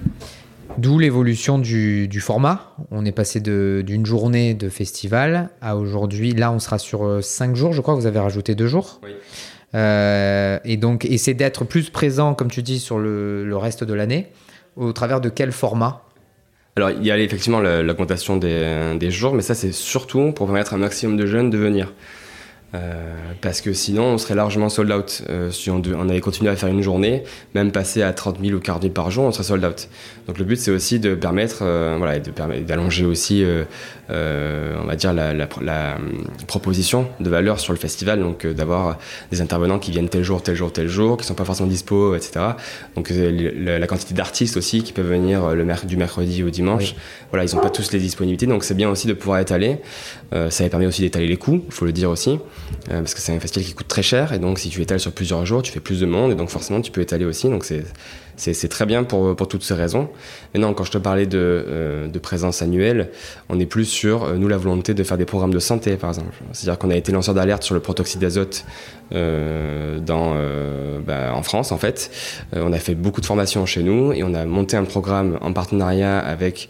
D'où 0.77 0.99
l'évolution 0.99 1.57
du, 1.57 2.19
format. 2.19 2.75
On 2.91 3.03
est 3.03 3.11
passé 3.11 3.39
d'une 3.39 4.05
journée 4.05 4.53
de 4.53 4.69
festival 4.69 5.49
à 5.61 5.77
aujourd'hui. 5.77 6.33
Là, 6.33 6.51
on 6.51 6.59
sera 6.59 6.77
sur 6.77 7.05
euh, 7.05 7.21
cinq 7.21 7.55
jours, 7.55 7.73
je 7.73 7.81
crois. 7.81 7.95
Vous 7.95 8.05
avez 8.05 8.19
rajouté 8.19 8.53
deux 8.53 8.67
jours. 8.67 8.99
Oui. 9.03 9.11
Euh, 9.75 10.59
et 10.63 10.77
donc, 10.77 11.05
essayer 11.05 11.33
d'être 11.33 11.65
plus 11.65 11.89
présent, 11.89 12.33
comme 12.33 12.49
tu 12.49 12.61
dis, 12.61 12.79
sur 12.79 12.97
le, 12.97 13.55
reste 13.57 13.83
de 13.83 13.93
l'année. 13.93 14.27
Au 14.75 14.91
travers 14.93 15.21
de 15.21 15.29
quel 15.29 15.51
format 15.51 16.01
alors, 16.77 16.91
il 16.91 17.05
y 17.05 17.11
a 17.11 17.17
effectivement 17.17 17.61
l'augmentation 17.61 18.35
des, 18.35 18.97
des, 18.99 19.09
jours, 19.09 19.33
mais 19.33 19.41
ça, 19.41 19.55
c'est 19.55 19.71
surtout 19.71 20.33
pour 20.33 20.47
permettre 20.47 20.73
à 20.73 20.75
un 20.75 20.79
maximum 20.79 21.15
de 21.15 21.25
jeunes 21.25 21.49
de 21.49 21.57
venir. 21.57 21.93
Euh, 22.75 23.33
parce 23.41 23.61
que 23.61 23.73
sinon, 23.73 24.03
on 24.05 24.17
serait 24.17 24.35
largement 24.35 24.69
sold 24.69 24.91
out. 24.91 25.23
Euh, 25.29 25.51
si 25.51 25.69
on, 25.69 25.81
avait 26.09 26.19
continué 26.19 26.49
à 26.49 26.55
faire 26.55 26.69
une 26.69 26.81
journée, 26.81 27.23
même 27.53 27.71
passer 27.71 28.01
à 28.01 28.11
30 28.11 28.37
000 28.41 28.55
ou 28.55 28.59
40 28.59 28.83
000 28.83 28.93
par 28.93 29.11
jour, 29.11 29.25
on 29.25 29.31
serait 29.31 29.43
sold 29.43 29.63
out. 29.63 29.87
Donc 30.27 30.37
le 30.37 30.45
but, 30.45 30.57
c'est 30.57 30.71
aussi 30.71 30.99
de 30.99 31.15
permettre, 31.15 31.59
euh, 31.61 31.95
voilà, 31.97 32.19
d'allonger 32.19 33.05
aussi, 33.05 33.45
on 34.09 34.85
va 34.85 34.95
dire, 34.95 35.13
la, 35.13 35.97
proposition 36.47 37.07
de 37.19 37.29
valeur 37.29 37.59
sur 37.59 37.73
le 37.73 37.79
festival. 37.79 38.19
Donc 38.19 38.45
d'avoir 38.45 38.97
des 39.31 39.41
intervenants 39.41 39.79
qui 39.79 39.91
viennent 39.91 40.09
tel 40.09 40.23
jour, 40.23 40.41
tel 40.41 40.55
jour, 40.55 40.71
tel 40.71 40.87
jour, 40.87 41.17
qui 41.17 41.25
sont 41.25 41.33
pas 41.33 41.45
forcément 41.45 41.69
dispo, 41.69 42.15
etc. 42.15 42.45
Donc 42.95 43.11
la, 43.11 43.87
quantité 43.87 44.13
d'artistes 44.13 44.57
aussi 44.57 44.83
qui 44.83 44.93
peuvent 44.93 45.09
venir 45.09 45.53
le 45.53 45.65
du 45.85 45.97
mercredi 45.97 46.43
au 46.43 46.49
dimanche. 46.49 46.95
Voilà, 47.31 47.45
ils 47.45 47.55
n'ont 47.55 47.61
pas 47.61 47.69
tous 47.69 47.91
les 47.91 47.99
disponibilités, 47.99 48.45
donc 48.47 48.63
c'est 48.63 48.73
bien 48.73 48.89
aussi 48.89 49.07
de 49.07 49.13
pouvoir 49.13 49.39
étaler. 49.39 49.77
ça 50.49 50.69
permet 50.69 50.87
aussi 50.87 51.01
d'étaler 51.01 51.27
les 51.27 51.37
coûts, 51.37 51.61
il 51.65 51.73
faut 51.73 51.85
le 51.85 51.91
dire 51.91 52.09
aussi. 52.09 52.39
Euh, 52.91 52.99
parce 52.99 53.15
que 53.15 53.19
c'est 53.19 53.35
un 53.35 53.39
festival 53.39 53.65
qui 53.65 53.73
coûte 53.73 53.87
très 53.87 54.03
cher 54.03 54.33
et 54.33 54.39
donc 54.39 54.59
si 54.59 54.69
tu 54.69 54.81
étales 54.81 54.99
sur 54.99 55.11
plusieurs 55.11 55.45
jours, 55.45 55.63
tu 55.63 55.71
fais 55.71 55.79
plus 55.79 55.99
de 55.99 56.05
monde 56.05 56.31
et 56.31 56.35
donc 56.35 56.49
forcément 56.49 56.81
tu 56.81 56.91
peux 56.91 57.01
étaler 57.01 57.25
aussi. 57.25 57.49
Donc 57.49 57.65
c'est 58.37 58.67
très 58.67 58.85
bien 58.85 59.03
pour, 59.03 59.35
toutes 59.47 59.63
ces 59.63 59.73
raisons. 59.73 60.09
Maintenant, 60.53 60.73
quand 60.73 60.83
je 60.83 60.91
te 60.91 60.97
parlais 60.97 61.25
de, 61.25 61.39
euh, 61.67 62.07
présence 62.21 62.61
annuelle, 62.61 63.09
on 63.49 63.59
est 63.59 63.65
plus 63.65 63.85
sur, 63.85 64.23
euh, 64.23 64.35
nous, 64.35 64.47
la 64.47 64.57
volonté 64.57 64.93
de 64.93 65.03
faire 65.03 65.17
des 65.17 65.25
programmes 65.25 65.53
de 65.53 65.59
santé, 65.59 65.95
par 65.95 66.09
exemple. 66.09 66.35
C'est-à-dire 66.53 66.77
qu'on 66.79 66.89
a 66.89 66.95
été 66.95 67.11
lanceur 67.11 67.35
d'alerte 67.35 67.63
sur 67.63 67.75
le 67.75 67.81
protoxyde 67.81 68.21
d'azote 68.21 68.65
bah, 69.11 69.17
en 71.35 71.43
France, 71.43 71.71
en 71.71 71.77
fait. 71.77 72.09
on 72.53 72.73
a 72.73 72.79
fait 72.79 72.95
beaucoup 72.95 73.21
de 73.21 73.25
formations 73.25 73.65
chez 73.65 73.83
nous 73.83 74.11
et 74.13 74.23
on 74.23 74.33
a 74.33 74.45
monté 74.45 74.77
un 74.77 74.85
programme 74.85 75.37
en 75.41 75.53
partenariat 75.53 76.17
avec 76.17 76.69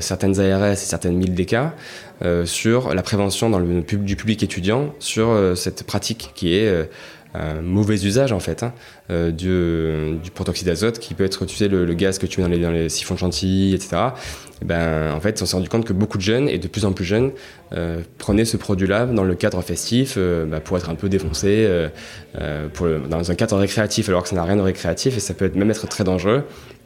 certaines 0.00 0.38
ARS 0.38 0.72
et 0.72 0.76
certaines 0.76 1.16
milles 1.16 1.34
des 1.34 1.46
cas 1.46 1.72
euh, 1.72 2.09
sur 2.44 2.94
la 2.94 3.02
prévention 3.02 3.48
dans 3.50 3.58
le 3.58 3.82
du 3.82 4.16
public 4.16 4.42
étudiant 4.42 4.94
sur 4.98 5.28
euh, 5.28 5.54
cette 5.54 5.84
pratique 5.84 6.32
qui 6.34 6.54
est 6.54 6.68
euh, 6.68 6.84
un 7.32 7.60
mauvais 7.62 7.94
usage 8.04 8.32
en 8.32 8.40
fait 8.40 8.64
hein, 8.64 8.72
du, 9.08 10.18
du, 10.20 10.30
protoxyde 10.34 10.66
d'azote 10.66 10.98
qui 10.98 11.14
peut 11.14 11.22
être 11.24 11.46
tu 11.46 11.56
sais 11.56 11.68
le, 11.68 11.94
gaz 11.94 12.18
que 12.18 12.26
tu 12.26 12.42
mets 12.42 12.58
dans 12.58 12.72
les, 12.72 12.88
siphons 12.88 13.14
de 13.14 13.20
chantilly 13.20 13.72
etc 13.72 14.08
et 14.60 14.64
ben 14.64 15.12
en 15.12 15.20
fait 15.20 15.40
on 15.40 15.46
s'est 15.46 15.54
rendu 15.54 15.68
compte 15.68 15.84
que 15.84 15.92
beaucoup 15.92 16.18
de 16.18 16.24
jeunes 16.24 16.48
et 16.48 16.58
de 16.58 16.66
plus 16.66 16.84
en 16.84 16.92
plus 16.92 17.04
jeunes 17.04 17.30
prenaient 18.18 18.44
ce 18.44 18.56
produit 18.56 18.88
là 18.88 19.06
dans 19.06 19.22
le 19.22 19.36
cadre 19.36 19.62
festif 19.62 20.18
bah, 20.18 20.58
pour 20.58 20.76
être 20.76 20.90
un 20.90 20.96
peu 20.96 21.08
défoncé 21.08 21.68
dans 22.34 23.30
un 23.30 23.34
cadre 23.36 23.58
récréatif 23.58 24.08
alors 24.08 24.24
que 24.24 24.28
ça 24.30 24.34
n'a 24.34 24.42
rien 24.42 24.56
de 24.56 24.62
récréatif 24.62 25.16
et 25.16 25.20
ça 25.20 25.32
peut 25.32 25.52
même 25.54 25.70
être 25.70 25.86
très 25.86 26.02
dangereux 26.02 26.42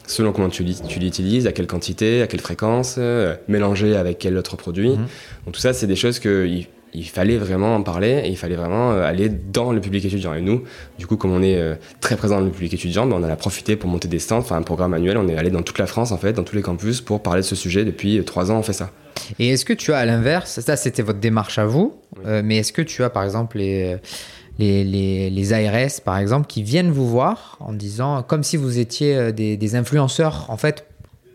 selon 0.06 0.32
comment 0.32 0.48
tu, 0.48 0.62
l'utilises, 0.62 1.46
à 1.46 1.52
quelle 1.52 1.66
quantité, 1.66 2.22
à 2.22 2.26
quelle 2.26 2.40
fréquence, 2.40 2.96
euh, 2.98 3.34
mélanger 3.48 3.96
avec 3.96 4.18
quel 4.18 4.36
autre 4.36 4.56
produit. 4.56 4.90
Mhm. 4.90 5.06
Donc 5.46 5.54
tout 5.54 5.60
ça, 5.60 5.72
c'est 5.72 5.86
des 5.86 5.96
choses 5.96 6.18
qu'il 6.18 6.66
il 6.96 7.08
fallait 7.08 7.38
vraiment 7.38 7.74
en 7.74 7.82
parler 7.82 8.22
et 8.24 8.28
il 8.28 8.36
fallait 8.36 8.54
vraiment 8.54 8.92
euh, 8.92 9.02
aller 9.02 9.28
dans 9.28 9.72
le 9.72 9.80
public 9.80 10.04
étudiant. 10.04 10.34
Et 10.34 10.40
nous, 10.40 10.62
du 10.98 11.06
coup, 11.06 11.16
comme 11.16 11.32
on 11.32 11.42
est 11.42 11.56
euh, 11.56 11.74
très 12.00 12.16
présent 12.16 12.38
dans 12.38 12.44
le 12.44 12.52
public 12.52 12.74
étudiant, 12.74 13.06
ben, 13.06 13.16
on 13.16 13.24
en 13.24 13.28
a 13.28 13.36
profité 13.36 13.76
pour 13.76 13.90
monter 13.90 14.08
des 14.08 14.18
stands, 14.18 14.38
enfin 14.38 14.56
un 14.56 14.62
programme 14.62 14.94
annuel. 14.94 15.16
On 15.16 15.28
est 15.28 15.36
allé 15.36 15.50
dans 15.50 15.62
toute 15.62 15.78
la 15.78 15.86
France, 15.86 16.12
en 16.12 16.18
fait, 16.18 16.34
dans 16.34 16.44
tous 16.44 16.54
les 16.54 16.62
campus 16.62 17.00
pour 17.00 17.22
parler 17.22 17.40
de 17.40 17.46
ce 17.46 17.56
sujet. 17.56 17.84
Depuis 17.84 18.22
trois 18.24 18.52
ans, 18.52 18.58
on 18.58 18.62
fait 18.62 18.72
ça. 18.72 18.90
Et 19.38 19.48
est-ce 19.48 19.64
que 19.64 19.72
tu 19.72 19.92
as 19.92 19.98
à 19.98 20.04
l'inverse, 20.04 20.60
ça 20.60 20.76
c'était 20.76 21.02
votre 21.02 21.20
démarche 21.20 21.58
à 21.58 21.64
vous, 21.64 21.94
mais 22.26 22.58
est-ce 22.58 22.72
que 22.72 22.82
tu 22.82 23.04
as 23.04 23.10
par 23.10 23.22
exemple 23.22 23.58
les 23.58 23.96
les, 24.58 25.30
les, 25.30 25.52
ARS, 25.52 26.00
par 26.04 26.18
exemple, 26.18 26.46
qui 26.46 26.62
viennent 26.62 26.90
vous 26.90 27.08
voir 27.08 27.56
en 27.60 27.72
disant, 27.72 28.22
comme 28.22 28.42
si 28.42 28.56
vous 28.56 28.78
étiez 28.78 29.16
euh, 29.16 29.32
des, 29.32 29.74
influenceurs, 29.74 30.46
en 30.48 30.56
fait, 30.56 30.86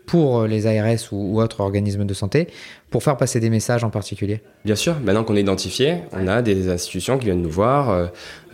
pour 0.06 0.44
les 0.46 0.66
ARS 0.66 1.12
ou, 1.12 1.40
autres 1.40 1.60
organismes 1.60 2.04
de 2.04 2.14
santé, 2.14 2.48
pour 2.90 3.04
faire 3.04 3.16
passer 3.16 3.38
des 3.38 3.50
messages 3.50 3.84
en 3.84 3.90
particulier 3.90 4.40
Bien 4.64 4.74
sûr, 4.74 4.96
maintenant 5.04 5.22
qu'on 5.22 5.36
est 5.36 5.40
identifié, 5.40 5.98
on 6.12 6.26
a 6.26 6.42
des 6.42 6.68
institutions 6.68 7.16
qui 7.16 7.26
viennent 7.26 7.42
nous 7.42 7.50
voir, 7.50 7.90
euh, 7.90 8.06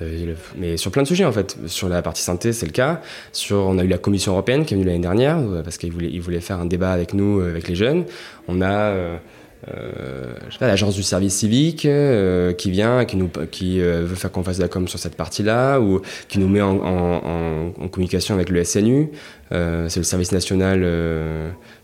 euh, 0.02 0.34
mais 0.58 0.76
sur 0.76 0.90
plein 0.90 1.02
de 1.02 1.08
sujets 1.08 1.24
en 1.24 1.32
fait. 1.32 1.56
Sur 1.66 1.88
la 1.88 2.02
partie 2.02 2.20
santé, 2.20 2.52
c'est 2.52 2.66
le 2.66 2.72
cas. 2.72 3.00
Sur, 3.32 3.56
on 3.58 3.78
a 3.78 3.84
eu 3.84 3.88
la 3.88 3.96
Commission 3.96 4.32
européenne 4.32 4.66
qui 4.66 4.74
est 4.74 4.76
venue 4.76 4.86
l'année 4.86 4.98
dernière, 4.98 5.38
parce 5.64 5.78
qu'ils 5.78 5.92
voulaient, 5.92 6.18
voulaient 6.18 6.40
faire 6.40 6.60
un 6.60 6.66
débat 6.66 6.92
avec 6.92 7.14
nous, 7.14 7.40
avec 7.40 7.68
les 7.68 7.74
jeunes. 7.74 8.04
On 8.48 8.60
a 8.60 8.70
euh, 8.70 9.16
pas, 9.64 10.66
l'agence 10.66 10.94
du 10.94 11.02
service 11.02 11.34
civique 11.34 11.86
euh, 11.86 12.52
qui 12.52 12.70
vient, 12.70 13.04
qui, 13.04 13.80
euh, 13.80 14.04
veut 14.04 14.14
faire 14.14 14.30
qu'on 14.30 14.42
fasse 14.42 14.58
de 14.58 14.62
la 14.62 14.68
com 14.68 14.86
sur 14.88 14.98
cette 14.98 15.16
partie-là, 15.16 15.80
ou 15.80 16.00
qui 16.28 16.38
nous 16.38 16.48
met 16.48 16.62
en, 16.62 17.72
communication 17.90 18.34
avec 18.34 18.50
le 18.50 18.62
SNU. 18.64 19.10
C'est 19.50 19.96
le 19.96 20.02
service 20.02 20.32
national 20.32 20.84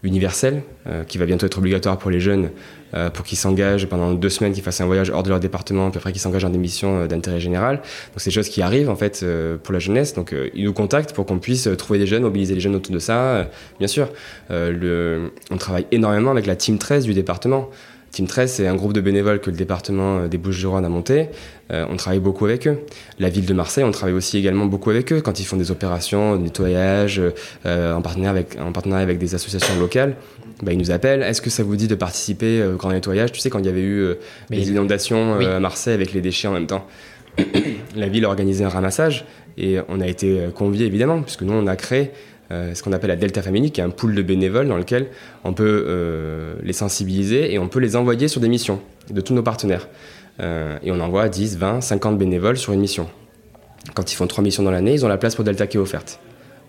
universel, 0.02 0.62
qui 1.06 1.18
va 1.18 1.26
bientôt 1.26 1.46
être 1.46 1.58
obligatoire 1.58 1.98
pour 1.98 2.10
les 2.10 2.20
jeunes, 2.20 2.50
pour 3.14 3.24
qu'ils 3.24 3.38
s'engagent 3.38 3.86
pendant 3.86 4.12
deux 4.12 4.28
semaines, 4.28 4.52
qu'ils 4.52 4.62
fassent 4.62 4.80
un 4.80 4.86
voyage 4.86 5.10
hors 5.10 5.22
de 5.22 5.28
leur 5.28 5.40
département, 5.40 5.90
puis 5.90 5.98
après 5.98 6.12
qu'ils 6.12 6.20
s'engagent 6.20 6.42
dans 6.42 6.50
des 6.50 6.58
missions 6.58 7.06
d'intérêt 7.06 7.40
général. 7.40 7.76
Donc 7.76 8.16
c'est 8.16 8.30
des 8.30 8.34
choses 8.34 8.48
qui 8.48 8.62
arrivent 8.62 8.90
en 8.90 8.96
fait 8.96 9.24
pour 9.62 9.72
la 9.72 9.78
jeunesse. 9.78 10.14
Donc 10.14 10.34
ils 10.54 10.64
nous 10.64 10.72
contactent 10.72 11.12
pour 11.12 11.24
qu'on 11.24 11.38
puisse 11.38 11.68
trouver 11.78 11.98
des 11.98 12.06
jeunes, 12.06 12.22
mobiliser 12.22 12.54
les 12.54 12.60
jeunes 12.60 12.74
autour 12.74 12.94
de 12.94 12.98
ça. 12.98 13.48
bien 13.78 13.88
sûr, 13.88 14.08
le, 14.50 15.30
on 15.50 15.56
travaille 15.56 15.86
énormément 15.92 16.32
avec 16.32 16.46
la 16.46 16.56
team 16.56 16.78
13 16.78 17.04
du 17.04 17.14
département. 17.14 17.70
Team 18.12 18.26
13, 18.26 18.52
c'est 18.52 18.66
un 18.66 18.74
groupe 18.74 18.92
de 18.92 19.00
bénévoles 19.00 19.40
que 19.40 19.48
le 19.48 19.56
département 19.56 20.18
euh, 20.18 20.28
des 20.28 20.36
Bouches-du-Rhône 20.36 20.84
a 20.84 20.90
monté. 20.90 21.28
Euh, 21.72 21.86
on 21.88 21.96
travaille 21.96 22.20
beaucoup 22.20 22.44
avec 22.44 22.68
eux. 22.68 22.80
La 23.18 23.30
ville 23.30 23.46
de 23.46 23.54
Marseille, 23.54 23.84
on 23.84 23.90
travaille 23.90 24.14
aussi 24.14 24.36
également 24.36 24.66
beaucoup 24.66 24.90
avec 24.90 25.10
eux 25.14 25.22
quand 25.22 25.40
ils 25.40 25.44
font 25.44 25.56
des 25.56 25.70
opérations 25.70 26.36
de 26.36 26.42
nettoyage 26.42 27.22
euh, 27.64 27.94
en, 27.94 28.02
partenariat 28.02 28.30
avec, 28.30 28.58
en 28.60 28.70
partenariat 28.70 29.02
avec 29.02 29.16
des 29.16 29.34
associations 29.34 29.78
locales. 29.80 30.16
Bah, 30.62 30.72
ils 30.72 30.78
nous 30.78 30.90
appellent. 30.90 31.22
Est-ce 31.22 31.40
que 31.40 31.48
ça 31.48 31.62
vous 31.62 31.74
dit 31.74 31.88
de 31.88 31.94
participer 31.94 32.62
au 32.62 32.76
grand 32.76 32.90
nettoyage? 32.92 33.32
Tu 33.32 33.40
sais, 33.40 33.48
quand 33.48 33.60
il 33.60 33.64
y 33.66 33.70
avait 33.70 33.80
eu 33.80 34.14
les 34.50 34.68
inondations 34.68 35.40
à 35.40 35.58
Marseille 35.58 35.94
avec 35.94 36.12
les 36.12 36.20
déchets 36.20 36.48
en 36.48 36.52
même 36.52 36.66
temps, 36.66 36.86
la 37.96 38.08
ville 38.08 38.26
a 38.26 38.28
organisé 38.28 38.62
un 38.62 38.68
ramassage 38.68 39.24
et 39.56 39.78
on 39.88 40.00
a 40.00 40.06
été 40.06 40.48
conviés 40.54 40.86
évidemment, 40.86 41.22
puisque 41.22 41.42
nous, 41.42 41.54
on 41.54 41.66
a 41.66 41.76
créé 41.76 42.12
euh, 42.53 42.74
ce 42.74 42.82
qu'on 42.82 42.92
appelle 42.92 43.09
la 43.09 43.16
Delta 43.16 43.40
Family, 43.40 43.70
qui 43.70 43.80
est 43.80 43.84
un 43.84 43.90
pool 43.90 44.14
de 44.14 44.22
bénévoles 44.22 44.68
dans 44.68 44.76
lequel 44.76 45.07
on 45.44 45.55
peut 45.55 45.84
euh, 45.88 46.55
les 46.62 46.74
sensibiliser 46.74 47.53
et 47.53 47.59
on 47.59 47.68
peut 47.68 47.80
les 47.80 47.96
envoyer 47.96 48.28
sur 48.28 48.40
des 48.40 48.48
missions 48.48 48.80
de 49.11 49.20
tous 49.20 49.32
nos 49.32 49.42
partenaires. 49.42 49.88
Euh, 50.40 50.78
et 50.82 50.92
on 50.92 51.00
envoie 51.00 51.28
10, 51.28 51.57
20, 51.57 51.80
50 51.80 52.18
bénévoles 52.18 52.59
sur 52.59 52.72
une 52.72 52.80
mission. 52.80 53.09
Quand 53.94 54.12
ils 54.12 54.16
font 54.16 54.26
trois 54.26 54.44
missions 54.44 54.62
dans 54.62 54.70
l'année, 54.70 54.92
ils 54.92 55.05
ont 55.05 55.09
la 55.09 55.18
place 55.18 55.34
pour 55.34 55.44
Delta 55.44 55.66
qui 55.66 55.78
est 55.78 55.80
offerte. 55.80 56.20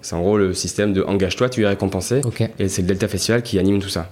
C'est 0.01 0.15
en 0.15 0.21
gros 0.21 0.37
le 0.37 0.53
système 0.53 0.93
de 0.93 1.03
engage-toi, 1.03 1.49
tu 1.49 1.63
es 1.63 1.67
récompensé. 1.67 2.21
Et 2.59 2.67
c'est 2.69 2.81
le 2.81 2.87
Delta 2.87 3.07
Festival 3.07 3.43
qui 3.43 3.59
anime 3.59 3.79
tout 3.79 3.89
ça. 3.89 4.09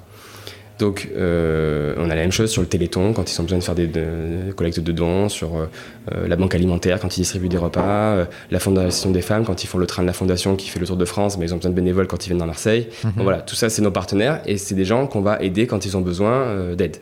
Donc, 0.81 1.09
euh, 1.15 1.93
on 1.97 2.05
a 2.05 2.15
la 2.15 2.23
même 2.23 2.31
chose 2.31 2.49
sur 2.49 2.63
le 2.63 2.67
Téléthon 2.67 3.13
quand 3.13 3.31
ils 3.31 3.39
ont 3.39 3.43
besoin 3.43 3.59
de 3.59 3.63
faire 3.63 3.75
des, 3.75 3.87
collectes 4.55 4.79
de 4.79 4.91
dons, 4.91 5.29
sur 5.29 5.55
euh, 5.55 5.65
euh, 6.11 6.27
la 6.27 6.35
banque 6.35 6.55
alimentaire 6.55 6.99
quand 6.99 7.17
ils 7.17 7.19
distribuent 7.21 7.49
des 7.49 7.57
repas, 7.57 8.25
la 8.49 8.59
Fondation 8.59 9.11
des 9.11 9.21
femmes 9.21 9.45
quand 9.45 9.63
ils 9.63 9.67
font 9.67 9.77
le 9.77 9.85
train 9.85 10.01
de 10.01 10.07
la 10.07 10.13
Fondation 10.13 10.55
qui 10.55 10.69
fait 10.69 10.79
le 10.79 10.87
tour 10.87 10.97
de 10.97 11.05
France, 11.05 11.37
mais 11.37 11.45
ils 11.45 11.53
ont 11.53 11.57
besoin 11.57 11.69
de 11.69 11.75
bénévoles 11.75 12.07
quand 12.07 12.25
ils 12.25 12.29
viennent 12.29 12.39
dans 12.39 12.47
Marseille. 12.47 12.87
Mhm. 13.03 13.11
voilà, 13.17 13.41
tout 13.41 13.53
ça, 13.53 13.69
c'est 13.69 13.83
nos 13.83 13.91
partenaires 13.91 14.41
et 14.47 14.57
c'est 14.57 14.73
des 14.73 14.85
gens 14.85 15.05
qu'on 15.05 15.21
va 15.21 15.39
aider 15.43 15.67
quand 15.67 15.85
ils 15.85 15.95
ont 15.95 16.01
besoin 16.01 16.73
d'aide. 16.73 16.97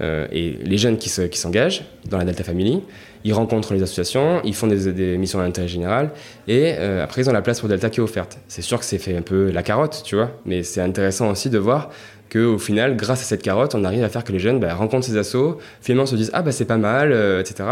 et 0.00 0.56
les 0.62 0.78
jeunes 0.78 0.96
qui 0.96 1.08
s'engagent 1.08 1.84
dans 2.08 2.16
la 2.16 2.24
Delta 2.24 2.44
Family, 2.44 2.80
ils 3.24 3.34
rencontrent 3.34 3.74
les 3.74 3.82
associations, 3.82 4.40
ils 4.44 4.54
font 4.54 4.68
des, 4.68 5.18
missions 5.18 5.40
d'intérêt 5.40 5.68
général, 5.68 6.12
et 6.46 6.74
après 6.76 7.22
ils 7.22 7.28
ont 7.28 7.32
la 7.32 7.42
place 7.42 7.58
pour 7.58 7.68
Delta 7.68 7.90
qui 7.90 7.98
est 7.98 8.02
offerte. 8.04 8.38
C'est 8.46 8.62
sûr 8.62 8.78
que 8.78 8.84
c'est 8.84 8.98
fait 8.98 9.16
un 9.16 9.22
peu 9.22 9.50
la 9.50 9.64
carotte, 9.64 10.02
tu 10.04 10.14
vois, 10.14 10.30
mais 10.46 10.62
c'est 10.62 10.80
intéressant 10.80 11.28
aussi 11.28 11.50
de 11.50 11.58
voir 11.58 11.90
qu'au 12.30 12.58
final, 12.58 12.96
grâce 12.96 13.22
à 13.22 13.24
cette 13.24 13.42
carotte, 13.42 13.74
on 13.74 13.84
arrive 13.84 14.04
à 14.04 14.08
faire 14.08 14.24
que 14.24 14.32
les 14.32 14.38
jeunes 14.38 14.60
bah, 14.60 14.74
rencontrent 14.74 15.06
ces 15.06 15.16
assos, 15.16 15.58
finalement 15.80 16.06
se 16.06 16.14
disent 16.14 16.30
ah 16.32 16.42
bah 16.42 16.52
c'est 16.52 16.64
pas 16.64 16.76
mal, 16.76 17.12
etc. 17.40 17.64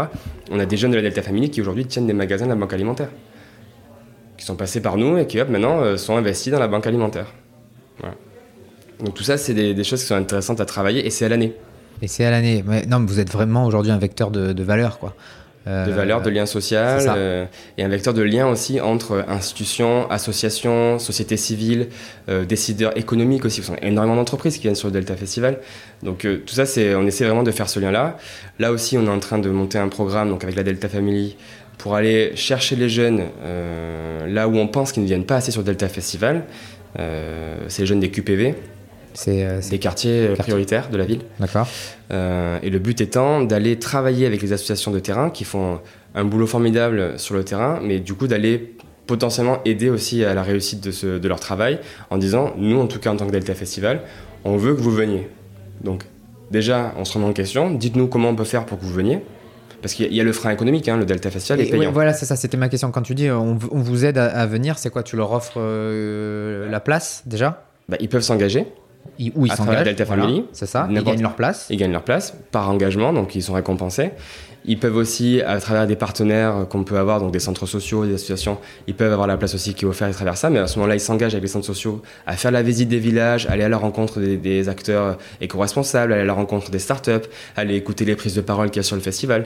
On 0.51 0.59
a 0.59 0.65
des 0.65 0.77
jeunes 0.77 0.91
de 0.91 0.97
la 0.97 1.01
Delta 1.01 1.21
Family 1.21 1.49
qui 1.49 1.61
aujourd'hui 1.61 1.85
tiennent 1.85 2.07
des 2.07 2.13
magasins 2.13 2.45
de 2.45 2.49
la 2.49 2.55
banque 2.55 2.73
alimentaire 2.73 3.09
qui 4.39 4.45
sont 4.45 4.55
passés 4.55 4.81
par 4.81 4.97
nous 4.97 5.17
et 5.17 5.27
qui 5.27 5.39
hop, 5.39 5.49
maintenant 5.49 5.81
euh, 5.81 5.97
sont 5.97 6.15
investis 6.15 6.51
dans 6.51 6.59
la 6.59 6.67
banque 6.67 6.87
alimentaire. 6.87 7.27
Donc 9.03 9.13
tout 9.13 9.23
ça, 9.23 9.37
c'est 9.37 9.53
des, 9.53 9.83
choses 9.85 10.01
qui 10.01 10.07
sont 10.07 10.15
intéressantes 10.15 10.59
à 10.59 10.65
travailler 10.65 11.05
et 11.05 11.09
c'est 11.09 11.23
à 11.23 11.29
l'année. 11.29 11.53
Et 12.01 12.07
c'est 12.07 12.25
à 12.25 12.31
l'année. 12.31 12.65
non, 12.89 12.99
mais 12.99 13.07
vous 13.07 13.21
êtes 13.21 13.31
vraiment 13.31 13.65
aujourd'hui 13.65 13.93
un 13.93 13.97
vecteur 13.97 14.29
de, 14.29 14.51
de 14.51 14.63
valeur, 14.63 14.99
quoi. 14.99 15.15
Euh, 15.67 15.85
de 15.85 15.91
valeur, 15.91 16.21
de 16.21 16.29
lien 16.29 16.45
social 16.45 17.01
euh, 17.07 17.45
et 17.77 17.83
un 17.83 17.89
vecteur 17.89 18.13
de 18.13 18.21
lien 18.21 18.47
aussi 18.47 18.79
entre 18.79 19.25
institutions, 19.27 20.09
associations, 20.09 20.99
sociétés 20.99 21.37
civiles, 21.37 21.89
décideurs 22.47 22.97
économiques 22.97 23.45
aussi. 23.45 23.61
Il 23.61 23.83
y 23.83 23.85
a 23.85 23.89
énormément 23.89 24.15
d'entreprises 24.15 24.55
qui 24.55 24.63
viennent 24.63 24.75
sur 24.75 24.87
le 24.87 24.93
Delta 24.93 25.15
Festival. 25.15 25.59
Donc 26.01 26.19
tout 26.21 26.53
ça, 26.53 26.65
c'est, 26.65 26.95
on 26.95 27.05
essaie 27.05 27.25
vraiment 27.25 27.43
de 27.43 27.51
faire 27.51 27.69
ce 27.69 27.79
lien-là. 27.79 28.17
Là 28.57 28.71
aussi, 28.71 28.97
on 28.97 29.05
est 29.05 29.09
en 29.09 29.19
train 29.19 29.37
de 29.37 29.49
monter 29.49 29.77
un 29.77 29.89
programme 29.89 30.29
donc 30.29 30.43
avec 30.43 30.55
la 30.55 30.63
Delta 30.63 30.87
Family 30.87 31.35
pour 31.79 31.95
aller 31.95 32.35
chercher 32.35 32.75
les 32.75 32.89
jeunes 32.89 33.23
euh, 33.41 34.27
là 34.27 34.47
où 34.47 34.57
on 34.57 34.67
pense 34.67 34.91
qu'ils 34.91 35.01
ne 35.01 35.07
viennent 35.07 35.25
pas 35.25 35.37
assez 35.37 35.51
sur 35.51 35.63
Delta 35.63 35.87
Festival. 35.87 36.43
Euh, 36.99 37.57
c'est 37.67 37.83
les 37.83 37.85
jeunes 37.87 38.01
des 38.01 38.11
QPV, 38.11 38.53
c'est 39.19 39.43
euh, 39.43 39.59
des 39.69 39.79
quartiers 39.79 40.29
prioritaires 40.37 40.89
de 40.89 40.97
la 40.97 41.05
ville. 41.05 41.21
D'accord. 41.39 41.67
et 42.09 42.69
le 42.69 42.79
but 42.79 43.01
étant 43.01 43.41
d'aller 43.41 43.77
travailler 43.77 44.25
avec 44.25 44.41
les 44.41 44.53
associations 44.53 44.91
de 44.91 44.99
terrain 44.99 45.29
qui 45.29 45.43
font 45.43 45.79
un 46.15 46.23
boulot 46.23 46.47
formidable 46.47 47.19
sur 47.19 47.35
le 47.35 47.43
terrain, 47.43 47.79
mais 47.83 47.99
du 47.99 48.13
coup 48.13 48.27
d'aller 48.27 48.75
potentiellement 49.09 49.57
aider 49.65 49.89
aussi 49.89 50.23
à 50.23 50.33
la 50.35 50.43
réussite 50.43 50.83
de, 50.83 50.91
ce, 50.91 51.17
de 51.17 51.27
leur 51.27 51.39
travail 51.39 51.79
en 52.11 52.17
disant, 52.17 52.53
nous 52.57 52.79
en 52.79 52.87
tout 52.87 52.99
cas 52.99 53.11
en 53.11 53.17
tant 53.17 53.25
que 53.25 53.31
Delta 53.31 53.55
Festival, 53.55 54.01
on 54.45 54.55
veut 54.55 54.75
que 54.75 54.81
vous 54.81 54.91
veniez. 54.91 55.27
Donc 55.83 56.03
déjà, 56.51 56.93
on 56.97 57.05
se 57.05 57.15
remet 57.15 57.25
en 57.25 57.33
question, 57.33 57.71
dites-nous 57.71 58.07
comment 58.07 58.29
on 58.29 58.35
peut 58.35 58.43
faire 58.43 58.65
pour 58.65 58.79
que 58.79 58.85
vous 58.85 58.93
veniez. 58.93 59.19
Parce 59.81 59.93
qu'il 59.93 60.13
y, 60.13 60.19
a 60.19 60.23
le 60.23 60.33
frein 60.33 60.51
économique, 60.51 60.89
hein, 60.89 60.97
le 60.97 61.05
Delta 61.05 61.31
Facial 61.31 61.61
est 61.61 61.71
payant. 61.71 61.91
voilà, 61.91 62.13
c'est 62.13 62.25
ça, 62.25 62.35
c'était 62.35 62.57
ma 62.57 62.67
question. 62.67 62.91
Quand 62.91 63.01
tu 63.01 63.15
dis 63.15 63.31
on, 63.31 63.55
vous 63.55 64.05
aide 64.05 64.17
à, 64.17 64.45
venir, 64.45 64.77
c'est 64.77 64.89
quoi 64.89 65.03
Tu 65.03 65.15
leur 65.15 65.31
offres 65.31 65.53
euh, 65.57 66.69
la 66.69 66.81
place 66.81 67.23
déjà? 67.25 67.65
Bah, 67.87 67.95
Ils 68.01 68.09
peuvent 68.09 68.21
s'engager. 68.21 68.67
Ils, 69.17 69.31
où 69.35 69.45
ils 69.45 69.51
s'engagent. 69.51 69.83
Delta 69.83 70.05
Family. 70.05 70.45
C'est 70.53 70.65
ça, 70.65 70.87
ils 70.89 71.03
gagnent 71.03 71.21
leur 71.21 71.35
place. 71.35 71.67
Ils 71.69 71.77
gagnent 71.77 71.91
leur 71.91 72.03
place 72.03 72.33
par 72.51 72.69
engagement, 72.69 73.13
donc 73.13 73.35
ils 73.35 73.43
sont 73.43 73.53
récompensés. 73.53 74.11
Ils 74.65 74.77
peuvent 74.77 74.97
aussi, 74.97 75.41
à 75.41 75.59
travers 75.59 75.87
des 75.87 75.95
partenaires 75.95 76.67
qu'on 76.69 76.83
peut 76.83 76.97
avoir, 76.97 77.19
donc 77.19 77.31
des 77.31 77.39
centres 77.39 77.65
sociaux, 77.65 78.05
des 78.05 78.15
associations, 78.15 78.57
ils 78.87 78.93
peuvent 78.93 79.11
avoir 79.11 79.27
la 79.27 79.37
place 79.37 79.55
aussi 79.55 79.73
qui 79.73 79.85
est 79.85 79.87
offerte 79.87 80.11
à 80.11 80.13
travers 80.13 80.37
ça. 80.37 80.49
Mais 80.49 80.59
à 80.59 80.67
ce 80.67 80.77
moment-là, 80.79 80.95
ils 80.95 81.01
s'engagent 81.01 81.33
avec 81.33 81.43
les 81.43 81.49
centres 81.49 81.65
sociaux 81.65 82.01
à 82.27 82.35
faire 82.35 82.51
la 82.51 82.61
visite 82.61 82.89
des 82.89 82.99
villages, 82.99 83.47
aller 83.47 83.63
à 83.63 83.69
la 83.69 83.77
rencontre 83.77 84.19
des, 84.19 84.69
acteurs 84.69 85.17
éco-responsables, 85.41 86.13
aller 86.13 86.23
à 86.23 86.25
la 86.25 86.33
rencontre 86.33 86.71
des 86.71 86.79
startups, 86.79 87.27
aller 87.55 87.75
écouter 87.75 88.05
les 88.05 88.15
prises 88.15 88.35
de 88.35 88.41
parole 88.41 88.69
qu'il 88.69 88.79
y 88.79 88.81
a 88.81 88.83
sur 88.83 88.95
le 88.95 89.01
festival. 89.01 89.45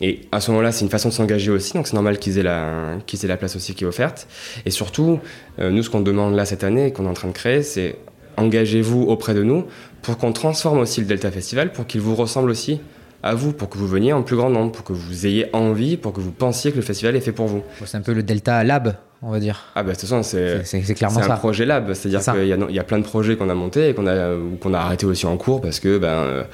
Et 0.00 0.22
à 0.32 0.40
ce 0.40 0.50
moment-là, 0.52 0.72
c'est 0.72 0.84
une 0.84 0.90
façon 0.90 1.08
de 1.08 1.14
s'engager 1.14 1.50
aussi, 1.50 1.72
donc 1.74 1.88
c'est 1.88 1.94
normal 1.94 2.18
qu'ils 2.18 2.38
aient, 2.38 2.44
la, 2.44 2.98
qu'ils 3.06 3.24
aient 3.24 3.28
la 3.28 3.36
place 3.36 3.56
aussi 3.56 3.74
qui 3.74 3.84
est 3.84 3.86
offerte. 3.86 4.28
Et 4.64 4.70
surtout, 4.70 5.18
euh, 5.58 5.70
nous, 5.70 5.82
ce 5.82 5.90
qu'on 5.90 6.00
demande 6.00 6.34
là 6.34 6.44
cette 6.44 6.62
année 6.62 6.86
et 6.86 6.92
qu'on 6.92 7.04
est 7.04 7.08
en 7.08 7.14
train 7.14 7.28
de 7.28 7.32
créer, 7.32 7.62
c'est 7.62 7.96
engagez-vous 8.38 9.02
auprès 9.02 9.34
de 9.34 9.42
nous 9.42 9.64
pour 10.02 10.16
qu'on 10.16 10.32
transforme 10.32 10.78
aussi 10.78 11.00
le 11.00 11.06
Delta 11.06 11.30
Festival, 11.30 11.72
pour 11.72 11.86
qu'il 11.86 12.00
vous 12.00 12.14
ressemble 12.14 12.50
aussi 12.50 12.80
à 13.22 13.34
vous, 13.34 13.52
pour 13.52 13.68
que 13.68 13.78
vous 13.78 13.88
veniez 13.88 14.12
en 14.12 14.22
plus 14.22 14.36
grand 14.36 14.50
nombre, 14.50 14.72
pour 14.72 14.84
que 14.84 14.92
vous 14.92 15.26
ayez 15.26 15.46
envie, 15.52 15.96
pour 15.96 16.12
que 16.12 16.20
vous 16.20 16.30
pensiez 16.30 16.70
que 16.70 16.76
le 16.76 16.82
festival 16.82 17.16
est 17.16 17.20
fait 17.20 17.32
pour 17.32 17.46
vous. 17.46 17.62
C'est 17.84 17.96
un 17.96 18.00
peu 18.00 18.12
le 18.12 18.22
Delta 18.22 18.62
Lab 18.62 18.94
on 19.20 19.30
va 19.30 19.40
dire. 19.40 19.64
Ah 19.74 19.82
bah 19.82 19.90
de 19.90 19.98
toute 19.98 20.08
façon 20.08 20.22
c'est 20.22 20.64
c'est 20.64 20.94
clairement 20.94 21.18
un 21.20 21.36
projet 21.36 21.66
lab, 21.66 21.92
c'est-à-dire 21.92 22.20
qu'il 22.20 22.44
y, 22.44 22.74
y, 22.74 22.78
a 22.78 22.84
plein 22.84 22.98
de 22.98 23.04
projets 23.04 23.36
qu'on 23.36 23.48
a 23.48 23.54
montés 23.54 23.88
et 23.88 23.94
qu'on 23.94 24.06
a 24.06 24.36
qu'on 24.60 24.74
a 24.74 24.78
arrêté 24.78 25.06
aussi 25.06 25.26
en 25.26 25.36
cours 25.36 25.60
parce 25.60 25.80
que 25.80 25.98
ben 25.98 26.08
euh, 26.08 26.44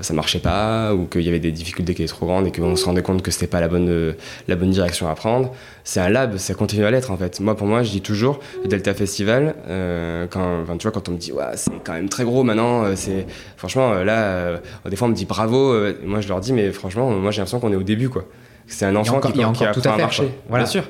ça 0.00 0.14
marchait 0.14 0.40
pas 0.40 0.94
ou 0.94 1.06
qu'il 1.06 1.22
y 1.22 1.28
avait 1.28 1.38
des 1.38 1.52
difficultés 1.52 1.94
qui 1.94 2.02
étaient 2.02 2.12
trop 2.12 2.26
grandes 2.26 2.48
et 2.48 2.52
qu'on 2.52 2.74
se 2.74 2.84
rendait 2.84 3.02
compte 3.02 3.22
que 3.22 3.30
c'était 3.30 3.46
pas 3.46 3.60
la 3.60 3.68
bonne 3.68 4.14
la 4.48 4.56
bonne 4.56 4.70
direction 4.70 5.08
à 5.08 5.14
prendre. 5.14 5.54
C'est 5.84 6.00
un 6.00 6.08
lab, 6.08 6.36
ça 6.38 6.54
continue 6.54 6.84
à 6.84 6.90
l'être 6.90 7.12
en 7.12 7.16
fait. 7.16 7.38
Moi 7.38 7.56
pour 7.56 7.68
moi 7.68 7.84
je 7.84 7.90
dis 7.90 8.00
toujours 8.00 8.40
le 8.62 8.68
Delta 8.68 8.94
Festival 8.94 9.54
euh, 9.68 10.26
quand 10.28 10.64
tu 10.76 10.82
vois 10.82 10.92
quand 10.92 11.08
on 11.08 11.12
me 11.12 11.18
dit 11.18 11.30
ouais, 11.30 11.44
c'est 11.54 11.70
quand 11.84 11.92
même 11.92 12.08
très 12.08 12.24
gros 12.24 12.42
maintenant 12.42 12.84
euh, 12.84 12.92
c'est 12.96 13.26
franchement 13.56 13.94
là 14.02 14.60
des 14.88 14.96
fois 14.96 15.06
on 15.06 15.10
me 15.10 15.16
dit 15.16 15.24
bravo 15.24 15.72
moi 16.04 16.20
je 16.20 16.28
leur 16.28 16.40
dis 16.40 16.52
mais 16.52 16.72
franchement 16.72 17.10
moi 17.10 17.30
j'ai 17.30 17.38
l'impression 17.38 17.60
qu'on 17.60 17.72
est 17.72 17.76
au 17.76 17.84
début 17.84 18.08
quoi. 18.08 18.24
C'est 18.68 18.84
un 18.84 18.96
enfant 18.96 19.20
qui, 19.20 19.32
qui 19.32 19.42
apprend 19.42 19.72
tout 19.72 19.88
à, 19.88 19.96
marcher. 19.96 20.28
Bien 20.50 20.66
sûr. 20.66 20.84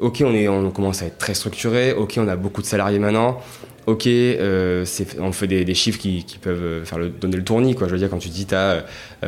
Ok, 0.00 0.22
on, 0.24 0.34
est, 0.34 0.48
on 0.48 0.70
commence 0.70 1.02
à 1.02 1.06
être 1.06 1.18
très 1.18 1.34
structuré. 1.34 1.92
Ok, 1.92 2.14
on 2.18 2.28
a 2.28 2.36
beaucoup 2.36 2.62
de 2.62 2.66
salariés 2.66 2.98
maintenant. 2.98 3.40
Ok, 3.88 4.06
euh, 4.06 4.84
on 5.18 5.32
fait 5.32 5.46
des, 5.46 5.74
chiffres 5.74 5.98
qui, 5.98 6.22
peuvent 6.42 6.62
euh, 6.62 6.84
faire 6.84 6.98
le, 6.98 7.08
donner 7.08 7.38
le 7.38 7.42
tournis. 7.42 7.74
Quoi. 7.74 7.86
Je 7.86 7.92
veux 7.92 7.98
dire, 7.98 8.10
quand 8.10 8.18
tu 8.18 8.28
dis 8.28 8.44
tu 8.44 8.54
as 8.54 8.84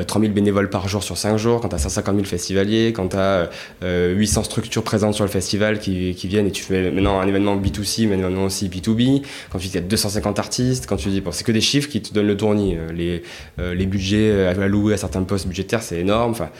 3000 0.06 0.34
bénévoles 0.34 0.68
par 0.68 0.86
jour 0.86 1.02
sur 1.02 1.16
5 1.16 1.38
jours, 1.38 1.62
quand 1.62 1.70
tu 1.70 1.76
as 1.76 1.78
150 1.78 2.14
000 2.14 2.26
festivaliers, 2.26 2.92
quand 2.94 3.08
tu 3.08 3.16
as 3.16 3.48
800 3.82 4.42
structures 4.42 4.82
présentes 4.82 5.14
sur 5.14 5.24
le 5.24 5.30
festival 5.30 5.78
qui, 5.78 6.12
viennent 6.12 6.46
et 6.46 6.50
tu 6.50 6.62
fais 6.62 6.90
maintenant 6.90 7.20
un 7.20 7.26
événement 7.26 7.56
B2C, 7.56 8.06
mais 8.06 8.18
maintenant 8.18 8.44
aussi 8.44 8.68
B2B, 8.68 9.22
quand 9.50 9.58
tu 9.58 9.64
dis 9.64 9.70
qu'il 9.70 9.80
y 9.80 9.84
a 9.84 9.86
250 9.86 10.38
artistes, 10.38 10.86
quand 10.86 10.96
tu 10.96 11.08
dis, 11.08 11.22
bon, 11.22 11.32
c'est 11.32 11.44
que 11.44 11.52
des 11.52 11.62
chiffres 11.62 11.88
qui 11.88 12.02
te 12.02 12.12
donnent 12.12 12.26
le 12.26 12.36
tournis. 12.36 12.76
Euh, 12.76 12.92
les, 12.92 13.22
les 13.74 13.86
budgets 13.86 14.46
alloués 14.46 14.92
à 14.92 14.98
certains 14.98 15.22
postes 15.22 15.46
budgétaires, 15.46 15.82
c'est 15.82 16.00
énorme. 16.00 16.32
Enfin, 16.32 16.50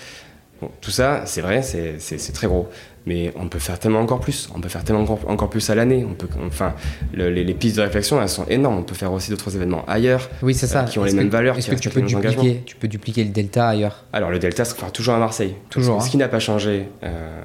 tout 0.80 0.90
ça, 0.90 1.22
c'est 1.26 1.40
vrai, 1.40 1.62
c'est 1.62 2.32
très 2.32 2.46
gros. 2.46 2.68
Mais 3.06 3.32
on 3.36 3.48
peut 3.48 3.58
faire 3.58 3.78
tellement 3.78 4.00
encore 4.00 4.20
plus. 4.20 4.50
On 4.54 4.60
peut 4.60 4.68
faire 4.68 4.84
tellement 4.84 5.02
encore, 5.02 5.48
plus 5.48 5.70
à 5.70 5.74
l'année. 5.74 6.06
On 6.08 6.12
peut, 6.12 6.28
enfin, 6.46 6.74
les, 7.14 7.54
pistes 7.54 7.76
de 7.76 7.82
réflexion, 7.82 8.20
elles 8.20 8.28
sont 8.28 8.44
énormes. 8.46 8.78
On 8.78 8.82
peut 8.82 8.94
faire 8.94 9.12
aussi 9.12 9.30
d'autres 9.30 9.54
événements 9.56 9.84
ailleurs. 9.86 10.28
Oui, 10.42 10.54
c'est 10.54 10.66
ça. 10.66 10.82
Euh, 10.82 10.84
qui 10.84 10.98
ont 10.98 11.04
les 11.04 11.14
mêmes 11.14 11.30
valeurs. 11.30 11.56
Est-ce 11.56 11.70
que 11.70 11.76
tu 11.76 11.88
peux, 11.88 12.02
dupliquer, 12.02 12.62
tu 12.66 12.76
peux 12.76 12.88
dupliquer 12.88 13.24
le 13.24 13.30
delta 13.30 13.68
ailleurs? 13.68 14.04
Alors, 14.12 14.30
le 14.30 14.38
delta, 14.38 14.64
ça 14.66 14.74
fera 14.74 14.90
toujours 14.90 15.14
à 15.14 15.18
Marseille. 15.18 15.54
Toujours. 15.70 16.02
Ce 16.02 16.06
hein. 16.06 16.10
qui 16.10 16.16
n'a 16.18 16.28
pas 16.28 16.40
changé, 16.40 16.88
euh, 17.02 17.42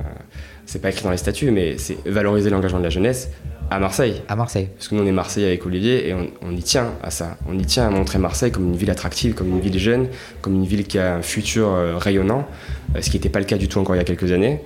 c'est 0.65 0.81
pas 0.81 0.89
écrit 0.89 1.03
dans 1.03 1.11
les 1.11 1.17
statuts, 1.17 1.51
mais 1.51 1.77
c'est 1.77 1.97
valoriser 2.05 2.49
l'engagement 2.49 2.79
de 2.79 2.83
la 2.83 2.89
jeunesse 2.89 3.29
à 3.69 3.79
Marseille. 3.79 4.21
À 4.27 4.35
Marseille. 4.35 4.69
Parce 4.75 4.87
que 4.87 4.95
nous, 4.95 5.03
on 5.03 5.05
est 5.05 5.11
Marseille 5.11 5.45
avec 5.45 5.65
Olivier 5.65 6.09
et 6.09 6.13
on, 6.13 6.51
y 6.51 6.61
tient 6.61 6.93
à 7.01 7.09
ça. 7.09 7.37
On 7.47 7.57
y 7.57 7.65
tient 7.65 7.87
à 7.87 7.89
montrer 7.89 8.19
Marseille 8.19 8.51
comme 8.51 8.65
une 8.65 8.75
ville 8.75 8.91
attractive, 8.91 9.33
comme 9.33 9.49
une 9.49 9.59
ville 9.59 9.77
jeune, 9.79 10.07
comme 10.41 10.53
une 10.53 10.65
ville 10.65 10.85
qui 10.85 10.99
a 10.99 11.15
un 11.15 11.21
futur 11.21 11.69
euh, 11.69 11.97
rayonnant, 11.97 12.47
euh, 12.95 13.01
ce 13.01 13.09
qui 13.09 13.17
n'était 13.17 13.29
pas 13.29 13.39
le 13.39 13.45
cas 13.45 13.57
du 13.57 13.67
tout 13.67 13.79
encore 13.79 13.95
il 13.95 13.99
y 13.99 14.01
a 14.01 14.05
quelques 14.05 14.31
années. 14.31 14.61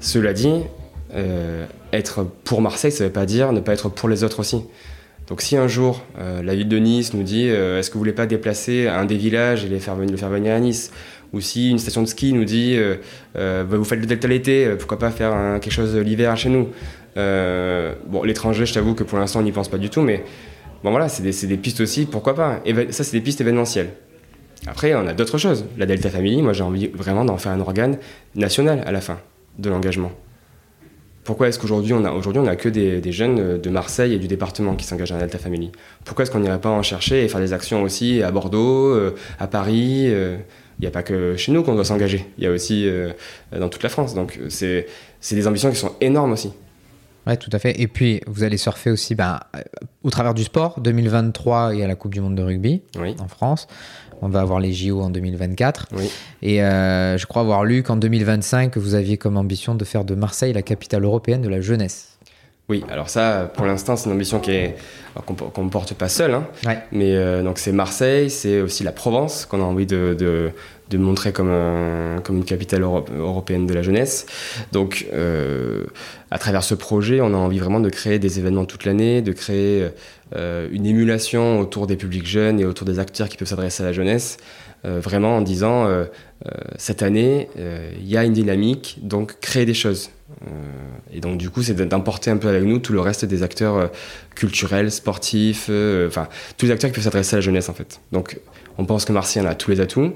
Cela 0.00 0.32
dit, 0.32 0.62
euh, 1.14 1.66
être 1.92 2.24
pour 2.44 2.62
Marseille, 2.62 2.92
ça 2.92 3.04
ne 3.04 3.08
veut 3.08 3.12
pas 3.12 3.26
dire 3.26 3.52
ne 3.52 3.60
pas 3.60 3.74
être 3.74 3.88
pour 3.88 4.08
les 4.08 4.24
autres 4.24 4.40
aussi. 4.40 4.64
Donc 5.28 5.40
si 5.40 5.56
un 5.56 5.68
jour 5.68 6.02
la 6.18 6.54
ville 6.54 6.68
de 6.68 6.78
Nice 6.78 7.14
nous 7.14 7.22
dit 7.22 7.46
est-ce 7.46 7.88
que 7.88 7.94
vous 7.94 8.00
voulez 8.00 8.12
pas 8.12 8.26
déplacer 8.26 8.88
un 8.88 9.04
des 9.04 9.16
villages 9.16 9.64
et 9.64 9.68
les 9.68 9.78
faire 9.78 9.94
venir, 9.94 10.10
le 10.10 10.16
faire 10.16 10.28
venir 10.28 10.52
à 10.52 10.58
Nice? 10.58 10.90
Ou 11.32 11.40
si 11.40 11.70
une 11.70 11.78
station 11.78 12.02
de 12.02 12.08
ski 12.08 12.32
nous 12.32 12.44
dit 12.44 12.76
bah, 13.34 13.62
vous 13.64 13.84
faites 13.84 14.00
le 14.00 14.06
delta 14.06 14.28
l'été, 14.28 14.74
pourquoi 14.78 14.98
pas 14.98 15.10
faire 15.10 15.60
quelque 15.60 15.72
chose 15.72 15.96
l'hiver 15.96 16.36
chez 16.36 16.48
nous 16.50 16.68
euh, 17.16 17.94
bon, 18.06 18.22
l'étranger, 18.22 18.66
je 18.66 18.74
t'avoue 18.74 18.94
que 18.94 19.04
pour 19.04 19.18
l'instant, 19.18 19.40
on 19.40 19.42
n'y 19.42 19.52
pense 19.52 19.68
pas 19.68 19.78
du 19.78 19.90
tout, 19.90 20.00
mais 20.00 20.24
bon, 20.82 20.90
voilà, 20.90 21.08
c'est 21.08 21.22
des, 21.22 21.56
pistes 21.56 21.80
aussi, 21.80 22.06
pourquoi 22.06 22.34
pas. 22.34 22.60
Et 22.64 22.92
ça, 22.92 23.04
c'est 23.04 23.16
des 23.16 23.20
pistes 23.20 23.40
événementielles. 23.40 23.90
Après, 24.66 24.94
on 24.94 25.06
a 25.06 25.12
d'autres 25.12 25.38
choses. 25.38 25.64
La 25.76 25.86
Delta 25.86 26.08
Family, 26.08 26.40
moi, 26.42 26.52
j'ai 26.52 26.62
envie 26.62 26.88
vraiment 26.88 27.24
d'en 27.24 27.36
faire 27.36 27.52
un 27.52 27.60
organe 27.60 27.98
national 28.34 28.82
à 28.86 28.92
la 28.92 29.00
fin 29.00 29.18
de 29.58 29.68
l'engagement. 29.68 30.12
Pourquoi 31.24 31.46
est-ce 31.46 31.58
qu'aujourd'hui 31.60 31.92
on 31.92 32.04
a 32.04 32.10
aujourd'hui 32.10 32.42
on 32.42 32.48
a 32.48 32.56
que 32.56 32.68
des, 32.68 33.12
jeunes 33.12 33.60
de 33.60 33.70
Marseille 33.70 34.14
et 34.14 34.18
du 34.18 34.26
département 34.26 34.74
qui 34.74 34.84
s'engagent 34.84 35.10
dans 35.10 35.16
la 35.16 35.22
Delta 35.22 35.38
Family? 35.38 35.70
Pourquoi 36.04 36.24
est-ce 36.24 36.32
qu'on 36.32 36.40
n'irait 36.40 36.60
pas 36.60 36.70
en 36.70 36.82
chercher 36.82 37.24
et 37.24 37.28
faire 37.28 37.38
des 37.38 37.52
actions 37.52 37.84
aussi 37.84 38.24
à 38.24 38.32
Bordeaux, 38.32 38.88
euh, 38.88 39.14
à 39.38 39.46
Paris 39.46 40.06
euh, 40.08 40.36
Il 40.82 40.86
n'y 40.86 40.88
a 40.88 40.90
pas 40.90 41.04
que 41.04 41.36
chez 41.36 41.52
nous 41.52 41.62
qu'on 41.62 41.76
doit 41.76 41.84
s'engager. 41.84 42.26
Il 42.38 42.44
y 42.44 42.46
a 42.48 42.50
aussi 42.50 42.90
dans 43.56 43.68
toute 43.68 43.84
la 43.84 43.88
France. 43.88 44.14
Donc 44.14 44.38
c'est 44.48 44.86
des 45.30 45.46
ambitions 45.46 45.70
qui 45.70 45.76
sont 45.76 45.92
énormes 46.00 46.32
aussi. 46.32 46.52
Ouais, 47.26 47.36
tout 47.36 47.50
à 47.52 47.58
fait. 47.58 47.80
Et 47.80 47.86
puis, 47.86 48.20
vous 48.26 48.42
allez 48.42 48.56
surfer 48.56 48.90
aussi 48.90 49.14
ben, 49.14 49.38
au 50.02 50.10
travers 50.10 50.34
du 50.34 50.42
sport. 50.42 50.80
2023, 50.80 51.74
il 51.74 51.78
y 51.78 51.82
a 51.82 51.86
la 51.86 51.94
Coupe 51.94 52.12
du 52.12 52.20
Monde 52.20 52.34
de 52.34 52.42
rugby 52.42 52.82
en 52.96 53.28
France. 53.28 53.68
On 54.22 54.28
va 54.28 54.40
avoir 54.40 54.60
les 54.60 54.72
JO 54.72 55.00
en 55.00 55.10
2024. 55.10 55.88
Et 56.42 56.62
euh, 56.62 57.18
je 57.18 57.26
crois 57.26 57.42
avoir 57.42 57.64
lu 57.64 57.82
qu'en 57.82 57.96
2025, 57.96 58.76
vous 58.76 58.94
aviez 58.94 59.18
comme 59.18 59.36
ambition 59.36 59.74
de 59.74 59.84
faire 59.84 60.04
de 60.04 60.14
Marseille 60.14 60.52
la 60.52 60.62
capitale 60.62 61.04
européenne 61.04 61.42
de 61.42 61.48
la 61.48 61.60
jeunesse. 61.60 62.11
Oui, 62.72 62.82
alors 62.90 63.10
ça, 63.10 63.52
pour 63.54 63.66
l'instant, 63.66 63.96
c'est 63.96 64.08
une 64.08 64.14
ambition 64.14 64.40
qu'on 64.40 65.64
ne 65.64 65.68
porte 65.68 65.92
pas 65.92 66.08
seul. 66.08 66.32
Hein. 66.32 66.46
Mais 66.90 67.14
euh, 67.14 67.42
donc 67.42 67.58
c'est 67.58 67.70
Marseille, 67.70 68.30
c'est 68.30 68.62
aussi 68.62 68.82
la 68.82 68.92
Provence 68.92 69.44
qu'on 69.44 69.60
a 69.60 69.62
envie 69.62 69.84
de, 69.84 70.16
de 70.18 70.96
montrer 70.96 71.32
comme, 71.32 71.52
comme 72.24 72.38
une 72.38 72.46
capitale 72.46 72.80
européenne 72.80 73.66
de 73.66 73.74
la 73.74 73.82
jeunesse. 73.82 74.24
Donc, 74.72 75.06
euh, 75.12 75.84
à 76.30 76.38
travers 76.38 76.64
ce 76.64 76.74
projet, 76.74 77.20
on 77.20 77.34
a 77.34 77.36
envie 77.36 77.58
vraiment 77.58 77.78
de 77.78 77.90
créer 77.90 78.18
des 78.18 78.38
événements 78.38 78.64
toute 78.64 78.86
l'année, 78.86 79.20
de 79.20 79.32
créer 79.32 79.88
euh, 80.34 80.66
une 80.72 80.86
émulation 80.86 81.60
autour 81.60 81.86
des 81.86 81.96
publics 81.96 82.26
jeunes 82.26 82.58
et 82.58 82.64
autour 82.64 82.86
des 82.86 82.98
acteurs 82.98 83.28
qui 83.28 83.36
peuvent 83.36 83.48
s'adresser 83.48 83.82
à 83.82 83.86
la 83.86 83.92
jeunesse. 83.92 84.38
vraiment 84.82 85.36
en 85.36 85.42
disant 85.42 85.86
cette 86.78 87.02
année, 87.02 87.48
il 88.00 88.08
y 88.08 88.16
a 88.16 88.24
une 88.24 88.32
dynamique, 88.32 88.98
donc 89.02 89.38
créer 89.40 89.66
des 89.66 89.74
choses. 89.74 90.08
Et 91.12 91.20
donc 91.20 91.38
du 91.38 91.50
coup, 91.50 91.62
c'est 91.62 91.74
d'importer 91.74 92.30
un 92.30 92.36
peu 92.36 92.48
avec 92.48 92.64
nous 92.64 92.78
tout 92.78 92.92
le 92.92 93.00
reste 93.00 93.24
des 93.24 93.42
acteurs 93.42 93.90
culturels, 94.34 94.90
sportifs, 94.90 95.70
enfin 96.06 96.28
tous 96.56 96.66
les 96.66 96.72
acteurs 96.72 96.90
qui 96.90 96.94
peuvent 96.94 97.04
s'adresser 97.04 97.36
à 97.36 97.38
la 97.38 97.42
jeunesse 97.42 97.68
en 97.68 97.74
fait. 97.74 98.00
Donc 98.12 98.38
on 98.78 98.84
pense 98.84 99.04
que 99.04 99.12
Marseille 99.12 99.42
en 99.42 99.46
a 99.46 99.54
tous 99.54 99.70
les 99.70 99.80
atouts. 99.80 100.12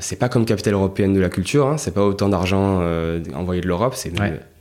c'est 0.00 0.16
pas 0.16 0.28
comme 0.28 0.44
capitale 0.44 0.74
européenne 0.74 1.12
de 1.14 1.20
la 1.20 1.28
culture, 1.28 1.66
hein, 1.66 1.76
c'est 1.78 1.94
pas 1.94 2.04
autant 2.04 2.28
d'argent 2.28 2.82
envoyé 3.34 3.60
de 3.60 3.68
l'Europe, 3.68 3.94
c'est 3.96 4.12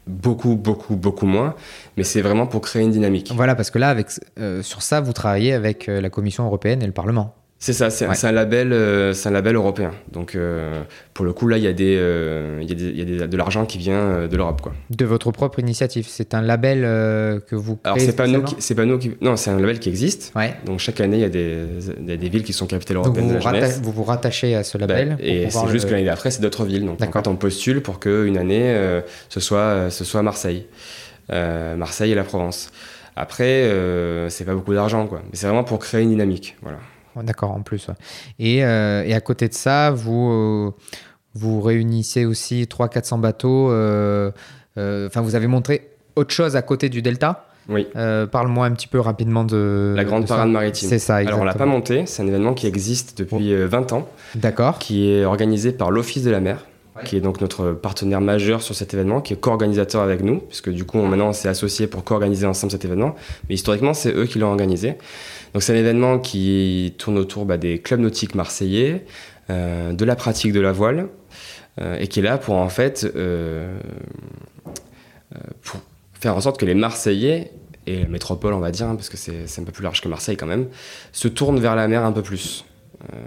beaucoup, 0.07 0.55
beaucoup, 0.55 0.95
beaucoup 0.95 1.25
moins, 1.25 1.55
mais 1.97 2.03
c'est 2.03 2.21
vraiment 2.21 2.47
pour 2.47 2.61
créer 2.61 2.83
une 2.83 2.91
dynamique. 2.91 3.31
Voilà, 3.35 3.55
parce 3.55 3.71
que 3.71 3.79
là, 3.79 3.89
avec, 3.89 4.07
euh, 4.39 4.61
sur 4.61 4.81
ça, 4.81 5.01
vous 5.01 5.13
travaillez 5.13 5.53
avec 5.53 5.89
euh, 5.89 6.01
la 6.01 6.09
Commission 6.09 6.45
européenne 6.45 6.81
et 6.81 6.85
le 6.85 6.91
Parlement. 6.91 7.35
C'est 7.63 7.73
ça, 7.73 7.91
c'est 7.91 8.25
un 8.25 8.31
label, 8.31 8.73
euh, 8.73 9.13
c'est 9.13 9.29
un 9.29 9.33
label 9.33 9.55
européen. 9.55 9.91
Donc 10.11 10.33
euh, 10.33 10.81
pour 11.13 11.25
le 11.25 11.31
coup 11.31 11.47
là, 11.47 11.57
il 11.57 11.63
y 11.63 11.67
a 11.67 11.73
des, 11.73 11.95
euh, 11.95 12.59
y 12.63 12.71
a, 12.71 12.73
des, 12.73 12.89
y 12.89 13.01
a 13.01 13.05
des, 13.05 13.27
de 13.27 13.37
l'argent 13.37 13.67
qui 13.67 13.77
vient 13.77 14.27
de 14.27 14.35
l'Europe 14.35 14.61
quoi. 14.61 14.73
De 14.89 15.05
votre 15.05 15.31
propre 15.31 15.59
initiative, 15.59 16.07
c'est 16.09 16.33
un 16.33 16.41
label 16.41 16.81
que 16.81 17.55
vous 17.55 17.75
créez. 17.75 17.93
Alors 17.93 17.99
c'est 17.99 18.15
pas 18.15 18.25
nous, 18.25 18.43
c'est 18.57 18.73
pas 18.73 18.85
nous 18.85 18.97
qui, 18.97 19.11
non, 19.21 19.35
c'est 19.35 19.51
un 19.51 19.59
label 19.59 19.77
qui 19.77 19.89
existe. 19.89 20.33
Ouais. 20.35 20.55
Donc 20.65 20.79
chaque 20.79 20.99
année, 21.01 21.17
il 21.17 21.21
y 21.21 21.23
a 21.23 21.29
des, 21.29 21.67
y 22.07 22.11
a 22.11 22.17
des 22.17 22.29
villes 22.29 22.43
qui 22.43 22.53
sont 22.53 22.65
capitales 22.65 22.97
européennes 22.97 23.25
vous 23.25 23.29
de 23.29 23.35
la 23.35 23.39
jeunesse. 23.41 23.79
Vous 23.83 23.91
vous 23.91 24.05
rattachez 24.05 24.55
à 24.55 24.63
ce 24.63 24.79
bah, 24.79 24.87
label. 24.87 25.17
et 25.19 25.51
c'est 25.51 25.69
juste 25.69 25.85
que 25.85 25.91
l'année 25.91 26.05
d'après, 26.05 26.31
c'est 26.31 26.41
d'autres 26.41 26.65
villes. 26.65 26.87
Donc 26.87 26.99
en 26.99 27.11
fait, 27.11 27.27
on 27.27 27.35
postule 27.35 27.83
pour 27.83 27.99
qu'une 27.99 28.37
année, 28.37 28.75
ce 29.29 29.39
soit, 29.39 29.91
ce 29.91 30.03
soit 30.03 30.23
Marseille, 30.23 30.65
Marseille 31.29 32.11
et 32.11 32.15
la 32.15 32.23
Provence. 32.23 32.71
Après, 33.15 33.69
c'est 34.29 34.45
pas 34.45 34.55
beaucoup 34.55 34.73
d'argent 34.73 35.05
quoi, 35.05 35.21
mais 35.25 35.33
c'est 35.35 35.45
vraiment 35.45 35.63
pour 35.63 35.77
créer 35.77 36.01
une 36.01 36.09
dynamique, 36.09 36.57
voilà. 36.63 36.79
D'accord, 37.15 37.51
en 37.51 37.61
plus. 37.61 37.87
Et, 38.39 38.63
euh, 38.63 39.03
et, 39.03 39.13
à 39.13 39.21
côté 39.21 39.47
de 39.47 39.53
ça, 39.53 39.91
vous, 39.91 40.31
euh, 40.31 40.71
vous 41.33 41.61
réunissez 41.61 42.25
aussi 42.25 42.63
300-400 42.63 43.19
bateaux. 43.19 43.71
Euh, 43.71 44.31
enfin, 44.77 45.21
vous 45.21 45.35
avez 45.35 45.47
montré 45.47 45.89
autre 46.15 46.33
chose 46.33 46.55
à 46.55 46.61
côté 46.61 46.89
du 46.89 47.01
Delta 47.01 47.47
oui. 47.69 47.87
Parle-moi 48.31 48.65
un 48.65 48.71
petit 48.71 48.87
peu 48.87 48.99
rapidement 48.99 49.43
de. 49.43 49.93
La 49.95 50.03
Grande 50.03 50.27
Parade 50.27 50.49
Maritime. 50.49 50.89
C'est 50.89 50.99
ça, 50.99 51.21
exactement. 51.21 51.43
Alors, 51.43 51.43
on 51.43 51.45
l'a 51.45 51.65
pas 51.65 51.71
monté, 51.71 52.05
c'est 52.05 52.23
un 52.23 52.27
événement 52.27 52.53
qui 52.53 52.65
existe 52.65 53.19
depuis 53.19 53.53
20 53.55 53.93
ans. 53.93 54.09
D'accord. 54.35 54.79
Qui 54.79 55.09
est 55.09 55.23
organisé 55.25 55.71
par 55.71 55.91
l'Office 55.91 56.23
de 56.23 56.31
la 56.31 56.39
mer. 56.39 56.65
qui 57.05 57.15
est 57.15 57.21
donc 57.21 57.39
notre 57.39 57.71
partenaire 57.71 58.19
majeur 58.19 58.61
sur 58.63 58.75
cet 58.75 58.93
événement, 58.93 59.21
qui 59.21 59.33
est 59.33 59.37
co-organisateur 59.37 60.01
avec 60.01 60.21
nous, 60.21 60.39
puisque 60.39 60.71
du 60.71 60.85
coup, 60.85 60.97
on, 60.97 61.07
maintenant, 61.07 61.29
on 61.29 61.33
s'est 61.33 61.47
associé 61.49 61.85
pour 61.85 62.03
co-organiser 62.03 62.47
ensemble 62.47 62.71
cet 62.71 62.83
événement. 62.83 63.15
Mais 63.47 63.55
historiquement, 63.55 63.93
c'est 63.93 64.13
eux 64.13 64.25
qui 64.25 64.39
l'ont 64.39 64.49
organisé. 64.49 64.97
Donc 65.53 65.63
c'est 65.63 65.73
un 65.73 65.77
événement 65.77 66.19
qui 66.19 66.93
tourne 66.97 67.17
autour 67.17 67.45
bah, 67.45 67.57
des 67.57 67.79
clubs 67.79 67.99
nautiques 67.99 68.35
marseillais, 68.35 69.05
euh, 69.49 69.93
de 69.93 70.05
la 70.05 70.15
pratique 70.15 70.53
de 70.53 70.61
la 70.61 70.71
voile, 70.71 71.09
euh, 71.79 71.97
et 71.99 72.07
qui 72.07 72.19
est 72.19 72.23
là 72.23 72.37
pour 72.37 72.55
en 72.55 72.69
fait 72.69 73.09
euh, 73.15 73.77
faire 76.13 76.35
en 76.35 76.41
sorte 76.41 76.59
que 76.59 76.65
les 76.65 76.75
Marseillais 76.75 77.51
et 77.87 78.03
la 78.03 78.07
métropole, 78.07 78.53
on 78.53 78.59
va 78.59 78.71
dire, 78.71 78.87
hein, 78.87 78.95
parce 78.95 79.09
que 79.09 79.17
c'est 79.17 79.59
un 79.59 79.63
peu 79.63 79.71
plus 79.71 79.83
large 79.83 80.01
que 80.01 80.07
Marseille 80.07 80.37
quand 80.37 80.45
même, 80.45 80.67
se 81.11 81.27
tournent 81.27 81.59
vers 81.59 81.75
la 81.75 81.87
mer 81.87 82.05
un 82.05 82.11
peu 82.11 82.21
plus. 82.21 82.63
Euh, 83.13 83.17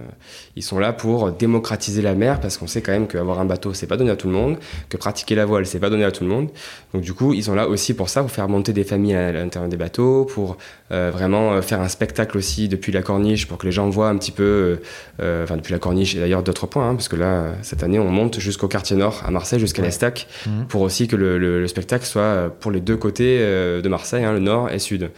ils 0.57 0.63
sont 0.63 0.79
là 0.79 0.93
pour 0.93 1.33
démocratiser 1.33 2.03
la 2.03 2.15
mer 2.15 2.41
parce 2.41 2.57
qu'on 2.57 2.67
sait 2.67 2.83
quand 2.83 2.93
même 2.93 3.07
qu'avoir 3.07 3.41
un 3.41 3.45
bateau, 3.45 3.75
c'est 3.75 3.87
pas 3.87 3.97
donné 3.97 4.11
à 4.11 4.17
tout 4.17 4.29
le 4.29 4.35
monde, 4.35 4.59
que 4.89 4.97
pratiquer 4.97 5.35
la 5.35 5.45
voile, 5.45 5.67
c'est 5.67 5.81
pas 5.81 5.91
donné 5.91 6.05
à 6.05 6.13
tout 6.13 6.25
le 6.25 6.31
monde. 6.31 6.51
Donc 6.93 7.03
du 7.03 7.13
coup, 7.13 7.35
ils 7.35 7.45
sont 7.45 7.55
là 7.55 7.69
aussi 7.69 7.95
pour 7.95 8.09
ça, 8.09 8.23
pour 8.23 8.31
faire 8.31 8.49
monter 8.49 8.73
des 8.73 8.85
familles 8.85 9.15
à 9.15 9.33
l'intérieur 9.33 9.69
des 9.69 9.77
bateaux, 9.77 10.25
pour 10.25 10.57
euh, 10.93 11.11
vraiment 11.13 11.53
euh, 11.53 11.63
faire 11.63 11.81
un 11.81 11.89
spectacle 11.89 12.39
aussi 12.39 12.69
depuis 12.69 12.93
la 12.93 13.03
corniche, 13.03 13.47
pour 13.47 13.59
que 13.59 13.67
les 13.67 13.73
gens 13.73 13.89
voient 13.89 14.09
un 14.09 14.17
petit 14.17 14.33
peu, 14.33 14.79
enfin 15.19 15.57
depuis 15.57 15.73
la 15.73 15.79
corniche 15.79 16.15
et 16.15 16.21
d'ailleurs 16.21 16.43
d'autres 16.43 16.67
points, 16.67 16.91
hein, 16.91 16.95
parce 16.95 17.09
que 17.09 17.17
là, 17.17 17.53
cette 17.63 17.83
année, 17.83 17.99
on 17.99 18.11
monte 18.11 18.39
jusqu'au 18.39 18.69
quartier 18.69 18.97
nord, 18.97 19.23
à 19.27 19.31
Marseille, 19.31 19.61
jusqu'à 19.61 19.83
l'Estac, 19.83 20.27
mmh. 20.47 20.65
pour 20.69 20.83
aussi 20.83 21.09
que 21.09 21.17
le, 21.17 21.67
spectacle 21.67 22.05
soit 22.05 22.55
pour 22.61 22.71
les 22.71 22.81
deux 22.81 22.97
côtés 22.97 23.39
de 23.39 23.89
Marseille, 23.89 24.25
hein, 24.25 24.33
le 24.33 24.39
nord 24.39 24.71
et 24.71 24.79
sud. 24.79 25.11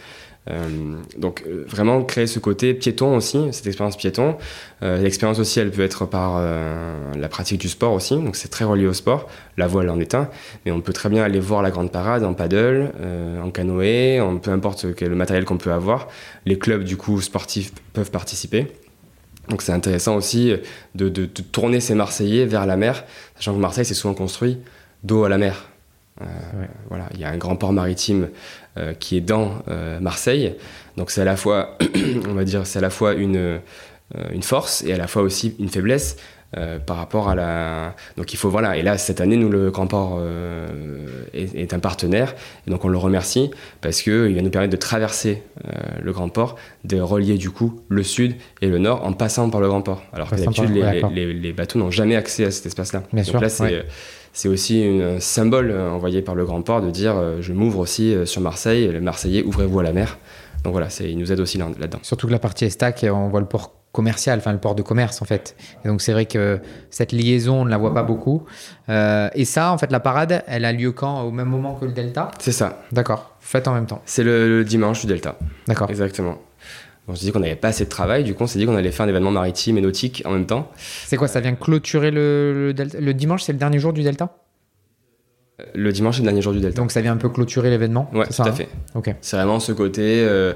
Euh, 0.49 0.95
donc 1.17 1.43
euh, 1.45 1.65
vraiment 1.67 2.03
créer 2.03 2.27
ce 2.27 2.39
côté 2.39 2.73
piéton 2.73 3.15
aussi, 3.15 3.39
cette 3.51 3.67
expérience 3.67 3.97
piéton. 3.97 4.37
Euh, 4.83 5.01
l'expérience 5.01 5.39
aussi, 5.39 5.59
elle 5.59 5.71
peut 5.71 5.83
être 5.83 6.05
par 6.05 6.41
la 7.15 7.29
pratique 7.29 7.61
du 7.61 7.69
sport 7.69 7.93
aussi, 7.93 8.15
donc 8.15 8.35
c'est 8.35 8.47
très 8.47 8.65
relié 8.65 8.87
au 8.87 8.93
sport. 8.93 9.27
La 9.57 9.67
voile 9.67 9.89
en 9.89 9.99
est 9.99 10.13
un, 10.15 10.29
mais 10.65 10.71
on 10.71 10.81
peut 10.81 10.93
très 10.93 11.09
bien 11.09 11.23
aller 11.23 11.39
voir 11.39 11.61
la 11.61 11.71
grande 11.71 11.91
parade 11.91 12.23
en 12.23 12.33
paddle, 12.33 12.91
en 13.41 13.49
canoë, 13.49 14.19
en 14.21 14.37
peu 14.37 14.51
importe 14.51 14.93
quel 14.95 15.15
matériel 15.15 15.45
qu'on 15.45 15.57
peut 15.57 15.71
avoir. 15.71 16.07
Les 16.45 16.57
clubs 16.57 16.83
du 16.83 16.97
coup 16.97 17.21
sportifs 17.21 17.73
peuvent 17.93 18.11
participer. 18.11 18.67
Donc 19.49 19.61
c'est 19.61 19.71
intéressant 19.71 20.15
aussi 20.15 20.53
de, 20.95 21.09
de, 21.09 21.25
tourner 21.25 21.79
ces 21.79 21.95
Marseillais 21.95 22.45
vers 22.45 22.65
la 22.65 22.77
mer, 22.77 23.05
sachant 23.35 23.53
que 23.53 23.59
Marseille 23.59 23.85
c'est 23.85 23.93
souvent 23.93 24.13
construit 24.13 24.57
dos 25.03 25.23
à 25.23 25.29
la 25.29 25.37
mer. 25.37 25.69
Voilà, 26.89 27.09
il 27.13 27.19
y 27.19 27.23
a 27.23 27.29
un 27.29 27.37
grand 27.37 27.55
port 27.55 27.73
maritime 27.73 28.29
euh, 28.77 28.93
qui 28.93 29.17
est 29.17 29.21
dans 29.21 29.53
euh, 29.69 29.99
Marseille. 29.99 30.55
Donc 30.97 31.09
c'est 31.09 31.21
à 31.21 31.25
la 31.25 31.35
fois, 31.35 31.77
on 32.29 32.33
va 32.33 32.43
dire, 32.43 32.67
c'est 32.67 32.79
à 32.79 32.81
la 32.81 32.89
fois 32.89 33.13
une, 33.13 33.37
euh, 33.37 33.59
une 34.31 34.43
force 34.43 34.83
et 34.83 34.93
à 34.93 34.97
la 34.97 35.07
fois 35.07 35.23
aussi 35.23 35.55
une 35.59 35.69
faiblesse. 35.69 36.17
par 36.85 36.97
rapport 36.97 37.27
à 37.27 37.35
la. 37.35 37.93
Donc 38.15 38.33
il 38.33 38.37
faut 38.37 38.49
voilà. 38.49 38.77
Et 38.77 38.81
là 38.81 38.97
cette 38.97 39.19
année 39.19 39.35
nous 39.35 39.49
le 39.49 39.69
Grand 39.69 39.87
Port 39.87 40.21
est, 41.33 41.73
un 41.73 41.79
partenaire 41.79 42.35
et 42.65 42.71
donc 42.71 42.85
on 42.85 42.87
le 42.87 42.97
remercie 42.97 43.51
parce 43.81 44.01
que 44.01 44.29
il 44.29 44.35
va 44.35 44.41
nous 44.41 44.49
permettre 44.49 44.71
de 44.71 44.79
traverser 44.79 45.43
le 46.01 46.11
Grand 46.13 46.29
Port, 46.29 46.55
de 46.85 47.01
relier 47.01 47.37
du 47.37 47.51
coup 47.51 47.81
le 47.89 48.01
sud 48.01 48.35
et 48.61 48.69
le 48.69 48.77
nord 48.77 49.05
en 49.05 49.11
passant 49.11 49.49
par 49.49 49.59
le 49.59 49.67
Grand 49.67 49.81
Port. 49.81 50.01
Alors 50.13 50.29
que 50.29 50.35
d'habitude 50.35 50.71
les, 50.73 51.33
les, 51.33 51.53
bateaux 51.53 51.79
n'ont 51.79 51.91
jamais 51.91 52.15
accès 52.15 52.45
à 52.45 52.51
cet 52.51 52.65
espace-là. 52.65 53.03
donc 53.11 53.41
là 53.41 53.49
c'est 53.49 53.85
c'est 54.37 54.49
aussi 54.49 54.83
un 54.83 55.19
symbole 55.19 55.71
euh, 55.71 55.89
envoyé 55.89 56.21
par 56.21 56.35
le 56.35 56.45
Grand 56.45 56.61
Port 56.61 56.81
de 56.81 56.91
dire 56.91 57.15
euh, 57.15 57.41
je 57.41 57.53
m'ouvre 57.53 57.79
aussi 57.79 58.13
euh, 58.13 58.27
sur 58.27 58.39
Marseille, 58.39 58.87
les 58.87 58.99
Marseillais, 58.99 59.41
ouvrez-vous 59.41 59.79
à 59.79 59.83
la 59.83 59.93
mer. 59.93 60.19
Donc 60.63 60.73
voilà, 60.73 60.89
il 60.99 61.17
nous 61.17 61.31
aide 61.31 61.39
aussi 61.39 61.57
là-dedans. 61.57 61.97
Surtout 62.03 62.27
que 62.27 62.31
la 62.31 62.37
partie 62.37 62.65
Estac, 62.65 63.03
on 63.11 63.29
voit 63.29 63.39
le 63.39 63.47
port 63.47 63.73
commercial, 63.91 64.37
enfin 64.37 64.51
le 64.51 64.59
port 64.59 64.75
de 64.75 64.83
commerce 64.83 65.23
en 65.23 65.25
fait. 65.25 65.55
Et 65.83 65.87
donc 65.87 66.01
c'est 66.01 66.11
vrai 66.11 66.27
que 66.27 66.59
cette 66.91 67.13
liaison, 67.13 67.61
on 67.61 67.65
ne 67.65 67.71
la 67.71 67.79
voit 67.79 67.95
pas 67.95 68.03
beaucoup. 68.03 68.43
et 68.89 69.45
ça, 69.45 69.71
en 69.71 69.77
fait, 69.79 69.91
la 69.91 69.99
parade, 69.99 70.43
elle 70.45 70.65
a 70.65 70.71
lieu 70.71 70.91
quand? 70.91 71.23
Au 71.23 71.31
même 71.31 71.47
moment 71.47 71.73
que 71.73 71.85
le 71.85 71.91
Delta? 71.91 72.29
C'est 72.37 72.51
ça. 72.51 72.83
D'accord. 72.91 73.37
Faites 73.39 73.67
en 73.67 73.73
même 73.73 73.87
temps. 73.87 74.03
C'est 74.05 74.23
le, 74.23 74.63
dimanche 74.63 75.01
du 75.01 75.07
Delta. 75.07 75.35
D'accord. 75.67 75.89
Exactement. 75.89 76.37
On 77.07 77.15
se 77.15 77.21
dit 77.21 77.31
qu'on 77.31 77.39
n'avait 77.39 77.55
pas 77.55 77.69
assez 77.69 77.85
de 77.85 77.89
travail, 77.89 78.23
du 78.25 78.33
coup 78.33 78.43
on 78.43 78.47
s'est 78.47 78.59
dit 78.59 78.65
qu'on 78.65 78.75
allait 78.75 78.91
faire 78.91 79.05
un 79.05 79.09
événement 79.09 79.31
maritime 79.31 79.77
et 79.77 79.81
nautique 79.81 80.23
en 80.25 80.31
même 80.31 80.45
temps. 80.45 80.69
C'est 81.05 81.15
quoi 81.15 81.27
Ça 81.29 81.39
vient 81.39 81.55
clôturer 81.55 82.11
le, 82.11 82.73
le, 82.73 82.99
le 82.99 83.13
dimanche 83.13 83.43
C'est 83.43 83.53
le 83.53 83.59
dernier 83.59 83.79
jour 83.79 83.93
du 83.93 84.03
Delta? 84.03 84.35
Le 85.73 85.91
dimanche 85.91 86.17
est 86.17 86.21
le 86.21 86.25
dernier 86.25 86.41
jour 86.41 86.53
du 86.53 86.59
Delta. 86.59 86.81
Donc 86.81 86.91
ça 86.91 87.01
vient 87.01 87.13
un 87.13 87.17
peu 87.17 87.29
clôturer 87.29 87.69
l'événement 87.69 88.09
Ouais, 88.13 88.27
tout 88.27 88.41
à 88.43 88.49
hein? 88.49 88.51
fait. 88.51 88.67
C'est 89.21 89.37
vraiment 89.37 89.59
ce 89.59 89.71
côté 89.71 90.21
euh, 90.21 90.53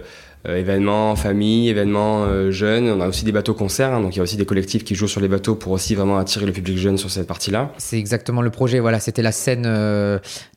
euh, 0.48 0.58
événement 0.58 1.16
famille, 1.16 1.70
événement 1.70 2.26
euh, 2.26 2.52
jeune. 2.52 2.88
On 2.90 3.02
a 3.02 3.08
aussi 3.08 3.26
des 3.26 3.32
bateaux 3.32 3.54
concerts, 3.56 3.94
hein, 3.94 4.02
donc 4.02 4.14
il 4.16 4.18
y 4.18 4.20
a 4.20 4.24
aussi 4.24 4.38
des 4.38 4.46
collectifs 4.46 4.84
qui 4.84 4.94
jouent 4.94 5.08
sur 5.08 5.22
les 5.22 5.28
bateaux 5.28 5.56
pour 5.56 5.72
aussi 5.72 5.96
vraiment 5.96 6.18
attirer 6.20 6.46
le 6.46 6.52
public 6.52 6.78
jeune 6.78 6.98
sur 6.98 7.10
cette 7.10 7.28
partie-là. 7.28 7.72
C'est 7.78 7.98
exactement 7.98 8.42
le 8.44 8.52
projet, 8.52 8.80
voilà, 8.80 9.00
c'était 9.00 9.22
la 9.24 9.32
scène 9.32 9.68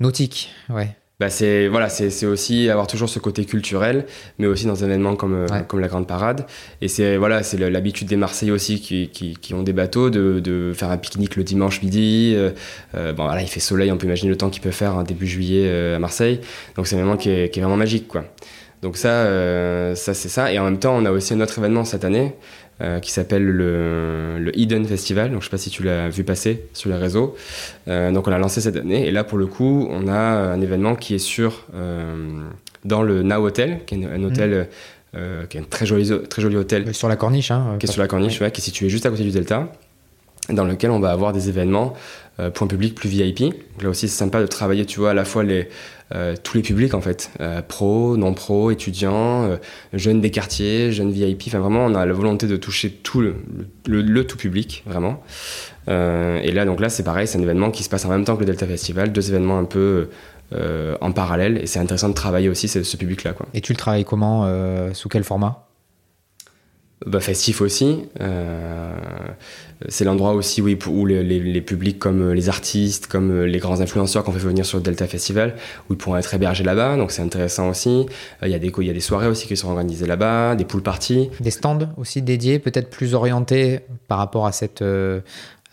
nautique, 0.01 0.51
ouais 0.69 0.95
bah 1.25 1.31
c'est 1.31 1.69
voilà 1.69 1.89
c'est 1.89 2.27
aussi 2.27 2.69
avoir 2.69 2.87
toujours 2.87 3.09
ce 3.09 3.19
côté 3.19 3.47
culturel 3.47 4.05
mais 4.39 4.47
aussi 4.47 4.67
dans 4.67 4.85
un 4.85 4.89
événement 4.89 5.17
comme 5.17 5.47
euh, 5.51 5.61
comme 5.67 5.81
la 5.81 5.89
grande 5.89 6.07
parade. 6.07 6.45
Et 6.83 6.89
c'est 6.89 7.17
voilà 7.17 7.43
c'est 7.43 7.57
l'habitude 7.57 8.09
des 8.09 8.17
Marseillais 8.17 8.53
aussi 8.53 8.79
qui, 8.79 9.09
qui, 9.09 9.33
qui, 9.33 9.55
ont 9.55 9.63
des 9.63 9.73
bateaux 9.73 10.11
de, 10.11 10.39
de 10.41 10.75
faire 10.75 10.91
un 10.91 10.99
pique-nique 10.99 11.37
le 11.37 11.43
dimanche 11.43 11.81
midi 11.81 12.35
euh, 12.37 12.51
euh, 12.95 13.15
bon 13.15 13.25
voilà 13.25 13.41
il 13.41 13.49
fait 13.49 13.59
soleil 13.59 13.91
on 13.91 13.97
peut 13.97 14.05
imaginer 14.05 14.29
le 14.29 14.37
temps 14.37 14.51
qu'il 14.51 14.61
peut 14.61 14.71
faire 14.71 14.99
hein, 14.99 15.03
début 15.03 15.27
juillet 15.27 15.95
à 15.95 15.99
Marseille. 15.99 16.41
Donc 16.77 16.87
c'est 16.87 16.95
un 16.95 16.99
événement 16.99 17.17
qui 17.17 17.31
est, 17.31 17.49
qui 17.49 17.59
est, 17.59 17.63
vraiment 17.63 17.79
magique 17.79 18.07
quoi. 18.07 18.27
Donc 18.83 18.99
ça 18.99 19.25
ça 19.97 20.13
c'est 20.13 20.29
ça. 20.29 20.53
Et 20.53 20.59
en 20.59 20.65
même 20.65 20.79
temps 20.79 20.95
on 20.95 21.07
a 21.07 21.11
aussi 21.11 21.33
un 21.33 21.41
autre 21.41 21.59
événement 21.59 21.87
cette 21.87 22.05
année 22.05 22.35
euh, 22.81 22.99
qui 22.99 23.13
s'appelle 23.13 23.45
le, 23.45 24.39
le, 24.41 24.59
Eden 24.59 24.85
Festival. 24.85 25.31
Donc, 25.31 25.43
je 25.43 25.47
ne 25.47 25.49
sais 25.49 25.51
pas 25.51 25.59
si 25.59 25.71
tu 25.71 25.85
l'as 25.85 26.09
vu 26.09 26.25
passer 26.25 26.67
sur 26.73 26.91
les 26.91 26.97
réseaux. 26.97 27.37
Euh, 27.87 28.11
donc, 28.11 28.27
on 28.27 28.31
l'a 28.31 28.39
lancé 28.39 28.61
cette 28.61 28.75
année. 28.75 29.07
Et 29.07 29.13
là, 29.13 29.23
pour 29.23 29.39
le 29.39 29.47
coup, 29.47 29.87
on 29.89 30.09
a 30.09 30.19
un 30.19 30.61
événement 30.61 30.97
qui 30.97 31.15
est 31.15 31.21
sur, 31.21 31.67
euh, 31.77 32.43
dans 32.85 33.03
le 33.03 33.23
Now 33.23 33.47
Hotel, 33.47 33.85
qui 33.87 33.95
est 33.95 34.05
un 34.05 34.23
hôtel. 34.25 34.69
Mmh. 35.13 35.47
qui 35.49 35.59
est 35.59 35.61
un 35.61 35.65
très 35.65 35.87
joli, 35.87 36.11
très 36.29 36.43
joli 36.43 36.57
hôtel. 36.57 36.93
Sur 36.93 37.09
la 37.09 37.15
corniche, 37.15 37.53
hein, 37.53 37.77
Qui 37.79 37.87
est 37.87 37.93
sur 37.93 38.03
la 38.03 38.09
corniche, 38.09 38.41
ouais, 38.41 38.51
qui 38.51 38.61
est 38.61 38.65
situé 38.65 38.89
juste 38.89 39.07
à 39.07 39.11
côté 39.11 39.23
du 39.23 39.31
Delta 39.31 39.73
dans 40.51 40.65
lequel 40.65 40.91
on 40.91 40.99
va 40.99 41.13
avoir 41.13 41.33
des 41.33 41.49
événements 41.49 41.95
pour 42.53 42.65
un 42.65 42.67
public 42.67 42.97
plus 42.97 43.09
VIP. 43.09 43.39
Donc 43.39 43.83
là 43.83 43.89
aussi, 43.91 44.09
c'est 44.09 44.19
sympa 44.19 44.41
de 44.41 44.47
travailler, 44.47 44.85
tu 44.85 44.99
vois, 44.99 45.13
à 45.13 45.15
la 45.15 45.25
fois 45.25 45.45
les, 45.45 45.69
euh, 46.15 46.35
tous 46.41 46.57
les 46.57 46.63
publics 46.63 46.95
en 46.95 47.01
fait, 47.01 47.31
euh, 47.41 47.61
pro, 47.61 48.17
non 48.17 48.35
pro, 48.35 48.71
étudiants, 48.71 49.45
euh, 49.45 49.57
jeunes 49.93 50.21
des 50.21 50.31
quartiers, 50.31 50.93
jeunes 50.93 51.11
VIP. 51.11 51.45
Enfin, 51.49 51.59
vraiment, 51.59 51.85
on 51.85 51.95
a 51.95 52.07
la 52.07 52.13
volonté 52.13 52.47
de 52.47 52.57
toucher 52.57 52.91
tout 52.91 53.21
le, 53.21 54.25
tout 54.25 54.37
public, 54.37 54.85
vraiment. 54.87 55.23
et 55.89 56.53
là, 56.53 56.65
donc 56.65 56.81
là, 56.81 56.89
c'est 56.89 57.03
pareil, 57.03 57.27
c'est 57.27 57.39
un 57.39 57.43
événement 57.43 57.71
qui 57.71 57.83
se 57.83 57.89
passe 57.89 58.05
en 58.05 58.11
même 58.11 58.25
temps 58.25 58.37
que 58.37 58.41
le 58.41 58.47
Delta 58.47 58.67
Festival, 58.67 59.13
deux 59.13 59.29
événements 59.31 59.59
un 59.59 59.65
peu 59.65 60.09
en 61.01 61.13
parallèle. 61.13 61.59
Et 61.59 61.67
c'est 61.67 61.81
intéressant 61.81 62.09
de 62.09 62.15
travailler 62.15 62.49
aussi 62.49 62.69
ce, 62.69 62.83
ce 62.83 62.97
public-là. 62.97 63.35
Et 63.55 63.61
tu 63.61 63.73
le 63.73 63.77
travailles 63.77 64.05
comment 64.05 64.49
Sous 64.95 65.09
quel 65.09 65.25
format? 65.25 65.67
Bah, 67.07 67.21
festif 67.21 67.61
aussi. 67.61 68.05
Euh, 68.21 68.95
c'est 69.89 70.05
l'endroit 70.05 70.33
aussi 70.33 70.63
où, 70.63 70.69
où 70.89 71.07
les, 71.07 71.23
les, 71.23 71.61
publics 71.61 71.99
comme 71.99 72.33
les 72.33 72.49
artistes, 72.49 73.07
comme 73.07 73.43
les 73.43 73.59
grands 73.59 73.81
influenceurs 73.81 74.25
qu'on 74.25 74.33
fait 74.33 74.39
venir 74.39 74.65
sur 74.65 74.79
le 74.79 74.85
Delta 74.85 75.07
Festival, 75.07 75.57
où 75.89 75.95
ils 75.95 75.97
pourront 75.97 76.17
être 76.17 76.33
hébergés 76.33 76.65
là-bas, 76.65 76.97
donc 76.97 77.11
c'est 77.11 77.23
intéressant 77.23 77.69
aussi. 77.69 78.07
Il 78.43 78.49
y, 78.49 78.55
a 78.55 78.59
des, 78.59 78.73
y 78.79 78.91
a 78.91 78.93
des 78.93 79.01
soirées 79.01 79.27
aussi 79.29 79.47
qui 79.47 79.57
sont 79.57 79.69
organisées 79.69 80.07
là-bas, 80.07 80.55
des 80.55 80.65
pool 80.65 80.83
parties. 80.83 81.29
Des 81.41 81.51
stands 81.51 81.91
aussi 81.97 82.23
dédiés, 82.23 82.59
peut-être 82.59 82.89
plus 82.89 83.15
orientés 83.15 83.81
par 84.09 84.19
rapport 84.19 84.47
à 84.47 84.53
cette, 84.53 84.83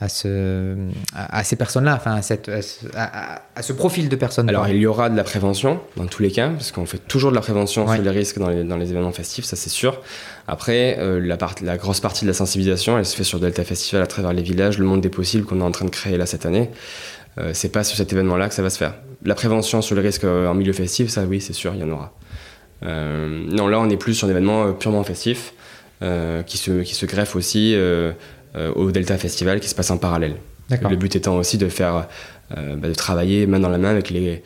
à, 0.01 0.09
ce, 0.09 0.75
à, 1.15 1.43
ces 1.43 1.55
personnes-là, 1.55 1.93
enfin 1.95 2.15
à, 2.15 2.21
cette, 2.23 2.49
à, 2.95 3.61
ce 3.61 3.71
profil 3.71 4.09
de 4.09 4.15
personnes. 4.15 4.49
Alors 4.49 4.67
il 4.67 4.77
y 4.77 4.87
aura 4.87 5.09
de 5.09 5.15
la 5.15 5.23
prévention 5.23 5.79
dans 5.95 6.07
tous 6.07 6.23
les 6.23 6.31
cas, 6.31 6.49
parce 6.49 6.71
qu'on 6.71 6.87
fait 6.87 6.97
toujours 6.97 7.29
de 7.29 7.35
la 7.35 7.41
prévention 7.41 7.87
sur 7.87 8.01
les 8.01 8.09
risques 8.09 8.39
dans 8.39 8.49
les, 8.49 8.63
dans 8.63 8.77
les, 8.77 8.89
événements 8.89 9.11
festifs, 9.11 9.45
ça 9.45 9.55
c'est 9.55 9.69
sûr. 9.69 10.01
Après, 10.47 10.97
euh, 10.99 11.19
la, 11.19 11.37
part, 11.37 11.53
la 11.61 11.77
grosse 11.77 11.99
partie 11.99 12.25
de 12.25 12.29
la 12.29 12.33
sensibilisation, 12.33 12.97
elle 12.97 13.05
se 13.05 13.15
fait 13.15 13.23
sur 13.23 13.39
Delta 13.39 13.63
Festival 13.63 14.01
à 14.01 14.07
travers 14.07 14.33
les 14.33 14.41
villages, 14.41 14.79
le 14.79 14.85
monde 14.85 15.01
des 15.01 15.09
possibles 15.09 15.45
qu'on 15.45 15.61
est 15.61 15.63
en 15.63 15.71
train 15.71 15.85
de 15.85 15.91
créer 15.91 16.17
là 16.17 16.25
cette 16.25 16.47
année. 16.47 16.71
Euh, 17.37 17.51
c'est 17.53 17.69
pas 17.71 17.83
sur 17.83 17.95
cet 17.95 18.11
événement-là 18.11 18.49
que 18.49 18.55
ça 18.55 18.63
va 18.63 18.71
se 18.71 18.79
faire. 18.79 18.95
La 19.23 19.35
prévention 19.35 19.83
sur 19.83 19.95
les 19.95 20.01
risques 20.01 20.23
euh, 20.23 20.47
en 20.47 20.55
milieu 20.55 20.73
festif, 20.73 21.09
ça 21.09 21.25
oui, 21.25 21.41
c'est 21.41 21.53
sûr, 21.53 21.75
il 21.75 21.79
y 21.79 21.83
en 21.83 21.91
aura. 21.91 22.11
non, 22.81 23.67
là 23.67 23.79
on 23.79 23.89
est 23.91 23.97
plus 23.97 24.15
sur 24.15 24.27
un 24.27 24.31
événement 24.31 24.73
purement 24.73 25.03
festif, 25.03 25.53
qui, 26.47 26.57
se, 26.57 26.81
qui 26.81 26.95
se 26.95 27.05
greffe 27.05 27.35
aussi 27.35 27.75
euh, 27.75 28.13
au 28.55 28.91
Delta 28.91 29.17
Festival 29.17 29.59
qui 29.59 29.69
se 29.69 29.75
passe 29.75 29.91
en 29.91 29.97
parallèle. 29.97 30.35
Le 30.89 30.95
but 30.95 31.15
étant 31.15 31.37
aussi 31.37 31.57
de 31.57 31.67
faire, 31.67 32.07
euh, 32.57 32.75
bah, 32.75 32.87
de 32.87 32.93
travailler 32.93 33.45
main 33.47 33.59
dans 33.59 33.69
la 33.69 33.77
main 33.77 33.89
avec 33.89 34.09
les 34.09 34.43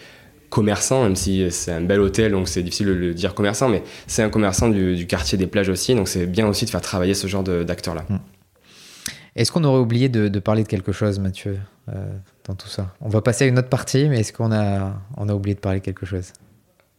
commerçants, 0.50 1.04
même 1.04 1.16
si 1.16 1.50
c'est 1.52 1.72
un 1.72 1.82
bel 1.82 2.00
hôtel, 2.00 2.32
donc 2.32 2.48
c'est 2.48 2.64
difficile 2.64 2.88
de 2.88 2.94
le 2.94 3.14
dire 3.14 3.34
commerçant, 3.34 3.70
mais 3.70 3.84
c'est 4.08 4.24
un 4.24 4.30
commerçant 4.30 4.70
du, 4.70 5.06
quartier 5.08 5.38
des 5.38 5.48
plages 5.48 5.70
aussi, 5.70 5.96
donc 5.96 6.08
c'est 6.08 6.26
bien 6.26 6.48
aussi 6.48 6.66
de 6.66 6.70
faire 6.70 6.82
travailler 6.82 7.14
ce 7.14 7.28
genre 7.28 7.44
d'acteurs-là. 7.44 8.06
Hmm. 8.08 8.18
Est-ce 9.36 9.52
qu'on 9.52 9.66
aurait 9.66 9.82
oublié 9.82 10.08
de, 10.08 10.40
parler 10.40 10.64
de 10.64 10.68
quelque 10.68 10.94
chose, 10.94 11.20
Mathieu, 11.20 11.58
euh, 11.90 12.08
dans 12.46 12.56
tout 12.56 12.70
ça? 12.70 12.94
On 13.02 13.10
va 13.10 13.22
passer 13.22 13.44
à 13.44 13.48
une 13.48 13.60
autre 13.60 13.68
partie, 13.68 14.08
mais 14.08 14.22
est-ce 14.22 14.32
qu'on 14.32 14.52
a, 14.54 14.94
on 15.18 15.28
a 15.28 15.34
oublié 15.34 15.56
de 15.56 15.60
parler 15.60 15.80
de 15.80 15.86
quelque 15.86 16.06
chose? 16.06 16.32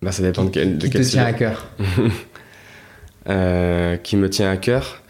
Bah, 0.02 0.12
Ça 0.12 0.22
dépend 0.22 0.44
de, 0.44 0.50
quel, 0.50 0.76
qui 0.78 0.90
te 0.90 0.98
tient 0.98 1.24
à 1.24 1.32
cœur? 1.32 1.70
Qui 4.02 4.16
me 4.16 4.28
tient 4.28 4.50
à 4.50 4.56
cœur? 4.58 5.02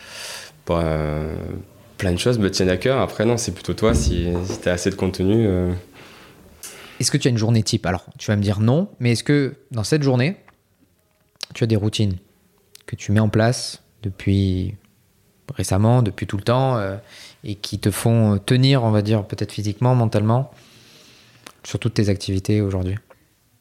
Bah, 0.66 0.84
plein 1.98 2.12
de 2.12 2.18
choses 2.18 2.38
me 2.38 2.50
tiennent 2.50 2.68
à 2.68 2.76
cœur. 2.76 3.00
Après, 3.00 3.24
non, 3.24 3.36
c'est 3.36 3.52
plutôt 3.52 3.74
toi, 3.74 3.94
si, 3.94 4.28
si 4.44 4.60
tu 4.60 4.68
as 4.68 4.72
assez 4.72 4.90
de 4.90 4.94
contenu. 4.94 5.46
Euh. 5.46 5.72
Est-ce 7.00 7.10
que 7.10 7.16
tu 7.16 7.28
as 7.28 7.30
une 7.30 7.38
journée 7.38 7.62
type? 7.62 7.86
Alors, 7.86 8.06
tu 8.18 8.30
vas 8.30 8.36
me 8.36 8.42
dire 8.42 8.60
non, 8.60 8.88
mais 9.00 9.12
est-ce 9.12 9.24
que 9.24 9.54
dans 9.70 9.84
cette 9.84 10.02
journée, 10.02 10.36
tu 11.54 11.64
as 11.64 11.66
des 11.66 11.76
routines 11.76 12.16
que 12.86 12.96
tu 12.96 13.12
mets 13.12 13.20
en 13.20 13.28
place 13.28 13.82
depuis 14.02 14.74
récemment, 15.54 16.02
depuis 16.02 16.26
tout 16.26 16.36
le 16.36 16.42
temps, 16.42 16.76
euh, 16.76 16.96
et 17.44 17.54
qui 17.54 17.78
te 17.78 17.90
font 17.90 18.38
tenir, 18.38 18.82
on 18.82 18.90
va 18.90 19.02
dire, 19.02 19.24
peut-être 19.24 19.52
physiquement, 19.52 19.94
mentalement, 19.94 20.50
sur 21.62 21.78
toutes 21.78 21.94
tes 21.94 22.08
activités 22.08 22.60
aujourd'hui? 22.60 22.96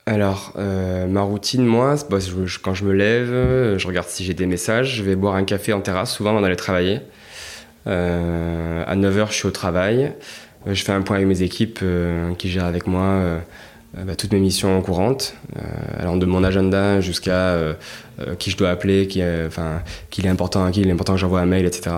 Alors, 0.07 0.53
euh, 0.57 1.07
ma 1.07 1.21
routine, 1.21 1.65
moi, 1.65 1.95
bah, 2.09 2.17
quand 2.61 2.73
je 2.73 2.85
me 2.85 2.93
lève, 2.93 3.77
je 3.77 3.87
regarde 3.87 4.07
si 4.07 4.23
j'ai 4.23 4.33
des 4.33 4.45
messages, 4.45 4.95
je 4.95 5.03
vais 5.03 5.15
boire 5.15 5.35
un 5.35 5.43
café 5.43 5.73
en 5.73 5.81
terrasse, 5.81 6.13
souvent 6.13 6.31
avant 6.31 6.41
d'aller 6.41 6.55
travailler. 6.55 7.01
Euh, 7.87 8.83
à 8.85 8.95
9h, 8.95 9.27
je 9.29 9.33
suis 9.33 9.47
au 9.47 9.51
travail. 9.51 10.11
Euh, 10.67 10.73
je 10.73 10.83
fais 10.83 10.91
un 10.91 11.01
point 11.01 11.17
avec 11.17 11.27
mes 11.27 11.41
équipes 11.41 11.79
euh, 11.83 12.33
qui 12.35 12.49
gèrent 12.49 12.65
avec 12.65 12.87
moi 12.87 13.21
bah, 13.93 14.15
toutes 14.15 14.33
mes 14.33 14.39
missions 14.39 14.81
courantes, 14.81 15.35
allant 15.97 16.17
de 16.17 16.25
mon 16.25 16.43
agenda 16.43 16.99
jusqu'à 16.99 17.57
qui 18.39 18.51
je 18.51 18.57
dois 18.57 18.69
appeler, 18.69 19.07
qui, 19.07 19.23
enfin, 19.47 19.83
qu'il 20.09 20.25
est 20.25 20.29
important, 20.29 20.69
qui 20.69 20.81
il 20.81 20.89
est 20.89 20.91
important 20.91 21.13
que 21.13 21.19
j'envoie 21.19 21.39
un 21.39 21.45
mail, 21.45 21.65
etc. 21.65 21.95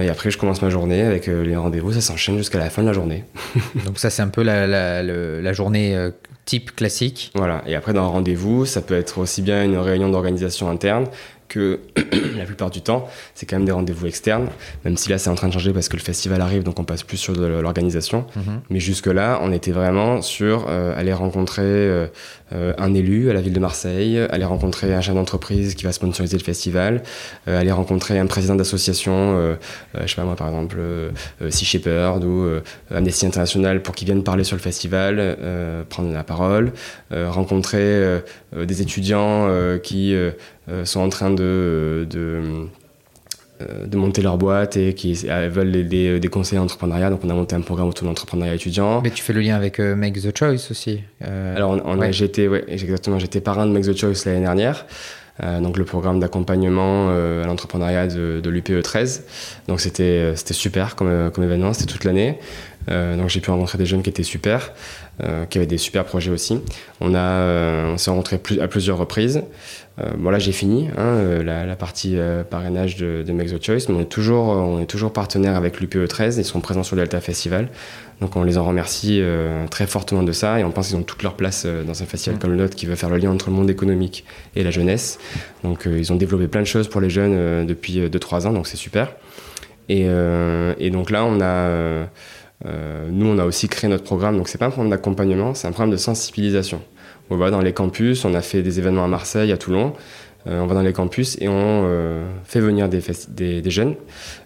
et 0.00 0.08
après, 0.10 0.30
je 0.30 0.38
commence 0.38 0.62
ma 0.62 0.70
journée 0.70 1.02
avec 1.02 1.26
les 1.26 1.56
rendez-vous. 1.56 1.92
Ça 1.92 2.00
s'enchaîne 2.00 2.38
jusqu'à 2.38 2.60
la 2.60 2.70
fin 2.70 2.82
de 2.82 2.86
la 2.86 2.92
journée. 2.92 3.24
Donc 3.84 3.98
ça, 3.98 4.10
c'est 4.10 4.22
un 4.22 4.28
peu 4.28 4.44
la, 4.44 4.68
la, 4.68 5.02
la 5.02 5.52
journée 5.52 6.10
type 6.44 6.76
classique. 6.76 7.32
Voilà. 7.34 7.64
Et 7.66 7.74
après, 7.74 7.92
dans 7.92 8.04
un 8.04 8.08
rendez-vous, 8.08 8.64
ça 8.64 8.80
peut 8.80 8.96
être 8.96 9.18
aussi 9.18 9.42
bien 9.42 9.64
une 9.64 9.76
réunion 9.76 10.10
d'organisation 10.10 10.70
interne 10.70 11.08
que 11.48 11.80
la 12.36 12.44
plupart 12.44 12.70
du 12.70 12.82
temps, 12.82 13.08
c'est 13.34 13.46
quand 13.46 13.56
même 13.56 13.64
des 13.64 13.72
rendez-vous 13.72 14.06
externes, 14.06 14.48
même 14.84 14.96
si 14.96 15.08
là 15.10 15.18
c'est 15.18 15.30
en 15.30 15.34
train 15.34 15.48
de 15.48 15.52
changer 15.52 15.72
parce 15.72 15.88
que 15.88 15.96
le 15.96 16.02
festival 16.02 16.40
arrive, 16.40 16.62
donc 16.62 16.78
on 16.78 16.84
passe 16.84 17.02
plus 17.02 17.16
sur 17.16 17.34
de 17.34 17.44
l'organisation. 17.44 18.26
Mhm. 18.36 18.60
Mais 18.70 18.80
jusque-là, 18.80 19.40
on 19.42 19.52
était 19.52 19.72
vraiment 19.72 20.22
sur 20.22 20.66
euh, 20.68 20.98
aller 20.98 21.12
rencontrer 21.12 21.62
euh, 21.62 22.06
euh, 22.52 22.72
un 22.78 22.94
élu 22.94 23.30
à 23.30 23.32
la 23.32 23.40
ville 23.40 23.52
de 23.52 23.60
Marseille, 23.60 24.18
aller 24.30 24.44
rencontrer 24.44 24.94
un 24.94 25.00
chef 25.00 25.14
d'entreprise 25.14 25.74
qui 25.74 25.84
va 25.84 25.92
sponsoriser 25.92 26.38
le 26.38 26.44
festival, 26.44 27.02
aller 27.46 27.72
rencontrer 27.72 28.18
un 28.18 28.26
président 28.26 28.54
d'association, 28.54 29.56
je 29.94 30.06
sais 30.06 30.16
pas 30.16 30.24
moi 30.24 30.36
par 30.36 30.48
exemple, 30.48 30.78
Sea 31.48 31.64
Shepherd 31.64 32.24
ou 32.24 32.46
Amnesty 32.94 33.26
International 33.26 33.82
pour 33.82 33.94
qu'ils 33.94 34.06
viennent 34.06 34.24
parler 34.24 34.44
sur 34.44 34.56
le 34.56 34.62
festival, 34.62 35.36
prendre 35.88 36.12
la 36.12 36.24
parole, 36.24 36.72
rencontrer 37.10 38.20
des 38.56 38.82
étudiants 38.82 39.48
qui 39.82 40.16
sont 40.84 41.00
en 41.00 41.08
train 41.08 41.30
de, 41.30 42.06
de, 42.10 42.68
euh, 43.60 43.86
de, 43.86 43.96
monter 43.96 44.22
leur 44.22 44.38
boîte 44.38 44.76
et 44.76 44.94
qui 44.94 45.14
veulent 45.14 45.88
des, 45.88 46.20
des 46.20 46.28
conseils 46.28 46.58
d'entrepreneuriat. 46.58 47.10
Donc 47.10 47.24
on 47.24 47.30
a 47.30 47.34
monté 47.34 47.56
un 47.56 47.60
programme 47.60 47.88
autour 47.88 48.04
de 48.04 48.08
l'entrepreneuriat 48.08 48.54
étudiant. 48.54 49.00
Mais 49.02 49.10
tu 49.10 49.22
fais 49.22 49.32
le 49.32 49.40
lien 49.40 49.56
avec 49.56 49.80
euh, 49.80 49.96
Make 49.96 50.20
the 50.20 50.36
Choice 50.36 50.70
aussi. 50.70 51.00
Alors 51.20 51.72
on, 51.84 52.12
j'étais, 52.12 52.46
ouais, 52.46 52.64
exactement, 52.68 53.18
j'étais 53.18 53.40
parrain 53.40 53.66
de 53.66 53.72
Make 53.72 53.84
the 53.84 53.96
Choice 53.96 54.24
l'année 54.26 54.42
dernière. 54.42 54.86
donc 55.60 55.76
le 55.76 55.84
programme 55.84 56.20
d'accompagnement 56.20 57.08
à 57.08 57.46
l'entrepreneuriat 57.46 58.06
de, 58.06 58.40
de 58.40 58.50
l'UPE 58.50 58.80
13. 58.80 59.24
Donc 59.66 59.80
c'était, 59.80 60.36
c'était 60.36 60.54
super 60.54 60.94
comme, 60.94 61.32
comme 61.32 61.42
événement, 61.42 61.72
c'était 61.72 61.92
toute 61.92 62.04
l'année. 62.04 62.38
Donc 62.88 63.28
j'ai 63.28 63.40
pu 63.40 63.50
rencontrer 63.50 63.78
des 63.78 63.86
jeunes 63.86 64.02
qui 64.02 64.10
étaient 64.10 64.22
super. 64.22 64.72
Euh, 65.24 65.46
qui 65.46 65.58
avait 65.58 65.66
des 65.66 65.78
super 65.78 66.04
projets 66.04 66.30
aussi. 66.30 66.60
On, 67.00 67.12
a, 67.12 67.18
euh, 67.18 67.92
on 67.92 67.98
s'est 67.98 68.08
rencontrés 68.08 68.40
à 68.60 68.68
plusieurs 68.68 68.98
reprises. 68.98 69.42
Euh, 70.00 70.10
bon 70.16 70.30
là 70.30 70.38
j'ai 70.38 70.52
fini 70.52 70.90
hein, 70.96 71.42
la, 71.42 71.74
partie 71.74 72.16
parrainage 72.48 72.94
de, 72.94 73.24
de, 73.26 73.32
Make 73.32 73.48
the 73.48 73.60
Choice, 73.60 73.88
mais 73.88 73.96
on 73.96 74.00
est 74.00 74.04
toujours, 74.04 74.46
on 74.46 74.78
est 74.80 74.86
toujours 74.86 75.12
partenaire 75.12 75.56
avec 75.56 75.80
l'UPE 75.80 76.06
13, 76.06 76.38
ils 76.38 76.44
sont 76.44 76.60
présents 76.60 76.84
sur 76.84 76.94
le 76.94 77.02
Delta 77.02 77.20
Festival. 77.20 77.68
Donc 78.20 78.36
on 78.36 78.44
les 78.44 78.58
en 78.58 78.64
remercie 78.64 79.20
très 79.72 79.88
fortement 79.88 80.22
de 80.22 80.30
ça 80.30 80.60
et 80.60 80.62
on 80.62 80.70
pense 80.70 80.88
qu'ils 80.88 80.96
ont 80.96 81.02
toute 81.02 81.24
leur 81.24 81.34
place 81.34 81.66
dans 81.66 82.00
un 82.00 82.06
festival 82.06 82.36
mm. 82.36 82.38
comme 82.40 82.50
le 82.52 82.58
nôtre 82.58 82.76
qui 82.76 82.86
veut 82.86 82.94
faire 82.94 83.10
le 83.10 83.16
lien 83.16 83.32
entre 83.32 83.50
le 83.50 83.56
monde 83.56 83.70
économique 83.70 84.24
et 84.54 84.62
la 84.62 84.70
jeunesse. 84.70 85.18
Donc 85.64 85.88
ils 85.90 86.12
ont 86.12 86.16
développé 86.16 86.46
plein 86.46 86.62
de 86.62 86.66
choses 86.66 86.86
pour 86.86 87.00
les 87.00 87.10
jeunes 87.10 87.66
depuis 87.66 87.98
2-3 87.98 88.46
ans, 88.46 88.52
donc 88.52 88.68
c'est 88.68 88.76
super. 88.76 89.08
Et, 89.88 90.02
et, 90.02 90.90
donc 90.90 91.10
là 91.10 91.24
on 91.24 91.40
a 91.40 91.44
euh, 91.44 92.04
nous, 92.64 93.26
on 93.26 93.38
a 93.38 93.44
aussi 93.44 93.68
créé 93.68 93.88
notre 93.88 94.04
programme, 94.04 94.36
donc 94.36 94.48
c'est 94.48 94.58
pas 94.58 94.66
un 94.66 94.70
programme 94.70 94.90
d'accompagnement, 94.90 95.54
c'est 95.54 95.68
un 95.68 95.72
programme 95.72 95.92
de 95.92 95.96
sensibilisation. 95.96 96.80
On 97.30 97.36
va 97.36 97.50
dans 97.50 97.60
les 97.60 97.72
campus, 97.72 98.24
on 98.24 98.34
a 98.34 98.40
fait 98.40 98.62
des 98.62 98.78
événements 98.78 99.04
à 99.04 99.08
Marseille, 99.08 99.52
à 99.52 99.56
Toulon. 99.56 99.92
Euh, 100.46 100.60
on 100.60 100.66
va 100.66 100.74
dans 100.74 100.82
les 100.82 100.92
campus 100.92 101.36
et 101.40 101.48
on 101.48 101.52
euh, 101.86 102.26
fait 102.44 102.60
venir 102.60 102.88
des, 102.88 103.02
des, 103.60 103.70
jeunes, 103.70 103.96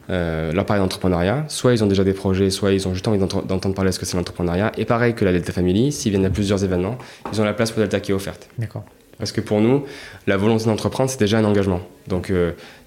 leur 0.09 0.64
parler 0.64 0.82
d'entrepreneuriat. 0.82 1.44
Soit 1.48 1.74
ils 1.74 1.84
ont 1.84 1.86
déjà 1.86 2.02
des 2.02 2.14
projets, 2.14 2.51
soit 2.51 2.72
ils 2.72 2.89
ont 2.89 2.93
juste 2.93 3.06
envie 3.06 3.18
d'entendre 3.18 3.74
parler 3.74 3.90
de 3.90 3.94
ce 3.94 4.01
que 4.01 4.06
c'est 4.06 4.16
l'entrepreneuriat. 4.16 4.72
Et 4.78 4.84
pareil 4.84 5.14
que 5.14 5.24
la 5.24 5.32
Delta 5.32 5.52
Family, 5.52 5.93
s'ils 5.93 6.10
viennent 6.10 6.24
à 6.24 6.30
plusieurs 6.30 6.64
événements, 6.64 6.98
ils 7.32 7.40
ont 7.40 7.44
la 7.44 7.52
place 7.52 7.70
pour 7.70 7.80
Delta 7.80 8.01
qui 8.01 8.10
est 8.10 8.14
offerte. 8.14 8.48
D'accord. 8.59 8.84
Parce 9.18 9.30
que 9.30 9.40
pour 9.40 9.60
nous, 9.60 9.84
la 10.26 10.36
volonté 10.36 10.64
d'entreprendre, 10.64 11.09
c'est 11.09 11.20
déjà 11.20 11.39
un 11.39 11.44
engagement. 11.44 11.80
Donc 12.09 12.32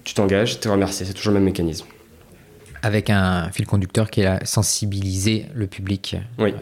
tu 0.04 0.14
t'engages, 0.14 0.60
tu 0.60 0.68
es 0.68 0.70
remercié, 0.70 1.06
c'est 1.06 1.14
toujours 1.14 1.32
le 1.32 1.38
même 1.38 1.44
mécanisme 1.44 1.86
avec 2.82 3.10
un 3.10 3.50
fil 3.50 3.66
conducteur 3.66 4.10
qui 4.10 4.22
est 4.22 4.44
sensibiliser 4.44 5.46
le 5.54 5.66
public. 5.66 6.16
Oui. 6.38 6.54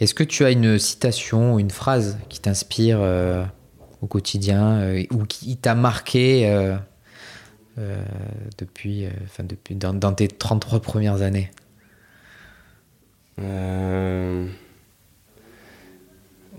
Est-ce 0.00 0.14
que 0.14 0.24
tu 0.24 0.44
as 0.44 0.50
une 0.50 0.78
citation 0.78 1.54
ou 1.54 1.60
une 1.60 1.70
phrase 1.70 2.18
qui 2.28 2.40
t'inspire 2.40 2.98
euh, 3.00 3.44
au 4.02 4.06
quotidien 4.06 4.78
euh, 4.80 5.04
ou 5.10 5.24
qui 5.24 5.56
t'a 5.56 5.74
marqué 5.74 6.48
euh, 6.48 6.76
depuis, 8.58 9.06
enfin 9.24 9.44
depuis 9.44 9.74
dans, 9.74 10.12
tes 10.12 10.28
33 10.28 10.80
premières 10.80 11.22
années? 11.22 11.50
Il 13.38 13.44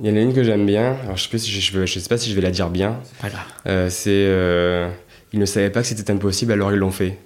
y 0.06 0.12
en 0.12 0.16
a 0.16 0.20
une 0.20 0.34
que 0.34 0.44
j'aime 0.44 0.68
bien. 0.68 0.96
Alors, 1.04 1.18
je 1.18 1.28
ne 1.34 1.38
sais, 1.40 1.50
je, 1.50 1.86
je, 1.86 2.00
sais 2.00 2.08
pas 2.08 2.20
si 2.20 2.30
je 2.30 2.36
vais 2.36 2.42
la 2.42 2.52
dire 2.52 2.70
bien. 2.70 3.00
c'est 3.90 4.28
Ils 5.34 5.40
ne 5.40 5.46
savaient 5.46 5.72
pas 5.72 5.82
que 5.82 5.88
c'était 5.88 6.12
impossible, 6.12 6.52
alors 6.52 6.72
ils 6.72 6.78
l'ont 6.78 6.92
fait. 6.92 7.18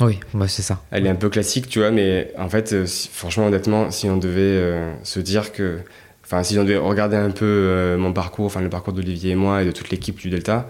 Oui, 0.00 0.20
bah 0.32 0.46
c'est 0.48 0.62
ça. 0.62 0.80
Elle 0.90 1.06
est 1.06 1.10
un 1.10 1.16
peu 1.16 1.28
classique, 1.28 1.68
tu 1.68 1.80
vois, 1.80 1.90
mais 1.90 2.32
en 2.38 2.48
fait, 2.48 2.72
euh, 2.72 2.86
franchement, 2.86 3.46
honnêtement, 3.46 3.90
si 3.90 4.08
on 4.08 4.16
devait 4.16 4.40
euh, 4.40 4.92
se 5.02 5.20
dire 5.20 5.52
que. 5.52 5.78
Enfin, 6.24 6.42
si 6.42 6.58
on 6.58 6.64
devait 6.64 6.76
regarder 6.76 7.16
un 7.16 7.30
peu 7.30 7.46
euh, 7.46 7.96
mon 7.96 8.12
parcours, 8.12 8.44
enfin 8.44 8.60
le 8.60 8.68
parcours 8.68 8.92
d'Olivier 8.92 9.30
et 9.30 9.34
moi 9.34 9.62
et 9.62 9.64
de 9.64 9.70
toute 9.70 9.88
l'équipe 9.88 10.18
du 10.18 10.28
Delta, 10.28 10.68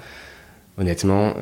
honnêtement, 0.79 1.35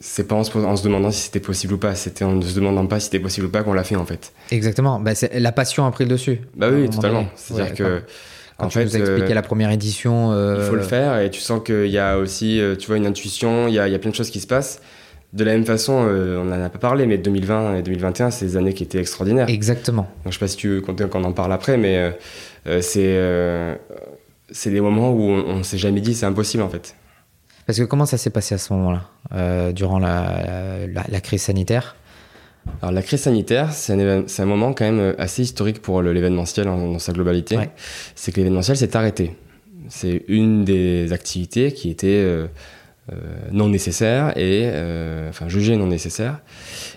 c'est 0.00 0.26
pas 0.26 0.34
en 0.34 0.42
se, 0.42 0.58
en 0.58 0.74
se, 0.74 0.82
demandant 0.82 1.12
si 1.12 1.22
c'était 1.22 1.38
possible 1.38 1.74
ou 1.74 1.78
pas, 1.78 1.94
c'était 1.94 2.24
en 2.24 2.32
ne 2.32 2.42
se 2.42 2.56
demandant 2.56 2.86
pas 2.86 2.98
si 2.98 3.04
c'était 3.04 3.20
possible 3.20 3.46
ou 3.46 3.50
pas 3.50 3.62
qu'on 3.62 3.72
l'a 3.72 3.84
fait 3.84 3.94
en 3.94 4.04
fait. 4.04 4.32
Exactement, 4.50 4.98
bah, 4.98 5.12
la 5.32 5.52
passion 5.52 5.86
a 5.86 5.92
pris 5.92 6.04
le 6.04 6.10
dessus. 6.10 6.40
Bah 6.56 6.70
oui, 6.72 6.90
totalement. 6.90 7.26
C'est-à-dire 7.36 7.74
que. 7.74 8.02
Quand 8.58 8.66
en 8.66 8.68
tu 8.68 8.78
fait, 8.78 8.84
nous 8.84 8.96
as 8.96 8.98
expliqué 8.98 9.32
la 9.32 9.42
première 9.42 9.70
édition. 9.70 10.32
Il 10.58 10.64
faut 10.64 10.74
le 10.74 10.82
faire 10.82 11.20
et 11.20 11.30
tu 11.30 11.40
sens 11.40 11.62
qu'il 11.64 11.86
y 11.86 11.98
a 11.98 12.18
aussi, 12.18 12.60
tu 12.80 12.88
vois, 12.88 12.96
une 12.96 13.06
intuition, 13.06 13.68
il 13.68 13.74
y 13.74 13.78
a, 13.78 13.86
il 13.86 13.92
y 13.92 13.94
a 13.94 13.98
plein 14.00 14.10
de 14.10 14.16
choses 14.16 14.30
qui 14.30 14.40
se 14.40 14.48
passent. 14.48 14.80
De 15.32 15.44
la 15.44 15.52
même 15.52 15.64
façon, 15.64 15.92
on 15.92 16.44
n'en 16.44 16.60
a 16.60 16.68
pas 16.68 16.78
parlé, 16.78 17.06
mais 17.06 17.18
2020 17.18 17.76
et 17.76 17.82
2021, 17.82 18.30
c'est 18.30 18.46
des 18.46 18.56
années 18.56 18.74
qui 18.74 18.82
étaient 18.82 18.98
extraordinaires. 18.98 19.48
Exactement. 19.48 20.08
Donc, 20.24 20.32
je 20.32 20.38
sais 20.38 20.40
pas 20.40 20.48
si 20.48 20.56
tu 20.56 20.68
veux 20.68 20.80
qu'on 20.80 21.24
en 21.24 21.32
parle 21.32 21.52
après, 21.52 21.76
mais 21.76 22.16
c'est 22.80 23.78
c'est 24.52 24.70
des 24.70 24.80
moments 24.80 25.12
où 25.12 25.22
on, 25.22 25.58
ne 25.58 25.62
s'est 25.62 25.78
jamais 25.78 26.00
dit 26.00 26.14
c'est 26.14 26.26
impossible 26.26 26.62
en 26.62 26.68
fait. 26.68 26.96
Parce 27.66 27.78
que 27.78 27.84
comment 27.84 28.06
ça 28.06 28.18
s'est 28.18 28.30
passé 28.30 28.56
à 28.56 28.58
ce 28.58 28.72
moment-là, 28.72 29.72
durant 29.72 30.00
la, 30.00 30.86
la, 30.88 31.20
crise 31.20 31.42
sanitaire? 31.42 31.94
Alors 32.82 32.92
la 32.92 33.02
crise 33.02 33.20
sanitaire, 33.20 33.72
c'est 33.72 33.92
un, 33.92 34.24
un, 34.26 34.44
moment 34.44 34.72
quand 34.72 34.90
même 34.90 35.14
assez 35.18 35.42
historique 35.42 35.80
pour 35.80 36.02
l'événementiel 36.02 36.66
dans 36.66 36.98
sa 36.98 37.12
globalité. 37.12 37.56
C'est 38.16 38.32
que 38.32 38.38
l'événementiel 38.38 38.76
s'est 38.76 38.96
arrêté. 38.96 39.36
C'est 39.88 40.24
une 40.28 40.64
des 40.64 41.12
activités 41.12 41.72
qui 41.72 41.90
était 41.90 42.06
euh, 42.06 42.46
euh, 42.46 42.46
non 43.52 43.68
nécessaire 43.68 44.36
et 44.36 44.70
euh, 44.72 45.28
enfin 45.28 45.48
jugée 45.48 45.76
non 45.76 45.86
nécessaire. 45.86 46.40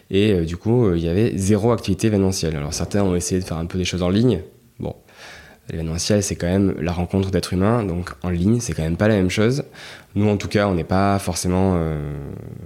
Et 0.09 0.41
du 0.41 0.57
coup, 0.57 0.93
il 0.93 1.01
y 1.01 1.09
avait 1.09 1.37
zéro 1.37 1.71
activité 1.71 2.07
événementielle. 2.07 2.55
Alors 2.55 2.73
certains 2.73 3.03
ont 3.03 3.15
essayé 3.15 3.41
de 3.41 3.45
faire 3.45 3.57
un 3.57 3.65
peu 3.65 3.77
des 3.77 3.85
choses 3.85 4.03
en 4.03 4.09
ligne. 4.09 4.41
Bon, 4.79 4.95
l'événementiel, 5.69 6.21
c'est 6.23 6.35
quand 6.35 6.47
même 6.47 6.75
la 6.79 6.91
rencontre 6.91 7.31
d'êtres 7.31 7.53
humains, 7.53 7.83
donc 7.83 8.11
en 8.21 8.29
ligne, 8.29 8.59
c'est 8.59 8.73
quand 8.73 8.83
même 8.83 8.97
pas 8.97 9.07
la 9.07 9.15
même 9.15 9.29
chose. 9.29 9.63
Nous, 10.15 10.27
en 10.29 10.37
tout 10.37 10.47
cas, 10.47 10.67
on 10.67 10.75
n'est 10.75 10.83
pas 10.83 11.17
forcément, 11.19 11.79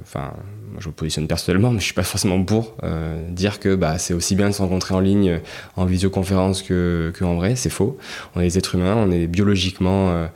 enfin, 0.02 0.34
je 0.80 0.88
me 0.90 0.94
positionne 0.94 1.28
personnellement, 1.28 1.72
mais 1.72 1.80
je 1.80 1.86
suis 1.86 1.94
pas 1.94 2.04
forcément 2.04 2.44
pour 2.44 2.76
euh, 2.84 3.30
dire 3.32 3.60
que 3.60 3.76
bah, 3.76 3.98
c'est 3.98 4.14
aussi 4.14 4.36
bien 4.36 4.48
de 4.50 4.54
se 4.54 4.62
rencontrer 4.62 4.94
en 4.94 5.00
ligne, 5.00 5.40
en 5.76 5.86
visioconférence 5.86 6.62
que, 6.62 7.12
en 7.22 7.36
vrai. 7.36 7.56
C'est 7.56 7.70
faux. 7.70 7.98
On 8.36 8.42
est 8.42 8.46
des 8.46 8.58
êtres 8.58 8.76
humains, 8.76 8.96
on 8.96 9.12
est 9.12 9.28
biologiquement 9.28 10.10
euh, 10.12 10.14
euh, 10.14 10.28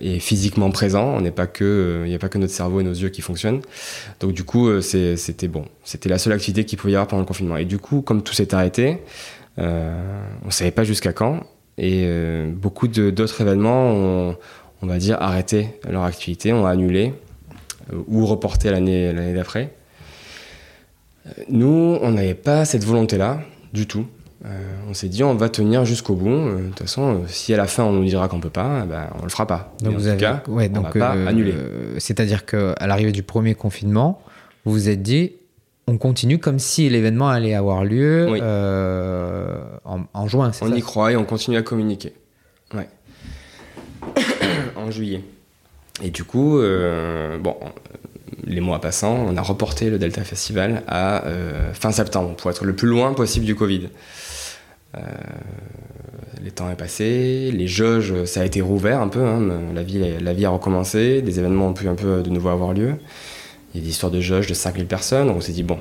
et 0.00 0.18
physiquement 0.18 0.70
présents. 0.70 1.14
On 1.14 1.20
n'est 1.20 1.30
pas 1.30 1.46
que, 1.46 2.02
il 2.04 2.08
n'y 2.08 2.14
a 2.14 2.18
pas 2.18 2.28
que 2.28 2.38
notre 2.38 2.52
cerveau 2.52 2.80
et 2.80 2.84
nos 2.84 2.92
yeux 2.92 3.10
qui 3.10 3.20
fonctionnent. 3.20 3.60
Donc 4.20 4.32
du 4.32 4.44
coup, 4.44 4.80
c'était 4.80 5.48
bon. 5.48 5.64
C'était 5.84 6.08
la 6.08 6.18
seule 6.18 6.32
activité 6.32 6.64
qu'il 6.64 6.78
pouvait 6.78 6.92
y 6.92 6.96
avoir 6.96 7.08
pendant 7.08 7.22
le 7.22 7.26
confinement. 7.26 7.56
Et 7.56 7.64
du 7.64 7.78
coup, 7.78 8.00
comme 8.00 8.22
tout 8.22 8.32
s'est 8.32 8.54
arrêté, 8.54 8.98
on 9.58 10.50
savait 10.50 10.70
pas 10.70 10.84
jusqu'à 10.84 11.12
quand. 11.12 11.42
Et 11.76 12.08
beaucoup 12.52 12.88
d'autres 12.88 13.40
événements 13.40 13.92
ont, 13.92 14.36
on 14.82 14.86
va 14.86 14.98
dire, 14.98 15.20
arrêté 15.20 15.68
leur 15.88 16.04
activité, 16.04 16.52
ont 16.52 16.64
annulé. 16.64 17.12
Euh, 17.92 18.02
ou 18.06 18.26
reporter 18.26 18.70
l'année 18.70 19.34
d'après. 19.34 19.70
Euh, 21.26 21.30
nous, 21.48 21.98
on 22.00 22.12
n'avait 22.12 22.34
pas 22.34 22.64
cette 22.64 22.84
volonté-là 22.84 23.40
du 23.72 23.86
tout. 23.86 24.06
Euh, 24.48 24.52
on 24.88 24.94
s'est 24.94 25.08
dit 25.08 25.22
on 25.22 25.34
va 25.34 25.48
tenir 25.48 25.84
jusqu'au 25.84 26.14
bout. 26.14 26.28
De 26.28 26.68
toute 26.68 26.80
façon, 26.80 27.22
si 27.26 27.52
à 27.52 27.56
la 27.56 27.66
fin 27.66 27.84
on 27.84 27.92
nous 27.92 28.04
dira 28.04 28.28
qu'on 28.28 28.40
peut 28.40 28.50
pas, 28.50 28.84
ben, 28.86 29.08
on 29.20 29.24
le 29.24 29.28
fera 29.28 29.46
pas. 29.46 29.74
Donc 29.82 29.94
vous 29.94 30.06
avez, 30.06 30.18
cas, 30.18 30.42
ouais, 30.48 30.68
donc, 30.68 30.96
va 30.96 31.14
pas 31.14 31.28
annuler. 31.28 31.54
C'est-à-dire 31.98 32.46
qu'à 32.46 32.86
l'arrivée 32.86 33.12
du 33.12 33.22
premier 33.22 33.54
confinement, 33.54 34.22
vous 34.64 34.72
vous 34.72 34.88
êtes 34.88 35.02
dit 35.02 35.32
on 35.86 35.96
continue 35.96 36.38
comme 36.38 36.58
si 36.58 36.88
l'événement 36.88 37.28
allait 37.28 37.54
avoir 37.54 37.84
lieu 37.84 38.28
en, 39.84 40.00
en, 40.12 40.28
juin. 40.28 40.50
On 40.60 40.74
y 40.74 40.82
croit 40.82 41.12
et 41.12 41.16
on 41.16 41.24
continue 41.24 41.56
à 41.56 41.62
communiquer. 41.62 42.12
Ouais. 42.74 42.88
en 44.76 44.90
juillet. 44.90 45.22
Et 46.02 46.10
du 46.10 46.24
coup, 46.24 46.58
euh, 46.58 47.38
bon, 47.38 47.56
les 48.44 48.60
mois 48.60 48.80
passant, 48.80 49.14
on 49.14 49.36
a 49.36 49.42
reporté 49.42 49.90
le 49.90 49.98
Delta 49.98 50.22
Festival 50.22 50.82
à 50.86 51.24
euh, 51.26 51.72
fin 51.72 51.90
septembre 51.90 52.36
pour 52.36 52.50
être 52.50 52.64
le 52.64 52.74
plus 52.74 52.88
loin 52.88 53.14
possible 53.14 53.44
du 53.44 53.54
Covid. 53.54 53.88
Euh, 54.98 55.02
les 56.42 56.50
temps 56.50 56.70
est 56.70 56.76
passé, 56.76 57.50
les 57.52 57.66
jauges, 57.66 58.24
ça 58.24 58.42
a 58.42 58.44
été 58.44 58.60
rouvert 58.60 59.00
un 59.00 59.08
peu, 59.08 59.24
hein, 59.24 59.40
la, 59.74 59.82
vie, 59.82 60.44
a 60.44 60.50
recommencé, 60.50 61.20
des 61.20 61.38
événements 61.40 61.68
ont 61.68 61.72
pu 61.72 61.88
un 61.88 61.94
peu 61.94 62.22
de 62.22 62.30
nouveau 62.30 62.50
avoir 62.50 62.72
lieu. 62.72 62.94
Il 63.74 63.80
y 63.80 63.82
a 63.82 63.84
des 63.84 63.90
histoires 63.90 64.12
de 64.12 64.20
jauges 64.20 64.46
de 64.46 64.54
5000 64.54 64.86
personnes, 64.86 65.26
donc 65.26 65.36
on 65.36 65.40
s'est 65.40 65.52
dit, 65.52 65.64
bon, 65.64 65.78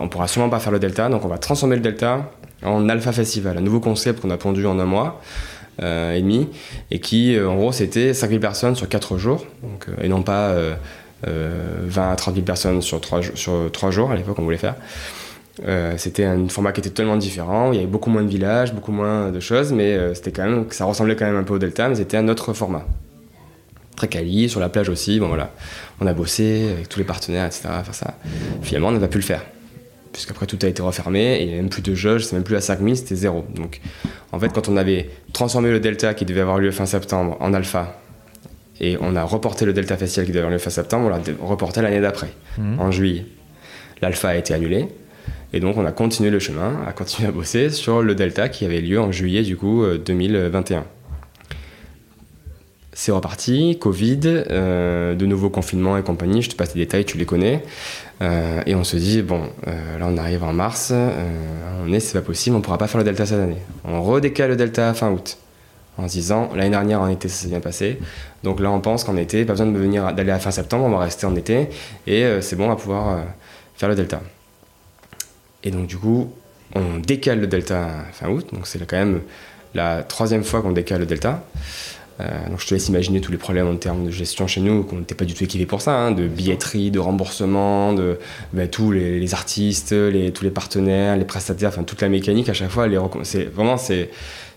on 0.00 0.08
pourra 0.08 0.26
sûrement 0.26 0.48
pas 0.48 0.60
faire 0.60 0.72
le 0.72 0.78
Delta, 0.78 1.08
donc 1.08 1.24
on 1.24 1.28
va 1.28 1.38
transformer 1.38 1.76
le 1.76 1.82
Delta 1.82 2.32
en 2.64 2.88
Alpha 2.88 3.12
Festival, 3.12 3.58
un 3.58 3.60
nouveau 3.60 3.80
concept 3.80 4.20
qu'on 4.20 4.30
a 4.30 4.38
pondu 4.38 4.66
en 4.66 4.78
un 4.78 4.86
mois. 4.86 5.20
Euh, 5.80 6.14
et 6.14 6.22
demi, 6.22 6.48
et 6.90 6.98
qui, 6.98 7.36
euh, 7.36 7.48
en 7.48 7.54
gros, 7.54 7.70
c'était 7.70 8.12
5000 8.12 8.40
personnes 8.40 8.74
sur 8.74 8.88
4 8.88 9.16
jours, 9.16 9.46
euh, 9.64 9.92
et 10.02 10.08
non 10.08 10.22
pas 10.22 10.56
20 11.22 12.10
à 12.10 12.16
30 12.16 12.34
000 12.34 12.44
personnes 12.44 12.82
sur 12.82 13.00
3, 13.00 13.20
sur 13.34 13.70
3 13.72 13.90
jours 13.90 14.10
à 14.10 14.16
l'époque 14.16 14.38
on 14.38 14.42
voulait 14.42 14.56
faire. 14.56 14.74
C'était 15.96 16.24
un 16.24 16.48
format 16.48 16.72
qui 16.72 16.80
était 16.80 16.90
totalement 16.90 17.16
différent. 17.16 17.72
Il 17.72 17.76
y 17.76 17.78
avait 17.78 17.86
beaucoup 17.86 18.10
moins 18.10 18.22
de 18.22 18.28
villages, 18.28 18.72
beaucoup 18.72 18.92
moins 18.92 19.30
de 19.30 19.40
choses, 19.40 19.72
mais 19.72 20.14
c'était 20.14 20.32
quand 20.32 20.44
même, 20.44 20.66
ça 20.70 20.84
ressemblait 20.84 21.16
quand 21.16 21.26
même 21.26 21.36
un 21.36 21.42
peu 21.42 21.54
au 21.54 21.58
Delta, 21.58 21.88
mais 21.88 21.96
c'était 21.96 22.16
un 22.16 22.28
autre 22.28 22.52
format. 22.52 22.86
Très 23.96 24.08
quali, 24.08 24.48
sur 24.48 24.60
la 24.60 24.68
plage 24.68 24.88
aussi. 24.88 25.18
Bon 25.18 25.28
voilà, 25.28 25.50
on 26.00 26.06
a 26.06 26.14
bossé 26.14 26.70
avec 26.72 26.88
tous 26.88 27.00
les 27.00 27.04
partenaires, 27.04 27.46
etc. 27.46 27.68
à 27.70 27.82
faire 27.82 27.94
ça. 27.94 28.14
Finalement, 28.62 28.88
on 28.88 28.92
n'a 28.92 29.00
pas 29.00 29.08
pu 29.08 29.18
le 29.18 29.24
faire 29.24 29.42
puisqu'après 30.18 30.46
tout 30.46 30.58
a 30.62 30.66
été 30.66 30.82
refermé, 30.82 31.36
et 31.36 31.42
il 31.42 31.48
n'y 31.48 31.54
a 31.54 31.56
même 31.56 31.68
plus 31.68 31.82
de 31.82 31.94
jauge, 31.94 32.24
c'est 32.24 32.34
même 32.34 32.42
plus 32.42 32.56
à 32.56 32.60
5000, 32.60 32.96
c'était 32.96 33.14
zéro. 33.14 33.44
Donc 33.54 33.80
en 34.32 34.40
fait, 34.40 34.48
quand 34.52 34.68
on 34.68 34.76
avait 34.76 35.10
transformé 35.32 35.70
le 35.70 35.78
Delta 35.80 36.12
qui 36.12 36.24
devait 36.24 36.40
avoir 36.40 36.58
lieu 36.58 36.72
fin 36.72 36.86
septembre 36.86 37.36
en 37.38 37.54
Alpha, 37.54 38.00
et 38.80 38.96
on 39.00 39.14
a 39.14 39.22
reporté 39.22 39.64
le 39.64 39.72
Delta 39.72 39.96
Festival 39.96 40.26
qui 40.26 40.32
devait 40.32 40.40
avoir 40.40 40.52
lieu 40.52 40.58
fin 40.58 40.70
septembre, 40.70 41.06
on 41.06 41.10
l'a 41.10 41.20
reporté 41.40 41.82
l'année 41.82 42.00
d'après, 42.00 42.30
mhm. 42.58 42.80
en 42.80 42.90
juillet. 42.90 43.26
L'Alpha 44.02 44.30
a 44.30 44.34
été 44.34 44.54
annulé, 44.54 44.88
et 45.52 45.60
donc 45.60 45.76
on 45.76 45.84
a 45.86 45.92
continué 45.92 46.30
le 46.30 46.38
chemin, 46.38 46.82
a 46.86 46.92
continué 46.92 47.28
à 47.28 47.32
bosser 47.32 47.70
sur 47.70 48.02
le 48.02 48.14
Delta 48.14 48.48
qui 48.48 48.64
avait 48.64 48.80
lieu 48.80 49.00
en 49.00 49.12
juillet 49.12 49.42
du 49.42 49.56
coup 49.56 49.84
2021. 50.04 50.78
Euh, 50.78 50.82
c'est 52.92 53.12
reparti, 53.12 53.78
Covid, 53.80 54.20
euh, 54.24 55.14
de 55.14 55.24
nouveaux 55.24 55.50
confinements 55.50 55.96
et 55.96 56.02
compagnie, 56.02 56.42
je 56.42 56.50
te 56.50 56.56
passe 56.56 56.74
les 56.74 56.80
détails, 56.84 57.04
tu 57.04 57.16
les 57.16 57.26
connais. 57.26 57.62
Euh, 58.20 58.60
et 58.66 58.74
on 58.74 58.82
se 58.82 58.96
dit, 58.96 59.22
bon, 59.22 59.42
là 59.66 60.04
on 60.04 60.16
arrive 60.16 60.42
en 60.42 60.52
mars, 60.52 60.92
on 60.92 61.92
est, 61.92 62.00
c'est 62.00 62.18
pas 62.18 62.24
possible, 62.24 62.56
on 62.56 62.60
pourra 62.60 62.76
pas 62.76 62.88
faire 62.88 62.98
le 62.98 63.04
Delta 63.04 63.24
cette 63.24 63.38
année. 63.38 63.62
On 63.84 64.02
redécale 64.02 64.50
le 64.50 64.56
Delta 64.56 64.92
fin 64.94 65.12
août, 65.12 65.38
en 65.96 66.08
se 66.08 66.14
disant, 66.14 66.50
l'année 66.56 66.70
dernière 66.70 67.00
en 67.00 67.08
été 67.08 67.28
ça 67.28 67.42
s'est 67.42 67.48
bien 67.48 67.60
passé, 67.60 68.00
donc 68.42 68.58
là 68.58 68.72
on 68.72 68.80
pense 68.80 69.04
qu'en 69.04 69.16
été, 69.16 69.44
pas 69.44 69.52
besoin 69.52 69.66
de 69.66 69.78
venir 69.78 70.12
d'aller 70.12 70.32
à 70.32 70.40
fin 70.40 70.50
septembre, 70.50 70.84
on 70.84 70.90
va 70.90 70.98
rester 70.98 71.24
en 71.24 71.36
été, 71.36 71.68
et 72.08 72.26
c'est 72.40 72.56
bon, 72.56 72.64
on 72.64 72.70
va 72.70 72.76
pouvoir 72.76 73.20
faire 73.76 73.88
le 73.88 73.94
Delta. 73.94 74.20
Et 75.64 75.70
donc 75.70 75.86
du 75.86 75.96
coup, 75.96 76.32
on 76.74 76.98
décale 76.98 77.40
le 77.40 77.46
Delta 77.46 78.04
fin 78.12 78.28
août, 78.28 78.46
donc 78.52 78.66
c'est 78.66 78.78
quand 78.86 78.96
même 78.96 79.20
la 79.74 80.02
troisième 80.02 80.44
fois 80.44 80.62
qu'on 80.62 80.72
décale 80.72 81.00
le 81.00 81.06
Delta. 81.06 81.44
Euh, 82.20 82.48
donc 82.48 82.60
je 82.60 82.66
te 82.66 82.74
laisse 82.74 82.88
imaginer 82.88 83.20
tous 83.20 83.30
les 83.30 83.38
problèmes 83.38 83.68
en 83.68 83.76
termes 83.76 84.06
de 84.06 84.10
gestion 84.10 84.46
chez 84.48 84.60
nous, 84.60 84.82
qu'on 84.82 84.96
n'était 84.96 85.14
pas 85.14 85.24
du 85.24 85.34
tout 85.34 85.44
équipé 85.44 85.66
pour 85.66 85.80
ça, 85.80 85.92
hein, 85.92 86.10
de 86.10 86.26
billetterie, 86.26 86.90
de 86.90 86.98
remboursement, 86.98 87.92
de 87.92 88.18
ben, 88.52 88.68
tous 88.68 88.90
les, 88.90 89.34
artistes, 89.34 89.94
tous 90.34 90.44
les 90.44 90.50
partenaires, 90.50 91.16
les 91.16 91.24
prestataires, 91.24 91.68
enfin 91.68 91.84
toute 91.84 92.02
la 92.02 92.08
mécanique 92.08 92.48
à 92.48 92.54
chaque 92.54 92.70
fois, 92.70 92.88
c'est 93.22 93.44
vraiment 93.44 93.76
c'est 93.76 94.10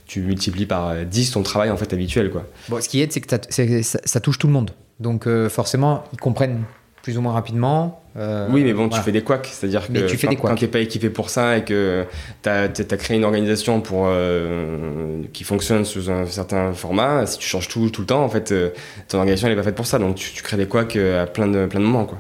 tu 0.07 0.21
multiplies 0.21 0.65
par 0.65 1.05
10 1.05 1.31
ton 1.31 1.43
travail 1.43 1.69
en 1.69 1.77
fait 1.77 1.93
habituel 1.93 2.31
quoi. 2.31 2.45
Bon, 2.67 2.81
ce 2.81 2.89
qui 2.89 2.99
est, 2.99 3.11
c'est 3.11 3.21
que 3.21 3.81
ça, 3.83 4.19
touche 4.19 4.39
tout 4.39 4.47
le 4.47 4.53
monde, 4.53 4.71
donc 4.99 5.27
euh, 5.27 5.47
forcément 5.47 6.03
ils 6.13 6.19
comprennent 6.19 6.63
plus 7.03 7.17
ou 7.17 7.21
moins 7.21 7.33
rapidement. 7.33 8.00
Euh, 8.17 8.47
oui, 8.49 8.63
mais 8.63 8.73
bon, 8.73 8.89
tu 8.89 8.99
fais 8.99 9.13
des 9.13 9.21
couacs, 9.21 9.47
c'est-à-dire 9.51 9.87
que 9.87 10.05
tu 10.05 10.17
fais 10.17 10.27
quand, 10.35 10.55
tu 10.55 10.65
n'es 10.65 10.71
pas 10.71 10.79
équipé 10.79 11.09
pour 11.09 11.29
ça 11.29 11.57
et 11.57 11.63
que 11.63 12.05
tu 12.43 12.49
as, 12.49 12.67
créé 12.97 13.15
une 13.15 13.23
organisation 13.23 13.79
pour, 13.79 14.05
euh, 14.07 15.21
qui 15.31 15.45
fonctionne 15.45 15.85
sous 15.85 16.11
un 16.11 16.25
certain 16.25 16.73
format, 16.73 17.25
si 17.25 17.37
tu 17.37 17.47
changes 17.47 17.69
tout, 17.69 17.89
tout 17.89 18.01
le 18.01 18.07
temps, 18.07 18.23
en 18.23 18.29
fait, 18.29 18.51
euh, 18.51 18.71
ton 19.07 19.19
organisation 19.19 19.47
n'est 19.47 19.55
pas 19.55 19.63
faite 19.63 19.75
pour 19.75 19.85
ça, 19.85 19.97
donc 19.97 20.15
tu, 20.15 20.43
crées 20.43 20.57
des 20.57 20.67
couacs 20.67 20.97
à 20.97 21.25
plein 21.25 21.47
de, 21.47 21.65
plein 21.67 21.79
de 21.79 21.85
moments. 21.85 22.05
Quoi. 22.05 22.19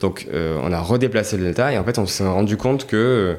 Donc 0.00 0.28
on 0.32 0.72
a 0.72 0.80
redéplacé 0.80 1.36
le 1.36 1.44
delta 1.44 1.72
et 1.72 1.78
en 1.78 1.82
fait 1.82 1.98
on 1.98 2.06
s'est 2.06 2.24
rendu 2.24 2.56
compte 2.56 2.86
que, 2.86 3.36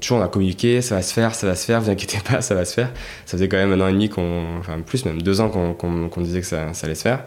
toujours 0.00 0.18
on 0.18 0.22
a 0.22 0.28
communiqué, 0.28 0.82
ça 0.82 0.96
va 0.96 1.02
se 1.02 1.14
faire, 1.14 1.32
ça 1.34 1.46
va 1.46 1.54
se 1.54 1.64
faire, 1.64 1.80
vous 1.80 1.90
inquiétez 1.90 2.18
pas, 2.28 2.40
ça 2.42 2.54
va 2.54 2.64
se 2.64 2.74
faire. 2.74 2.90
Ça 3.24 3.38
faisait 3.38 3.48
quand 3.48 3.56
même 3.56 3.72
un 3.72 3.80
an 3.80 3.88
et 3.88 3.92
demi, 3.92 4.10
enfin 4.12 4.80
plus 4.84 5.06
même 5.06 5.22
deux 5.22 5.40
ans 5.40 5.48
qu'on 5.48 6.20
disait 6.20 6.40
que 6.40 6.46
ça, 6.46 6.74
ça 6.74 6.86
allait 6.86 6.96
se 6.96 7.02
faire. 7.02 7.20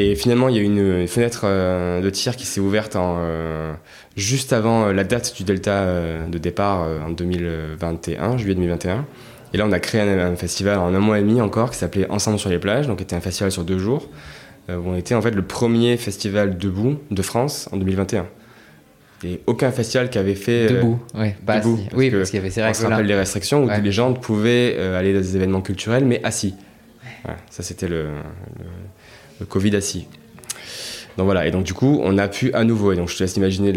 Et 0.00 0.14
finalement, 0.14 0.48
il 0.48 0.54
y 0.54 0.58
a 0.60 0.62
eu 0.62 0.64
une, 0.64 1.08
fenêtre 1.08 1.40
euh, 1.42 2.00
de 2.00 2.08
tir 2.08 2.36
qui 2.36 2.46
s'est 2.46 2.60
ouverte 2.60 2.94
en, 2.94 3.16
euh, 3.18 3.72
juste 4.16 4.52
avant 4.52 4.86
euh, 4.86 4.92
la 4.92 5.02
date 5.02 5.34
du 5.36 5.42
Delta 5.42 5.84
de 6.28 6.38
départ 6.38 6.86
en 7.04 7.10
2021, 7.10 8.38
juillet 8.38 8.54
2021. 8.54 9.04
Et 9.52 9.56
là, 9.56 9.64
on 9.66 9.72
a 9.72 9.80
créé 9.80 10.00
un, 10.00 10.36
festival 10.36 10.78
en 10.78 10.94
un 10.94 11.00
mois 11.00 11.18
et 11.18 11.22
demi 11.22 11.40
encore 11.40 11.72
qui 11.72 11.78
s'appelait 11.78 12.08
Ensemble 12.10 12.38
sur 12.38 12.48
les 12.48 12.60
plages, 12.60 12.86
donc 12.86 13.00
était 13.00 13.16
un 13.16 13.20
festival 13.20 13.50
sur 13.50 13.64
deux 13.64 13.78
jours, 13.78 14.08
où 14.68 14.72
on 14.72 14.94
était 14.94 15.14
en 15.14 15.22
fait 15.22 15.32
le 15.32 15.42
premier 15.42 15.96
festival 15.96 16.58
debout 16.58 16.98
de 17.10 17.22
France 17.22 17.68
en 17.72 17.78
2021. 17.78 18.26
Et 19.24 19.40
aucun 19.46 19.72
festival 19.72 20.10
qui 20.10 20.18
avait 20.18 20.36
fait 20.36 20.68
debout, 20.68 21.00
ouais, 21.14 21.34
pas 21.44 21.58
debout, 21.58 21.74
assis. 21.74 21.88
oui, 21.96 22.10
parce 22.10 22.30
qu'il 22.30 22.38
y 22.38 22.40
avait 22.40 22.50
ces 22.50 22.62
règles. 22.62 22.76
On 22.78 22.82
se 22.82 22.86
rappelle 22.86 23.06
les 23.06 23.16
restrictions 23.16 23.64
où 23.64 23.70
les 23.82 23.92
gens 23.92 24.12
pouvaient 24.12 24.78
aller 24.78 25.12
dans 25.12 25.20
des 25.20 25.34
événements 25.34 25.62
culturels, 25.62 26.04
mais 26.04 26.22
assis. 26.22 26.54
ça, 27.50 27.62
c'était 27.64 27.88
le, 27.88 28.04
le 28.58 28.66
Covid 29.44 29.76
assis. 29.76 30.06
Donc 31.16 31.24
voilà, 31.24 31.46
et 31.46 31.50
donc 31.50 31.64
du 31.64 31.74
coup, 31.74 32.00
on 32.04 32.16
a 32.16 32.28
pu 32.28 32.52
à 32.54 32.62
nouveau, 32.62 32.92
et 32.92 32.96
donc 32.96 33.08
je 33.08 33.16
te 33.16 33.24
laisse 33.24 33.36
imaginer 33.36 33.72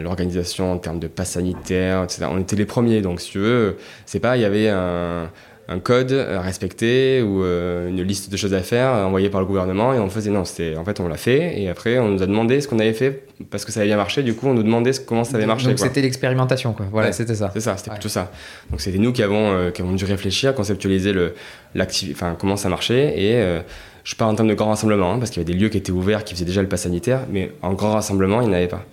l'organisation 0.00 0.72
en 0.72 0.78
termes 0.78 1.00
de 1.00 1.08
pass 1.08 1.32
sanitaire, 1.32 2.04
etc. 2.04 2.26
On 2.30 2.38
était 2.38 2.54
les 2.54 2.66
premiers, 2.66 3.02
donc 3.02 3.20
si 3.20 3.32
tu 3.32 3.38
veux, 3.38 3.78
c'est 4.06 4.20
pas, 4.20 4.36
il 4.36 4.42
y 4.42 4.44
avait 4.44 4.68
un, 4.68 5.28
un 5.68 5.78
code 5.78 6.12
à 6.12 6.40
respecter 6.42 7.22
ou 7.22 7.42
euh, 7.42 7.88
une 7.88 8.02
liste 8.02 8.30
de 8.30 8.36
choses 8.36 8.52
à 8.52 8.60
faire 8.60 8.90
envoyée 8.90 9.30
par 9.30 9.40
le 9.40 9.46
gouvernement 9.46 9.94
et 9.94 9.98
on 9.98 10.10
faisait 10.10 10.30
non 10.30 10.44
c'était 10.44 10.76
en 10.76 10.84
fait 10.84 11.00
on 11.00 11.08
l'a 11.08 11.16
fait 11.16 11.58
et 11.60 11.70
après 11.70 11.98
on 11.98 12.08
nous 12.08 12.22
a 12.22 12.26
demandé 12.26 12.60
ce 12.60 12.68
qu'on 12.68 12.78
avait 12.78 12.92
fait 12.92 13.24
parce 13.50 13.64
que 13.64 13.72
ça 13.72 13.80
avait 13.80 13.88
bien 13.88 13.96
marché. 13.96 14.22
Du 14.22 14.34
coup 14.34 14.46
on 14.46 14.54
nous 14.54 14.62
demandait 14.62 14.90
comment 15.06 15.24
ça 15.24 15.36
avait 15.36 15.46
marché 15.46 15.68
donc 15.68 15.78
c'était 15.78 16.02
l'expérimentation 16.02 16.74
quoi. 16.74 16.86
Voilà 16.90 17.12
c'était 17.12 17.34
ça. 17.34 17.50
c'est 17.54 17.60
ça 17.60 17.76
c'était 17.78 17.90
plutôt 17.90 18.10
ça. 18.10 18.30
Donc 18.70 18.80
c'était 18.80 18.98
nous 18.98 19.12
qui 19.12 19.22
avons 19.22 19.52
euh, 19.52 19.70
qui 19.70 19.80
avons 19.80 19.92
dû 19.92 20.04
réfléchir 20.04 20.54
conceptualiser 20.54 21.12
le 21.12 21.34
enfin 22.12 22.36
comment 22.38 22.56
ça 22.56 22.68
marchait 22.68 23.18
et 23.18 23.36
euh, 23.36 23.60
je 24.04 24.14
parle 24.14 24.32
en 24.32 24.34
termes 24.36 24.48
de 24.48 24.54
grand 24.54 24.68
rassemblement 24.68 25.12
hein, 25.12 25.18
parce 25.18 25.30
qu'il 25.30 25.42
y 25.42 25.44
avait 25.44 25.52
des 25.52 25.58
lieux 25.58 25.68
qui 25.68 25.78
étaient 25.78 25.92
ouverts 25.92 26.24
qui 26.24 26.34
faisaient 26.34 26.44
déjà 26.44 26.62
le 26.62 26.68
pass 26.68 26.82
sanitaire 26.82 27.22
mais 27.30 27.52
en 27.62 27.72
grand 27.72 27.92
rassemblement 27.92 28.40
il 28.40 28.48
n'y 28.48 28.54
en 28.54 28.56
avait 28.56 28.68
pas 28.68 28.84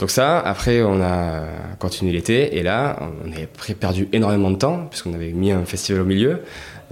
donc 0.00 0.10
ça, 0.10 0.40
après, 0.40 0.82
on 0.82 1.00
a 1.00 1.44
continué 1.78 2.12
l'été, 2.12 2.56
et 2.56 2.62
là, 2.62 2.98
on 3.00 3.30
a 3.30 3.74
perdu 3.74 4.08
énormément 4.12 4.50
de 4.50 4.56
temps, 4.56 4.86
puisqu'on 4.90 5.14
avait 5.14 5.30
mis 5.30 5.52
un 5.52 5.64
festival 5.64 6.02
au 6.02 6.04
milieu, 6.04 6.40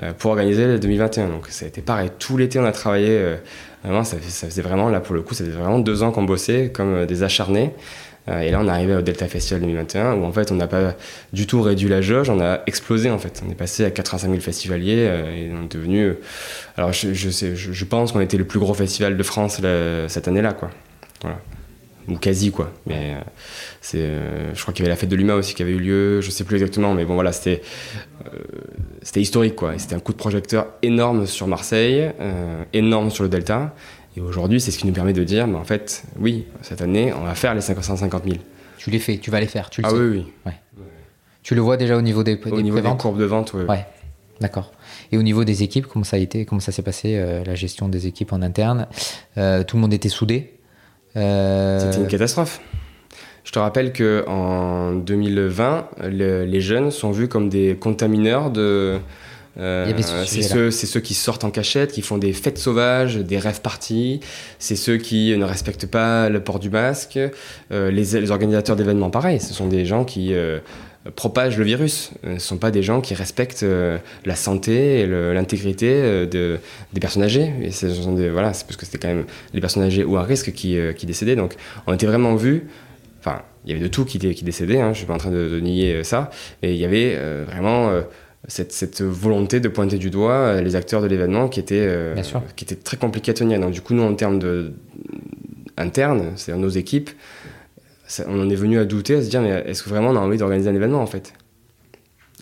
euh, 0.03 0.13
pour 0.13 0.31
organiser 0.31 0.67
le 0.67 0.79
2021. 0.79 1.29
Donc 1.29 1.49
ça 1.49 1.65
a 1.65 1.69
été 1.69 1.83
pareil, 1.83 2.11
tout 2.19 2.37
l'été, 2.37 2.61
on 2.61 2.65
a 2.65 2.73
travaillé, 2.73 3.09
euh, 3.11 3.37
vraiment, 3.83 4.05
ça, 4.05 4.17
faisait 4.19 4.63
vraiment, 4.63 4.89
là, 4.89 5.01
pour 5.01 5.15
le 5.15 5.23
coup, 5.23 5.35
ça 5.35 5.45
faisait 5.45 5.57
vraiment 5.57 5.81
deux 5.81 6.03
ans 6.05 6.13
qu'on 6.13 6.23
bossait 6.23 6.71
comme 6.73 6.95
euh, 6.95 7.07
des 7.07 7.25
acharnés. 7.25 7.73
Et 8.29 8.51
là, 8.51 8.61
on 8.61 8.67
est 8.69 8.71
arrivé 8.71 8.95
au 8.95 9.03
Delta 9.03 9.27
Festival 9.27 9.63
2021, 9.63 10.15
où 10.15 10.25
en 10.25 10.33
fait, 10.33 10.53
on 10.53 10.55
n'a 10.55 10.69
pas 10.69 10.95
du 11.33 11.47
tout 11.47 11.61
réduit 11.61 11.89
la 11.89 12.01
jauge, 12.01 12.31
on 12.31 12.41
a 12.41 12.61
explosé, 12.67 13.11
en 13.11 13.19
fait. 13.19 13.43
On 13.47 13.51
est 13.51 13.57
passé 13.57 13.85
à 13.85 13.91
85 13.91 14.29
000 14.29 14.41
festivaliers, 14.41 15.11
et 15.37 15.51
on 15.53 15.65
est 15.65 15.73
devenu... 15.73 16.15
alors, 16.77 16.93
je, 16.93 17.85
pense 17.85 18.13
qu'on 18.13 18.21
était 18.21 18.37
le 18.37 18.45
plus 18.45 18.61
gros 18.61 18.75
festival 18.75 19.17
de 19.17 19.23
France 19.23 19.61
cette 20.09 20.29
année-là, 20.29 20.53
quoi. 20.53 20.71
Ou 22.09 22.17
quasi 22.17 22.51
quoi. 22.51 22.73
Mais 22.87 23.15
euh, 23.15 23.95
euh, 23.95 24.51
je 24.55 24.61
crois 24.61 24.75
qu'il 24.75 24.85
y 24.85 24.87
avait 24.87 24.95
la 24.95 24.97
fête 24.97 25.09
de 25.09 25.15
l'humain 25.15 25.35
aussi 25.35 25.55
qui 25.55 25.63
avait 25.63 25.73
eu 25.73 25.79
lieu, 25.79 26.21
je 26.21 26.31
sais 26.31 26.43
plus 26.43 26.57
exactement, 26.57 26.95
mais 26.95 27.05
bon 27.05 27.15
voilà, 27.15 27.31
euh, 27.47 27.57
c'était 29.03 29.21
historique 29.21 29.55
quoi. 29.55 29.75
c'était 29.79 29.95
un 29.95 30.01
coup 30.01 30.13
de 30.13 30.17
projecteur 30.17 30.67
énorme 30.83 31.27
sur 31.27 31.47
Marseille, 31.47 32.11
énorme 32.73 33.11
sur 33.11 33.23
le 33.23 33.29
Delta. 33.29 33.75
Et 34.17 34.21
aujourd'hui, 34.21 34.61
c'est 34.61 34.71
ce 34.71 34.79
qui 34.79 34.87
nous 34.87 34.93
permet 34.93 35.13
de 35.13 35.25
dire, 35.25 35.47
mais 35.47 35.57
en 35.57 35.65
fait, 35.65 36.05
oui, 36.19 36.47
cette 36.61 36.83
année, 36.83 37.13
on 37.13 37.25
va 37.25 37.35
faire 37.35 37.55
les 37.55 37.61
550 37.61 38.25
000. 38.25 38.37
Tu 38.79 38.91
les 38.91 38.99
fais, 38.99 39.19
tu 39.19 39.31
vas 39.31 39.41
les 39.41 39.47
faire, 39.47 39.71
tu 39.71 39.81
le 39.81 39.87
ah 39.87 39.91
sais. 39.91 39.97
oui, 39.97 40.09
oui. 40.09 40.33
Ouais. 40.47 40.53
Tu 41.43 41.55
le 41.55 41.61
vois 41.61 41.77
déjà 41.77 41.97
au 41.97 42.03
niveau 42.03 42.23
des, 42.23 42.39
au 42.51 42.61
niveau 42.61 42.81
des 42.81 42.97
courbes 42.97 43.19
de 43.19 43.25
vente, 43.25 43.53
oui. 43.55 43.65
Ouais. 43.65 43.87
D'accord. 44.41 44.73
Et 45.13 45.19
au 45.19 45.23
niveau 45.23 45.45
des 45.45 45.63
équipes, 45.63 45.87
comment 45.87 46.05
ça 46.05 46.17
a 46.17 46.21
été, 46.21 46.45
comment 46.45 46.61
ça 46.61 46.73
s'est 46.73 46.83
passé 46.83 47.23
la 47.45 47.55
gestion 47.55 47.89
des 47.89 48.07
équipes 48.07 48.33
en 48.33 48.43
interne? 48.43 48.87
Tout 49.37 49.77
le 49.77 49.79
monde 49.79 49.95
était 49.95 50.09
soudé 50.09 50.53
euh, 51.17 51.79
C'était 51.79 52.03
une 52.03 52.09
catastrophe. 52.09 52.61
Je 53.45 53.53
te 53.53 53.59
rappelle 53.59 53.93
que 53.93 54.25
en 54.29 54.93
2020, 54.93 55.89
les 56.09 56.61
jeunes 56.61 56.91
sont 56.91 57.11
vus 57.11 57.29
comme 57.29 57.49
des 57.49 57.77
contamineurs 57.79 58.51
de. 58.51 58.99
Euh, 59.59 59.93
c'est 60.25 60.43
ceux, 60.43 60.71
ceux, 60.71 61.01
qui 61.01 61.15
sortent 61.15 61.45
en 61.45 61.51
cachette, 61.51 61.93
qui 61.93 62.03
font 62.03 62.19
des 62.19 62.33
fêtes 62.33 62.59
sauvages, 62.59 63.17
des 63.17 63.39
rêves 63.39 63.61
parties. 63.61 64.21
C'est 64.59 64.77
ceux 64.77 64.97
qui 64.97 65.37
ne 65.37 65.45
respectent 65.45 65.87
pas 65.87 66.29
le 66.29 66.43
port 66.43 66.59
du 66.59 66.71
masque. 66.71 67.19
Euh, 67.71 67.91
les, 67.91 68.21
les, 68.21 68.31
organisateurs 68.31 68.77
d'événements, 68.77 69.11
pareil. 69.11 69.41
Ce 69.41 69.53
sont 69.53 69.69
des 69.69 69.85
gens 69.85 70.05
qui 70.05 70.35
propagent 71.17 71.59
le 71.59 71.65
virus. 71.65 72.13
Ce 72.23 72.29
ne 72.29 72.39
sont 72.39 72.59
pas 72.59 72.71
des 72.71 72.83
gens 72.83 73.01
qui 73.01 73.15
respectent 73.15 73.65
euh, 73.65 73.99
la 74.25 74.37
santé 74.37 75.01
et 75.01 75.07
l'intégrité 75.07 75.91
euh, 75.91 76.27
de, 76.27 76.59
des 76.93 77.01
personnes 77.01 77.23
âgées. 77.23 77.53
Et 77.63 77.71
ce 77.71 77.93
sont 77.93 78.15
des, 78.15 78.29
voilà, 78.31 78.53
c'est 78.53 78.67
parce 78.67 78.77
que 78.77 78.87
c'était 78.87 78.99
quand 78.99 79.09
même 79.09 79.25
les 79.53 79.61
personnes 79.61 79.83
âgées 79.83 80.05
ou 80.05 80.17
à 80.17 80.23
risque 80.23 80.53
qui, 80.53 80.79
euh, 80.79 80.93
qui 80.93 81.07
décédaient. 81.07 81.37
Donc 81.37 81.55
on 81.87 81.93
était 81.93 82.07
vraiment 82.07 82.35
vus. 82.37 82.69
Enfin, 83.19 83.43
il 83.65 83.73
y 83.73 83.75
avait 83.75 83.83
de 83.83 83.89
tout 83.89 84.05
qui, 84.05 84.19
qui 84.19 84.45
décédait, 84.45 84.81
hein, 84.81 84.87
je 84.87 84.91
ne 84.91 84.95
suis 84.95 85.07
pas 85.07 85.15
en 85.15 85.19
train 85.19 85.31
de, 85.31 85.61
nier 85.61 86.03
ça. 86.05 86.31
Et 86.63 86.73
il 86.73 86.79
y 86.79 86.85
avait 86.85 87.17
vraiment 87.45 87.93
cette, 88.49 88.73
cette, 88.73 89.03
volonté 89.03 89.61
de 89.61 89.69
pointer 89.69 89.99
du 89.99 90.11
doigt 90.11 90.61
les 90.61 90.75
acteurs 90.75 91.01
de 91.01 91.07
l'événement 91.07 91.49
qui, 91.49 91.61
était 91.61 92.15
qui 92.57 92.65
était 92.65 92.77
très 92.77 92.97
compliqué 92.97 93.31
à 93.31 93.35
tenir. 93.35 93.61
Donc 93.61 93.71
du 93.71 93.81
coup, 93.81 93.95
nous, 93.95 94.03
en 94.03 94.15
termes 94.15 94.39
de, 94.39 94.73
internes, 95.77 96.33
c'est-à-dire 96.37 96.63
nos 96.63 96.71
équipes, 96.71 97.11
on 98.27 98.41
en 98.41 98.51
est 98.51 98.55
venu 98.55 98.79
à 98.79 98.85
douter, 98.85 99.17
à 99.17 99.23
se 99.23 99.31
dire, 99.31 99.41
mais 99.41 99.51
est-ce 99.67 99.83
que 99.83 99.89
vraiment 99.89 100.11
on 100.11 100.17
a 100.17 100.21
envie 100.21 100.39
d'organiser 100.39 100.69
un 100.69 100.75
événement 100.75 101.03
en 101.03 101.07
fait? 101.07 101.33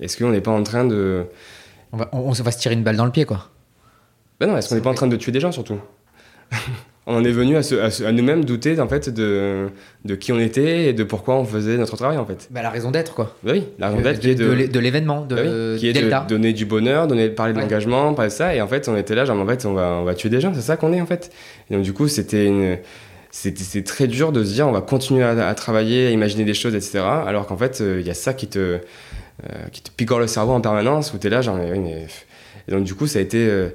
Est-ce 0.01 0.17
qu'on 0.17 0.31
n'est 0.31 0.41
pas 0.41 0.51
en 0.51 0.63
train 0.63 0.85
de. 0.85 1.27
On 1.93 1.97
va, 1.97 2.09
on, 2.13 2.31
va, 2.31 2.53
se 2.53 2.59
tirer 2.59 2.75
une 2.75 2.83
balle 2.83 2.97
dans 2.97 3.05
le 3.05 3.11
pied 3.11 3.25
quoi. 3.25 3.51
Ben 4.39 4.47
non, 4.47 4.57
est-ce 4.57 4.69
qu'on 4.69 4.75
n'est 4.77 4.81
pas 4.81 4.91
en 4.91 4.95
train 4.95 5.09
de 5.09 5.17
tuer 5.17 5.33
des 5.33 5.41
gens 5.41 5.53
surtout? 5.53 5.79
On 7.07 7.17
en 7.17 7.25
est 7.25 7.33
venu 7.33 7.57
à, 7.57 7.61
à, 7.61 8.13
nous-mêmes 8.13 8.45
douter 8.45 8.79
en 8.79 8.87
fait 8.87 9.09
de, 9.09 9.69
de 10.05 10.15
qui 10.15 10.33
on 10.33 10.39
était 10.39 10.91
et 10.91 10.93
de 10.93 11.03
pourquoi 11.03 11.37
on 11.37 11.45
faisait 11.45 11.77
notre 11.77 11.97
travail 11.97 12.19
en 12.19 12.27
fait. 12.27 12.49
Bah, 12.51 12.63
la 12.63 12.71
raison 12.71 12.91
d'être 12.91 13.15
quoi. 13.15 13.35
Bah 13.43 13.53
oui, 13.55 13.65
la 13.79 13.89
raison 13.89 14.03
d'être 14.03 14.21
qui 14.21 14.31
est 14.31 14.35
de, 14.35 14.67
de 14.67 14.79
l'événement, 14.79 15.25
de, 15.25 15.35
bah 15.35 15.79
qui 15.79 15.89
est 15.89 15.93
de 15.93 16.29
donner 16.29 16.53
du 16.53 16.67
bonheur, 16.67 17.07
donner, 17.07 17.31
parler 17.31 17.55
de 17.55 17.59
l'engagement, 17.59 18.13
parler 18.15 18.31
de 18.31 18.35
ça. 18.35 18.55
Et 18.55 18.61
en 18.61 18.69
fait, 18.69 18.89
on 18.89 18.97
était 18.97 19.15
là, 19.15 19.25
genre 19.25 19.41
en 19.41 19.47
fait, 19.47 19.65
on 19.65 19.73
va, 19.73 19.99
on 20.01 20.05
va 20.05 20.15
tuer 20.15 20.29
des 20.29 20.41
gens, 20.41 20.53
c'est 20.55 20.61
ça 20.61 20.77
qu'on 20.77 20.93
est 20.93 21.01
en 21.01 21.07
fait. 21.07 21.33
Et 21.71 21.75
donc 21.75 21.83
du 21.83 21.93
coup, 21.93 22.07
c'était 22.07 22.47
une 22.47 22.79
c'est 23.31 23.85
très 23.85 24.07
dur 24.07 24.33
de 24.33 24.45
se 24.45 24.53
dire 24.53 24.67
on 24.67 24.73
va 24.73 24.81
continuer 24.81 25.23
à, 25.23 25.55
travailler, 25.55 26.09
à 26.09 26.11
imaginer 26.11 26.45
des 26.45 26.55
choses, 26.55 26.75
etc. 26.75 26.99
Alors 26.99 27.47
qu'en 27.47 27.57
fait, 27.57 27.81
euh, 27.81 28.01
il 28.01 28.07
y 28.07 28.11
a 28.11 28.15
ça 28.15 28.35
qui 28.35 28.49
te, 28.49 28.59
euh, 28.59 28.79
qui 29.73 29.83
te 29.83 29.91
picore 29.91 30.19
le 30.19 30.27
cerveau 30.27 30.53
en 30.53 30.61
permanence, 30.61 31.15
où 31.15 31.19
tu 31.19 31.29
es 31.29 31.31
là, 31.31 31.41
genre, 31.41 31.57
mais, 31.57 32.07
Et 32.69 32.73
donc, 32.73 32.85
du 32.85 32.95
coup, 32.95 33.07
ça 33.07 33.19
a 33.21 33.23
été 33.23 33.39
euh, 33.39 33.69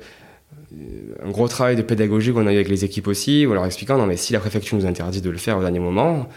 un 1.23 1.29
gros 1.31 1.47
travail 1.47 1.75
de 1.75 1.81
pédagogie 1.81 2.33
qu'on 2.33 2.47
a 2.47 2.51
eu 2.51 2.55
avec 2.55 2.69
les 2.69 2.85
équipes 2.85 3.07
aussi, 3.07 3.45
où 3.45 3.53
leur 3.53 3.65
expliquant 3.65 3.97
non, 3.97 4.05
mais 4.05 4.17
si 4.17 4.33
la 4.33 4.39
préfecture 4.39 4.77
nous 4.77 4.85
interdit 4.85 5.21
de 5.21 5.29
le 5.29 5.37
faire 5.37 5.57
au 5.57 5.61
dernier 5.61 5.79
moment, 5.79 6.27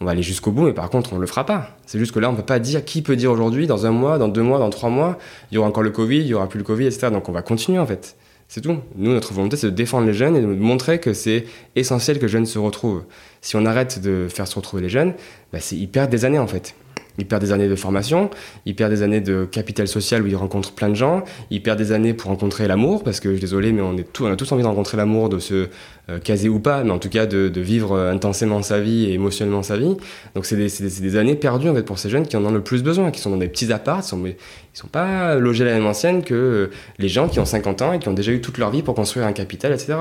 on 0.00 0.04
va 0.04 0.12
aller 0.12 0.22
jusqu'au 0.22 0.52
bout, 0.52 0.66
mais 0.66 0.72
par 0.72 0.90
contre, 0.90 1.12
on 1.12 1.18
le 1.18 1.26
fera 1.26 1.44
pas. 1.44 1.76
C'est 1.86 1.98
juste 1.98 2.12
que 2.12 2.20
là, 2.20 2.28
on 2.28 2.32
ne 2.32 2.36
peut 2.36 2.44
pas 2.44 2.60
dire 2.60 2.84
qui 2.84 3.02
peut 3.02 3.16
dire 3.16 3.32
aujourd'hui, 3.32 3.66
dans 3.66 3.86
un 3.86 3.90
mois, 3.90 4.18
dans 4.18 4.28
deux 4.28 4.42
mois, 4.42 4.58
dans 4.58 4.70
trois 4.70 4.90
mois, 4.90 5.18
il 5.50 5.56
y 5.56 5.58
aura 5.58 5.68
encore 5.68 5.82
le 5.82 5.90
Covid, 5.90 6.20
il 6.20 6.26
y 6.26 6.34
aura 6.34 6.48
plus 6.48 6.58
le 6.58 6.64
Covid, 6.64 6.86
etc. 6.86 7.08
Donc, 7.10 7.28
on 7.28 7.32
va 7.32 7.42
continuer 7.42 7.78
en 7.78 7.86
fait. 7.86 8.16
C'est 8.46 8.62
tout. 8.62 8.78
Nous, 8.96 9.12
notre 9.12 9.34
volonté, 9.34 9.56
c'est 9.56 9.66
de 9.66 9.76
défendre 9.76 10.06
les 10.06 10.14
jeunes 10.14 10.34
et 10.34 10.40
de 10.40 10.46
montrer 10.46 11.00
que 11.00 11.12
c'est 11.12 11.44
essentiel 11.76 12.18
que 12.18 12.22
les 12.22 12.28
jeunes 12.28 12.46
se 12.46 12.58
retrouvent. 12.58 13.02
Si 13.42 13.56
on 13.56 13.66
arrête 13.66 14.00
de 14.00 14.26
faire 14.28 14.48
se 14.48 14.54
retrouver 14.54 14.82
les 14.82 14.88
jeunes, 14.88 15.12
bah, 15.52 15.58
ils 15.72 15.88
perdent 15.88 16.10
des 16.10 16.24
années 16.24 16.38
en 16.38 16.46
fait. 16.46 16.74
Il 17.18 17.26
perd 17.26 17.42
des 17.42 17.52
années 17.52 17.68
de 17.68 17.74
formation, 17.76 18.30
il 18.64 18.74
perd 18.74 18.90
des 18.90 19.02
années 19.02 19.20
de 19.20 19.44
capital 19.44 19.88
social 19.88 20.22
où 20.22 20.26
il 20.26 20.36
rencontre 20.36 20.72
plein 20.72 20.88
de 20.88 20.94
gens, 20.94 21.24
il 21.50 21.62
perd 21.62 21.78
des 21.78 21.92
années 21.92 22.14
pour 22.14 22.30
rencontrer 22.30 22.68
l'amour, 22.68 23.02
parce 23.02 23.20
que 23.20 23.30
je 23.30 23.34
suis 23.34 23.40
désolé, 23.40 23.72
mais 23.72 23.82
on, 23.82 23.96
est 23.96 24.20
on 24.20 24.26
a 24.26 24.36
tous 24.36 24.50
envie 24.52 24.62
de 24.62 24.68
rencontrer 24.68 24.96
l'amour, 24.96 25.28
de 25.28 25.38
se 25.38 25.68
euh, 26.10 26.18
caser 26.18 26.48
ou 26.48 26.58
pas, 26.58 26.84
mais 26.84 26.90
en 26.90 26.98
tout 26.98 27.10
cas 27.10 27.26
de, 27.26 27.60
vivre 27.60 27.92
euh, 27.92 28.10
intensément 28.10 28.62
sa 28.62 28.80
vie 28.80 29.04
et 29.04 29.12
émotionnellement 29.12 29.62
sa 29.62 29.76
vie. 29.76 29.94
Donc 30.34 30.46
c'est 30.46 30.56
des, 30.56 31.16
années 31.16 31.34
perdues 31.34 31.68
en 31.68 31.74
fait, 31.74 31.82
pour 31.82 31.98
ces 31.98 32.08
jeunes 32.08 32.26
qui 32.26 32.34
en 32.38 32.46
ont 32.46 32.50
le 32.50 32.62
plus 32.62 32.82
besoin, 32.82 33.10
qui 33.10 33.20
sont 33.20 33.28
dans 33.28 33.36
des 33.36 33.48
petits 33.48 33.70
apparts, 33.74 34.00
ils 34.00 34.08
sont, 34.08 34.24
sont 34.72 34.86
pas 34.86 35.34
logés 35.34 35.64
à 35.64 35.66
la 35.66 35.74
même 35.74 35.86
ancienne 35.86 36.22
que 36.22 36.34
euh, 36.34 36.70
les 36.98 37.08
gens 37.08 37.28
qui 37.28 37.40
ont 37.40 37.44
50 37.44 37.82
ans 37.82 37.92
et 37.92 37.98
qui 37.98 38.08
ont 38.08 38.14
déjà 38.14 38.32
eu 38.32 38.40
toute 38.40 38.56
leur 38.56 38.70
vie 38.70 38.82
pour 38.82 38.94
construire 38.94 39.26
un 39.26 39.32
capital, 39.32 39.72
etc. 39.72 39.98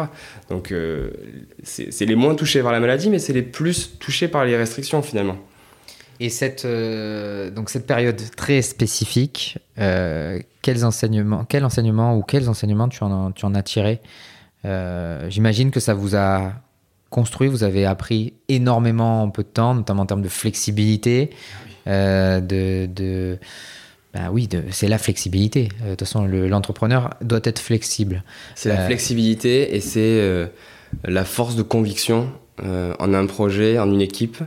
Donc 0.49 0.73
c'est 1.63 2.05
les 2.05 2.15
moins 2.15 2.35
touchés 2.35 2.61
par 2.61 2.71
la 2.71 2.79
maladie, 2.79 3.09
mais 3.09 3.19
c'est 3.19 3.33
les 3.33 3.41
plus 3.41 3.97
touchés 3.99 4.29
par 4.29 4.45
les 4.45 4.55
restrictions 4.55 5.01
finalement. 5.01 5.37
Et 6.19 6.29
cette, 6.29 6.65
euh, 6.65 7.51
donc 7.51 7.69
cette 7.69 7.85
période 7.85 8.19
très 8.35 8.61
spécifique, 8.61 9.59
euh, 9.77 10.39
quels 10.61 10.83
enseignements, 10.83 11.45
quel 11.45 11.63
enseignement 11.63 12.17
ou 12.17 12.23
quels 12.23 12.49
enseignements 12.49 12.87
tu 12.87 13.03
en, 13.03 13.31
tu 13.31 13.45
en 13.45 13.53
as 13.53 13.63
tiré? 13.63 14.01
Euh, 14.65 15.29
J'imagine 15.29 15.69
que 15.69 15.79
ça 15.79 15.93
vous 15.93 16.15
a 16.15 16.53
construit, 17.09 17.47
vous 17.47 17.63
avez 17.63 17.85
appris 17.85 18.33
énormément 18.49 19.23
en 19.23 19.29
peu 19.29 19.43
de 19.43 19.47
temps, 19.47 19.75
notamment 19.75 20.03
en 20.03 20.05
termes 20.07 20.23
de 20.23 20.29
flexibilité, 20.29 21.29
de, 21.85 22.85
de 22.87 23.37
bah 24.13 24.29
oui, 24.31 24.49
c'est 24.71 24.89
la 24.89 24.97
flexibilité. 24.97 25.69
De 25.85 25.91
toute 25.91 26.01
façon, 26.01 26.25
l'entrepreneur 26.25 27.13
doit 27.21 27.39
être 27.45 27.59
flexible. 27.59 28.23
C'est 28.55 28.67
la 28.67 28.85
flexibilité 28.85 29.73
et 29.73 29.79
c'est 29.79 30.49
la 31.05 31.23
force 31.23 31.55
de 31.55 31.61
conviction 31.61 32.29
en 32.61 33.13
un 33.13 33.25
projet, 33.25 33.79
en 33.79 33.89
une 33.89 34.01
équipe. 34.01 34.43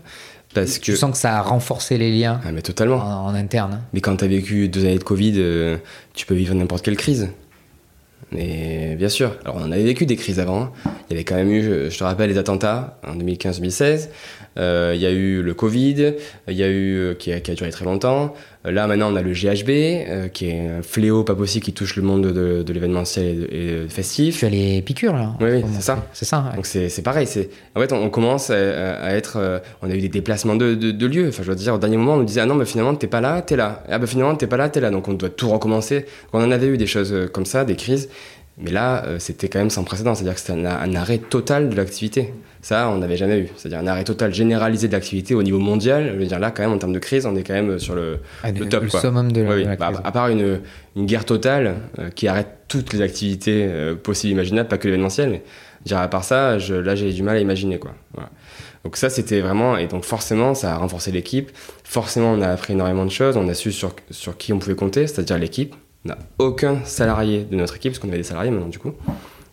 Parce 0.54 0.80
tu 0.80 0.96
sens 0.96 1.12
que 1.12 1.16
ça 1.16 1.38
a 1.38 1.42
renforcé 1.42 1.96
les 1.96 2.10
liens 2.10 2.40
ah, 2.44 2.50
mais 2.52 2.62
totalement. 2.62 2.96
En, 2.96 3.34
interne. 3.34 3.74
Hein. 3.74 3.80
Mais 3.92 4.00
quand 4.00 4.16
tu 4.16 4.24
as 4.24 4.28
vécu 4.28 4.68
deux 4.68 4.84
années 4.84 4.98
de 4.98 5.04
Covid, 5.04 5.34
euh, 5.36 5.76
tu 6.14 6.26
peux 6.26 6.34
vivre 6.34 6.54
n'importe 6.54 6.84
quelle 6.84 6.96
crise. 6.96 7.30
Et 8.36 8.94
bien 8.96 9.08
sûr, 9.08 9.36
alors 9.44 9.56
on 9.58 9.72
avait 9.72 9.82
vécu 9.82 10.06
des 10.06 10.16
crises 10.16 10.40
avant. 10.40 10.62
Hein. 10.62 10.72
Il 11.08 11.12
y 11.12 11.16
avait 11.16 11.24
quand 11.24 11.34
même 11.36 11.50
eu, 11.50 11.90
je 11.90 11.96
te 11.96 12.04
rappelle, 12.04 12.30
les 12.30 12.38
attentats 12.38 12.98
en 13.06 13.16
2015-2016. 13.16 14.08
Euh, 14.58 14.92
il 14.94 15.00
y 15.00 15.06
a 15.06 15.10
eu 15.10 15.42
le 15.42 15.54
Covid, 15.54 16.14
il 16.48 16.54
y 16.54 16.62
a 16.62 16.68
eu 16.68 16.96
euh, 16.96 17.14
qui 17.14 17.32
a, 17.32 17.40
qui 17.40 17.50
a 17.50 17.54
duré 17.54 17.70
très 17.70 17.84
longtemps. 17.84 18.34
Euh, 18.66 18.72
là 18.72 18.86
maintenant 18.88 19.12
on 19.12 19.16
a 19.16 19.22
le 19.22 19.32
GHB, 19.32 20.32
qui 20.32 20.48
est 20.48 20.68
un 20.68 20.82
fléau 20.82 21.22
pas 21.22 21.34
possible 21.34 21.64
qui 21.64 21.72
touche 21.72 21.96
le 21.96 22.02
monde 22.02 22.26
de, 22.26 22.62
de 22.62 22.72
l'événementiel 22.72 23.48
et, 23.50 23.88
festif. 23.88 24.38
Tu 24.38 24.46
as 24.46 24.48
les 24.48 24.82
piqûres 24.82 25.14
là. 25.14 25.34
Oui, 25.40 25.50
oui 25.52 25.64
c'est 25.74 25.82
ça. 25.82 26.06
C'est 26.12 26.24
ça. 26.24 26.52
Donc 26.56 26.66
c'est 26.66 27.02
pareil. 27.02 27.26
C'est 27.26 27.48
en 27.76 27.80
fait 27.80 27.92
on, 27.92 28.10
commence 28.10 28.50
à, 28.50 29.14
être, 29.14 29.62
on 29.82 29.90
a 29.90 29.94
eu 29.94 30.00
des 30.00 30.08
déplacements 30.08 30.56
de, 30.56 30.74
de, 30.74 31.06
lieux. 31.06 31.28
Enfin 31.28 31.42
je 31.44 31.50
veux 31.50 31.56
dire 31.56 31.74
au 31.74 31.78
dernier 31.78 31.96
moment 31.96 32.14
on 32.14 32.18
nous 32.18 32.24
disait 32.24 32.40
ah 32.40 32.46
non 32.46 32.56
mais 32.56 32.66
finalement 32.66 32.94
t'es 32.94 33.06
pas 33.06 33.20
là, 33.20 33.42
t'es 33.42 33.56
là. 33.56 33.84
Ah 33.88 33.98
bah 33.98 34.06
finalement 34.06 34.34
t'es 34.34 34.48
pas 34.48 34.56
là, 34.56 34.68
t'es 34.68 34.80
là. 34.80 34.90
Donc 34.90 35.06
on 35.06 35.12
doit 35.12 35.30
tout 35.30 35.48
recommencer. 35.48 36.06
On 36.32 36.42
en 36.42 36.50
avait 36.50 36.66
eu 36.66 36.76
des 36.76 36.86
choses 36.86 37.14
comme 37.32 37.46
ça, 37.46 37.64
des 37.64 37.76
crises. 37.76 38.08
Mais 38.58 38.72
là, 38.72 39.04
c'était 39.18 39.48
quand 39.48 39.58
même 39.58 39.70
sans 39.70 39.84
précédent, 39.84 40.14
c'est-à-dire 40.14 40.34
que 40.34 40.40
c'était 40.40 40.52
un, 40.52 40.94
arrêt 40.94 41.16
total 41.16 41.70
de 41.70 41.76
l'activité. 41.76 42.34
Ça, 42.62 42.90
on 42.90 42.98
n'avait 42.98 43.16
jamais 43.16 43.38
eu. 43.38 43.48
C'est-à-dire 43.56 43.78
un 43.78 43.86
arrêt 43.86 44.04
total 44.04 44.34
généralisé 44.34 44.86
de 44.88 44.92
l'activité 44.92 45.34
au 45.34 45.42
niveau 45.42 45.58
mondial. 45.58 46.10
Je 46.14 46.18
veux 46.18 46.26
dire, 46.26 46.38
là, 46.38 46.50
quand 46.50 46.62
même, 46.62 46.72
en 46.72 46.78
termes 46.78 46.92
de 46.92 46.98
crise, 46.98 47.24
on 47.24 47.34
est 47.34 47.42
quand 47.42 47.54
même 47.54 47.78
sur 47.78 47.94
le, 47.94 48.18
Ah, 48.42 48.50
le 48.52 48.60
le, 48.60 48.68
top. 48.68 48.82
le 48.84 48.88
quoi. 48.90 49.00
summum 49.00 49.32
de 49.32 49.40
la, 49.40 49.50
Oui, 49.54 49.62
de 49.64 49.68
la 49.68 49.76
bah, 49.76 49.86
crise. 49.92 50.00
à 50.04 50.12
part 50.12 50.28
une, 50.28 50.60
une 50.96 51.06
guerre 51.06 51.24
totale 51.24 51.76
euh, 51.98 52.10
qui 52.10 52.28
arrête 52.28 52.48
toutes 52.68 52.92
les 52.92 53.00
activités 53.00 53.64
euh, 53.66 53.94
possibles, 53.94 54.32
imaginables, 54.34 54.68
pas 54.68 54.76
que 54.78 54.84
l'événementiel, 54.88 55.30
mais 55.30 55.42
dirais, 55.86 56.02
à 56.02 56.08
part 56.08 56.24
ça, 56.24 56.58
je- 56.58 56.74
là 56.74 56.94
j'ai 56.94 57.12
du 57.12 57.22
mal 57.22 57.36
à 57.36 57.40
imaginer. 57.40 57.78
Quoi. 57.78 57.92
Voilà. 58.12 58.28
Donc 58.84 58.96
ça 58.96 59.08
c'était 59.10 59.40
vraiment, 59.40 59.76
et 59.76 59.86
donc 59.86 60.04
forcément 60.04 60.54
ça 60.54 60.74
a 60.74 60.76
renforcé 60.76 61.10
l'équipe, 61.10 61.50
forcément 61.84 62.32
on 62.32 62.40
a 62.42 62.48
appris 62.48 62.72
énormément 62.74 63.04
de 63.04 63.10
choses, 63.10 63.36
on 63.36 63.48
a 63.48 63.54
su 63.54 63.72
sur, 63.72 63.94
sur 64.10 64.36
qui 64.38 64.52
on 64.52 64.58
pouvait 64.58 64.74
compter, 64.74 65.06
c'est-à-dire 65.06 65.36
l'équipe. 65.38 65.74
On 66.04 66.10
n'a 66.10 66.18
aucun 66.38 66.82
salarié 66.84 67.46
de 67.50 67.56
notre 67.56 67.76
équipe, 67.76 67.92
parce 67.92 67.98
qu'on 67.98 68.08
avait 68.08 68.16
des 68.18 68.22
salariés 68.22 68.50
maintenant 68.50 68.68
du 68.68 68.78
coup, 68.78 68.92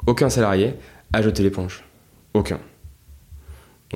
aucun 0.05 0.29
salarié 0.29 0.75
a 1.13 1.21
jeté 1.21 1.43
l'éponge. 1.43 1.83
Aucun. 2.33 2.59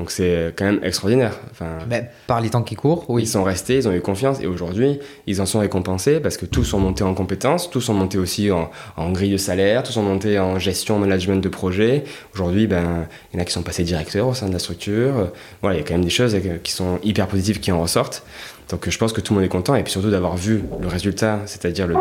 Donc 0.01 0.09
c'est 0.09 0.51
quand 0.55 0.65
même 0.65 0.79
extraordinaire. 0.81 1.37
Enfin, 1.51 1.77
Ben, 1.87 2.07
par 2.25 2.41
les 2.41 2.49
temps 2.49 2.63
qui 2.63 2.73
courent, 2.73 3.05
oui. 3.07 3.21
ils 3.21 3.27
sont 3.27 3.43
restés, 3.43 3.75
ils 3.75 3.87
ont 3.87 3.93
eu 3.93 4.01
confiance 4.01 4.41
et 4.41 4.47
aujourd'hui, 4.47 4.97
ils 5.27 5.39
en 5.41 5.45
sont 5.45 5.59
récompensés 5.59 6.19
parce 6.19 6.37
que 6.37 6.47
tous 6.47 6.63
sont 6.63 6.79
montés 6.79 7.03
en 7.03 7.13
compétences, 7.13 7.69
tous 7.69 7.81
sont 7.81 7.93
montés 7.93 8.17
aussi 8.17 8.49
en, 8.49 8.71
en 8.97 9.11
grille 9.11 9.31
de 9.31 9.37
salaire, 9.37 9.83
tous 9.83 9.91
sont 9.91 10.01
montés 10.01 10.39
en 10.39 10.57
gestion, 10.57 10.97
management 10.97 11.39
de 11.39 11.49
projet. 11.49 12.03
Aujourd'hui, 12.33 12.65
ben, 12.65 13.05
il 13.31 13.35
y 13.35 13.39
en 13.39 13.43
a 13.43 13.45
qui 13.45 13.53
sont 13.53 13.61
passés 13.61 13.83
directeurs 13.83 14.27
au 14.27 14.33
sein 14.33 14.47
de 14.47 14.53
la 14.53 14.57
structure. 14.57 15.29
Voilà, 15.61 15.75
il 15.77 15.81
y 15.81 15.83
a 15.83 15.87
quand 15.87 15.93
même 15.93 16.03
des 16.03 16.09
choses 16.09 16.35
qui 16.63 16.71
sont 16.71 16.97
hyper 17.03 17.27
positives 17.27 17.59
qui 17.59 17.71
en 17.71 17.79
ressortent. 17.79 18.23
Donc 18.71 18.89
je 18.89 18.97
pense 18.97 19.13
que 19.13 19.21
tout 19.21 19.33
le 19.33 19.39
monde 19.41 19.45
est 19.45 19.49
content 19.49 19.75
et 19.75 19.83
puis 19.83 19.91
surtout 19.91 20.09
d'avoir 20.09 20.35
vu 20.35 20.63
le 20.81 20.87
résultat, 20.87 21.41
c'est-à-dire 21.45 21.85
le 21.85 21.93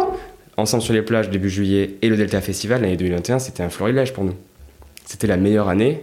Ensemble 0.56 0.82
sur 0.82 0.94
les 0.94 1.02
plages 1.02 1.28
début 1.28 1.50
juillet 1.50 1.96
et 2.00 2.08
le 2.08 2.16
Delta 2.16 2.40
Festival 2.40 2.80
l'année 2.80 2.96
2021, 2.96 3.38
c'était 3.40 3.62
un 3.62 3.68
florilège 3.68 4.14
pour 4.14 4.24
nous. 4.24 4.34
C'était 5.04 5.26
la 5.26 5.36
meilleure 5.36 5.68
année, 5.68 6.02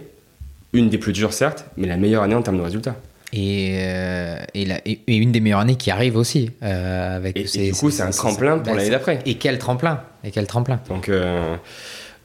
une 0.72 0.88
des 0.88 0.98
plus 0.98 1.12
dures 1.12 1.32
certes, 1.32 1.64
mais 1.76 1.86
la 1.86 1.96
meilleure 1.96 2.22
année 2.22 2.34
en 2.34 2.42
termes 2.42 2.58
de 2.58 2.62
résultats. 2.62 2.96
Et, 3.32 3.78
euh, 3.82 4.36
et, 4.54 4.64
la- 4.64 4.80
et- 4.86 5.00
et 5.06 5.16
une 5.16 5.32
des 5.32 5.40
meilleures 5.40 5.60
années 5.60 5.76
qui 5.76 5.90
arrive 5.90 6.16
aussi. 6.16 6.50
euh, 6.62 7.16
avec 7.16 7.36
Et- 7.36 7.46
ces- 7.46 7.66
du 7.66 7.72
coup, 7.72 7.90
ces- 7.90 7.98
c'est 7.98 8.02
un 8.04 8.10
tremplin 8.10 8.58
pour 8.58 8.72
l'année 8.74 8.86
c'est- 8.86 8.90
d'après. 8.90 9.18
Et 9.26 9.34
quel 9.34 9.58
tremplin 9.58 10.00
Et 10.24 10.30
quel 10.30 10.46
tremplin 10.46 10.80
Donc, 10.88 11.08
euh, 11.10 11.54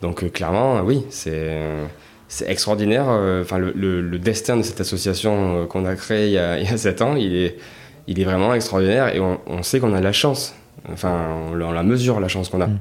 donc 0.01 0.31
clairement, 0.31 0.81
oui, 0.81 1.03
c'est 1.09 1.57
c'est 2.29 2.49
extraordinaire. 2.49 3.05
Enfin, 3.41 3.59
le, 3.59 3.73
le- 3.75 4.01
le 4.01 4.17
destin 4.19 4.57
de 4.57 4.63
cette 4.63 4.81
association 4.81 5.67
qu'on 5.67 5.85
a 5.85 5.95
créée 5.95 6.27
il 6.27 6.33
y 6.33 6.37
a, 6.39 6.57
il 6.59 6.69
y 6.69 6.73
a 6.73 6.77
7 6.77 7.01
ans, 7.01 7.15
il 7.15 7.35
est, 7.35 7.57
il 8.07 8.19
est 8.19 8.23
vraiment 8.23 8.53
extraordinaire 8.53 9.13
et 9.13 9.19
on, 9.19 9.39
on 9.45 9.61
sait 9.61 9.79
qu'on 9.79 9.93
a 9.93 10.01
la 10.01 10.13
chance. 10.13 10.55
Enfin, 10.91 11.27
on, 11.51 11.53
la- 11.53 11.67
on 11.67 11.71
la 11.71 11.83
mesure 11.83 12.19
la 12.19 12.27
chance 12.29 12.49
qu'on 12.49 12.61
a. 12.61 12.67
Mm. 12.67 12.79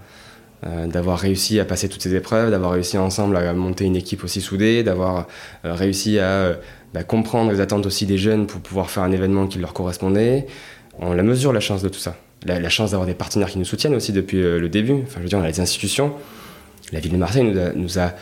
Euh, 0.64 0.86
d'avoir 0.86 1.18
réussi 1.18 1.58
à 1.58 1.64
passer 1.64 1.88
toutes 1.88 2.02
ces 2.02 2.14
épreuves, 2.14 2.52
d'avoir 2.52 2.72
réussi 2.72 2.96
ensemble 2.96 3.36
à 3.36 3.52
monter 3.52 3.84
une 3.84 3.96
équipe 3.96 4.22
aussi 4.22 4.40
soudée, 4.40 4.84
d'avoir 4.84 5.26
euh, 5.64 5.74
réussi 5.74 6.20
à 6.20 6.30
euh, 6.30 6.54
bah, 6.94 7.02
comprendre 7.02 7.50
les 7.50 7.60
attentes 7.60 7.84
aussi 7.84 8.06
des 8.06 8.16
jeunes 8.16 8.46
pour 8.46 8.60
pouvoir 8.60 8.88
faire 8.88 9.02
un 9.02 9.10
événement 9.10 9.48
qui 9.48 9.58
leur 9.58 9.72
correspondait. 9.72 10.46
On 11.00 11.14
la 11.14 11.24
mesure 11.24 11.52
la 11.52 11.58
chance 11.58 11.82
de 11.82 11.88
tout 11.88 11.98
ça. 11.98 12.16
La, 12.44 12.68
chance 12.68 12.92
d'avoir 12.92 13.08
des 13.08 13.14
partenaires 13.14 13.50
qui 13.50 13.58
nous 13.58 13.64
soutiennent 13.64 13.94
aussi 13.94 14.12
depuis 14.12 14.40
le 14.40 14.68
début. 14.68 15.02
Enfin, 15.04 15.18
je 15.18 15.22
veux 15.22 15.28
dire, 15.28 15.38
on 15.38 15.42
a 15.42 15.48
les 15.48 15.60
institutions. 15.60 16.12
La 16.92 16.98
ville 16.98 17.12
de 17.12 17.16
Marseille 17.16 17.44
nous 17.76 17.98
a, 17.98 18.12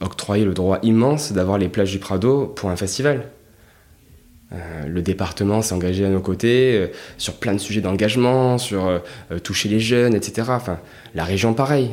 octroyé 0.00 0.44
le 0.44 0.52
droit 0.52 0.78
immense 0.82 1.32
d'avoir 1.32 1.56
les 1.56 1.68
plages 1.68 1.90
du 1.90 1.98
Prado 1.98 2.46
pour 2.46 2.68
un 2.68 2.76
festival. 2.76 3.24
Euh, 4.52 4.86
le 4.86 5.02
département 5.02 5.60
s'est 5.60 5.74
engagé 5.74 6.06
à 6.06 6.08
nos 6.08 6.20
côtés 6.20 6.74
euh, 6.74 6.86
sur 7.18 7.34
plein 7.34 7.52
de 7.52 7.58
sujets 7.58 7.82
d'engagement, 7.82 8.56
sur 8.56 8.86
euh, 8.86 8.98
toucher 9.42 9.68
les 9.68 9.80
jeunes, 9.80 10.14
etc. 10.14 10.50
La 11.14 11.24
région, 11.24 11.52
pareil. 11.52 11.90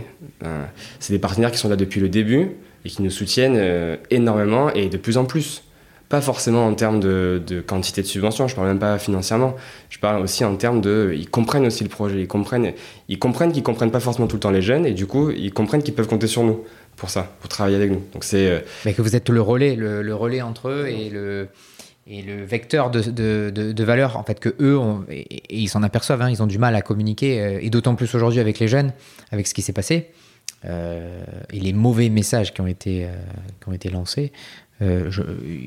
C'est 1.00 1.14
des 1.14 1.20
partenaires 1.20 1.52
qui 1.52 1.58
sont 1.58 1.70
là 1.70 1.76
depuis 1.76 2.00
le 2.00 2.10
début 2.10 2.52
et 2.86 2.90
qui 2.90 3.02
nous 3.02 3.10
soutiennent 3.10 3.98
énormément 4.12 4.72
et 4.72 4.90
de 4.90 4.98
plus 4.98 5.18
en 5.18 5.26
plus. 5.26 5.64
Pas 6.08 6.22
forcément 6.22 6.68
en 6.68 6.76
termes 6.76 7.00
de, 7.00 7.42
quantité 7.66 8.04
de 8.04 8.08
subventions, 8.08 8.48
je 8.48 8.56
parle 8.56 8.68
même 8.68 8.80
pas 8.80 9.00
financièrement. 9.00 9.56
Je 9.90 9.98
parle 9.98 10.22
aussi 10.22 10.46
en 10.46 10.56
termes 10.56 10.82
de. 10.82 11.14
Ils 11.18 11.30
comprennent 11.30 11.66
aussi 11.66 11.84
le 11.84 11.90
projet, 11.90 12.22
ils 12.22 12.28
comprennent 12.28 12.74
ils 13.10 13.18
comprennent 13.18 13.52
qu'ils 13.52 13.64
comprennent 13.64 13.92
pas 13.92 14.00
forcément 14.00 14.28
tout 14.28 14.36
le 14.36 14.42
temps 14.42 14.52
les 14.52 14.62
jeunes 14.62 14.86
et 14.86 14.94
du 14.94 15.08
coup, 15.08 15.32
ils 15.32 15.52
comprennent 15.52 15.82
qu'ils 15.82 15.96
peuvent 15.96 16.08
compter 16.08 16.28
sur 16.28 16.44
nous 16.44 16.64
pour 16.96 17.10
ça, 17.10 17.34
pour 17.40 17.50
travailler 17.50 17.76
avec 17.76 17.90
nous. 17.90 18.04
Donc 18.14 18.24
c'est. 18.24 18.64
Mais 18.86 18.94
que 18.94 19.02
vous 19.02 19.16
êtes 19.16 19.30
le 19.30 19.42
relais, 19.42 19.76
le 19.76 20.16
relais 20.16 20.44
entre 20.44 20.70
eux 20.70 20.88
et 20.88 21.10
le, 21.10 21.48
et 22.08 22.22
le 22.22 22.44
vecteur 22.46 22.92
de, 22.92 23.02
de, 23.02 23.52
de, 23.54 23.72
de 23.72 23.84
valeur. 23.84 24.18
En 24.18 24.24
fait, 24.24 24.40
que 24.40 24.56
eux, 24.60 24.78
ont- 24.78 25.04
et, 25.10 25.22
et 25.22 25.58
ils 25.58 25.68
s'en 25.68 25.84
aperçoivent, 25.84 26.22
hein, 26.22 26.30
ils 26.30 26.42
ont 26.44 26.48
du 26.48 26.58
mal 26.60 26.76
à 26.76 26.82
communiquer, 26.82 27.42
euh, 27.42 27.60
et 27.62 27.70
d'autant 27.70 27.96
plus 27.96 28.14
aujourd'hui 28.16 28.40
avec 28.40 28.60
les 28.60 28.68
jeunes, 28.68 28.94
avec 29.32 29.48
ce 29.48 29.54
qui 29.54 29.62
s'est 29.62 29.74
passé, 29.74 30.12
euh, 30.66 31.24
et 31.52 31.60
les 31.60 31.74
mauvais 31.74 32.10
messages 32.10 32.54
qui 32.54 32.62
ont 32.62 32.68
été, 32.68 33.06
euh, 33.06 33.10
qui 33.62 33.70
ont 33.70 33.74
été 33.74 33.90
lancés. 33.90 34.32
Euh, 34.82 35.06
je, 35.10 35.22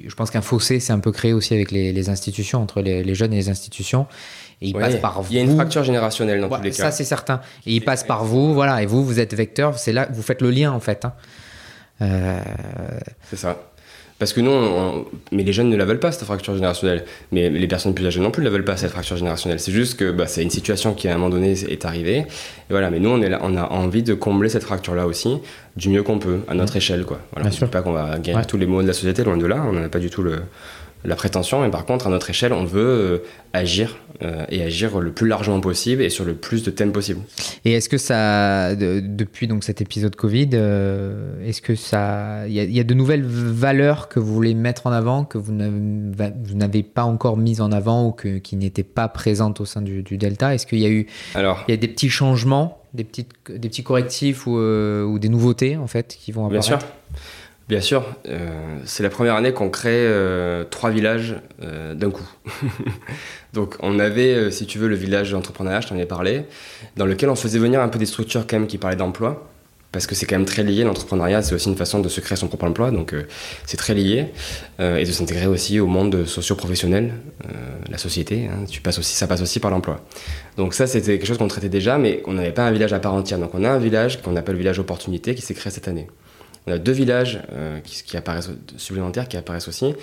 je 0.06 0.14
pense 0.14 0.30
qu'un 0.30 0.42
fossé 0.42 0.80
s'est 0.80 0.92
un 0.92 0.98
peu 1.00 1.12
créé 1.12 1.32
aussi 1.32 1.54
avec 1.54 1.70
les, 1.70 1.92
les 1.92 2.08
institutions, 2.10 2.60
entre 2.60 2.82
les, 2.82 3.02
les 3.02 3.14
jeunes 3.14 3.32
et 3.32 3.36
les 3.36 3.48
institutions. 3.48 4.06
Et 4.60 4.68
ils 4.68 4.76
ouais, 4.76 4.82
passent 4.82 4.96
par 5.00 5.22
il 5.30 5.36
y 5.36 5.38
a 5.38 5.42
une 5.42 5.48
vous. 5.48 5.54
fracture 5.54 5.82
générationnelle 5.82 6.40
dans 6.42 6.48
Ouais, 6.48 6.58
tous 6.58 6.62
les 6.64 6.72
ça, 6.72 6.84
cas. 6.84 6.90
c'est 6.90 7.04
certain. 7.04 7.40
Et 7.64 7.74
ils 7.74 7.80
passent 7.82 8.04
par 8.04 8.24
vous, 8.24 8.52
voilà. 8.52 8.82
Et 8.82 8.86
vous, 8.86 9.02
vous 9.04 9.18
êtes 9.18 9.32
vecteur. 9.34 9.78
C'est 9.78 9.92
là, 9.92 10.08
vous 10.12 10.20
faites 10.22 10.42
le 10.42 10.50
lien, 10.50 10.72
en 10.72 10.80
fait. 10.80 11.06
hein. 11.06 11.14
C'est 13.30 13.36
ça. 13.36 13.67
Parce 14.18 14.32
que 14.32 14.40
nous, 14.40 14.50
on- 14.50 14.54
on- 14.98 15.04
mais 15.30 15.44
les 15.44 15.52
jeunes 15.52 15.68
ne 15.70 15.76
la 15.76 15.84
veulent 15.84 16.00
pas, 16.00 16.10
cette 16.10 16.24
fracture 16.24 16.52
générationnelle. 16.54 17.04
Mais 17.30 17.48
les 17.50 17.68
personnes 17.68 17.94
plus 17.94 18.04
âgées 18.04 18.18
non 18.20 18.32
plus 18.32 18.40
ne 18.42 18.46
la 18.46 18.50
veulent 18.52 18.64
pas, 18.64 18.76
cette 18.76 18.90
fracture 18.90 19.16
générationnelle. 19.16 19.60
C'est 19.60 19.70
juste 19.70 19.96
que 19.98 20.10
bah, 20.10 20.26
c'est 20.26 20.42
une 20.42 20.50
situation 20.50 20.92
qui, 20.94 21.06
à 21.08 21.14
un 21.14 21.18
moment 21.18 21.30
donné, 21.30 21.52
est 21.52 21.84
arrivée. 21.84 22.18
Et 22.18 22.26
voilà, 22.70 22.90
mais 22.90 22.98
nous, 22.98 23.10
on, 23.10 23.22
est 23.22 23.28
là, 23.28 23.38
on 23.44 23.56
a 23.56 23.62
envie 23.70 24.02
de 24.02 24.14
combler 24.14 24.48
cette 24.48 24.64
fracture-là 24.64 25.06
aussi, 25.06 25.38
du 25.76 25.88
mieux 25.88 26.02
qu'on 26.02 26.18
peut, 26.18 26.40
à 26.48 26.54
notre 26.54 26.74
échelle. 26.76 27.04
Quoi. 27.04 27.20
Voilà, 27.32 27.48
Bien 27.48 27.58
on 27.62 27.64
ne 27.66 27.70
pas 27.70 27.82
qu'on 27.82 27.92
va 27.92 28.16
Ouais. 28.18 28.44
tous 28.44 28.56
les 28.56 28.66
maux 28.66 28.82
de 28.82 28.88
la 28.88 28.92
société, 28.92 29.22
loin 29.22 29.36
de 29.36 29.46
là. 29.46 29.62
On 29.68 29.72
n'en 29.72 29.84
a 29.84 29.88
pas 29.88 30.00
du 30.00 30.10
tout 30.10 30.22
le, 30.22 30.40
la 31.04 31.14
prétention. 31.16 31.60
Mais 31.62 31.70
par 31.70 31.84
contre, 31.84 32.06
à 32.06 32.10
notre 32.10 32.28
échelle, 32.30 32.52
on 32.52 32.64
veut 32.64 32.80
euh, 32.80 33.18
agir, 33.52 33.96
euh, 34.22 34.44
et 34.50 34.62
agir 34.62 34.98
le 34.98 35.12
plus 35.12 35.28
largement 35.28 35.60
possible 35.60 36.02
et 36.02 36.10
sur 36.10 36.24
le 36.24 36.34
plus 36.34 36.64
de 36.64 36.70
thèmes 36.70 36.90
possible. 36.92 37.20
Et 37.64 37.72
est-ce 37.72 37.88
que 37.88 37.98
ça, 37.98 38.74
de- 38.74 39.00
depuis 39.00 39.46
donc 39.46 39.62
cet 39.64 39.80
épisode 39.80 40.16
Covid, 40.16 40.50
euh, 40.54 41.46
est-ce 41.46 41.62
que 41.62 41.74
ça, 41.76 42.46
il 42.48 42.52
y, 42.54 42.60
a- 42.60 42.64
il 42.64 42.72
y 42.76 42.80
a 42.80 42.84
de 42.84 42.94
nouvelles 42.94 43.24
valeurs 43.24 44.08
que 44.08 44.18
vous 44.18 44.34
voulez 44.34 44.54
mettre 44.54 44.86
en 44.88 44.92
avant, 44.92 45.24
que 45.24 45.38
vous 45.38 45.52
n'avez 45.52 46.82
pas 46.82 47.04
encore 47.04 47.36
mises 47.36 47.60
en 47.60 47.70
avant 47.72 48.08
ou 48.08 48.12
que, 48.12 48.38
qui 48.38 48.56
n'étaient 48.56 48.82
pas 48.82 49.08
présentes 49.08 49.60
au 49.60 49.64
sein 49.64 49.82
du, 49.82 50.02
du 50.02 50.18
Delta? 50.18 50.54
Est-ce 50.54 50.66
qu'il 50.66 50.78
y 50.80 50.86
a 50.86 50.90
eu, 50.90 51.06
Alors, 51.34 51.64
il 51.68 51.70
y 51.70 51.74
a 51.74 51.78
des 51.78 51.88
petits 51.88 52.10
changements, 52.10 52.82
des 52.94 53.04
petites, 53.04 53.30
des 53.48 53.68
petits 53.68 53.82
correctifs 53.84 54.46
ou, 54.46 54.58
euh, 54.58 55.04
ou 55.04 55.18
des 55.18 55.28
nouveautés 55.28 55.76
en 55.76 55.86
fait 55.86 56.16
qui 56.18 56.32
vont 56.32 56.48
Bien 56.48 56.58
apparaître? 56.60 56.84
sûr. 56.86 56.88
Bien 57.68 57.82
sûr. 57.82 58.02
Euh, 58.28 58.78
c'est 58.86 59.02
la 59.02 59.10
première 59.10 59.34
année 59.34 59.52
qu'on 59.52 59.68
crée 59.68 59.90
euh, 59.92 60.64
trois 60.64 60.88
villages 60.90 61.36
euh, 61.62 61.94
d'un 61.94 62.10
coup. 62.10 62.28
Donc 63.52 63.76
on 63.80 63.98
avait, 63.98 64.50
si 64.50 64.66
tu 64.66 64.78
veux, 64.78 64.88
le 64.88 64.96
village 64.96 65.32
d'entrepreneuriat, 65.32 65.82
je 65.82 65.88
t'en 65.88 65.96
ai 65.98 66.06
parlé, 66.06 66.44
dans 66.96 67.04
lequel 67.04 67.28
on 67.28 67.34
faisait 67.34 67.58
venir 67.58 67.80
un 67.80 67.88
peu 67.88 67.98
des 67.98 68.06
structures 68.06 68.46
quand 68.46 68.58
même 68.58 68.68
qui 68.68 68.78
parlaient 68.78 68.96
d'emploi. 68.96 69.44
Parce 69.90 70.06
que 70.06 70.14
c'est 70.14 70.26
quand 70.26 70.36
même 70.36 70.44
très 70.44 70.62
lié, 70.62 70.84
l'entrepreneuriat, 70.84 71.40
c'est 71.40 71.54
aussi 71.54 71.70
une 71.70 71.76
façon 71.76 72.00
de 72.00 72.10
se 72.10 72.20
créer 72.20 72.36
son 72.36 72.48
propre 72.48 72.66
emploi, 72.66 72.90
donc 72.90 73.14
c'est 73.64 73.78
très 73.78 73.94
lié, 73.94 74.26
et 74.78 75.02
de 75.02 75.10
s'intégrer 75.10 75.46
aussi 75.46 75.80
au 75.80 75.86
monde 75.86 76.26
socio-professionnel, 76.26 77.14
la 77.90 77.96
société, 77.96 78.50
hein, 78.52 78.66
ça 79.00 79.26
passe 79.26 79.40
aussi 79.40 79.60
par 79.60 79.70
l'emploi. 79.70 80.04
Donc 80.58 80.74
ça, 80.74 80.86
c'était 80.86 81.16
quelque 81.16 81.26
chose 81.26 81.38
qu'on 81.38 81.48
traitait 81.48 81.70
déjà, 81.70 81.96
mais 81.96 82.22
on 82.26 82.34
n'avait 82.34 82.52
pas 82.52 82.66
un 82.66 82.70
village 82.70 82.92
à 82.92 82.98
part 82.98 83.14
entière. 83.14 83.38
Donc 83.38 83.54
on 83.54 83.64
a 83.64 83.70
un 83.70 83.78
village 83.78 84.20
qu'on 84.20 84.36
appelle 84.36 84.56
village 84.56 84.78
opportunité, 84.78 85.34
qui 85.34 85.40
s'est 85.40 85.54
créé 85.54 85.72
cette 85.72 85.88
année. 85.88 86.06
On 86.68 86.72
a 86.72 86.78
deux 86.78 86.92
villages 86.92 87.40
euh, 87.52 87.80
qui, 87.80 88.16
apparaissent 88.16 88.50
supplémentaires 88.76 89.26
qui 89.26 89.36
apparaissent 89.36 89.68
aussi. 89.68 89.94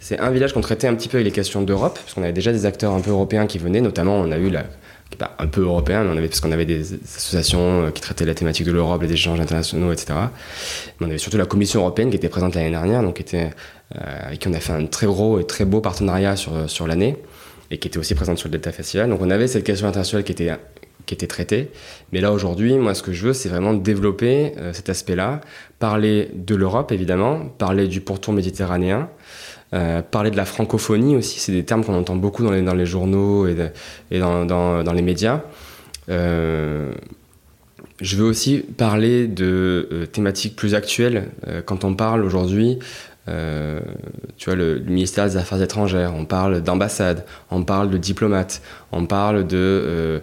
C'est 0.00 0.18
un 0.18 0.30
village 0.30 0.52
qu'on 0.52 0.60
traitait 0.60 0.88
un 0.88 0.94
petit 0.94 1.08
peu 1.08 1.18
avec 1.18 1.26
les 1.26 1.32
questions 1.32 1.62
d'Europe, 1.62 1.98
parce 2.00 2.14
qu'on 2.14 2.22
avait 2.22 2.32
déjà 2.32 2.52
des 2.52 2.66
acteurs 2.66 2.92
un 2.92 3.00
peu 3.00 3.10
européens 3.10 3.46
qui 3.46 3.58
venaient, 3.58 3.80
notamment 3.80 4.16
on 4.16 4.30
a 4.32 4.38
eu 4.38 4.50
la 4.50 4.64
un 5.38 5.46
peu 5.46 5.62
européen, 5.62 6.04
mais 6.04 6.10
on 6.10 6.16
avait 6.18 6.28
parce 6.28 6.40
qu'on 6.40 6.52
avait 6.52 6.66
des 6.66 6.94
associations 6.94 7.86
euh, 7.86 7.90
qui 7.90 8.02
traitaient 8.02 8.26
la 8.26 8.34
thématique 8.34 8.66
de 8.66 8.72
l'Europe, 8.72 9.02
les 9.02 9.12
échanges 9.12 9.40
internationaux, 9.40 9.90
etc. 9.90 10.12
Mais 11.00 11.06
on 11.06 11.08
avait 11.08 11.18
surtout 11.18 11.38
la 11.38 11.46
Commission 11.46 11.80
européenne 11.80 12.10
qui 12.10 12.16
était 12.16 12.28
présente 12.28 12.54
l'année 12.54 12.70
dernière, 12.70 13.02
donc 13.02 13.24
euh, 13.34 13.48
avec 13.96 14.40
qui 14.40 14.48
on 14.48 14.52
a 14.52 14.60
fait 14.60 14.74
un 14.74 14.86
très 14.86 15.06
gros 15.06 15.40
et 15.40 15.46
très 15.46 15.64
beau 15.64 15.80
partenariat 15.80 16.36
sur, 16.36 16.68
sur 16.68 16.86
l'année, 16.86 17.16
et 17.70 17.78
qui 17.78 17.88
était 17.88 17.98
aussi 17.98 18.14
présente 18.14 18.38
sur 18.38 18.48
le 18.48 18.52
Delta 18.52 18.70
Festival. 18.70 19.08
Donc 19.08 19.20
on 19.22 19.30
avait 19.30 19.48
cette 19.48 19.64
question 19.64 19.88
internationale 19.88 20.24
qui 20.24 20.32
était 20.32 20.50
qui 21.08 21.14
était 21.14 21.26
traitée. 21.26 21.70
Mais 22.12 22.20
là 22.20 22.32
aujourd'hui, 22.32 22.76
moi 22.76 22.94
ce 22.94 23.02
que 23.02 23.12
je 23.12 23.26
veux, 23.26 23.32
c'est 23.32 23.48
vraiment 23.48 23.72
développer 23.72 24.52
euh, 24.58 24.72
cet 24.72 24.90
aspect-là, 24.90 25.40
parler 25.78 26.30
de 26.34 26.54
l'Europe 26.54 26.92
évidemment, 26.92 27.46
parler 27.58 27.88
du 27.88 28.00
pourtour 28.00 28.34
méditerranéen, 28.34 29.08
euh, 29.74 30.02
parler 30.02 30.30
de 30.30 30.36
la 30.36 30.44
francophonie 30.44 31.16
aussi, 31.16 31.40
c'est 31.40 31.52
des 31.52 31.64
termes 31.64 31.82
qu'on 31.82 31.94
entend 31.94 32.16
beaucoup 32.16 32.44
dans 32.44 32.52
les, 32.52 32.86
journaux 32.86 33.46
et, 33.46 33.56
dans, 34.18 34.92
les 34.94 35.02
médias. 35.02 35.40
Euh, 36.10 36.92
je 38.00 38.16
veux 38.16 38.24
aussi 38.24 38.58
parler 38.58 39.26
de 39.26 40.06
thématiques 40.12 40.54
plus 40.56 40.74
actuelles. 40.74 41.28
Quand 41.64 41.84
on 41.84 41.94
parle 41.94 42.22
aujourd'hui, 42.24 42.78
tu 43.26 44.44
vois, 44.44 44.54
le, 44.54 44.78
ministère 44.78 45.26
des 45.26 45.36
Affaires 45.36 45.60
étrangères, 45.60 46.14
on 46.14 46.24
parle 46.24 46.62
d'ambassade, 46.62 47.24
on 47.50 47.64
parle 47.64 47.90
de 47.90 47.98
diplomate, 47.98 48.62
on 48.92 49.04
parle 49.06 49.46
de... 49.46 50.22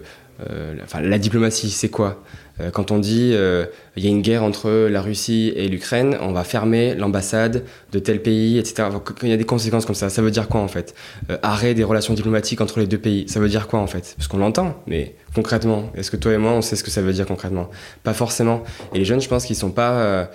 enfin, 0.82 1.00
la 1.00 1.18
diplomatie, 1.18 1.70
c'est 1.70 1.88
quoi? 1.88 2.22
Euh, 2.60 2.70
quand 2.70 2.90
on 2.90 2.98
dit 2.98 3.32
euh, 3.34 3.66
il 3.96 4.04
y 4.04 4.08
a 4.08 4.10
une 4.10 4.20
guerre 4.20 4.42
entre 4.42 4.88
la 4.90 5.00
Russie 5.00 5.52
et 5.56 5.68
l'Ukraine, 5.68 6.18
on 6.20 6.32
va 6.32 6.44
fermer 6.44 6.94
l'ambassade 6.94 7.64
de 7.92 7.98
tel 7.98 8.20
pays, 8.20 8.58
etc. 8.58 8.88
Il 9.22 9.28
y 9.30 9.32
a 9.32 9.38
des 9.38 9.44
conséquences 9.44 9.86
comme 9.86 9.94
ça, 9.94 10.10
ça 10.10 10.20
veut 10.20 10.30
dire 10.30 10.48
quoi 10.48 10.60
en 10.60 10.68
fait? 10.68 10.94
Euh, 11.30 11.38
Arrêt 11.42 11.72
des 11.72 11.84
relations 11.84 12.12
diplomatiques 12.12 12.60
entre 12.60 12.78
les 12.78 12.86
deux 12.86 12.98
pays, 12.98 13.26
ça 13.28 13.40
veut 13.40 13.48
dire 13.48 13.68
quoi 13.68 13.80
en 13.80 13.86
fait? 13.86 14.14
Parce 14.18 14.28
qu'on 14.28 14.36
l'entend, 14.36 14.76
mais 14.86 15.14
concrètement, 15.34 15.90
est-ce 15.94 16.10
que 16.10 16.16
toi 16.16 16.32
et 16.34 16.38
moi 16.38 16.52
on 16.52 16.60
sait 16.60 16.76
ce 16.76 16.84
que 16.84 16.90
ça 16.90 17.00
veut 17.00 17.14
dire 17.14 17.26
concrètement? 17.26 17.70
Pas 18.02 18.12
forcément. 18.12 18.64
Et 18.94 18.98
les 18.98 19.04
jeunes, 19.06 19.20
je 19.20 19.28
pense 19.28 19.46
qu'ils 19.46 19.56
sont 19.56 19.70
pas. 19.70 20.28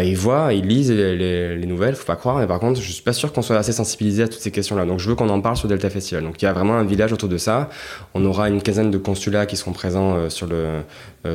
ils 0.00 0.16
voient, 0.16 0.52
ils 0.52 0.66
lisent 0.66 0.92
les, 0.92 1.16
les, 1.16 1.56
les, 1.56 1.66
nouvelles, 1.66 1.96
faut 1.96 2.06
pas 2.06 2.16
croire, 2.16 2.38
mais 2.38 2.46
par 2.46 2.60
contre, 2.60 2.80
je 2.80 2.92
suis 2.92 3.02
pas 3.02 3.12
sûr 3.12 3.32
qu'on 3.32 3.42
soit 3.42 3.56
assez 3.56 3.72
sensibilisé 3.72 4.22
à 4.22 4.28
toutes 4.28 4.40
ces 4.40 4.52
questions-là. 4.52 4.84
Donc 4.84 5.00
je 5.00 5.08
veux 5.08 5.16
qu'on 5.16 5.28
en 5.28 5.40
parle 5.40 5.56
sur 5.56 5.66
Delta 5.66 5.90
Festival. 5.90 6.22
Donc 6.22 6.40
il 6.40 6.44
y 6.44 6.48
a 6.48 6.52
vraiment 6.52 6.74
un 6.74 6.84
village 6.84 7.12
autour 7.12 7.28
de 7.28 7.38
ça. 7.38 7.68
On 8.14 8.24
aura 8.24 8.48
une 8.48 8.62
quinzaine 8.62 8.92
de 8.92 8.98
consulats 8.98 9.46
qui 9.46 9.56
seront 9.56 9.72
présents 9.72 10.30
sur 10.30 10.46
le, 10.46 10.82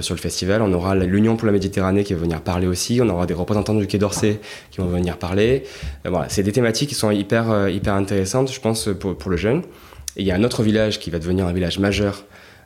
sur 0.02 0.16
le 0.16 0.20
festival. 0.20 0.62
On 0.62 0.72
aura 0.72 0.96
l'Union 0.96 1.36
pour 1.36 1.46
la 1.46 1.52
Méditerranée 1.52 1.73
qui 1.74 2.14
va 2.14 2.20
venir 2.20 2.42
parler 2.42 2.68
aussi. 2.68 3.00
On 3.02 3.10
aura 3.10 3.26
des 3.26 3.34
représentants 3.34 3.74
du 3.74 3.88
Quai 3.88 3.98
d'Orsay 3.98 4.40
qui 4.72 4.80
vont 4.80 4.88
venir 4.88 5.18
parler. 5.18 5.64
Euh, 6.06 6.10
voilà, 6.10 6.30
c'est 6.30 6.44
des 6.44 6.52
thématiques 6.52 6.90
qui 6.90 6.96
sont 6.96 7.12
hyper, 7.12 7.52
euh, 7.52 7.70
hyper 7.70 7.94
intéressantes, 7.94 8.52
je 8.52 8.60
pense, 8.60 8.90
pour, 9.00 9.18
pour 9.18 9.32
le 9.32 9.38
jeune. 9.38 9.62
Et 10.16 10.22
il 10.22 10.26
y 10.26 10.32
a 10.32 10.36
un 10.36 10.44
autre 10.44 10.64
village 10.64 11.00
qui 11.00 11.10
va 11.10 11.20
devenir 11.20 11.48
un 11.48 11.54
village 11.54 11.80
majeur 11.80 12.26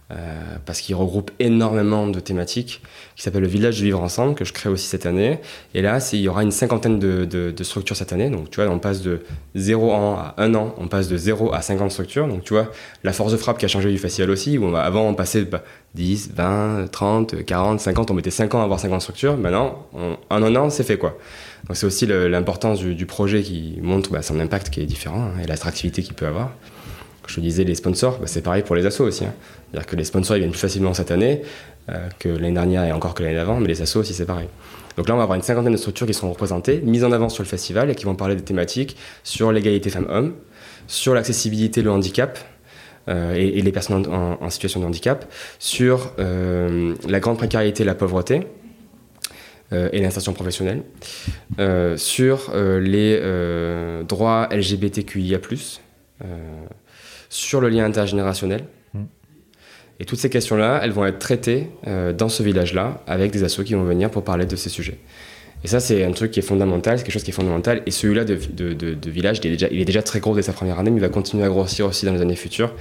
euh, 0.09 0.55
parce 0.65 0.79
qu'il 0.79 0.95
regroupe 0.95 1.31
énormément 1.39 2.07
de 2.07 2.21
thématiques, 2.21 2.81
qui 3.17 3.23
s'appelle 3.23 3.41
le 3.41 3.49
Village 3.49 3.77
de 3.79 3.83
Vivre 3.83 4.01
Ensemble, 4.01 4.35
que 4.35 4.45
je 4.45 4.53
crée 4.53 4.69
aussi 4.69 4.87
cette 4.87 5.05
année. 5.05 5.39
Et 5.73 5.81
là, 5.81 5.99
il 6.13 6.21
y 6.21 6.29
aura 6.29 6.43
une 6.43 6.51
cinquantaine 6.51 6.97
de, 6.97 7.53
structures 7.61 7.97
cette 7.97 8.13
année. 8.13 8.29
Donc, 8.29 8.49
tu 8.49 8.61
vois, 8.61 8.71
on 8.71 8.79
passe 8.79 9.01
de 9.01 9.23
0 9.55 9.91
an 9.91 10.15
à 10.15 10.35
1 10.37 10.55
an, 10.55 10.73
on 10.77 10.87
passe 10.87 11.09
de 11.09 11.17
0 11.17 11.53
à 11.53 11.61
50 11.61 11.91
structures. 11.91 12.25
Donc, 12.29 12.45
tu 12.45 12.53
vois, 12.53 12.71
la 13.03 13.11
force 13.11 13.33
de 13.33 13.37
frappe 13.37 13.57
qui 13.57 13.65
a 13.65 13.67
changé 13.67 13.91
du 13.91 13.97
festival 13.97 14.29
aussi, 14.29 14.57
avant, 14.77 15.09
on 15.09 15.13
passait 15.13 15.43
de 15.43 15.49
10, 15.97 16.31
20, 16.35 16.91
30, 16.91 17.43
40, 17.43 17.79
50, 17.79 18.11
on 18.11 18.13
mettait 18.13 18.31
5 18.31 18.55
ans 18.55 18.61
à 18.61 18.63
avoir 18.63 18.79
50 18.79 19.01
structures. 19.01 19.37
Maintenant, 19.37 19.87
en 20.29 20.43
un 20.43 20.55
an, 20.55 20.69
c'est 20.69 20.83
fait, 20.83 20.97
quoi. 20.97 21.17
Donc, 21.67 21.75
c'est 21.75 21.85
aussi 21.85 22.05
l'importance 22.05 22.79
du, 22.79 23.05
projet 23.05 23.41
qui 23.41 23.79
montre 23.81 24.11
bah, 24.11 24.21
son 24.21 24.39
impact 24.39 24.69
qui 24.69 24.79
est 24.79 24.85
différent 24.85 25.31
hein, 25.35 25.41
et 25.43 25.47
l'attractivité 25.47 26.01
qu'il 26.03 26.13
peut 26.13 26.27
avoir 26.27 26.51
je 27.27 27.41
disais 27.41 27.63
les 27.63 27.75
sponsors, 27.75 28.19
bah, 28.19 28.25
c'est 28.25 28.41
pareil 28.41 28.63
pour 28.63 28.75
les 28.75 28.85
assos 28.85 29.03
aussi. 29.03 29.25
Hein. 29.25 29.33
C'est-à-dire 29.69 29.87
que 29.87 29.95
les 29.95 30.03
sponsors 30.05 30.37
viennent 30.37 30.51
plus 30.51 30.59
facilement 30.59 30.93
cette 30.93 31.11
année 31.11 31.41
euh, 31.89 32.07
que 32.19 32.29
l'année 32.29 32.53
dernière 32.53 32.83
et 32.85 32.91
encore 32.91 33.13
que 33.13 33.23
l'année 33.23 33.35
d'avant, 33.35 33.59
mais 33.59 33.67
les 33.67 33.81
assos 33.81 33.99
aussi 33.99 34.13
c'est 34.13 34.25
pareil. 34.25 34.47
Donc 34.95 35.07
là 35.07 35.13
on 35.13 35.17
va 35.17 35.23
avoir 35.23 35.35
une 35.35 35.43
cinquantaine 35.43 35.73
de 35.73 35.77
structures 35.77 36.07
qui 36.07 36.13
seront 36.13 36.31
représentées, 36.31 36.81
mises 36.83 37.03
en 37.03 37.11
avant 37.11 37.29
sur 37.29 37.43
le 37.43 37.47
festival 37.47 37.89
et 37.89 37.95
qui 37.95 38.05
vont 38.05 38.15
parler 38.15 38.35
des 38.35 38.43
thématiques 38.43 38.97
sur 39.23 39.51
l'égalité 39.51 39.89
femmes-hommes, 39.89 40.33
sur 40.87 41.13
l'accessibilité, 41.13 41.81
le 41.81 41.91
handicap. 41.91 42.39
Euh, 43.09 43.33
et, 43.35 43.61
les 43.61 43.71
personnes 43.71 44.05
en, 44.07 44.49
situation 44.49 44.79
de 44.79 44.85
handicap, 44.85 45.31
sur 45.59 46.13
euh, 46.19 46.95
la 47.07 47.19
grande 47.19 47.37
précarité 47.37 47.83
et 47.83 47.85
la 47.85 47.95
pauvreté, 47.95 48.41
et 49.71 49.99
l'insertion 49.99 50.31
professionnelle, 50.31 50.83
sur 51.97 52.53
les 52.55 53.19
droits 54.07 54.47
LGBTQIA, 54.49 55.39
sur 57.29 57.61
le 57.61 57.69
lien 57.69 57.85
intergénérationnel. 57.85 58.63
Mm. 58.93 59.03
Et 59.99 60.05
toutes 60.05 60.19
ces 60.19 60.29
questions-là, 60.29 60.79
elles 60.83 60.91
vont 60.91 61.05
être 61.05 61.19
traitées 61.19 61.69
euh, 61.87 62.13
dans 62.13 62.29
ce 62.29 62.43
village-là, 62.43 63.01
avec 63.07 63.31
des 63.31 63.43
assos 63.43 63.63
qui 63.63 63.73
vont 63.73 63.83
venir 63.83 64.11
pour 64.11 64.23
parler 64.23 64.45
de 64.45 64.55
ces 64.55 64.69
sujets. 64.69 64.99
Et 65.67 65.69
ça, 65.69 65.81
c'est 65.81 66.05
un 66.05 66.13
truc 66.13 66.31
qui 66.31 66.39
est 66.39 66.43
fondamental, 66.43 66.97
c'est 66.97 67.03
quelque 67.03 67.11
chose 67.11 67.25
qui 67.25 67.31
est 67.31 67.33
fondamental. 67.33 67.83
Et 67.85 67.91
celui-là 67.91 68.23
de, 68.23 69.09
village, 69.09 69.41
il 69.43 69.47
est, 69.47 69.49
déjà, 69.49 69.67
il 69.69 69.81
est 69.81 69.83
déjà 69.83 70.01
très 70.01 70.21
gros 70.21 70.33
dès 70.33 70.41
sa 70.41 70.53
première 70.53 70.79
année, 70.79 70.91
mais 70.91 70.95
il 70.95 71.01
va 71.01 71.09
continuer 71.09 71.43
à 71.43 71.49
grossir 71.49 71.87
aussi 71.87 72.05
dans 72.05 72.13
les 72.13 72.21
années 72.21 72.37
futures. 72.37 72.73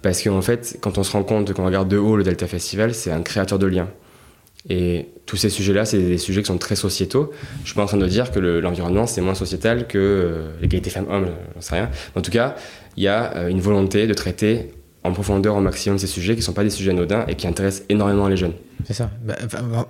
Parce 0.00 0.22
qu'en 0.22 0.40
fait, 0.40 0.78
quand 0.80 0.96
on 0.96 1.02
se 1.02 1.12
rend 1.12 1.22
compte, 1.22 1.52
qu'on 1.52 1.66
regarde 1.66 1.90
de 1.90 1.98
haut 1.98 2.16
le 2.16 2.24
Delta 2.24 2.46
Festival, 2.46 2.94
c'est 2.94 3.10
un 3.10 3.20
créateur 3.20 3.58
de 3.58 3.66
liens. 3.66 3.90
Et 4.70 5.08
tous 5.26 5.36
ces 5.36 5.50
sujets-là, 5.50 5.84
c'est 5.84 5.98
des 5.98 6.16
sujets 6.16 6.40
qui 6.40 6.46
sont 6.46 6.56
très 6.56 6.76
sociétaux. 6.76 7.30
Je 7.60 7.66
suis 7.66 7.74
pas 7.74 7.82
en 7.82 7.86
train 7.86 7.98
de 7.98 8.06
dire 8.06 8.30
que 8.30 8.38
l'environnement, 8.38 9.06
c'est 9.06 9.20
moins 9.20 9.34
sociétal 9.34 9.86
que 9.86 9.98
euh, 9.98 10.50
l'égalité 10.62 10.88
femmes-hommes, 10.88 11.28
j'en 11.56 11.60
sais 11.60 11.74
rien. 11.74 11.90
En 12.14 12.22
tout 12.22 12.30
cas, 12.30 12.56
il 12.96 13.02
y 13.02 13.08
a 13.08 13.36
euh, 13.36 13.48
une 13.48 13.60
volonté 13.60 14.06
de 14.06 14.14
traiter 14.14 14.70
en 15.04 15.12
profondeur 15.12 15.56
au 15.56 15.60
maximum 15.60 15.98
ces 15.98 16.06
sujets 16.06 16.34
qui 16.34 16.40
ne 16.40 16.44
sont 16.44 16.52
pas 16.52 16.62
des 16.62 16.70
sujets 16.70 16.90
anodins 16.90 17.24
et 17.26 17.34
qui 17.34 17.46
intéressent 17.46 17.84
énormément 17.88 18.28
les 18.28 18.36
jeunes. 18.36 18.52
C'est 18.84 18.92
ça. 18.92 19.10
Bah, 19.22 19.36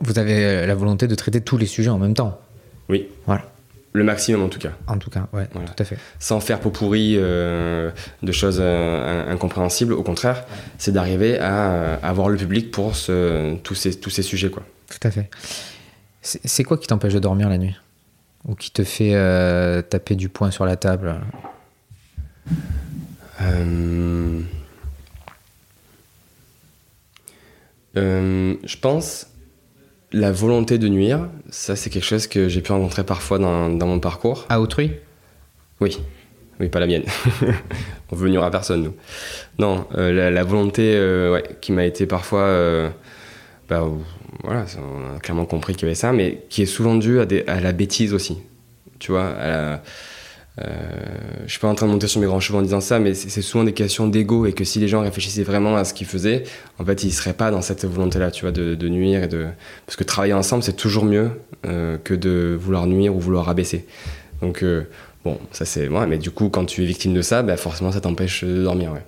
vous 0.00 0.18
avez 0.18 0.44
euh, 0.44 0.66
la 0.66 0.74
volonté 0.74 1.06
de 1.06 1.14
traiter 1.14 1.40
tous 1.40 1.56
les 1.56 1.66
sujets 1.66 1.90
en 1.90 1.98
même 1.98 2.14
temps. 2.14 2.40
Oui. 2.88 3.08
Voilà. 3.26 3.44
Le 3.92 4.04
maximum 4.04 4.42
en 4.42 4.48
tout 4.48 4.60
cas. 4.60 4.70
En 4.86 4.98
tout 4.98 5.10
cas, 5.10 5.26
ouais, 5.32 5.46
tout 5.46 5.82
à 5.82 5.84
fait. 5.84 5.98
Sans 6.20 6.38
faire 6.38 6.60
pot 6.60 6.70
pourri 6.70 7.14
euh, 7.16 7.90
de 8.22 8.30
choses 8.30 8.60
incompréhensibles, 8.60 9.94
au 9.94 10.04
contraire, 10.04 10.44
c'est 10.78 10.92
d'arriver 10.92 11.40
à, 11.40 11.94
avoir 11.94 12.28
le 12.28 12.36
public 12.36 12.70
pour 12.70 12.92
tous, 12.92 13.74
ces, 13.74 13.98
tous 13.98 14.10
ces 14.10 14.22
sujets. 14.22 14.48
Quoi. 14.48 14.62
Tout 14.88 15.08
à 15.08 15.10
fait. 15.10 15.28
C'est 16.22 16.62
quoi 16.62 16.78
qui 16.78 16.86
t'empêche 16.86 17.14
de 17.14 17.18
dormir 17.18 17.48
la 17.48 17.58
nuit? 17.58 17.74
Ou 18.46 18.54
qui 18.54 18.70
te 18.70 18.84
fait 18.84 19.10
taper 19.88 20.14
du 20.14 20.28
poing 20.28 20.52
sur 20.52 20.64
la 20.64 20.76
table? 20.76 21.16
Euh, 23.42 24.40
euh, 27.96 28.54
je 28.64 28.76
pense 28.76 29.26
la 30.12 30.32
volonté 30.32 30.78
de 30.78 30.88
nuire, 30.88 31.28
ça 31.50 31.76
c'est 31.76 31.90
quelque 31.90 32.04
chose 32.04 32.26
que 32.26 32.48
j'ai 32.48 32.60
pu 32.60 32.72
rencontrer 32.72 33.04
parfois 33.04 33.38
dans, 33.38 33.68
mon 33.68 34.00
parcours. 34.00 34.46
À 34.48 34.60
autrui? 34.60 34.92
Oui. 35.80 35.98
Oui, 36.58 36.68
pas 36.68 36.80
la 36.80 36.86
mienne. 36.86 37.04
On 38.10 38.16
veut 38.16 38.28
nuire 38.28 38.42
à 38.42 38.50
personne, 38.50 38.82
nous. 38.82 38.94
Non, 39.58 39.86
euh, 39.96 40.30
la, 40.30 40.44
volonté 40.44 40.92
ouais, 41.30 41.44
qui 41.60 41.72
m'a 41.72 41.84
été 41.84 42.06
parfois. 42.06 42.92
bah, 43.68 43.88
voilà, 44.42 44.64
on 44.78 45.16
a 45.16 45.20
clairement 45.20 45.44
compris 45.44 45.74
qu'il 45.74 45.82
y 45.82 45.86
avait 45.86 45.94
ça, 45.94 46.12
mais 46.12 46.44
qui 46.48 46.62
est 46.62 46.66
souvent 46.66 46.96
due 46.96 47.20
à, 47.20 47.26
à 47.46 47.60
la 47.60 47.72
bêtise 47.72 48.12
aussi. 48.14 48.38
Tu 48.98 49.12
vois, 49.12 49.28
à 49.28 49.48
la, 49.48 49.54
euh, 49.54 49.76
je 51.46 51.50
suis 51.50 51.58
pas 51.60 51.68
en 51.68 51.74
train 51.74 51.86
de 51.86 51.92
monter 51.92 52.06
sur 52.06 52.20
mes 52.20 52.26
grands 52.26 52.40
chevaux 52.40 52.58
en 52.58 52.62
disant 52.62 52.80
ça, 52.80 52.98
mais 52.98 53.14
c'est 53.14 53.42
souvent 53.42 53.64
des 53.64 53.72
questions 53.72 54.06
d'ego 54.06 54.46
et 54.46 54.52
que 54.52 54.64
si 54.64 54.78
les 54.78 54.88
gens 54.88 55.00
réfléchissaient 55.00 55.42
vraiment 55.42 55.76
à 55.76 55.84
ce 55.84 55.94
qu'ils 55.94 56.06
faisaient, 56.06 56.44
en 56.78 56.84
fait, 56.84 57.02
ils 57.04 57.12
seraient 57.12 57.32
pas 57.32 57.50
dans 57.50 57.62
cette 57.62 57.84
volonté-là, 57.84 58.30
tu 58.30 58.42
vois, 58.42 58.52
de, 58.52 58.88
nuire 58.88 59.22
et 59.22 59.28
de 59.28 59.46
parce 59.86 59.96
que 59.96 60.04
travailler 60.04 60.34
ensemble, 60.34 60.62
c'est 60.62 60.76
toujours 60.76 61.04
mieux 61.04 61.30
euh, 61.66 61.98
que 61.98 62.14
de 62.14 62.56
vouloir 62.60 62.86
nuire 62.86 63.14
ou 63.14 63.20
vouloir 63.20 63.48
abaisser. 63.48 63.86
Donc 64.42 64.62
euh, 64.62 64.84
bon, 65.24 65.38
ça 65.52 65.64
c'est 65.64 65.88
ouais, 65.88 66.06
mais 66.06 66.18
du 66.18 66.30
coup, 66.30 66.48
quand 66.48 66.64
tu 66.64 66.82
es 66.82 66.86
victime 66.86 67.14
de 67.14 67.22
ça, 67.22 67.42
bah, 67.42 67.56
forcément, 67.56 67.92
ça 67.92 68.00
t'empêche 68.00 68.44
de 68.44 68.62
dormir, 68.62 68.92
ouais. 68.92 69.04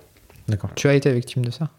D'accord. 0.47 0.71
Tu 0.75 0.87
as 0.87 0.95
été 0.95 1.11
victime 1.13 1.45
de 1.45 1.51
ça? 1.51 1.69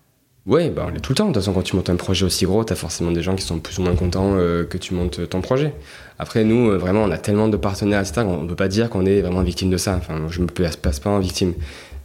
Oui, 0.47 0.69
bah, 0.69 0.89
tout 1.03 1.13
le 1.13 1.17
temps. 1.17 1.25
De 1.29 1.33
toute 1.33 1.43
façon, 1.43 1.55
quand 1.55 1.63
tu 1.63 1.75
montes 1.75 1.89
un 1.89 1.97
projet 1.97 2.27
aussi 2.27 2.45
gros, 2.45 2.65
tu 2.65 2.73
as 2.73 2.77
forcément 2.77 3.11
des 3.11 3.23
gens 3.23 3.35
qui 3.35 3.43
sont 3.43 3.59
plus 3.59 3.79
ou 3.79 3.83
moins 3.83 3.95
contents 3.95 4.35
euh, 4.35 4.65
que 4.65 4.77
tu 4.77 4.93
montes 4.93 5.29
ton 5.29 5.41
projet. 5.41 5.73
Après, 6.19 6.45
nous, 6.45 6.71
euh, 6.71 6.77
vraiment, 6.77 7.05
on 7.05 7.11
a 7.11 7.17
tellement 7.17 7.49
de 7.49 7.57
partenaires, 7.57 8.01
etc., 8.01 8.27
on 8.27 8.43
ne 8.43 8.49
peut 8.49 8.55
pas 8.55 8.69
dire 8.69 8.91
qu'on 8.91 9.07
est 9.07 9.23
vraiment 9.23 9.43
victime 9.43 9.71
de 9.71 9.79
ça. 9.79 9.97
Enfin, 9.97 10.27
je 10.29 10.41
ne 10.41 10.45
me 10.45 10.51
passe 10.51 11.01
pas 11.01 11.11
en 11.11 11.19
victime. 11.19 11.55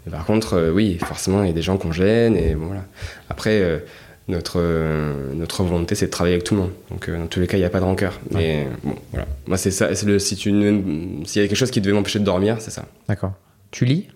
par 0.09 0.25
contre, 0.25 0.53
euh, 0.53 0.71
oui, 0.71 0.97
forcément, 0.99 1.43
il 1.43 1.47
y 1.47 1.49
a 1.49 1.53
des 1.53 1.61
gens 1.61 1.77
qu'on 1.77 1.91
gêne. 1.91 2.37
Et 2.37 2.53
voilà. 2.53 2.85
Après, 3.29 3.83
notre, 4.29 4.61
notre 5.33 5.63
volonté, 5.63 5.95
c'est 5.95 6.05
de 6.05 6.11
travailler 6.11 6.35
avec 6.35 6.45
tout 6.45 6.55
le 6.55 6.61
monde. 6.61 6.71
Donc, 6.91 7.09
dans 7.09 7.27
tous 7.27 7.41
les 7.41 7.47
cas, 7.47 7.57
il 7.57 7.61
n'y 7.61 7.65
a 7.65 7.69
pas 7.69 7.81
de 7.81 7.85
rancœur. 7.85 8.21
Mais 8.31 8.67
bon, 8.83 8.95
voilà. 9.11 9.27
Moi, 9.47 9.57
c'est 9.57 9.71
ça. 9.71 9.89
Le, 10.05 10.17
si 10.17 10.37
s'il 10.37 10.55
y 10.55 11.45
a 11.45 11.47
quelque 11.47 11.55
chose 11.55 11.71
qui 11.71 11.81
devait 11.81 11.93
m'empêcher 11.93 12.19
de 12.19 12.25
dormir, 12.25 12.55
c'est 12.59 12.71
ça. 12.71 12.85
D'accord. 13.09 13.33
Tu 13.71 13.83
lis? 13.83 14.07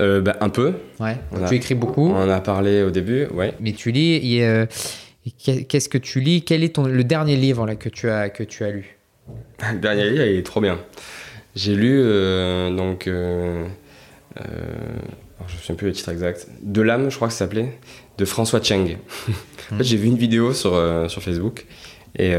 Euh, 0.00 0.20
bah, 0.20 0.36
un 0.40 0.48
peu. 0.48 0.74
Ouais. 0.98 1.16
tu 1.48 1.54
écris 1.54 1.74
beaucoup. 1.74 2.08
On 2.08 2.16
en 2.16 2.28
a 2.28 2.40
parlé 2.40 2.82
au 2.82 2.90
début, 2.90 3.26
ouais. 3.26 3.54
Mais 3.60 3.72
tu 3.72 3.92
lis. 3.92 4.42
Euh, 4.42 4.66
qu'est-ce 5.68 5.88
que 5.88 5.98
tu 5.98 6.20
lis? 6.20 6.42
Quel 6.42 6.64
est 6.64 6.76
ton, 6.76 6.84
le 6.86 7.04
dernier 7.04 7.36
livre 7.36 7.66
là, 7.66 7.76
que, 7.76 7.88
tu 7.88 8.08
as, 8.08 8.30
que 8.30 8.42
tu 8.42 8.64
as 8.64 8.70
lu? 8.70 8.96
Le 9.72 9.78
dernier 9.78 10.08
livre, 10.08 10.24
il 10.24 10.38
est 10.38 10.46
trop 10.46 10.60
bien. 10.60 10.78
J'ai 11.54 11.74
lu, 11.74 12.00
euh, 12.02 12.74
donc. 12.74 13.02
je 13.06 13.10
ne 13.12 13.64
me 14.36 15.48
souviens 15.58 15.74
plus 15.74 15.88
le 15.88 15.92
titre 15.92 16.08
exact. 16.10 16.48
De 16.62 16.80
l'âme, 16.80 17.10
je 17.10 17.16
crois 17.16 17.28
que 17.28 17.34
ça 17.34 17.40
s'appelait, 17.40 17.78
de 18.16 18.24
François 18.24 18.62
Cheng. 18.62 18.96
en 19.72 19.76
fait, 19.76 19.84
j'ai 19.84 19.96
vu 19.96 20.06
une 20.06 20.16
vidéo 20.16 20.54
sur, 20.54 20.80
sur 21.08 21.22
Facebook 21.22 21.66
et 22.18 22.34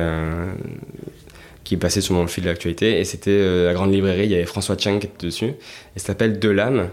qui 1.63 1.75
est 1.75 1.77
passée 1.77 2.01
sur 2.01 2.15
mon 2.15 2.27
fil 2.27 2.43
d'actualité 2.43 2.99
et 2.99 3.05
c'était 3.05 3.65
la 3.65 3.73
grande 3.73 3.93
librairie, 3.93 4.25
il 4.25 4.31
y 4.31 4.35
avait 4.35 4.45
François 4.45 4.75
Cheng 4.77 4.99
qui 4.99 5.07
était 5.07 5.27
dessus 5.27 5.45
et 5.95 5.99
ça 5.99 6.07
s'appelle 6.07 6.39
De 6.39 6.49
l'âme 6.49 6.89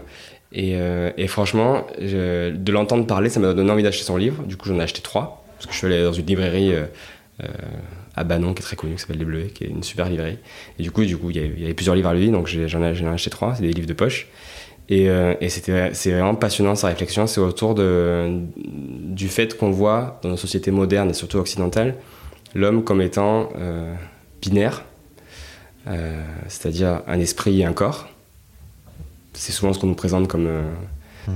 euh, 0.57 1.11
et, 1.17 1.27
franchement, 1.27 1.85
de 1.99 2.71
l'entendre 2.71 3.05
parler, 3.05 3.29
ça 3.29 3.39
m'a 3.39 3.53
donné 3.53 3.71
envie 3.71 3.83
d'acheter 3.83 4.03
son 4.03 4.17
livre. 4.17 4.43
Du 4.43 4.57
coup, 4.57 4.67
j'en 4.67 4.79
ai 4.79 4.83
acheté 4.83 5.01
trois. 5.01 5.43
Parce 5.57 5.67
que 5.67 5.73
je 5.73 5.77
suis 5.77 5.87
allé 5.87 6.03
dans 6.03 6.13
une 6.13 6.25
librairie 6.25 6.73
euh, 6.73 6.85
euh, 7.43 7.47
à 8.15 8.23
Banon, 8.23 8.53
qui 8.53 8.61
est 8.61 8.63
très 8.63 8.75
connue, 8.75 8.95
qui 8.95 9.01
s'appelle 9.01 9.17
Les 9.17 9.25
Bleuets, 9.25 9.47
qui 9.47 9.65
est 9.65 9.67
une 9.67 9.83
super 9.83 10.09
librairie. 10.09 10.37
Et 10.79 10.83
du 10.83 10.91
coup, 10.91 11.03
du 11.03 11.17
coup 11.17 11.29
il, 11.29 11.37
y 11.37 11.65
avait, 11.65 11.73
plusieurs 11.73 11.95
livres 11.95 12.09
à 12.09 12.13
lui, 12.13 12.31
donc 12.31 12.47
j'en 12.47 12.81
ai, 12.81 13.07
acheté 13.07 13.29
trois. 13.29 13.55
C'est 13.55 13.63
des 13.63 13.73
livres 13.73 13.87
de 13.87 13.93
poche. 13.93 14.27
Et, 14.91 15.05
et 15.05 15.49
c'est 15.49 16.11
vraiment 16.11 16.33
passionnant 16.33 16.73
sa 16.73 16.87
réflexion. 16.87 17.27
C'est 17.27 17.41
autour 17.41 17.75
de, 17.75 18.39
du 18.57 19.27
fait 19.27 19.55
qu'on 19.55 19.69
voit 19.69 20.19
dans 20.23 20.29
nos 20.29 20.37
sociétés 20.37 20.71
modernes 20.71 21.11
et 21.11 21.13
surtout 21.13 21.37
occidentales 21.37 21.95
l'homme 22.55 22.83
comme 22.83 22.99
étant 22.99 23.49
binaire, 24.41 24.83
c'est-à-dire 26.47 27.03
un 27.05 27.19
esprit 27.19 27.61
et 27.61 27.65
un 27.65 27.73
corps 27.73 28.07
c'est 29.39 29.53
souvent 29.53 29.71
ce 29.71 29.79
qu'on 29.79 29.87
nous 29.87 29.95
présente 29.95 30.27
comme, 30.27 30.47
euh, 30.47 30.61
mmh. 31.27 31.31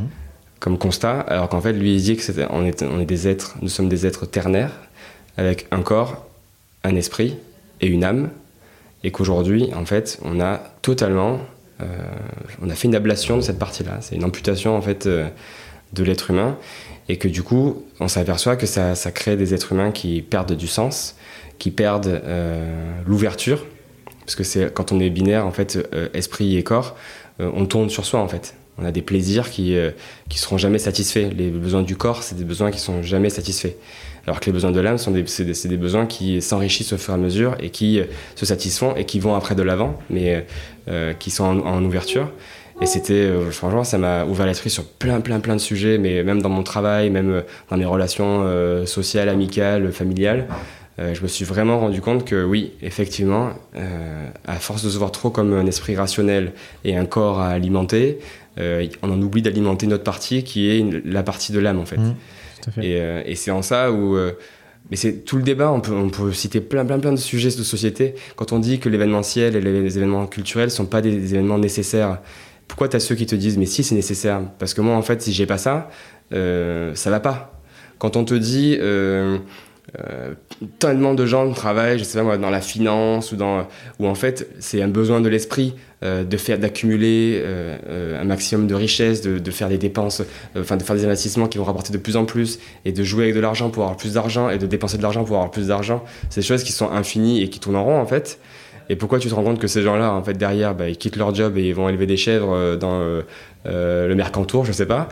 comme 0.59 0.77
constat, 0.77 1.21
alors 1.21 1.47
qu'en 1.47 1.61
fait, 1.61 1.71
lui, 1.71 1.95
il 1.95 2.01
dit 2.01 2.17
qu'on 2.17 2.65
est, 2.65 2.83
on 2.83 2.99
est 2.99 3.05
des 3.05 3.29
êtres, 3.29 3.55
nous 3.61 3.69
sommes 3.69 3.87
des 3.87 4.05
êtres 4.05 4.25
ternaires, 4.25 4.71
avec 5.37 5.67
un 5.71 5.81
corps, 5.81 6.27
un 6.83 6.95
esprit 6.95 7.37
et 7.79 7.87
une 7.87 8.03
âme, 8.03 8.29
et 9.05 9.11
qu'aujourd'hui, 9.11 9.73
en 9.73 9.85
fait, 9.85 10.19
on 10.21 10.41
a 10.41 10.57
totalement, 10.81 11.39
euh, 11.81 11.85
on 12.61 12.69
a 12.69 12.75
fait 12.75 12.89
une 12.89 12.95
ablation 12.95 13.37
de 13.37 13.41
cette 13.41 13.57
partie-là. 13.57 13.99
C'est 14.01 14.15
une 14.15 14.25
amputation 14.25 14.75
en 14.75 14.81
fait 14.81 15.07
euh, 15.07 15.29
de 15.93 16.03
l'être 16.03 16.29
humain, 16.29 16.57
et 17.07 17.15
que 17.15 17.29
du 17.29 17.41
coup, 17.41 17.85
on 18.01 18.09
s'aperçoit 18.09 18.57
que 18.57 18.65
ça, 18.65 18.95
ça, 18.95 19.11
crée 19.11 19.37
des 19.37 19.53
êtres 19.53 19.71
humains 19.71 19.91
qui 19.91 20.21
perdent 20.21 20.57
du 20.57 20.67
sens, 20.67 21.15
qui 21.57 21.71
perdent 21.71 22.21
l'ouverture, 23.07 23.65
parce 24.19 24.35
que 24.35 24.43
c'est 24.43 24.73
quand 24.73 24.91
on 24.91 24.99
est 24.99 25.09
binaire 25.09 25.45
en 25.45 25.51
fait, 25.51 25.77
esprit 26.13 26.57
et 26.57 26.63
corps, 26.63 26.95
on 27.39 27.65
tourne 27.65 27.89
sur 27.89 28.05
soi 28.05 28.19
en 28.19 28.27
fait. 28.27 28.55
On 28.77 28.85
a 28.85 28.91
des 28.91 29.01
plaisirs 29.01 29.49
qui 29.51 29.73
ne 29.73 29.91
seront 30.35 30.57
jamais 30.57 30.79
satisfaits. 30.79 31.29
Les 31.37 31.49
besoins 31.49 31.83
du 31.83 31.95
corps, 31.95 32.23
c'est 32.23 32.35
des 32.35 32.43
besoins 32.43 32.71
qui 32.71 32.79
sont 32.79 33.03
jamais 33.03 33.29
satisfaits. 33.29 33.75
Alors 34.25 34.39
que 34.39 34.45
les 34.45 34.53
besoins 34.53 34.71
de 34.71 34.79
l'âme, 34.79 34.97
sont 34.97 35.11
des, 35.11 35.25
c'est, 35.27 35.67
des, 35.67 35.77
besoins 35.77 36.05
qui 36.05 36.41
s'enrichissent 36.41 36.93
au 36.93 36.97
fur 36.97 37.13
et 37.13 37.17
à 37.17 37.19
mesure 37.19 37.55
et 37.59 37.69
qui 37.71 37.99
euh, 37.99 38.05
se 38.35 38.45
satisfont 38.45 38.95
et 38.95 39.03
qui 39.05 39.19
vont 39.19 39.35
après 39.35 39.53
de 39.53 39.63
l'avant, 39.63 39.99
mais 40.09 40.35
euh, 40.35 40.41
euh, 40.87 41.13
qui 41.13 41.29
sont 41.29 41.43
en, 41.43 41.83
ouverture. 41.83 42.31
Et 42.81 42.85
c'était, 42.85 43.29
franchement, 43.51 43.83
ça 43.83 43.97
m'a 43.97 44.25
ouvert 44.25 44.45
l'esprit 44.45 44.69
sur 44.69 44.85
plein, 44.85 45.21
plein, 45.21 45.39
plein 45.39 45.55
de 45.55 45.61
sujets, 45.61 45.97
mais 45.97 46.23
même 46.23 46.41
dans 46.41 46.49
mon 46.49 46.63
travail, 46.63 47.11
même 47.11 47.43
dans 47.69 47.77
mes 47.77 47.85
relations 47.85 48.85
sociales, 48.87 49.29
amicales, 49.29 49.91
familiales. 49.91 50.47
Je 50.97 51.21
me 51.21 51.27
suis 51.27 51.45
vraiment 51.45 51.79
rendu 51.79 52.01
compte 52.01 52.25
que 52.25 52.43
oui, 52.43 52.73
effectivement, 52.81 53.53
à 54.45 54.55
force 54.55 54.83
de 54.83 54.89
se 54.89 54.97
voir 54.97 55.11
trop 55.11 55.29
comme 55.29 55.53
un 55.53 55.65
esprit 55.65 55.95
rationnel 55.95 56.53
et 56.85 56.95
un 56.95 57.05
corps 57.05 57.39
à 57.39 57.49
alimenter, 57.49 58.19
on 58.57 59.11
en 59.11 59.21
oublie 59.21 59.41
d'alimenter 59.41 59.87
notre 59.87 60.03
partie 60.03 60.43
qui 60.43 60.69
est 60.69 60.85
la 61.05 61.23
partie 61.23 61.51
de 61.51 61.59
l'âme 61.59 61.79
en 61.79 61.85
fait. 61.85 61.97
Mmh. 61.97 62.15
Euh, 62.79 63.23
et, 63.25 63.35
c'est 63.35 63.51
en 63.51 63.61
ça 63.61 63.91
où. 63.91 64.15
Euh, 64.15 64.33
mais 64.91 64.97
c'est 64.97 65.23
tout 65.23 65.37
le 65.37 65.43
débat, 65.43 65.71
on 65.71 65.79
peut, 65.79 65.93
on 65.93 66.09
peut, 66.09 66.33
citer 66.33 66.59
plein, 66.59 66.85
plein, 66.85 66.99
plein 66.99 67.13
de 67.13 67.17
sujets 67.17 67.49
de 67.49 67.63
société. 67.63 68.15
Quand 68.35 68.51
on 68.51 68.59
dit 68.59 68.79
que 68.79 68.89
l'événementiel 68.89 69.55
et 69.55 69.61
les 69.61 69.97
événements 69.97 70.27
culturels 70.27 70.65
ne 70.65 70.71
sont 70.71 70.85
pas 70.85 71.01
des, 71.01 71.33
événements 71.33 71.57
nécessaires, 71.57 72.19
pourquoi 72.67 72.89
tu 72.89 72.97
as 72.97 72.99
ceux 72.99 73.15
qui 73.15 73.25
te 73.25 73.35
disent 73.35 73.57
mais 73.57 73.65
si 73.65 73.83
c'est 73.83 73.95
nécessaire? 73.95 74.41
Parce 74.59 74.73
que 74.73 74.81
moi 74.81 74.95
en 74.95 75.01
fait 75.01 75.21
si 75.21 75.31
j'ai 75.31 75.45
pas 75.45 75.57
ça, 75.57 75.89
euh, 76.33 76.93
ça 76.95 77.09
va 77.09 77.21
pas. 77.21 77.61
Quand 77.97 78.17
on 78.17 78.25
te 78.25 78.33
dit 78.33 78.77
euh, 78.79 79.37
euh, 79.99 80.33
tellement 80.79 81.13
de 81.13 81.25
gens 81.25 81.51
travaillent, 81.51 81.99
je 81.99 82.05
sais 82.05 82.17
pas 82.17 82.23
moi, 82.23 82.37
dans 82.37 82.49
la 82.49 82.61
finance 82.61 83.33
ou 83.33 83.35
dans, 83.35 83.67
où 83.99 84.07
en 84.07 84.15
fait 84.15 84.49
c'est 84.59 84.81
un 84.81 84.87
besoin 84.87 85.19
de 85.19 85.27
l'esprit 85.27 85.75
euh, 86.03 86.23
de 86.23 86.37
faire, 86.37 86.57
d'accumuler 86.57 87.41
euh, 87.43 88.19
un 88.19 88.23
maximum 88.23 88.65
de 88.65 88.75
richesses, 88.75 89.21
de, 89.21 89.51
faire 89.51 89.67
des 89.67 89.77
dépenses, 89.77 90.21
enfin 90.57 90.77
de 90.77 90.83
faire 90.83 90.95
des 90.95 91.03
investissements 91.03 91.47
qui 91.47 91.57
vont 91.57 91.65
rapporter 91.65 91.91
de 91.91 91.97
plus 91.97 92.15
en 92.15 92.23
plus 92.23 92.59
et 92.85 92.93
de 92.93 93.03
jouer 93.03 93.25
avec 93.25 93.35
de 93.35 93.41
l'argent 93.41 93.69
pour 93.69 93.83
avoir 93.83 93.97
plus 93.97 94.13
d'argent 94.13 94.49
et 94.49 94.57
de 94.57 94.65
dépenser 94.65 94.97
de 94.97 95.03
l'argent 95.03 95.25
pour 95.25 95.35
avoir 95.35 95.51
plus 95.51 95.67
d'argent. 95.67 96.03
C'est 96.29 96.41
des 96.41 96.47
choses 96.47 96.63
qui 96.63 96.71
sont 96.71 96.89
infinies 96.89 97.41
et 97.41 97.49
qui 97.49 97.59
tournent 97.59 97.75
en 97.75 97.83
rond 97.83 97.99
en 97.99 98.05
fait. 98.05 98.39
Et 98.89 98.95
pourquoi 98.95 99.19
tu 99.19 99.29
te 99.29 99.35
rends 99.35 99.43
compte 99.43 99.59
que 99.59 99.67
ces 99.67 99.81
gens-là, 99.81 100.11
en 100.13 100.23
fait, 100.23 100.33
derrière, 100.33 100.75
bah, 100.75 100.89
ils 100.89 100.97
quittent 100.97 101.15
leur 101.15 101.33
job 101.33 101.57
et 101.57 101.63
ils 101.63 101.73
vont 101.73 101.87
élever 101.87 102.05
des 102.05 102.17
chèvres 102.17 102.75
dans 102.75 102.99
le 103.65 104.15
Mercantour, 104.15 104.65
je 104.65 104.73
sais 104.73 104.85
pas. 104.85 105.07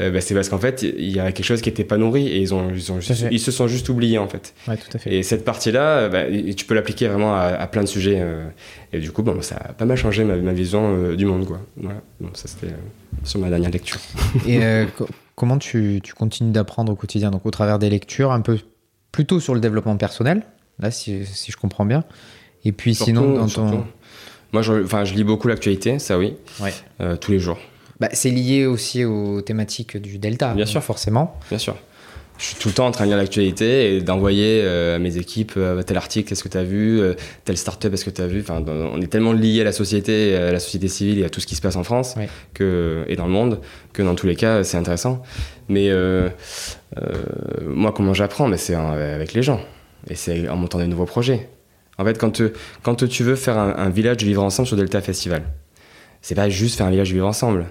Euh, 0.00 0.10
bah, 0.10 0.20
c'est 0.20 0.34
parce 0.34 0.48
qu'en 0.48 0.58
fait, 0.58 0.82
il 0.82 1.10
y 1.10 1.20
a 1.20 1.32
quelque 1.32 1.44
chose 1.44 1.62
qui 1.62 1.70
n'était 1.70 1.84
pas 1.84 1.96
nourri 1.96 2.26
et 2.26 2.38
ils, 2.38 2.52
ont, 2.52 2.70
ils, 2.70 2.92
ont 2.92 2.98
ils, 3.30 3.40
se 3.40 3.50
sont 3.50 3.66
juste 3.66 3.88
oubliés 3.88 4.18
en 4.18 4.28
fait. 4.28 4.54
Ouais, 4.68 4.76
tout 4.76 4.94
à 4.94 4.98
fait. 4.98 5.14
Et 5.14 5.22
cette 5.22 5.44
partie-là, 5.44 5.98
euh, 5.98 6.08
bah, 6.08 6.24
tu 6.54 6.66
peux 6.66 6.74
l'appliquer 6.74 7.08
vraiment 7.08 7.34
à, 7.34 7.66
plein 7.66 7.82
de 7.82 7.88
sujets. 7.88 8.18
Euh, 8.20 8.46
et 8.92 9.00
du 9.00 9.10
coup, 9.10 9.22
bon, 9.22 9.40
ça 9.40 9.56
a 9.56 9.72
pas 9.72 9.86
mal 9.86 9.96
changé 9.96 10.24
ma, 10.24 10.36
ma 10.36 10.52
vision 10.52 11.14
du 11.14 11.24
monde. 11.24 11.46
Quoi. 11.46 11.60
Voilà. 11.76 12.00
ça, 12.34 12.48
c'était 12.48 12.74
sur 13.24 13.40
ma 13.40 13.48
dernière 13.48 13.70
lecture. 13.70 13.98
et 14.48 14.60
comment 15.34 15.58
tu, 15.58 16.00
tu 16.02 16.12
continues 16.12 16.52
d'apprendre 16.52 16.92
au 16.92 16.96
quotidien? 16.96 17.30
Donc, 17.30 17.46
au 17.46 17.50
travers 17.50 17.78
des 17.78 17.88
lectures, 17.88 18.32
un 18.32 18.42
peu 18.42 18.58
plutôt 19.12 19.40
sur 19.40 19.54
le 19.54 19.60
développement 19.60 19.96
personnel, 19.96 20.42
là, 20.78 20.90
si, 20.90 21.24
si 21.24 21.50
je 21.50 21.56
comprends 21.56 21.86
bien. 21.86 22.04
Et 22.64 22.72
puis, 22.72 22.94
sinon, 22.94 23.34
dans 23.34 23.48
ton. 23.48 23.84
Moi, 24.52 24.62
je, 24.62 24.84
je 24.84 25.14
lis 25.14 25.24
beaucoup 25.24 25.48
l'actualité, 25.48 25.98
ça 25.98 26.18
oui, 26.18 26.34
ouais. 26.60 27.16
tous 27.18 27.32
les 27.32 27.38
jours. 27.38 27.58
Bah, 28.00 28.08
c'est 28.12 28.30
lié 28.30 28.66
aussi 28.66 29.04
aux 29.04 29.40
thématiques 29.40 29.96
du 29.96 30.18
Delta. 30.18 30.54
Bien 30.54 30.66
sûr. 30.66 30.82
Forcément. 30.82 31.38
Bien 31.48 31.58
sûr. 31.58 31.76
Je 32.38 32.44
suis 32.44 32.56
tout 32.56 32.68
le 32.68 32.74
temps 32.74 32.86
en 32.86 32.90
train 32.90 33.04
de 33.04 33.08
lire 33.08 33.16
l'actualité 33.16 33.96
et 33.96 34.02
d'envoyer 34.02 34.60
euh, 34.62 34.96
à 34.96 34.98
mes 34.98 35.16
équipes 35.16 35.54
euh, 35.56 35.82
tel 35.82 35.96
article, 35.96 36.30
est-ce 36.30 36.44
que 36.44 36.50
tu 36.50 36.58
as 36.58 36.64
vu, 36.64 37.00
euh, 37.00 37.14
telle 37.46 37.56
start-up, 37.56 37.94
est-ce 37.94 38.04
que 38.04 38.10
tu 38.10 38.20
as 38.20 38.26
vu. 38.26 38.42
Enfin, 38.42 38.62
on 38.66 39.00
est 39.00 39.06
tellement 39.06 39.32
lié 39.32 39.62
à 39.62 39.64
la 39.64 39.72
société, 39.72 40.36
à 40.36 40.52
la 40.52 40.60
société 40.60 40.88
civile 40.88 41.20
et 41.20 41.24
à 41.24 41.30
tout 41.30 41.40
ce 41.40 41.46
qui 41.46 41.54
se 41.54 41.62
passe 41.62 41.76
en 41.76 41.82
France 41.82 42.14
que, 42.52 43.04
et 43.08 43.16
dans 43.16 43.24
le 43.24 43.32
monde 43.32 43.60
que 43.94 44.02
dans 44.02 44.14
tous 44.14 44.26
les 44.26 44.36
cas, 44.36 44.64
c'est 44.64 44.76
intéressant. 44.76 45.22
Mais 45.70 45.90
moi, 47.64 47.92
comment 47.92 48.12
j'apprends? 48.12 48.48
Mais 48.48 48.58
c'est 48.58 48.74
avec 48.74 49.32
les 49.32 49.42
gens 49.42 49.60
et 50.10 50.14
c'est 50.14 50.46
en 50.48 50.56
montant 50.56 50.78
des 50.78 50.86
nouveaux 50.86 51.06
projets. 51.06 51.48
En 51.96 52.04
fait, 52.04 52.18
quand, 52.18 52.42
quand 52.82 53.08
tu 53.08 53.22
veux 53.22 53.36
faire 53.36 53.56
un, 53.56 53.74
un 53.78 53.88
village 53.88 54.18
de 54.18 54.26
vivre 54.26 54.42
ensemble 54.42 54.68
sur 54.68 54.76
Delta 54.76 55.00
Festival, 55.00 55.42
c'est 56.20 56.34
pas 56.34 56.50
juste 56.50 56.76
faire 56.76 56.86
un 56.86 56.90
village 56.90 57.08
de 57.08 57.14
vivre 57.14 57.26
ensemble 57.26 57.64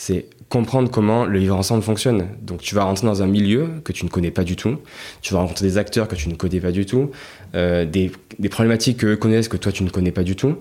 c'est 0.00 0.24
comprendre 0.48 0.90
comment 0.90 1.26
le 1.26 1.38
vivre 1.38 1.54
ensemble 1.54 1.82
fonctionne. 1.82 2.28
Donc 2.40 2.62
tu 2.62 2.74
vas 2.74 2.84
rentrer 2.84 3.06
dans 3.06 3.22
un 3.22 3.26
milieu 3.26 3.68
que 3.84 3.92
tu 3.92 4.06
ne 4.06 4.10
connais 4.10 4.30
pas 4.30 4.44
du 4.44 4.56
tout, 4.56 4.78
tu 5.20 5.34
vas 5.34 5.40
rencontrer 5.40 5.66
des 5.66 5.76
acteurs 5.76 6.08
que 6.08 6.14
tu 6.14 6.30
ne 6.30 6.36
connais 6.36 6.58
pas 6.58 6.72
du 6.72 6.86
tout, 6.86 7.10
euh, 7.54 7.84
des, 7.84 8.10
problématiques 8.48 9.00
qu'eux 9.00 9.16
connaissent 9.16 9.48
que 9.48 9.58
toi 9.58 9.70
tu 9.72 9.84
ne 9.84 9.90
connais 9.90 10.10
pas 10.10 10.22
du 10.22 10.36
tout, 10.36 10.56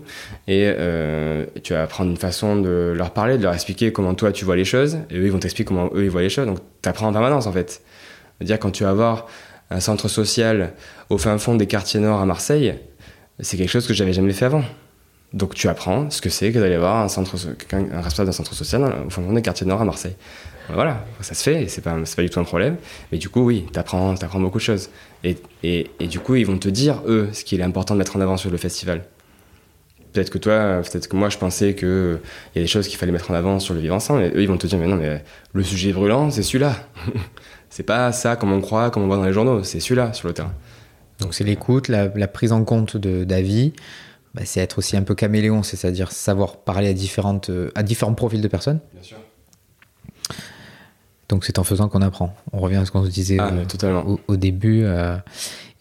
et 0.50 0.66
euh, 0.66 1.46
tu 1.64 1.72
vas 1.72 1.84
apprendre 1.84 2.12
une 2.12 2.18
façon 2.18 2.58
de 2.58 2.94
leur 2.94 3.12
parler, 3.12 3.38
de 3.38 3.44
leur 3.44 3.54
expliquer 3.54 3.94
comment 3.94 4.14
toi 4.14 4.34
tu 4.34 4.44
vois 4.44 4.58
les 4.58 4.66
choses, 4.66 4.98
et 5.10 5.18
eux 5.18 5.24
ils 5.24 5.32
vont 5.32 5.40
t'expliquer 5.40 5.70
comment 5.70 5.90
eux 5.96 6.04
ils 6.04 6.10
voient 6.10 6.22
les 6.22 6.30
choses, 6.30 6.46
donc 6.46 6.60
tu 6.82 6.90
apprends 6.90 7.08
en 7.08 7.14
permanence 7.14 7.48
en 7.48 7.54
fait. 7.54 7.82
C'est-à-dire 8.38 8.60
quand 8.60 8.72
tu 8.72 8.84
vas 8.84 8.90
avoir 8.90 9.28
un 9.72 9.80
centre 9.80 10.10
social 10.10 10.74
au 11.10 11.18
fin 11.18 11.38
fond 11.38 11.56
des 11.56 11.66
quartiers 11.66 12.02
nord 12.02 12.20
à 12.20 12.26
Marseille, 12.26 12.76
c'est 13.40 13.56
quelque 13.56 13.72
chose 13.72 13.88
que 13.88 13.94
j'avais 13.94 14.14
jamais 14.14 14.34
fait 14.34 14.46
avant. 14.46 14.66
Donc 15.34 15.54
tu 15.54 15.68
apprends 15.68 16.10
ce 16.10 16.22
que 16.22 16.30
c'est 16.30 16.52
que 16.52 16.60
d'aller 16.60 16.78
voir 16.78 17.04
un, 17.04 17.08
centre, 17.08 17.36
un 17.72 18.02
responsable 18.02 18.28
d'un 18.28 18.34
centre 18.34 18.54
social 18.54 18.84
au 19.06 19.10
fond 19.10 19.32
des 19.32 19.42
quartiers 19.42 19.68
nord 19.68 19.82
à 19.82 19.86
Marseille. 19.86 20.16
Voilà, 20.74 21.04
ça 21.22 21.34
se 21.34 21.42
fait, 21.42 21.68
c'est 21.68 21.82
pas, 21.82 21.96
pas 22.16 22.22
du 22.22 22.30
tout 22.30 22.40
un 22.40 22.44
problème. 22.44 22.78
Mais 23.12 23.18
du 23.18 23.30
coup, 23.30 23.42
oui, 23.42 23.66
tu 23.72 23.80
apprends, 23.80 24.14
apprends, 24.14 24.40
beaucoup 24.40 24.60
de 24.60 24.64
choses. 24.64 24.90
Et, 25.24 25.38
et, 25.64 25.90
et, 26.00 26.08
du 26.08 26.20
coup, 26.20 26.36
ils 26.36 26.46
vont 26.46 26.60
te 26.60 26.70
dire, 26.70 27.02
eux, 27.08 27.30
ce 27.34 27.44
qu'il 27.44 27.60
est 27.60 27.64
important 27.64 27.96
de 27.96 28.00
mettre 28.00 28.16
en 28.16 28.22
avant 28.22 28.38
sur 28.38 28.52
le 28.52 28.58
festival. 28.58 29.04
Peut-être 30.14 30.30
que 30.30 30.38
toi, 30.38 30.82
peut-être 30.84 31.08
que 31.08 31.16
moi, 31.16 31.30
je 31.30 31.38
pensais 31.38 31.74
qu'il 31.74 32.20
y 32.56 32.60
a 32.60 32.62
des 32.62 32.68
choses 32.68 32.88
qu'il 32.88 32.98
fallait 32.98 33.12
mettre 33.12 33.32
en 33.32 33.34
avant 33.34 33.60
sur 33.60 33.74
le 33.74 33.80
vivre 33.80 33.96
ensemble. 33.96 34.24
Et 34.24 34.30
eux, 34.30 34.42
ils 34.42 34.48
vont 34.48 34.58
te 34.58 34.68
dire, 34.68 34.78
mais 34.78 34.88
non, 34.88 34.96
mais 34.96 35.24
le 35.54 35.64
sujet 35.64 35.92
brûlant, 35.92 36.30
c'est 36.30 36.44
celui-là. 36.44 36.76
c'est 37.70 37.84
pas 37.84 38.12
ça 38.12 38.36
comme 38.36 38.52
on 38.52 38.62
croit, 38.62 38.92
comme 38.92 39.04
on 39.04 39.08
voit 39.08 39.18
dans 39.18 39.26
les 39.26 39.34
journaux, 39.34 39.64
c'est 39.64 39.80
celui-là 39.80 40.14
sur 40.14 40.28
le 40.28 40.34
terrain. 40.36 40.54
Donc 41.20 41.34
c'est 41.34 41.44
l'écoute, 41.44 41.88
la, 41.90 42.08
la, 42.08 42.28
prise 42.28 42.52
en 42.52 42.64
compte 42.64 42.96
d'avis, 42.96 43.74
bah, 44.36 44.42
c'est 44.46 44.60
être 44.60 44.78
aussi 44.78 44.96
un 44.96 45.04
peu 45.04 45.16
caméléon, 45.16 45.64
c'est-à-dire 45.64 46.12
savoir 46.12 46.58
parler 46.58 46.88
à, 46.90 46.94
différentes, 46.94 47.50
euh, 47.50 47.72
à 47.76 47.84
différents 47.84 48.14
profils 48.14 48.42
de 48.42 48.48
personnes. 48.48 48.80
Bien 48.94 49.04
sûr. 49.04 49.18
Donc 51.30 51.46
c'est 51.46 51.60
en 51.60 51.64
faisant 51.64 51.90
qu'on 51.90 52.02
apprend. 52.02 52.36
On 52.52 52.60
revient 52.60 52.78
à 52.78 52.86
ce 52.86 52.92
qu'on 52.92 53.06
se 53.06 53.10
disait 53.10 53.38
ah, 53.40 53.52
euh, 53.84 54.18
au, 54.28 54.36
début. 54.36 54.84
Euh, 54.84 55.18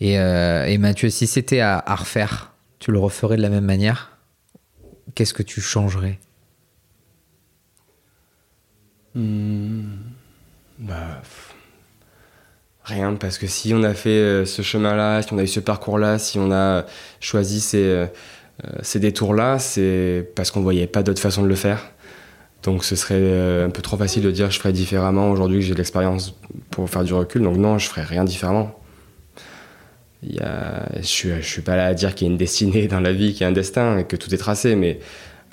et, 0.00 0.78
Mathieu, 0.78 1.10
si 1.10 1.26
c'était 1.26 1.60
à, 1.60 1.82
refaire, 1.94 2.52
tu 2.78 2.92
le 2.92 2.98
referais 2.98 3.36
de 3.36 3.42
la 3.42 3.48
même 3.48 3.64
manière 3.64 4.16
Qu'est-ce 5.14 5.34
que 5.34 5.42
tu 5.42 5.60
changerais? 5.60 6.18
Hmm. 9.14 9.96
bah, 10.78 11.22
Rien, 12.84 13.14
parce 13.14 13.36
que 13.36 13.46
si 13.46 13.74
on 13.74 13.82
a 13.82 13.94
fait 13.94 14.44
ce 14.46 14.62
chemin-là, 14.62 15.22
si 15.22 15.32
on 15.32 15.38
a 15.38 15.42
eu 15.42 15.48
ce 15.48 15.60
parcours-là, 15.60 16.18
si 16.18 16.38
on 16.38 16.52
a 16.52 16.84
choisi 17.20 17.60
ces 17.60 18.06
ces 18.82 18.98
détours-là, 18.98 19.58
c'est 19.58 20.30
parce 20.34 20.50
qu'on 20.50 20.60
ne 20.60 20.64
voyait 20.64 20.86
pas 20.86 21.02
d'autre 21.02 21.20
façon 21.20 21.42
de 21.42 21.48
le 21.48 21.54
faire. 21.54 21.92
Donc 22.62 22.84
ce 22.84 22.96
serait 22.96 23.14
euh, 23.16 23.66
un 23.66 23.70
peu 23.70 23.82
trop 23.82 23.96
facile 23.96 24.22
de 24.22 24.30
dire 24.30 24.50
je 24.50 24.58
ferais 24.58 24.72
différemment 24.72 25.30
aujourd'hui 25.30 25.60
que 25.60 25.64
j'ai 25.64 25.72
de 25.72 25.78
l'expérience 25.78 26.34
pour 26.70 26.90
faire 26.90 27.04
du 27.04 27.14
recul. 27.14 27.42
Donc 27.42 27.56
non, 27.56 27.78
je 27.78 27.88
ferais 27.88 28.02
rien 28.02 28.24
différemment. 28.24 28.74
Il 30.24 30.34
y 30.34 30.38
je 30.38 31.28
ne 31.28 31.40
suis, 31.40 31.62
pas 31.62 31.76
là 31.76 31.86
à 31.86 31.94
dire 31.94 32.14
qu'il 32.14 32.26
y 32.26 32.30
a 32.30 32.32
une 32.32 32.38
destinée 32.38 32.88
dans 32.88 32.98
la 32.98 33.12
vie, 33.12 33.32
qu'il 33.32 33.42
y 33.42 33.44
a 33.44 33.48
un 33.48 33.52
destin 33.52 33.98
et 33.98 34.04
que 34.04 34.16
tout 34.16 34.34
est 34.34 34.38
tracé, 34.38 34.74
mais 34.74 34.98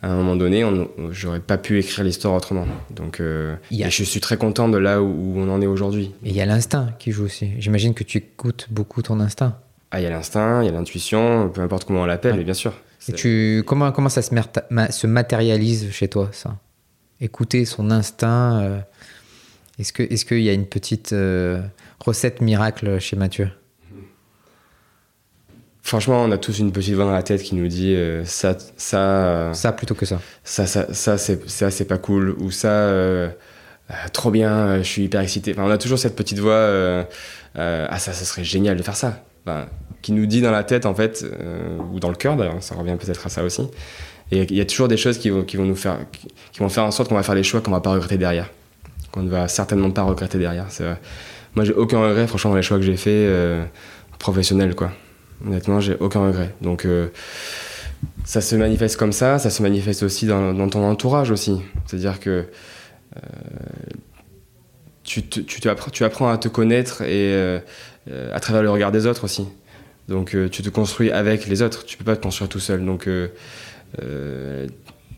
à 0.02 0.10
un 0.10 0.16
moment 0.16 0.36
donné, 0.36 0.66
j'aurais 1.12 1.40
pas 1.40 1.60
pu 1.60 1.78
écrire 1.78 2.04
l'histoire 2.04 2.34
autrement. 2.34 2.66
Donc 2.90 3.20
euh, 3.20 3.56
je 3.72 4.04
suis 4.04 4.20
très 4.20 4.38
content 4.38 4.68
de 4.68 4.80
là 4.80 5.04
où, 5.04 5.34
on 5.38 5.50
en 5.50 5.62
est 5.62 5.68
aujourd'hui. 5.68 6.12
Et 6.24 6.30
il 6.30 6.36
y 6.36 6.42
a 6.42 6.46
l'instinct 6.48 6.90
qui 6.98 7.12
joue 7.12 7.26
aussi. 7.26 7.52
J'imagine 7.60 7.94
que 7.94 8.04
tu 8.04 8.18
écoutes 8.18 8.68
beaucoup 8.72 9.04
ton 9.04 9.20
instinct. 9.20 9.60
Ah, 9.92 10.02
il 10.02 10.04
y 10.04 10.08
a 10.08 10.10
l'instinct, 10.10 10.64
il 10.64 10.66
y 10.66 10.70
a 10.70 10.72
l'intuition, 10.72 11.50
peu 11.50 11.62
importe 11.62 11.86
comment 11.86 12.02
on 12.02 12.06
l'appelle, 12.06 12.36
mais 12.36 12.44
bien 12.44 12.56
sûr. 12.56 12.74
Et 13.08 13.14
tu, 13.14 13.64
comment, 13.66 13.92
comment 13.92 14.10
ça 14.10 14.22
se, 14.22 14.32
se 14.32 15.08
matérialise 15.08 15.92
chez 15.92 16.08
toi, 16.08 16.30
ça? 16.32 16.58
Écouter 17.22 17.66
son 17.66 17.92
instinct. 17.92 18.62
Euh, 18.62 18.80
est-ce 19.80 19.94
qu'il 19.94 20.12
est 20.12 20.28
qu'il 20.28 20.42
y 20.42 20.50
a 20.50 20.54
une 20.54 20.66
petite 20.66 21.14
euh, 21.14 21.62
recette 22.00 22.42
miracle 22.42 23.00
chez 23.00 23.16
Mathieu? 23.16 23.50
Franchement, 25.82 26.24
on 26.24 26.32
a 26.32 26.38
tous 26.40 26.58
une 26.58 26.72
petite 26.72 26.96
voix 26.96 27.06
dans 27.06 27.12
la 27.12 27.22
tête 27.22 27.44
qui 27.44 27.54
nous 27.54 27.68
dit 27.68 27.94
euh, 27.94 28.26
ça, 28.26 28.58
ça. 28.76 29.52
ça 29.54 29.72
plutôt 29.72 29.94
que 29.94 30.08
ça. 30.08 30.20
Ça, 30.44 30.66
ça, 30.66 31.18
ça 31.18 31.72
c'est 31.72 31.86
pas 31.86 32.00
cool. 32.00 32.32
Ou 32.40 32.50
ça, 32.50 32.92
trop 34.14 34.32
bien, 34.32 34.80
je 34.80 34.88
suis 34.88 35.04
hyper 35.04 35.22
excité. 35.22 35.52
Enfin, 35.52 35.64
on 35.64 35.70
a 35.70 35.78
toujours 35.78 36.00
cette 36.00 36.16
petite 36.16 36.40
voix 36.40 37.06
ah, 37.56 38.00
ça, 38.00 38.14
ça 38.14 38.26
serait 38.26 38.44
génial 38.44 38.78
de 38.78 38.84
faire 38.84 38.96
ça. 38.96 39.24
ben, 39.46 39.68
qui 40.06 40.12
nous 40.12 40.28
dit 40.28 40.40
dans 40.40 40.52
la 40.52 40.64
tête, 40.64 40.86
en 40.86 40.94
fait, 40.94 41.26
ou 41.92 42.00
dans 42.00 42.10
le 42.10 42.16
cœur 42.16 42.36
d'ailleurs, 42.36 42.62
ça 42.62 42.76
revient 42.76 42.96
peut-être 43.00 43.26
à 43.26 43.30
ça 43.30 43.44
aussi. 43.44 43.64
Et 44.32 44.44
il 44.44 44.56
y 44.56 44.62
a 44.62 44.66
toujours 44.66 44.88
des 44.88 44.98
choses 44.98 45.18
qui 45.18 45.32
vont, 45.32 45.44
qui 45.44 45.58
vont 45.58 45.66
nous 45.66 45.76
faire, 45.76 45.98
qui 46.52 46.60
vont 46.60 46.70
faire 46.70 46.84
en 46.84 46.92
sorte 46.92 47.10
qu'on 47.10 47.16
va 47.16 47.24
faire 47.24 47.34
des 47.34 47.44
choix 47.44 47.62
qu'on 47.62 47.72
va 47.72 47.82
pas 47.82 47.92
regretter 47.92 48.18
derrière. 48.18 48.52
Qu'on 49.12 49.24
ne 49.24 49.30
va 49.30 49.48
certainement 49.48 49.90
pas 49.90 50.04
regretter 50.04 50.38
derrière. 50.38 50.68
Moi, 51.56 51.66
j'ai 51.66 51.74
aucun 51.74 52.00
regret, 52.00 52.28
franchement, 52.28 52.52
dans 52.52 52.58
les 52.58 52.62
choix 52.62 52.78
que 52.78 52.84
j'ai 52.84 52.98
faits 52.98 53.68
professionnels, 54.20 54.76
quoi. 54.76 54.92
Honnêtement, 55.46 55.80
j'ai 55.80 55.96
aucun 56.00 56.28
regret. 56.28 56.54
Donc, 56.62 56.86
ça 58.24 58.42
se 58.42 58.56
manifeste 58.56 58.98
comme 58.98 59.12
ça, 59.12 59.40
ça 59.40 59.50
se 59.50 59.62
manifeste 59.62 60.04
aussi 60.04 60.26
dans, 60.26 60.70
ton 60.70 60.84
entourage 60.84 61.32
aussi. 61.32 61.62
C'est-à-dire 61.86 62.20
que 62.20 62.46
euh, 63.16 63.20
tu, 65.04 65.28
tu, 65.28 65.70
apprends, 65.70 65.92
tu, 65.92 66.04
apprends, 66.04 66.30
à 66.30 66.38
te 66.38 66.48
connaître 66.48 67.02
et 67.04 67.34
euh, 67.34 67.60
à 68.34 68.40
travers 68.40 68.64
le 68.64 68.70
regard 68.70 68.92
des 68.92 69.06
autres 69.06 69.24
aussi. 69.26 69.48
Donc 70.08 70.36
euh, 70.36 70.50
tu 70.50 70.62
te 70.62 70.70
construis 70.70 71.12
avec 71.12 71.48
les 71.48 71.62
autres, 71.62 71.86
tu 71.86 71.98
peux 71.98 72.04
pas 72.04 72.16
te 72.16 72.22
construire 72.22 72.50
tout 72.50 72.60
seul. 72.60 72.86
Donc 72.86 73.10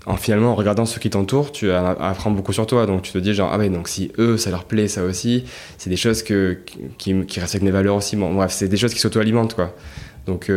en 0.06 0.16
finalement 0.16 0.52
en 0.52 0.56
regardant 0.56 0.86
ceux 0.86 1.00
qui 1.00 1.10
t'entourent, 1.10 1.52
tu 1.52 1.72
apprends 1.72 2.32
beaucoup 2.32 2.54
sur 2.54 2.66
toi. 2.66 2.86
Donc 2.86 3.02
tu 3.02 3.12
te 3.12 3.18
dis 3.18 3.34
genre 3.34 3.50
ah 3.52 3.58
ouais 3.58 3.70
donc 3.70 3.88
si 3.88 4.12
eux 4.18 4.38
ça 4.38 4.50
leur 4.52 4.64
plaît 4.66 4.88
ça 4.88 5.04
aussi, 5.04 5.46
c'est 5.78 5.90
des 5.90 5.98
choses 5.98 6.24
que, 6.24 6.60
qui, 6.98 7.26
qui 7.26 7.40
respectent 7.40 7.66
mes 7.66 7.72
valeurs 7.72 7.96
aussi. 7.96 8.16
Bon, 8.16 8.34
bref 8.34 8.52
c'est 8.52 8.68
des 8.68 8.78
choses 8.78 8.94
qui 8.94 9.00
s'auto-alimentent 9.00 9.56
quoi. 9.56 9.76
Donc 10.26 10.52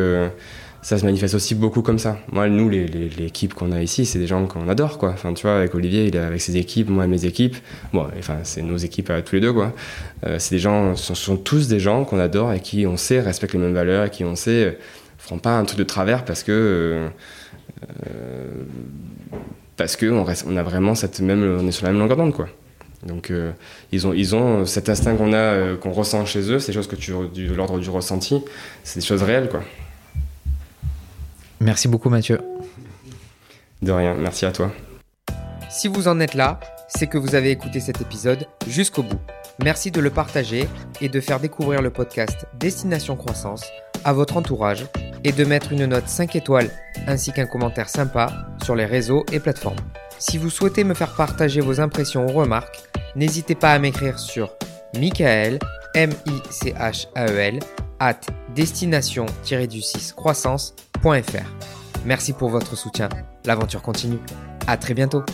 ça 0.83 0.97
se 0.97 1.05
manifeste 1.05 1.35
aussi 1.35 1.55
beaucoup 1.55 1.83
comme 1.83 1.99
ça. 1.99 2.19
Moi, 2.33 2.49
nous, 2.49 2.69
l'équipe 2.71 3.53
qu'on 3.53 3.71
a 3.71 3.83
ici, 3.83 4.07
c'est 4.07 4.19
des 4.19 4.27
gens 4.27 4.47
qu'on 4.47 4.69
adore, 4.69 4.97
quoi. 4.97 5.11
Enfin, 5.11 5.35
tu 5.35 5.43
vois, 5.43 5.57
avec 5.57 5.75
Olivier, 5.75 6.07
il 6.07 6.17
est 6.17 6.21
avec 6.21 6.41
ses 6.41 6.57
équipes, 6.57 6.89
moi, 6.89 7.07
mes 7.07 7.27
équipes. 7.27 7.57
Bon, 7.93 8.07
enfin, 8.19 8.39
c'est 8.45 8.63
nos 8.63 8.79
équipes 8.79 9.13
tous 9.25 9.35
les 9.35 9.41
deux, 9.43 9.53
quoi. 9.53 9.75
Euh, 10.27 10.37
c'est 10.39 10.55
des 10.55 10.59
gens, 10.59 10.97
ce 10.97 11.15
sont, 11.15 11.37
tous 11.37 11.69
des 11.69 11.81
gens 11.81 12.05
qu'on 12.05 12.19
adore 12.19 12.53
et 12.55 12.61
qui, 12.61 12.87
on 12.87 12.97
sait, 12.97 13.21
respectent 13.21 13.53
les 13.53 13.61
mêmes 13.61 13.75
valeurs 13.75 14.07
et 14.07 14.11
qui, 14.11 14.25
on 14.25 14.37
sait, 14.37 14.65
euh, 14.65 14.73
feront 15.19 15.39
pas 15.39 15.59
un 15.59 15.65
truc 15.65 15.79
de 15.79 15.85
travers 15.85 16.25
parce 16.25 16.43
que. 16.43 16.53
Euh, 16.53 17.09
parce 19.77 19.97
que 19.97 20.07
on, 20.07 20.57
a 20.57 20.63
vraiment 20.63 20.95
cette 20.95 21.21
même, 21.21 21.59
on 21.61 21.67
est 21.67 21.73
sur 21.73 21.87
la 21.87 21.93
même 21.93 22.01
longueur 22.01 22.17
d'onde, 22.17 22.35
quoi. 22.35 22.49
Donc 23.07 23.33
ils, 23.93 24.07
ont, 24.07 24.13
ils 24.13 24.35
ont 24.35 24.67
cet 24.67 24.91
instinct 24.91 25.17
qu'on 25.17 25.33
a, 25.33 25.77
qu'on 25.77 25.91
ressent 25.91 26.27
chez 26.27 26.53
eux, 26.53 26.59
ces 26.59 26.75
choses 26.75 26.87
que 26.87 26.97
tu, 26.97 27.13
de 27.13 27.55
l'ordre 27.55 27.79
du 27.79 27.89
ressenti, 27.89 28.43
c'est 28.85 29.01
des 29.01 29.07
choses 29.07 29.23
réelles, 29.23 29.49
quoi. 29.49 29.63
Merci 31.61 31.89
beaucoup 31.89 32.09
Mathieu. 32.09 32.41
De 33.83 33.93
rien, 33.93 34.15
merci 34.15 34.47
à 34.47 34.53
toi. 34.53 34.73
Si 35.71 35.89
vous 35.89 36.09
en 36.09 36.19
êtes 36.21 36.35
là, 36.35 36.59
c'est 36.89 37.07
que 37.07 37.19
vous 37.19 37.35
avez 37.35 37.51
écouté 37.51 37.81
cet 37.81 38.01
épisode 38.01 38.47
jusqu'au 38.67 39.03
bout. 39.03 39.21
Merci 39.63 39.91
de 39.91 40.01
le 40.01 40.11
partager 40.11 40.67
et 41.01 41.09
de 41.09 41.21
faire 41.21 41.39
découvrir 41.39 41.83
le 41.83 41.91
podcast 41.91 42.47
Destination 42.59 43.15
Croissance 43.15 43.65
à 44.05 44.13
votre 44.13 44.37
entourage 44.37 44.87
et 45.23 45.33
de 45.33 45.45
mettre 45.45 45.73
une 45.73 45.87
note 45.87 46.09
5 46.09 46.35
étoiles 46.35 46.71
ainsi 47.07 47.33
qu'un 47.33 47.47
commentaire 47.47 47.89
sympa 47.89 48.49
sur 48.63 48.75
les 48.75 48.87
réseaux 48.87 49.25
et 49.33 49.41
plateformes. 49.41 49.79
Si 50.19 50.39
vous 50.39 50.51
souhaitez 50.51 50.85
me 50.85 50.95
faire 50.95 51.15
partager 51.15 51.61
vos 51.61 51.81
impressions 51.81 52.27
ou 52.27 52.33
remarques, 52.33 52.81
n'hésitez 53.17 53.55
pas 53.55 53.73
à 53.73 53.79
m'écrire 53.79 54.19
sur 54.19 54.51
Michael, 54.99 55.59
M-I-C-H-A-E-L, 55.95 57.61
at 57.99 58.21
destination-du-6 58.55 60.15
croissance 60.15 60.75
Merci 62.05 62.33
pour 62.33 62.51
votre 62.51 62.77
soutien. 62.77 63.09
L'aventure 63.45 63.83
continue. 63.83 64.19
À 64.67 64.77
très 64.77 64.95
bientôt. 64.95 65.25